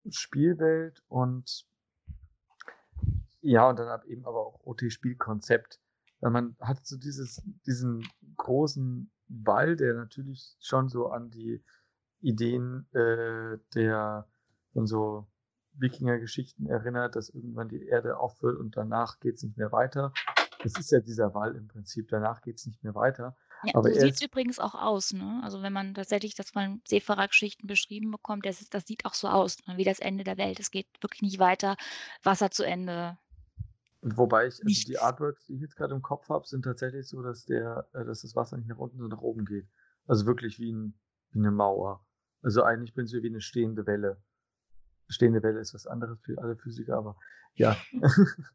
Spielwelt 0.08 1.02
und 1.08 1.66
ja, 3.40 3.68
und 3.68 3.78
dann 3.78 4.06
eben 4.06 4.24
aber 4.24 4.46
auch 4.46 4.60
OT-Spielkonzept. 4.64 5.80
Weil 6.20 6.30
man 6.30 6.56
hat 6.60 6.86
so 6.86 6.96
dieses, 6.96 7.42
diesen 7.66 8.08
großen 8.36 9.10
Ball, 9.28 9.76
der 9.76 9.94
natürlich 9.94 10.56
schon 10.60 10.88
so 10.88 11.08
an 11.08 11.30
die 11.30 11.62
Ideen 12.20 12.86
äh, 12.92 13.58
der 13.74 14.26
von 14.72 14.86
so 14.86 15.26
Wikinger-Geschichten 15.74 16.66
erinnert, 16.66 17.16
dass 17.16 17.28
irgendwann 17.28 17.68
die 17.68 17.86
Erde 17.86 18.18
aufhört 18.18 18.58
und 18.58 18.76
danach 18.76 19.20
geht 19.20 19.36
es 19.36 19.42
nicht 19.42 19.56
mehr 19.56 19.72
weiter. 19.72 20.12
Das 20.62 20.78
ist 20.78 20.90
ja 20.90 21.00
dieser 21.00 21.34
Wall 21.34 21.54
im 21.54 21.68
Prinzip, 21.68 22.08
danach 22.08 22.40
geht 22.40 22.56
es 22.56 22.66
nicht 22.66 22.82
mehr 22.82 22.94
weiter. 22.94 23.36
Ja, 23.62 23.74
aber 23.74 23.92
so 23.92 24.00
sieht 24.00 24.14
es 24.14 24.22
übrigens 24.22 24.58
auch 24.58 24.74
aus, 24.74 25.12
ne? 25.12 25.40
Also 25.42 25.62
wenn 25.62 25.72
man 25.72 25.94
tatsächlich 25.94 26.34
das 26.34 26.50
von 26.50 26.82
Seefahrer-Geschichten 26.86 27.66
beschrieben 27.66 28.10
bekommt, 28.10 28.46
das, 28.46 28.60
ist, 28.60 28.74
das 28.74 28.86
sieht 28.86 29.04
auch 29.04 29.14
so 29.14 29.28
aus, 29.28 29.58
ne? 29.66 29.76
wie 29.76 29.84
das 29.84 29.98
Ende 29.98 30.24
der 30.24 30.38
Welt. 30.38 30.60
Es 30.60 30.70
geht 30.70 30.86
wirklich 31.00 31.22
nicht 31.22 31.38
weiter, 31.38 31.76
Wasser 32.22 32.50
zu 32.50 32.64
Ende. 32.64 33.18
Wobei 34.14 34.46
ich, 34.46 34.62
also 34.62 34.84
die. 34.86 34.98
Artworks, 34.98 35.46
die 35.46 35.54
ich 35.54 35.60
jetzt 35.60 35.76
gerade 35.76 35.94
im 35.94 36.02
Kopf 36.02 36.28
habe, 36.28 36.46
sind 36.46 36.62
tatsächlich 36.62 37.08
so, 37.08 37.22
dass 37.22 37.44
der, 37.44 37.88
äh, 37.92 38.04
dass 38.04 38.22
das 38.22 38.36
Wasser 38.36 38.56
nicht 38.56 38.68
nach 38.68 38.78
unten, 38.78 38.98
sondern 38.98 39.18
nach 39.18 39.24
oben 39.24 39.44
geht. 39.44 39.68
Also 40.06 40.26
wirklich 40.26 40.60
wie, 40.60 40.72
ein, 40.72 40.94
wie 41.32 41.40
eine 41.40 41.50
Mauer. 41.50 42.06
Also 42.42 42.62
eigentlich 42.62 42.94
bin 42.94 43.06
ich 43.06 43.10
so 43.10 43.22
wie 43.22 43.28
eine 43.28 43.40
stehende 43.40 43.86
Welle. 43.86 44.22
Stehende 45.08 45.42
Welle 45.42 45.58
ist 45.58 45.74
was 45.74 45.86
anderes 45.86 46.20
für 46.20 46.38
alle 46.38 46.56
Physiker, 46.56 46.96
aber 46.96 47.16
ja. 47.54 47.76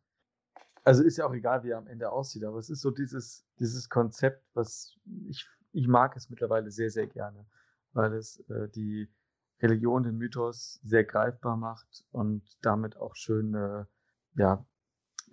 also 0.86 1.04
ist 1.04 1.18
ja 1.18 1.26
auch 1.26 1.34
egal, 1.34 1.64
wie 1.64 1.72
er 1.72 1.78
am 1.78 1.88
Ende 1.88 2.12
aussieht, 2.12 2.46
aber 2.46 2.58
es 2.58 2.70
ist 2.70 2.82
so 2.82 2.92
dieses, 2.92 3.46
dieses 3.60 3.90
Konzept, 3.90 4.46
was 4.54 4.96
ich, 5.28 5.46
ich 5.74 5.88
mag 5.88 6.16
es 6.16 6.30
mittlerweile 6.30 6.72
sehr, 6.72 6.90
sehr 6.90 7.08
gerne, 7.08 7.46
weil 7.92 8.14
es 8.14 8.40
äh, 8.50 8.70
die 8.70 9.10
Religion, 9.62 10.04
den 10.04 10.18
Mythos 10.18 10.80
sehr 10.84 11.04
greifbar 11.04 11.58
macht 11.58 12.06
und 12.12 12.44
damit 12.62 12.96
auch 12.98 13.16
schön, 13.16 13.54
äh, 13.54 13.86
ja, 14.36 14.66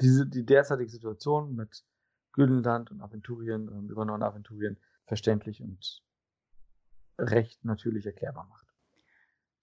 diese, 0.01 0.27
die 0.27 0.45
derzeitige 0.45 0.91
Situation 0.91 1.55
mit 1.55 1.85
Grünland 2.33 2.91
und 2.91 3.01
Aventurien, 3.01 3.69
ähm, 3.69 3.91
über 3.91 4.05
neuen 4.05 4.23
Aventurien 4.23 4.79
verständlich 5.07 5.63
und 5.63 6.03
recht 7.19 7.65
natürlich 7.65 8.07
erklärbar 8.07 8.47
macht. 8.47 8.67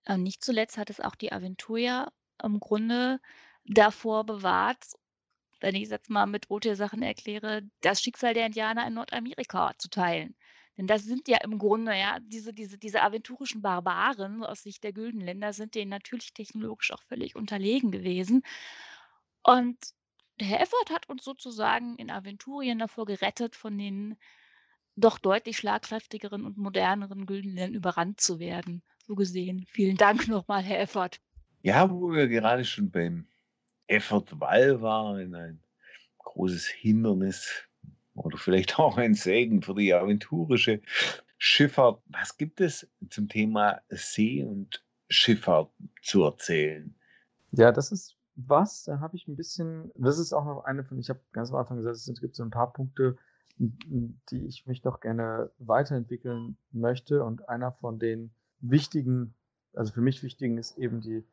Ähm, 0.07 0.23
nicht 0.23 0.43
zuletzt 0.43 0.77
hat 0.77 0.89
es 0.89 0.99
auch 0.99 1.15
die 1.15 1.31
Aventuria 1.31 2.11
im 2.43 2.59
Grunde 2.59 3.19
davor 3.65 4.25
bewahrt, 4.25 4.85
wenn 5.61 5.75
ich 5.75 5.83
es 5.83 5.89
jetzt 5.89 6.09
mal 6.09 6.25
mit 6.25 6.49
OT-Sachen 6.49 7.01
erkläre, 7.01 7.63
das 7.81 8.01
Schicksal 8.01 8.33
der 8.33 8.47
Indianer 8.47 8.85
in 8.87 8.93
Nordamerika 8.93 9.73
zu 9.77 9.89
teilen. 9.89 10.35
Denn 10.77 10.87
das 10.87 11.03
sind 11.03 11.29
ja 11.29 11.37
im 11.43 11.57
Grunde, 11.57 11.93
ja, 11.97 12.19
diese, 12.21 12.53
diese, 12.53 12.77
diese 12.77 13.01
aventurischen 13.01 13.61
Barbaren 13.61 14.43
aus 14.43 14.63
Sicht 14.63 14.83
der 14.83 14.91
Güldenländer 14.91 15.53
sind 15.53 15.73
denen 15.73 15.89
natürlich 15.89 16.33
technologisch 16.33 16.91
auch 16.91 17.01
völlig 17.03 17.35
unterlegen 17.35 17.91
gewesen. 17.91 18.43
Und 19.41 19.77
der 20.39 20.47
Herr 20.47 20.61
Effort 20.61 20.89
hat 20.91 21.09
uns 21.09 21.23
sozusagen 21.23 21.95
in 21.97 22.11
Aventurien 22.11 22.79
davor 22.79 23.05
gerettet, 23.05 23.55
von 23.55 23.77
den 23.77 24.17
doch 24.95 25.17
deutlich 25.17 25.57
schlagkräftigeren 25.57 26.45
und 26.45 26.57
moderneren 26.57 27.25
Güldenländern 27.25 27.75
überrannt 27.75 28.19
zu 28.19 28.39
werden. 28.39 28.81
So 29.05 29.15
gesehen. 29.15 29.65
Vielen 29.69 29.97
Dank 29.97 30.27
nochmal, 30.27 30.63
Herr 30.63 30.81
Effort. 30.81 31.19
Ja, 31.61 31.89
wo 31.89 32.11
wir 32.11 32.27
gerade 32.27 32.63
schon 32.63 32.91
beim 32.91 33.27
Effortwall 33.87 34.81
waren, 34.81 35.35
ein 35.35 35.63
großes 36.19 36.67
Hindernis 36.67 37.67
oder 38.13 38.37
vielleicht 38.37 38.79
auch 38.79 38.97
ein 38.97 39.13
Segen 39.13 39.61
für 39.61 39.75
die 39.75 39.93
aventurische 39.93 40.81
Schifffahrt. 41.37 42.01
Was 42.07 42.37
gibt 42.37 42.61
es 42.61 42.89
zum 43.09 43.27
Thema 43.27 43.81
See 43.89 44.43
und 44.43 44.83
Schifffahrt 45.09 45.71
zu 46.01 46.23
erzählen? 46.23 46.95
Ja, 47.51 47.71
das 47.71 47.91
ist 47.91 48.14
was, 48.35 48.83
da 48.83 48.99
habe 48.99 49.15
ich 49.15 49.27
ein 49.27 49.35
bisschen, 49.35 49.91
das 49.95 50.19
ist 50.19 50.33
auch 50.33 50.45
noch 50.45 50.65
eine 50.65 50.83
von, 50.83 50.99
ich 50.99 51.09
habe 51.09 51.21
ganz 51.31 51.49
am 51.51 51.57
Anfang 51.57 51.77
gesagt, 51.77 51.95
es 51.95 52.21
gibt 52.21 52.35
so 52.35 52.43
ein 52.43 52.49
paar 52.49 52.73
Punkte, 52.73 53.17
die 53.57 54.45
ich 54.45 54.65
mich 54.65 54.83
noch 54.83 54.99
gerne 54.99 55.51
weiterentwickeln 55.59 56.57
möchte. 56.71 57.23
Und 57.23 57.47
einer 57.47 57.71
von 57.71 57.99
den 57.99 58.33
wichtigen, 58.59 59.35
also 59.73 59.93
für 59.93 60.01
mich 60.01 60.23
wichtigen 60.23 60.57
ist 60.57 60.77
eben 60.77 61.01
die 61.01 61.25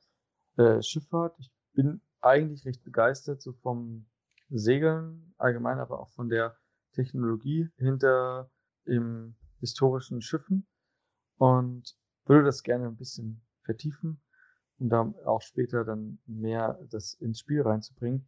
äh, 0.57 0.81
Schifffahrt. 0.83 1.37
Ich 1.41 1.53
bin 1.73 2.01
eigentlich 2.21 2.65
recht 2.65 2.85
begeistert 2.85 3.43
so 3.43 3.53
vom 3.53 4.07
Segeln 4.51 5.35
allgemein, 5.39 5.79
aber 5.79 5.99
auch 5.99 6.11
von 6.11 6.29
der 6.29 6.57
Technologie 6.93 7.71
hinter 7.77 8.51
im 8.85 9.35
historischen 9.59 10.21
Schiffen. 10.21 10.67
Und 11.39 11.97
würde 12.27 12.45
das 12.45 12.63
gerne 12.63 12.87
ein 12.87 12.97
bisschen 12.97 13.43
vertiefen 13.65 14.21
um 14.83 14.89
da 14.89 15.15
auch 15.25 15.43
später 15.43 15.85
dann 15.85 16.19
mehr 16.27 16.79
das 16.91 17.15
ins 17.15 17.39
Spiel 17.39 17.63
reinzubringen. 17.63 18.27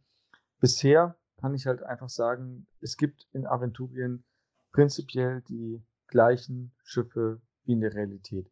Bisher 0.61 1.17
kann 1.37 1.53
ich 1.53 1.67
halt 1.67 1.83
einfach 1.83 2.07
sagen, 2.07 2.65
es 2.79 2.95
gibt 2.95 3.27
in 3.33 3.45
Aventurien 3.45 4.23
prinzipiell 4.71 5.41
die 5.49 5.83
gleichen 6.07 6.73
Schiffe 6.81 7.41
wie 7.65 7.73
in 7.73 7.81
der 7.81 7.93
Realität. 7.93 8.49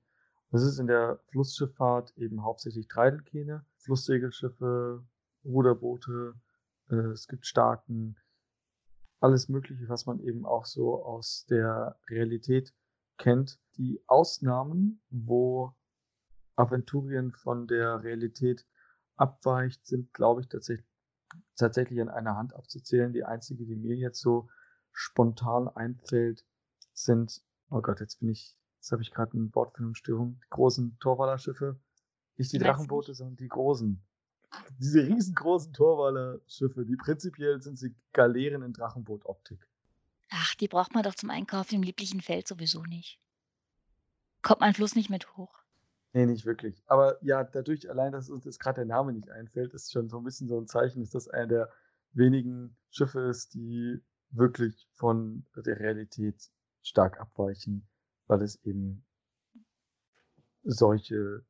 Das 0.52 0.64
ist 0.64 0.80
in 0.80 0.88
der 0.88 1.22
Flussschifffahrt 1.32 2.16
eben 2.18 2.44
hauptsächlich 2.44 2.90
Treidelkähne, 2.90 3.66
Flusssegelschiffe, 3.78 5.04
Ruderboote, 5.46 6.34
äh, 6.90 6.96
es 6.96 7.28
gibt 7.28 7.46
Starken, 7.46 8.18
alles 9.22 9.48
Mögliche, 9.48 9.88
was 9.88 10.06
man 10.06 10.20
eben 10.20 10.46
auch 10.46 10.66
so 10.66 11.06
aus 11.06 11.46
der 11.50 11.98
Realität 12.10 12.74
kennt. 13.18 13.60
Die 13.78 14.04
Ausnahmen, 14.08 15.02
wo 15.10 15.74
Aventurien 16.56 17.32
von 17.32 17.68
der 17.68 18.04
Realität 18.04 18.66
abweicht, 19.16 19.86
sind, 19.86 20.14
glaube 20.14 20.42
ich, 20.42 20.50
tatsächlich, 20.50 20.88
tatsächlich 21.56 22.02
an 22.02 22.10
einer 22.10 22.36
Hand 22.36 22.54
abzuzählen. 22.54 23.14
Die 23.14 23.24
einzige, 23.24 23.66
die 23.66 23.76
mir 23.76 23.96
jetzt 23.96 24.22
so 24.22 24.50
spontan 24.92 25.68
einfällt, 25.68 26.46
sind, 26.94 27.42
oh 27.70 27.82
Gott, 27.82 28.00
jetzt 28.00 28.20
bin 28.20 28.30
ich, 28.30 28.58
jetzt 28.78 28.92
habe 28.92 29.02
ich 29.02 29.12
gerade 29.12 29.34
eine 29.34 29.54
Wortfindungsstörung, 29.54 30.40
die 30.44 30.50
großen 30.50 30.98
Torwallerschiffe. 31.00 31.80
Nicht 32.38 32.52
die 32.52 32.60
Drachenboote, 32.60 33.14
sondern 33.14 33.36
die 33.36 33.48
großen 33.48 34.04
diese 34.80 35.06
riesengroßen 35.08 35.74
Torwaller-Schiffe, 35.74 36.86
die 36.86 36.96
prinzipiell 36.96 37.62
sind 37.62 37.78
sie 37.78 37.96
Galeeren 38.12 38.62
in 38.64 38.74
Drachenboot-Optik. 38.74 39.68
Ach, 40.30 40.56
die 40.56 40.68
braucht 40.68 40.94
man 40.94 41.04
doch 41.04 41.16
zum 41.16 41.30
Einkaufen 41.30 41.76
im 41.76 41.84
lieblichen 41.84 42.22
Feld 42.22 42.48
sowieso 42.48 42.84
nicht. 42.84 43.20
Kommt 44.42 44.62
man 44.62 44.74
Fluss 44.74 44.96
nicht 44.96 45.10
mit 45.10 45.38
hoch. 45.38 45.62
Nee, 46.14 46.27
nicht 46.27 46.45
wirklich. 46.45 46.84
Aber 46.85 47.18
ja, 47.23 47.44
dadurch 47.44 47.90
allein, 47.90 48.11
dass 48.11 48.30
uns 48.30 48.45
jetzt 48.45 48.60
gerade 48.60 48.76
der 48.76 48.85
Name 48.85 49.14
nicht 49.14 49.30
einfällt, 49.31 49.73
ist 49.73 49.91
schon 49.91 50.10
so 50.10 50.18
ein 50.18 50.23
bisschen 50.23 50.48
so 50.48 50.60
ein 50.60 50.68
Zeichen, 50.68 51.02
dass 51.02 51.10
das 51.10 51.27
einer 51.27 51.48
der 51.48 51.69
wenigen 52.11 52.77
Schiffe 52.91 53.22
ist, 53.22 53.56
die 53.56 53.99
wirklich 54.30 54.88
von 54.94 55.45
der 55.56 55.80
Realität 55.80 56.52
stark 56.84 57.19
abweichen, 57.19 57.88
weil 58.27 58.44
es 58.44 58.64
eben 58.64 59.03
solche 60.64 61.44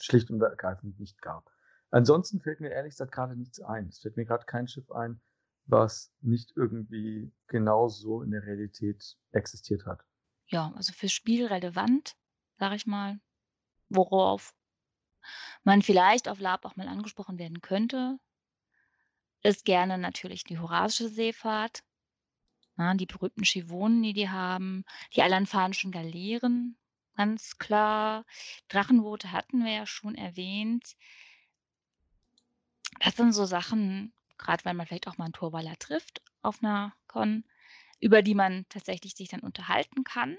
schlicht 0.00 0.30
und 0.30 0.40
ergreifend 0.42 0.98
nicht 0.98 1.22
gab. 1.22 1.50
Ansonsten 1.90 2.40
fällt 2.40 2.60
mir 2.60 2.70
ehrlich 2.70 2.92
gesagt 2.92 3.12
gerade 3.12 3.36
nichts 3.36 3.60
ein. 3.60 3.88
Es 3.88 4.00
fällt 4.00 4.16
mir 4.16 4.24
gerade 4.24 4.46
kein 4.46 4.66
Schiff 4.66 4.90
ein, 4.90 5.20
was 5.66 6.12
nicht 6.20 6.56
irgendwie 6.56 7.32
genauso 7.46 8.22
in 8.22 8.30
der 8.30 8.42
Realität 8.42 9.16
existiert 9.30 9.86
hat. 9.86 10.04
Ja, 10.46 10.72
also 10.74 10.92
fürs 10.92 11.12
Spiel 11.12 11.46
relevant, 11.46 12.16
sag 12.58 12.72
ich 12.74 12.86
mal, 12.86 13.20
worauf 13.94 14.54
man 15.64 15.82
vielleicht 15.82 16.28
auf 16.28 16.40
Lab 16.40 16.64
auch 16.64 16.76
mal 16.76 16.88
angesprochen 16.88 17.38
werden 17.38 17.60
könnte, 17.60 18.18
ist 19.42 19.64
gerne 19.64 19.98
natürlich 19.98 20.44
die 20.44 20.58
Horasische 20.58 21.08
Seefahrt, 21.08 21.82
ja, 22.78 22.94
die 22.94 23.06
berühmten 23.06 23.44
Chivonen, 23.44 24.02
die 24.02 24.12
die 24.12 24.30
haben, 24.30 24.84
die 25.14 25.22
alanfanischen 25.22 25.92
Galeeren, 25.92 26.76
ganz 27.16 27.58
klar. 27.58 28.24
Drachenboote 28.68 29.32
hatten 29.32 29.64
wir 29.64 29.72
ja 29.72 29.86
schon 29.86 30.14
erwähnt. 30.14 30.96
Das 33.00 33.16
sind 33.16 33.32
so 33.32 33.44
Sachen, 33.44 34.12
gerade 34.38 34.64
weil 34.64 34.74
man 34.74 34.86
vielleicht 34.86 35.08
auch 35.08 35.18
mal 35.18 35.24
einen 35.24 35.32
Torwaller 35.32 35.76
trifft 35.78 36.22
auf 36.42 36.62
einer 36.62 36.94
Con, 37.06 37.44
über 38.00 38.22
die 38.22 38.34
man 38.34 38.66
tatsächlich 38.68 39.14
sich 39.14 39.28
dann 39.28 39.40
unterhalten 39.40 40.04
kann. 40.04 40.36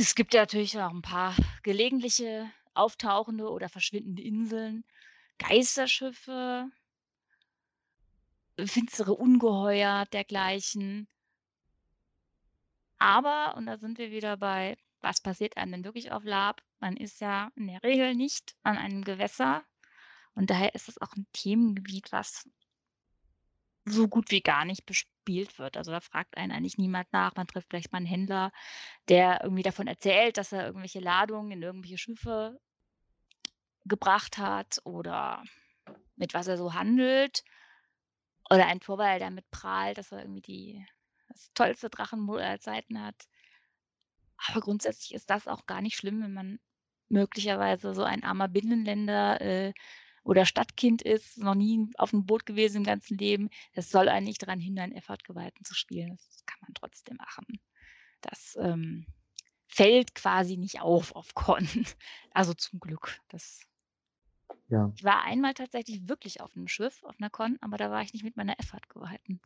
Es 0.00 0.14
gibt 0.14 0.32
ja 0.32 0.42
natürlich 0.42 0.78
auch 0.78 0.92
ein 0.92 1.02
paar 1.02 1.34
gelegentliche 1.64 2.48
auftauchende 2.74 3.50
oder 3.50 3.68
verschwindende 3.68 4.22
Inseln, 4.22 4.84
Geisterschiffe, 5.38 6.70
finstere 8.64 9.14
Ungeheuer 9.14 10.06
dergleichen. 10.12 11.08
Aber, 12.98 13.56
und 13.56 13.66
da 13.66 13.76
sind 13.76 13.98
wir 13.98 14.12
wieder 14.12 14.36
bei, 14.36 14.76
was 15.00 15.20
passiert 15.20 15.56
einem 15.56 15.72
denn 15.72 15.84
wirklich 15.84 16.12
auf 16.12 16.22
Lab? 16.22 16.62
Man 16.78 16.96
ist 16.96 17.20
ja 17.20 17.50
in 17.56 17.66
der 17.66 17.82
Regel 17.82 18.14
nicht 18.14 18.54
an 18.62 18.78
einem 18.78 19.02
Gewässer. 19.02 19.64
Und 20.36 20.50
daher 20.50 20.76
ist 20.76 20.88
es 20.88 21.00
auch 21.02 21.16
ein 21.16 21.26
Themengebiet, 21.32 22.12
was 22.12 22.48
so 23.84 24.06
gut 24.06 24.30
wie 24.30 24.42
gar 24.42 24.64
nicht 24.64 24.86
bespielt 25.28 25.58
wird. 25.58 25.76
Also 25.76 25.92
da 25.92 26.00
fragt 26.00 26.36
einen 26.36 26.52
eigentlich 26.52 26.78
niemand 26.78 27.12
nach. 27.12 27.36
Man 27.36 27.46
trifft 27.46 27.68
vielleicht 27.68 27.92
mal 27.92 27.98
einen 27.98 28.06
Händler, 28.06 28.50
der 29.08 29.42
irgendwie 29.42 29.62
davon 29.62 29.86
erzählt, 29.86 30.38
dass 30.38 30.52
er 30.52 30.66
irgendwelche 30.66 31.00
Ladungen 31.00 31.52
in 31.52 31.62
irgendwelche 31.62 31.98
Schiffe 31.98 32.58
gebracht 33.84 34.38
hat 34.38 34.80
oder 34.84 35.42
mit 36.16 36.34
was 36.34 36.46
er 36.46 36.56
so 36.56 36.74
handelt. 36.74 37.44
Oder 38.50 38.66
ein 38.66 38.80
Torwall, 38.80 39.18
der 39.18 39.28
damit 39.28 39.50
prahlt, 39.50 39.98
dass 39.98 40.12
er 40.12 40.20
irgendwie 40.22 40.40
die 40.40 40.86
das 41.28 41.52
tollste 41.52 41.90
Drachenmodell 41.90 42.46
aller 42.46 42.60
Zeiten 42.60 43.02
hat. 43.02 43.28
Aber 44.48 44.60
grundsätzlich 44.60 45.12
ist 45.12 45.28
das 45.28 45.46
auch 45.46 45.66
gar 45.66 45.82
nicht 45.82 45.96
schlimm, 45.96 46.22
wenn 46.22 46.32
man 46.32 46.58
möglicherweise 47.10 47.92
so 47.92 48.02
ein 48.02 48.24
armer 48.24 48.48
Binnenländer 48.48 49.40
äh, 49.42 49.74
oder 50.28 50.44
Stadtkind 50.44 51.00
ist, 51.00 51.38
noch 51.38 51.54
nie 51.54 51.88
auf 51.96 52.12
einem 52.12 52.26
Boot 52.26 52.44
gewesen 52.44 52.78
im 52.78 52.84
ganzen 52.84 53.16
Leben. 53.16 53.48
Das 53.74 53.90
soll 53.90 54.10
einen 54.10 54.26
nicht 54.26 54.42
daran 54.42 54.60
hindern, 54.60 54.92
Effort-Gewalten 54.92 55.64
zu 55.64 55.74
spielen. 55.74 56.10
Das 56.10 56.44
kann 56.44 56.58
man 56.60 56.74
trotzdem 56.74 57.16
machen. 57.16 57.46
Das 58.20 58.54
ähm, 58.60 59.06
fällt 59.68 60.14
quasi 60.14 60.58
nicht 60.58 60.82
auf 60.82 61.12
auf 61.16 61.34
Con. 61.34 61.66
Also 62.30 62.52
zum 62.52 62.78
Glück. 62.78 63.18
Das 63.28 63.62
Ja. 64.68 64.92
ich 64.94 65.02
war 65.02 65.24
einmal 65.24 65.54
tatsächlich 65.54 66.08
wirklich 66.08 66.42
auf 66.42 66.54
einem 66.54 66.68
Schiff, 66.68 67.02
auf 67.04 67.16
einer 67.18 67.30
Con, 67.30 67.56
aber 67.62 67.78
da 67.78 67.90
war 67.90 68.02
ich 68.02 68.12
nicht 68.12 68.24
mit 68.24 68.36
meiner 68.36 68.60
Effort 68.60 68.86
gehalten. 68.90 69.40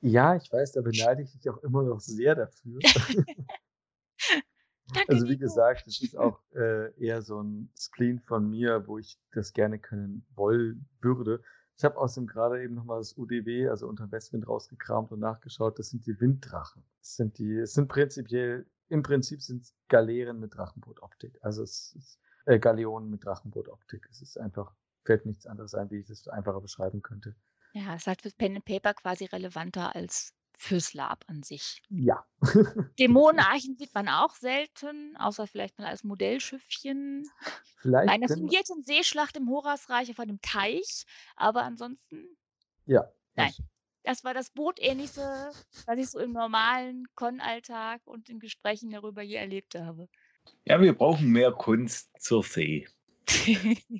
Ja, 0.00 0.34
ich 0.34 0.50
weiß, 0.52 0.72
da 0.72 0.80
beneide 0.80 1.22
ich 1.22 1.30
dich 1.32 1.48
auch 1.48 1.58
immer 1.58 1.82
noch 1.84 2.00
sehr 2.00 2.34
dafür. 2.34 2.80
Danke, 4.92 5.12
Also 5.12 5.28
wie 5.28 5.38
gesagt, 5.38 5.86
es 5.86 6.02
ist 6.02 6.16
auch 6.16 6.40
äh, 6.54 6.92
eher 7.02 7.22
so 7.22 7.40
ein 7.40 7.70
Spleen 7.78 8.20
von 8.20 8.48
mir, 8.48 8.86
wo 8.86 8.98
ich 8.98 9.18
das 9.32 9.52
gerne 9.52 9.78
können 9.78 10.26
wollen 10.34 10.88
würde. 11.00 11.42
Ich 11.76 11.84
habe 11.84 11.96
außerdem 11.96 12.26
gerade 12.26 12.62
eben 12.62 12.74
nochmal 12.74 12.98
das 12.98 13.16
UDW, 13.16 13.68
also 13.68 13.88
unter 13.88 14.10
Westwind 14.10 14.46
rausgekramt 14.46 15.10
und 15.12 15.20
nachgeschaut. 15.20 15.78
Das 15.78 15.90
sind 15.90 16.06
die 16.06 16.20
Winddrachen. 16.20 16.84
Das 17.00 17.16
sind 17.16 17.38
die, 17.38 17.56
es 17.56 17.74
sind 17.74 17.88
prinzipiell, 17.88 18.66
im 18.88 19.02
Prinzip 19.02 19.40
sind 19.40 19.62
es 19.62 19.74
Galeeren 19.88 20.38
mit 20.38 20.54
Drachenbootoptik. 20.54 21.38
Also 21.42 21.62
es 21.62 21.94
ist 21.96 22.20
äh, 22.44 22.58
Galeonen 22.58 23.08
mit 23.08 23.24
Drachenbootoptik. 23.24 24.06
Es 24.10 24.20
ist 24.20 24.38
einfach, 24.38 24.74
fällt 25.04 25.24
nichts 25.24 25.46
anderes 25.46 25.74
ein, 25.74 25.90
wie 25.90 26.00
ich 26.00 26.10
es 26.10 26.28
einfacher 26.28 26.60
beschreiben 26.60 27.00
könnte. 27.02 27.34
Ja, 27.72 27.94
ist 27.94 28.06
halt 28.06 28.20
fürs 28.20 28.34
Pen 28.34 28.56
and 28.56 28.64
Paper 28.64 28.92
quasi 28.92 29.24
relevanter 29.24 29.94
als 29.96 30.34
fürs 30.58 30.94
Lab 30.94 31.24
an 31.28 31.42
sich. 31.42 31.82
Ja. 31.88 32.24
Dämonenarchen 32.98 33.76
sieht 33.76 33.94
man 33.94 34.08
auch 34.08 34.34
selten, 34.34 35.16
außer 35.16 35.46
vielleicht 35.46 35.78
mal 35.78 35.86
als 35.86 36.04
Modellschiffchen. 36.04 37.28
Vielleicht, 37.78 38.20
wenn, 38.20 38.28
fingierten 38.28 38.82
Seeschlacht 38.82 39.36
im 39.36 39.48
Horasreich 39.48 40.10
auf 40.10 40.20
einem 40.20 40.40
Teich, 40.40 41.04
aber 41.36 41.62
ansonsten, 41.62 42.36
ja. 42.86 43.10
Nein. 43.34 43.48
das- 43.48 43.62
das 44.04 44.24
war 44.24 44.34
das 44.34 44.50
Bootähnlichste, 44.50 45.52
was 45.86 45.96
ich 45.98 46.10
so 46.10 46.18
im 46.18 46.32
normalen 46.32 47.06
Con-Alltag 47.14 48.00
und 48.04 48.28
in 48.28 48.40
Gesprächen 48.40 48.90
darüber 48.90 49.22
je 49.22 49.36
erlebt 49.36 49.76
habe. 49.76 50.08
Ja, 50.64 50.80
wir 50.80 50.92
brauchen 50.92 51.30
mehr 51.30 51.52
Kunst 51.52 52.10
zur 52.18 52.42
See. 52.42 52.88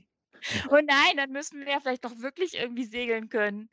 oh 0.70 0.80
nein, 0.84 1.16
dann 1.16 1.30
müssen 1.30 1.60
wir 1.60 1.70
ja 1.74 1.80
vielleicht 1.80 2.04
doch 2.04 2.18
wirklich 2.18 2.54
irgendwie 2.54 2.84
segeln 2.84 3.28
können. 3.28 3.70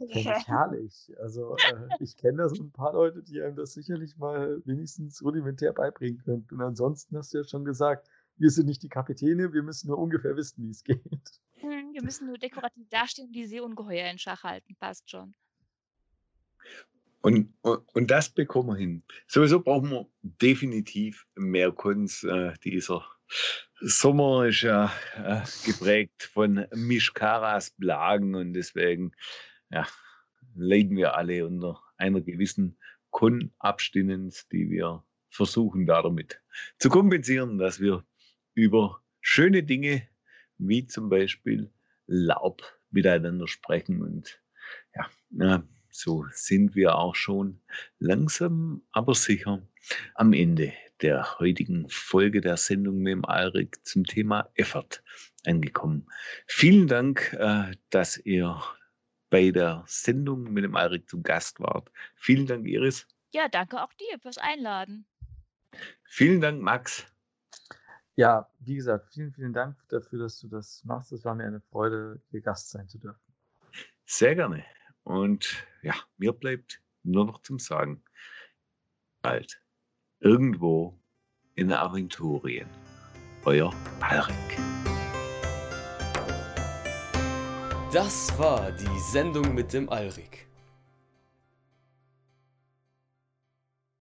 Ich 0.00 0.26
herrlich. 0.26 1.12
Also 1.20 1.56
äh, 1.56 1.88
ich 2.00 2.16
kenne 2.16 2.38
da 2.38 2.48
so 2.48 2.62
ein 2.62 2.70
paar 2.70 2.92
Leute, 2.92 3.22
die 3.22 3.40
einem 3.42 3.56
das 3.56 3.72
sicherlich 3.72 4.16
mal 4.16 4.62
wenigstens 4.64 5.22
rudimentär 5.22 5.72
beibringen 5.72 6.18
könnten. 6.24 6.54
Und 6.54 6.62
ansonsten 6.62 7.16
hast 7.16 7.34
du 7.34 7.38
ja 7.38 7.44
schon 7.44 7.64
gesagt, 7.64 8.08
wir 8.36 8.50
sind 8.50 8.66
nicht 8.66 8.82
die 8.82 8.88
Kapitäne, 8.88 9.52
wir 9.52 9.62
müssen 9.62 9.88
nur 9.88 9.98
ungefähr 9.98 10.36
wissen, 10.36 10.66
wie 10.66 10.70
es 10.70 10.84
geht. 10.84 11.00
Hm, 11.54 11.92
Wir 11.92 12.02
müssen 12.02 12.28
nur 12.28 12.38
dekorativ 12.38 12.88
dastehen 12.88 13.26
und 13.26 13.32
die 13.34 13.46
Seeungeheuer 13.46 14.10
in 14.10 14.18
Schach 14.18 14.44
halten. 14.44 14.76
Passt 14.78 15.10
schon. 15.10 15.34
Und, 17.20 17.52
und, 17.62 17.82
und 17.94 18.10
das 18.10 18.30
bekommen 18.30 18.68
wir 18.68 18.76
hin. 18.76 19.02
Sowieso 19.26 19.60
brauchen 19.60 19.90
wir 19.90 20.06
definitiv 20.22 21.26
mehr 21.34 21.72
Kunst. 21.72 22.22
Äh, 22.24 22.54
dieser 22.62 23.04
Sommer 23.80 24.46
ist 24.46 24.62
ja 24.62 24.92
äh, 25.16 25.42
geprägt 25.66 26.22
von 26.22 26.66
Mischkaras 26.74 27.70
Blagen 27.72 28.34
und 28.34 28.52
deswegen 28.52 29.12
ja, 29.70 29.86
leiden 30.54 30.96
wir 30.96 31.16
alle 31.16 31.46
unter 31.46 31.80
einer 31.96 32.20
gewissen 32.20 32.78
Kon-Abstinenz, 33.10 34.48
die 34.48 34.70
wir 34.70 35.04
versuchen 35.30 35.86
damit 35.86 36.40
zu 36.78 36.88
kompensieren, 36.88 37.58
dass 37.58 37.80
wir 37.80 38.04
über 38.54 39.02
schöne 39.20 39.62
Dinge 39.62 40.08
wie 40.58 40.86
zum 40.86 41.08
Beispiel 41.08 41.70
Laub 42.06 42.62
miteinander 42.90 43.46
sprechen 43.46 44.02
und 44.02 44.40
ja, 44.94 45.08
ja 45.30 45.62
so 45.90 46.24
sind 46.32 46.74
wir 46.74 46.96
auch 46.96 47.14
schon 47.14 47.60
langsam, 47.98 48.82
aber 48.92 49.14
sicher 49.14 49.66
am 50.14 50.32
Ende 50.32 50.72
der 51.00 51.38
heutigen 51.38 51.88
Folge 51.88 52.40
der 52.40 52.56
Sendung 52.56 52.98
mit 52.98 53.12
dem 53.12 53.24
Alrik 53.24 53.84
zum 53.86 54.04
Thema 54.04 54.50
Effort 54.54 55.02
angekommen. 55.46 56.06
Vielen 56.46 56.88
Dank, 56.88 57.32
äh, 57.38 57.72
dass 57.90 58.18
ihr 58.18 58.60
bei 59.30 59.50
der 59.50 59.84
Sendung 59.86 60.52
mit 60.52 60.64
dem 60.64 60.76
Alrik 60.76 61.08
zu 61.08 61.20
Gast 61.22 61.60
wart. 61.60 61.90
Vielen 62.16 62.46
Dank, 62.46 62.66
Iris. 62.66 63.06
Ja, 63.32 63.48
danke 63.48 63.82
auch 63.82 63.92
dir 63.94 64.18
fürs 64.20 64.38
Einladen. 64.38 65.06
Vielen 66.04 66.40
Dank, 66.40 66.62
Max. 66.62 67.06
Ja, 68.16 68.50
wie 68.60 68.74
gesagt, 68.74 69.12
vielen, 69.12 69.32
vielen 69.32 69.52
Dank 69.52 69.76
dafür, 69.88 70.18
dass 70.18 70.40
du 70.40 70.48
das 70.48 70.82
machst. 70.84 71.12
Es 71.12 71.24
war 71.24 71.34
mir 71.34 71.44
eine 71.44 71.60
Freude, 71.60 72.20
hier 72.30 72.40
Gast 72.40 72.70
sein 72.70 72.88
zu 72.88 72.98
dürfen. 72.98 73.20
Sehr 74.06 74.34
gerne. 74.34 74.64
Und 75.04 75.64
ja, 75.82 75.94
mir 76.16 76.32
bleibt 76.32 76.82
nur 77.04 77.26
noch 77.26 77.42
zum 77.42 77.58
Sagen, 77.58 78.02
bald 79.22 79.62
irgendwo 80.20 80.98
in 81.54 81.72
Aventurien. 81.72 82.68
Euer 83.44 83.72
Alrik. 84.00 84.87
Das 87.90 88.38
war 88.38 88.70
die 88.72 88.98
Sendung 88.98 89.54
mit 89.54 89.72
dem 89.72 89.88
Alrik. 89.88 90.47